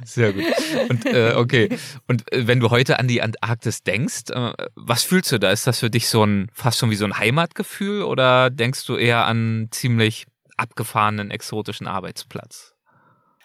Sehr 0.05 0.33
gut. 0.33 0.45
Und 0.89 1.07
äh, 1.07 1.35
okay. 1.37 1.71
Und 2.07 2.31
äh, 2.33 2.47
wenn 2.47 2.61
du 2.61 2.71
heute 2.71 2.99
an 2.99 3.09
die 3.09 3.23
Antarktis 3.23 3.83
denkst, 3.83 4.31
äh, 4.31 4.53
was 4.75 5.03
fühlst 5.03 5.33
du 5.33 5.39
da? 5.39 5.51
Ist 5.51 5.67
das 5.67 5.81
für 5.81 5.91
dich 5.91 6.09
so 6.09 6.25
ein 6.25 6.49
fast 6.53 6.79
schon 6.79 6.91
wie 6.91 6.97
so 6.97 7.07
ein 7.07 7.19
Heimatgefühl 7.19 8.03
oder 8.03 8.51
denkst 8.51 8.85
du 8.87 8.97
eher 8.97 9.25
an 9.25 9.69
ziemlich 9.71 10.27
abgefahrenen 10.57 11.31
exotischen 11.31 11.87
Arbeitsplatz? 11.87 12.75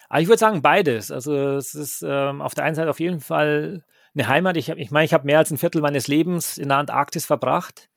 Aber 0.08 0.20
ich 0.20 0.28
würde 0.28 0.38
sagen 0.38 0.62
beides. 0.62 1.10
Also 1.10 1.34
es 1.56 1.74
ist 1.74 2.04
ähm, 2.06 2.40
auf 2.40 2.54
der 2.54 2.64
einen 2.64 2.74
Seite 2.74 2.90
auf 2.90 3.00
jeden 3.00 3.20
Fall 3.20 3.82
eine 4.16 4.28
Heimat. 4.28 4.56
Ich, 4.56 4.68
ich 4.68 4.90
meine, 4.90 5.04
ich 5.04 5.14
habe 5.14 5.26
mehr 5.26 5.38
als 5.38 5.50
ein 5.50 5.58
Viertel 5.58 5.82
meines 5.82 6.08
Lebens 6.08 6.58
in 6.58 6.68
der 6.68 6.78
Antarktis 6.78 7.26
verbracht. 7.26 7.88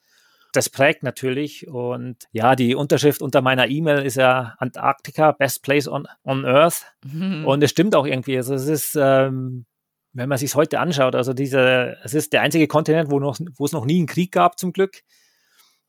Das 0.51 0.69
prägt 0.69 1.03
natürlich. 1.03 1.67
Und 1.67 2.27
ja, 2.31 2.55
die 2.55 2.75
Unterschrift 2.75 3.21
unter 3.21 3.41
meiner 3.41 3.67
E-Mail 3.67 4.05
ist 4.05 4.15
ja 4.15 4.55
Antarktika, 4.57 5.31
Best 5.31 5.63
Place 5.63 5.87
on, 5.87 6.07
on 6.23 6.45
Earth. 6.45 6.85
Mhm. 7.05 7.45
Und 7.45 7.63
es 7.63 7.69
stimmt 7.69 7.95
auch 7.95 8.05
irgendwie. 8.05 8.37
Also 8.37 8.55
es 8.55 8.67
ist, 8.67 8.97
ähm, 8.99 9.65
wenn 10.13 10.29
man 10.29 10.37
sich 10.37 10.55
heute 10.55 10.79
anschaut, 10.79 11.15
also 11.15 11.33
diese, 11.33 11.97
es 12.03 12.13
ist 12.13 12.33
der 12.33 12.41
einzige 12.41 12.67
Kontinent, 12.67 13.11
wo, 13.11 13.19
noch, 13.19 13.37
wo 13.55 13.65
es 13.65 13.71
noch 13.71 13.85
nie 13.85 13.97
einen 13.97 14.07
Krieg 14.07 14.31
gab, 14.31 14.57
zum 14.57 14.73
Glück. 14.73 15.01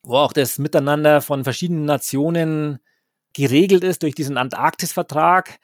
Wo 0.03 0.17
auch 0.17 0.33
das 0.33 0.59
Miteinander 0.59 1.21
von 1.21 1.45
verschiedenen 1.45 1.85
Nationen 1.85 2.79
geregelt 3.35 3.85
ist 3.85 4.03
durch 4.03 4.15
diesen 4.15 4.37
Antarktis-Vertrag. 4.37 5.59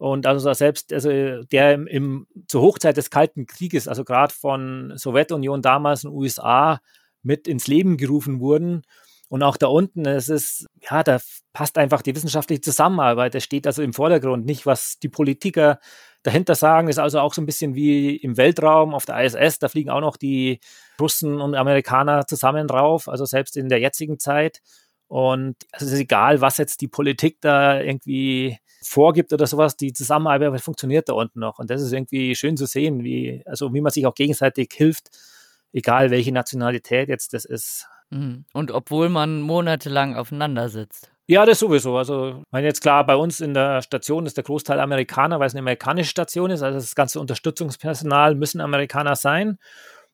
Und 0.00 0.26
also 0.26 0.50
selbst, 0.54 0.94
also 0.94 1.10
der 1.42 1.74
im, 1.74 1.86
im, 1.86 2.26
zur 2.48 2.62
Hochzeit 2.62 2.96
des 2.96 3.10
Kalten 3.10 3.44
Krieges, 3.44 3.86
also 3.86 4.02
gerade 4.02 4.32
von 4.32 4.94
Sowjetunion 4.96 5.60
damals 5.60 6.06
und 6.06 6.14
USA 6.14 6.80
mit 7.22 7.46
ins 7.46 7.66
Leben 7.66 7.98
gerufen 7.98 8.40
wurden. 8.40 8.80
Und 9.28 9.42
auch 9.42 9.58
da 9.58 9.66
unten, 9.66 10.06
es 10.06 10.30
ist, 10.30 10.66
ja, 10.80 11.02
da 11.02 11.20
passt 11.52 11.76
einfach 11.76 12.00
die 12.00 12.16
wissenschaftliche 12.16 12.62
Zusammenarbeit. 12.62 13.34
Das 13.34 13.44
steht 13.44 13.66
also 13.66 13.82
im 13.82 13.92
Vordergrund, 13.92 14.46
nicht 14.46 14.64
was 14.64 14.98
die 15.00 15.10
Politiker 15.10 15.80
dahinter 16.22 16.54
sagen. 16.54 16.86
Das 16.86 16.96
ist 16.96 17.02
also 17.02 17.20
auch 17.20 17.34
so 17.34 17.42
ein 17.42 17.46
bisschen 17.46 17.74
wie 17.74 18.16
im 18.16 18.38
Weltraum 18.38 18.94
auf 18.94 19.04
der 19.04 19.22
ISS. 19.22 19.58
Da 19.58 19.68
fliegen 19.68 19.90
auch 19.90 20.00
noch 20.00 20.16
die 20.16 20.60
Russen 20.98 21.42
und 21.42 21.54
Amerikaner 21.54 22.26
zusammen 22.26 22.66
drauf, 22.66 23.06
also 23.06 23.26
selbst 23.26 23.54
in 23.54 23.68
der 23.68 23.80
jetzigen 23.80 24.18
Zeit. 24.18 24.62
Und 25.10 25.56
es 25.72 25.82
ist 25.82 25.98
egal, 25.98 26.40
was 26.40 26.56
jetzt 26.56 26.80
die 26.82 26.86
Politik 26.86 27.38
da 27.40 27.80
irgendwie 27.80 28.58
vorgibt 28.80 29.32
oder 29.32 29.44
sowas, 29.48 29.76
die 29.76 29.92
Zusammenarbeit 29.92 30.60
funktioniert 30.60 31.08
da 31.08 31.14
unten 31.14 31.40
noch. 31.40 31.58
Und 31.58 31.68
das 31.68 31.82
ist 31.82 31.92
irgendwie 31.92 32.36
schön 32.36 32.56
zu 32.56 32.64
sehen, 32.66 33.02
wie, 33.02 33.42
also 33.44 33.74
wie 33.74 33.80
man 33.80 33.90
sich 33.90 34.06
auch 34.06 34.14
gegenseitig 34.14 34.70
hilft, 34.72 35.10
egal 35.72 36.12
welche 36.12 36.30
Nationalität 36.30 37.08
jetzt 37.08 37.34
das 37.34 37.44
ist. 37.44 37.88
Mhm. 38.10 38.44
Und 38.52 38.70
obwohl 38.70 39.08
man 39.08 39.40
monatelang 39.40 40.14
aufeinander 40.14 40.68
sitzt. 40.68 41.10
Ja, 41.26 41.44
das 41.44 41.58
sowieso. 41.58 41.96
Also, 41.96 42.38
ich 42.38 42.52
meine 42.52 42.68
jetzt 42.68 42.80
klar, 42.80 43.04
bei 43.04 43.16
uns 43.16 43.40
in 43.40 43.52
der 43.52 43.82
Station 43.82 44.26
ist 44.26 44.36
der 44.36 44.44
Großteil 44.44 44.78
Amerikaner, 44.78 45.40
weil 45.40 45.48
es 45.48 45.54
eine 45.54 45.62
amerikanische 45.62 46.10
Station 46.10 46.52
ist. 46.52 46.62
Also 46.62 46.78
das 46.78 46.94
ganze 46.94 47.18
Unterstützungspersonal 47.18 48.36
müssen 48.36 48.60
Amerikaner 48.60 49.16
sein. 49.16 49.58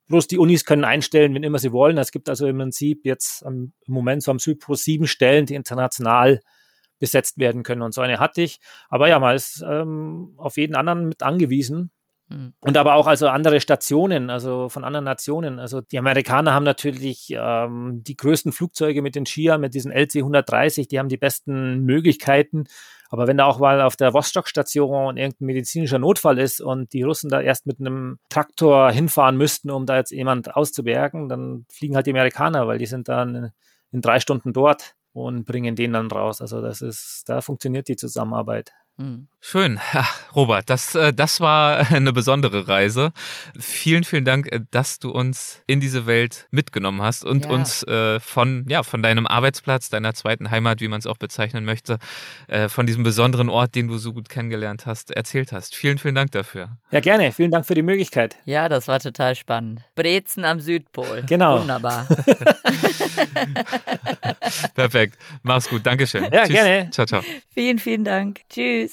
Bloß 0.09 0.28
die 0.28 0.38
Unis 0.38 0.64
können 0.64 0.84
einstellen, 0.84 1.34
wenn 1.34 1.42
immer 1.42 1.59
sie 1.59 1.72
wollen. 1.72 1.98
Es 1.98 2.12
gibt 2.12 2.28
also 2.28 2.46
im 2.46 2.59
Prinzip 2.59 3.04
jetzt 3.04 3.42
im 3.42 3.72
Moment 3.86 4.22
so 4.22 4.30
am 4.30 4.38
Südpol 4.38 4.76
sieben 4.76 5.07
Stellen, 5.07 5.46
die 5.46 5.54
international 5.54 6.40
besetzt 6.98 7.38
werden 7.38 7.62
können. 7.62 7.82
Und 7.82 7.92
so 7.92 8.00
eine 8.00 8.18
hatte 8.18 8.42
ich. 8.42 8.61
Aber 8.88 9.09
ja, 9.09 9.18
man 9.18 9.34
ist 9.34 9.64
ähm, 9.68 10.34
auf 10.36 10.57
jeden 10.57 10.76
anderen 10.76 11.09
mit 11.09 11.22
angewiesen. 11.22 11.90
Und 12.60 12.76
aber 12.76 12.94
auch 12.94 13.06
also 13.06 13.28
andere 13.28 13.60
Stationen, 13.60 14.30
also 14.30 14.68
von 14.68 14.82
anderen 14.82 15.04
Nationen. 15.04 15.60
Also 15.60 15.80
die 15.80 15.98
Amerikaner 15.98 16.54
haben 16.54 16.64
natürlich 16.64 17.28
ähm, 17.30 18.02
die 18.02 18.16
größten 18.16 18.50
Flugzeuge 18.50 19.00
mit 19.00 19.14
den 19.14 19.26
Skier, 19.26 19.58
mit 19.58 19.74
diesen 19.74 19.92
LC-130, 19.92 20.88
die 20.88 20.98
haben 20.98 21.08
die 21.08 21.16
besten 21.16 21.84
Möglichkeiten. 21.84 22.64
Aber 23.10 23.28
wenn 23.28 23.36
da 23.36 23.44
auch 23.44 23.60
mal 23.60 23.80
auf 23.80 23.94
der 23.94 24.12
Vostok-Station 24.12 25.16
irgendein 25.16 25.46
medizinischer 25.46 26.00
Notfall 26.00 26.38
ist 26.38 26.60
und 26.60 26.92
die 26.92 27.02
Russen 27.02 27.30
da 27.30 27.40
erst 27.40 27.66
mit 27.66 27.78
einem 27.78 28.18
Traktor 28.28 28.90
hinfahren 28.90 29.36
müssten, 29.36 29.70
um 29.70 29.86
da 29.86 29.96
jetzt 29.96 30.10
jemand 30.10 30.56
auszubergen, 30.56 31.28
dann 31.28 31.66
fliegen 31.70 31.94
halt 31.94 32.06
die 32.06 32.10
Amerikaner, 32.10 32.66
weil 32.66 32.78
die 32.78 32.86
sind 32.86 33.08
dann 33.08 33.52
in 33.92 34.00
drei 34.00 34.18
Stunden 34.18 34.52
dort 34.52 34.94
und 35.12 35.44
bringen 35.44 35.76
den 35.76 35.92
dann 35.92 36.10
raus. 36.10 36.40
Also 36.40 36.60
das 36.60 36.82
ist, 36.82 37.28
da 37.28 37.40
funktioniert 37.40 37.86
die 37.86 37.96
Zusammenarbeit. 37.96 38.72
Hm. 38.99 39.28
Schön. 39.49 39.78
Robert, 40.34 40.68
das, 40.70 40.97
äh, 40.97 41.12
das 41.12 41.40
war 41.40 41.92
eine 41.92 42.12
besondere 42.12 42.66
Reise. 42.66 43.12
Vielen, 43.57 44.03
vielen 44.03 44.24
Dank, 44.24 44.51
äh, 44.51 44.59
dass 44.72 44.99
du 44.99 45.11
uns 45.11 45.62
in 45.68 45.78
diese 45.78 46.07
Welt 46.07 46.49
mitgenommen 46.51 47.01
hast 47.01 47.24
und 47.24 47.44
ja. 47.44 47.51
uns 47.53 47.84
äh, 47.84 48.18
von, 48.18 48.64
ja, 48.68 48.82
von 48.82 49.05
deinem 49.05 49.26
Arbeitsplatz, 49.26 49.88
deiner 49.88 50.14
zweiten 50.14 50.51
Heimat, 50.51 50.80
wie 50.80 50.88
man 50.88 50.99
es 50.99 51.07
auch 51.07 51.18
bezeichnen 51.18 51.64
möchte, 51.64 51.99
von 52.68 52.86
diesem 52.86 53.03
besonderen 53.03 53.49
Ort, 53.49 53.74
den 53.74 53.88
du 53.88 53.99
so 53.99 54.12
gut 54.12 54.28
kennengelernt 54.28 54.86
hast, 54.86 55.11
erzählt 55.11 55.53
hast. 55.53 55.74
Vielen, 55.74 55.99
vielen 55.99 56.14
Dank 56.14 56.30
dafür. 56.32 56.78
Ja, 56.90 57.01
gerne. 57.01 57.32
Vielen 57.32 57.51
Dank 57.51 57.66
für 57.66 57.74
die 57.74 57.82
Möglichkeit. 57.82 58.36
Ja, 58.44 58.68
das 58.68 58.88
war 58.88 59.01
total 59.01 59.34
spannend. 59.34 59.82
Brezen 59.94 60.44
am 60.44 60.61
Südpol. 60.61 61.24
Genau. 61.26 61.61
Wunderbar. 61.61 62.07
Perfekt. 64.74 65.18
Mach's 65.42 65.68
gut. 65.68 65.84
Dankeschön. 65.84 66.24
Ja, 66.32 66.44
Tschüss. 66.44 66.55
gerne. 66.55 66.90
Ciao, 66.90 67.07
ciao. 67.07 67.22
Vielen, 67.53 67.78
vielen 67.78 68.05
Dank. 68.05 68.40
Tschüss. 68.49 68.86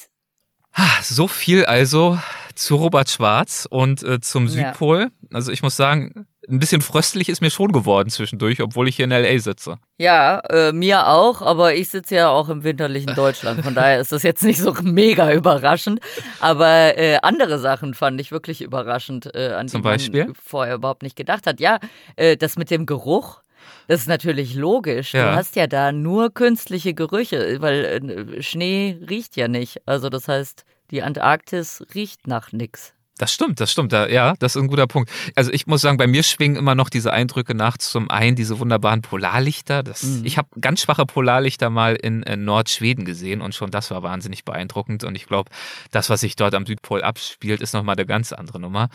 So 1.02 1.28
viel 1.28 1.66
also 1.66 2.18
zu 2.56 2.76
Robert 2.76 3.10
Schwarz 3.10 3.68
und 3.70 4.04
äh, 4.04 4.20
zum 4.22 4.48
Südpol. 4.48 5.00
Ja. 5.02 5.10
Also 5.34 5.52
ich 5.52 5.64
muss 5.64 5.76
sagen, 5.76 6.28
ein 6.50 6.60
bisschen 6.60 6.82
fröstlich 6.82 7.30
ist 7.30 7.42
mir 7.42 7.50
schon 7.50 7.72
geworden 7.72 8.10
zwischendurch, 8.10 8.62
obwohl 8.62 8.88
ich 8.88 8.98
hier 8.98 9.06
in 9.06 9.12
L.A. 9.12 9.40
sitze. 9.40 9.78
Ja, 9.98 10.40
äh, 10.50 10.74
mir 10.74 11.08
auch, 11.08 11.42
aber 11.42 11.74
ich 11.76 11.90
sitze 11.90 12.16
ja 12.16 12.30
auch 12.30 12.50
im 12.50 12.64
winterlichen 12.64 13.14
Deutschland. 13.16 13.64
Von 13.64 13.76
daher 13.76 14.00
ist 14.00 14.12
das 14.12 14.24
jetzt 14.24 14.44
nicht 14.44 14.60
so 14.60 14.74
mega 14.82 15.32
überraschend. 15.32 16.00
Aber 16.40 16.98
äh, 16.98 17.18
andere 17.22 17.60
Sachen 17.60 17.94
fand 17.94 18.20
ich 18.20 18.32
wirklich 18.32 18.62
überraschend, 18.62 19.34
äh, 19.34 19.54
an 19.54 19.68
Zum 19.68 19.82
die 19.82 19.84
man 19.84 19.94
Beispiel? 19.94 20.34
vorher 20.44 20.76
überhaupt 20.76 21.04
nicht 21.04 21.16
gedacht 21.16 21.48
hat. 21.48 21.60
Ja, 21.60 21.80
äh, 22.16 22.36
das 22.36 22.58
mit 22.58 22.72
dem 22.72 22.86
Geruch. 22.86 23.43
Das 23.88 24.02
ist 24.02 24.08
natürlich 24.08 24.56
logisch. 24.56 25.14
Ja. 25.14 25.32
Du 25.32 25.36
hast 25.36 25.56
ja 25.56 25.68
da 25.68 25.92
nur 25.92 26.34
künstliche 26.34 26.94
Gerüche, 26.94 27.58
weil 27.62 27.86
äh, 27.86 28.42
Schnee 28.42 28.98
riecht 29.10 29.36
ja 29.36 29.48
nicht. 29.48 29.82
Also 29.86 30.10
das 30.10 30.28
heißt, 30.28 30.66
die 30.92 31.02
Antarktis 31.02 31.84
riecht 31.94 32.28
nach 32.28 32.52
nix. 32.52 32.94
Das 33.20 33.32
stimmt, 33.32 33.60
das 33.60 33.72
stimmt. 33.72 33.94
Da, 33.94 34.08
ja, 34.08 34.34
das 34.40 34.56
ist 34.56 34.62
ein 34.62 34.68
guter 34.68 34.88
Punkt. 34.88 35.12
Also 35.36 35.52
ich 35.52 35.68
muss 35.68 35.82
sagen, 35.82 35.98
bei 35.98 36.08
mir 36.08 36.24
schwingen 36.24 36.56
immer 36.56 36.74
noch 36.74 36.90
diese 36.90 37.14
Eindrücke 37.14 37.54
nach. 37.54 37.78
Zum 37.78 38.10
einen 38.10 38.36
diese 38.36 38.58
wunderbaren 38.58 39.04
Polarlichter. 39.04 39.84
Das, 39.84 40.02
Mhm. 40.04 40.26
Ich 40.26 40.38
habe 40.40 40.48
ganz 40.60 40.82
schwache 40.82 41.06
Polarlichter 41.06 41.70
mal 41.70 41.96
in, 41.96 42.24
äh, 42.24 42.36
Nordschweden 42.36 43.06
gesehen 43.06 43.42
und 43.42 43.54
schon 43.54 43.70
das 43.70 43.92
war 43.92 44.02
wahnsinnig 44.02 44.46
beeindruckend. 44.46 45.04
Und 45.04 45.16
ich 45.16 45.28
glaube, 45.28 45.52
das, 45.92 46.10
was 46.10 46.22
sich 46.22 46.36
dort 46.36 46.56
am 46.56 46.66
Südpol 46.66 47.04
abspielt, 47.04 47.62
ist 47.62 47.74
nochmal 47.74 47.96
eine 47.96 48.08
ganz 48.08 48.34
andere 48.34 48.60
Nummer. 48.60 48.90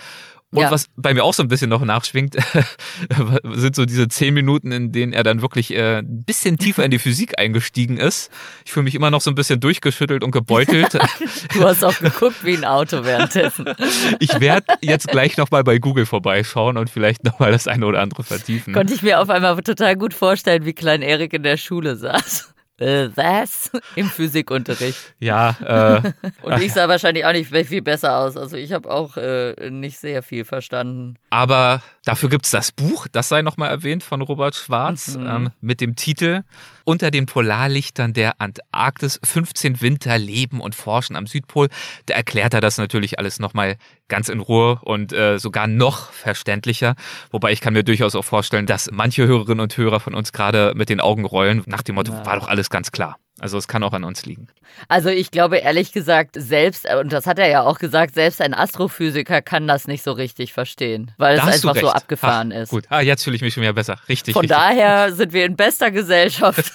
Und 0.51 0.63
Ja. 0.63 0.71
was 0.71 0.87
bei 0.97 1.13
mir 1.13 1.25
auch 1.25 1.35
so 1.35 1.43
ein 1.43 1.49
bisschen 1.49 1.69
noch 1.69 1.85
nachschwingt, 1.85 2.35
sind 3.53 3.77
so 3.77 3.85
diese 3.85 4.09
zehn 4.09 4.33
Minuten, 4.33 4.73
in 4.73 4.93
denen 4.93 5.13
er 5.13 5.23
dann 5.23 5.43
wirklich 5.43 5.75
äh, 5.75 5.99
ein 5.99 6.25
bisschen 6.25 6.57
tiefer 6.57 6.85
in 6.85 6.91
die 6.91 6.99
Physik 6.99 7.39
eingestiegen 7.39 7.99
ist. 7.99 8.31
Ich 8.65 8.73
fühle 8.73 8.85
mich 8.85 8.95
immer 8.95 9.11
noch 9.11 9.21
so 9.21 9.31
ein 9.31 9.35
bisschen 9.35 9.61
durchgeschüttelt 9.61 10.25
und 10.25 10.31
gebeutelt. 10.31 10.99
Du 11.53 11.65
hast 11.65 11.85
auch 11.85 11.99
geguckt 11.99 12.45
wie 12.45 12.57
ein 12.57 12.65
Auto 12.65 13.05
währenddessen. 13.05 13.67
Ich 14.21 14.41
werde 14.41 14.75
jetzt 14.81 15.09
gleich 15.09 15.37
nochmal 15.37 15.65
bei 15.65 15.79
Google 15.79 16.07
vorbeischauen 16.07 16.77
und 16.77 16.89
vielleicht 16.91 17.25
nochmal 17.25 17.53
das 17.53 17.67
eine 17.69 17.85
oder 17.87 18.01
andere 18.01 18.23
vertiefen. 18.23 18.73
Konnte 18.75 18.95
ich 18.95 19.03
mir 19.03 19.21
auf 19.21 19.29
einmal 19.31 19.57
total 19.63 19.97
gut 19.97 20.15
vorstellen, 20.15 20.65
wie 20.65 20.73
klein 20.73 21.03
Erik 21.03 21.33
in 21.33 21.43
der 21.43 21.57
Schule 21.57 21.97
saß. 21.97 22.55
Äh, 22.79 23.09
was? 23.16 23.70
Im 23.97 24.07
Physikunterricht. 24.09 25.14
Ja, 25.18 25.57
äh, 26.05 26.12
Und 26.43 26.62
ich 26.62 26.72
sah 26.72 26.89
wahrscheinlich 26.89 27.24
auch 27.24 27.33
nicht 27.33 27.51
viel 27.66 27.83
besser 27.83 28.18
aus. 28.18 28.37
Also 28.37 28.57
ich 28.57 28.72
habe 28.72 28.89
auch 28.91 29.16
äh, 29.16 29.70
nicht 29.70 29.99
sehr 29.99 30.22
viel 30.22 30.45
verstanden. 30.45 31.16
aber 31.31 31.83
dafür 32.05 32.29
gibt's 32.29 32.51
das 32.53 32.70
Buch, 32.72 33.07
das 33.11 33.29
sei 33.29 33.43
nochmal 33.43 33.70
erwähnt, 33.70 34.03
von 34.03 34.22
Robert 34.22 34.55
Schwarz, 34.55 35.16
Mhm. 35.16 35.26
ähm, 35.26 35.51
mit 35.61 35.81
dem 35.81 35.97
Titel 35.97 36.43
Unter 36.89 37.11
den 37.11 37.26
Polarlichtern 37.26 38.14
der 38.14 38.41
Antarktis 38.41 39.20
15 39.22 39.82
Winter 39.82 40.16
leben 40.16 40.62
und 40.62 40.74
forschen 40.74 41.16
am 41.16 41.26
Südpol. 41.26 41.68
Da 42.07 42.14
erklärt 42.14 42.55
er 42.55 42.62
das 42.62 42.78
natürlich 42.78 43.18
alles 43.18 43.41
nochmal 43.41 43.76
ganz 44.09 44.30
in 44.30 44.41
Ruhe 44.41 44.78
und 44.80 45.12
äh, 45.12 45.39
sogar 45.39 45.66
noch 45.66 46.11
verständlicher. 46.12 46.95
Wobei 47.30 47.53
ich 47.53 47.61
kann 47.61 47.74
mir 47.74 47.84
durchaus 47.84 48.14
auch 48.14 48.24
vorstellen, 48.24 48.64
dass 48.64 48.89
manche 48.91 49.26
Hörerinnen 49.26 49.61
und 49.61 49.76
Hörer 49.76 50.01
von 50.01 50.14
uns 50.14 50.32
gerade 50.32 50.72
mit 50.76 50.89
den 50.89 51.01
Augen 51.03 51.26
rollen, 51.26 51.62
nach 51.66 51.82
dem 51.82 51.97
Motto, 51.97 52.12
Ja. 52.12 52.24
war 52.24 52.36
doch 52.36 52.49
alles 52.49 52.70
ganz 52.70 52.91
klar. 52.91 53.18
Also 53.41 53.57
es 53.57 53.68
kann 53.68 53.82
auch 53.82 53.93
an 53.93 54.05
uns 54.05 54.26
liegen. 54.26 54.49
Also 54.89 55.09
ich 55.09 55.30
glaube 55.30 55.59
ehrlich 55.59 55.93
gesagt, 55.93 56.36
selbst, 56.39 56.86
und 56.93 57.12
das 57.12 57.26
hat 57.26 57.39
er 57.39 57.49
ja 57.49 57.62
auch 57.62 57.78
gesagt, 57.78 58.14
selbst 58.14 58.41
ein 58.41 58.55
Astrophysiker 58.55 59.43
kann 59.43 59.68
das 59.68 59.86
nicht 59.86 60.03
so 60.03 60.12
richtig 60.12 60.53
verstehen, 60.53 61.12
weil 61.18 61.39
es 61.39 61.45
Da 61.45 61.51
du 61.51 61.68
einfach 61.68 61.80
so 61.80 61.89
abgefahren 61.91 62.53
Ach, 62.53 62.62
ist. 62.62 62.70
Gut, 62.70 62.84
ah, 62.89 63.01
jetzt 63.01 63.24
fühle 63.24 63.36
ich 63.36 63.43
mich 63.43 63.55
schon 63.55 63.62
wieder 63.62 63.72
besser. 63.72 63.99
Richtig. 64.09 64.34
Von 64.34 64.41
richtig. 64.41 64.57
daher 64.57 65.12
sind 65.12 65.32
wir 65.32 65.45
in 65.45 65.57
bester 65.57 65.91
Gesellschaft. 65.91 66.72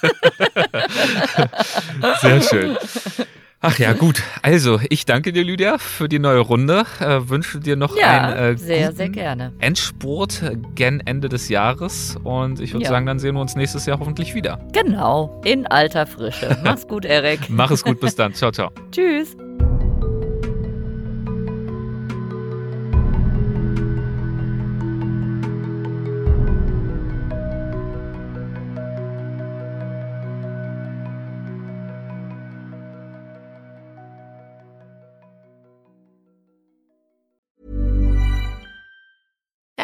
Sehr 2.20 2.40
schön. 2.40 2.78
Ach 3.66 3.78
ja, 3.78 3.92
gut. 3.94 4.22
Also, 4.42 4.78
ich 4.90 5.06
danke 5.06 5.32
dir, 5.32 5.42
Lydia, 5.44 5.78
für 5.78 6.08
die 6.08 6.18
neue 6.18 6.40
Runde. 6.40 6.84
Äh, 7.00 7.28
wünsche 7.28 7.58
dir 7.60 7.76
noch 7.76 7.96
Ja, 7.96 8.20
einen 8.36 8.54
äh, 8.54 8.58
sehr, 8.58 8.92
sehr 8.92 9.08
gerne. 9.08 9.52
Endspurt 9.58 10.42
gen 10.74 11.00
Ende 11.04 11.28
des 11.28 11.48
Jahres. 11.48 12.16
Und 12.22 12.60
ich 12.60 12.72
würde 12.74 12.84
Ja. 12.84 12.90
sagen, 12.90 13.06
dann 13.06 13.18
sehen 13.18 13.34
wir 13.34 13.40
uns 13.40 13.56
nächstes 13.56 13.86
Jahr 13.86 13.98
hoffentlich 14.00 14.34
wieder. 14.34 14.58
Genau, 14.72 15.40
in 15.44 15.66
alter 15.66 16.06
Frische. 16.06 16.56
Mach's 16.64 16.86
gut, 16.86 17.04
Erik. 17.04 17.40
Mach 17.48 17.70
es 17.70 17.82
gut, 17.82 18.00
bis 18.00 18.14
dann. 18.14 18.34
Ciao, 18.34 18.50
ciao. 18.52 18.70
Tschüss. 18.92 19.36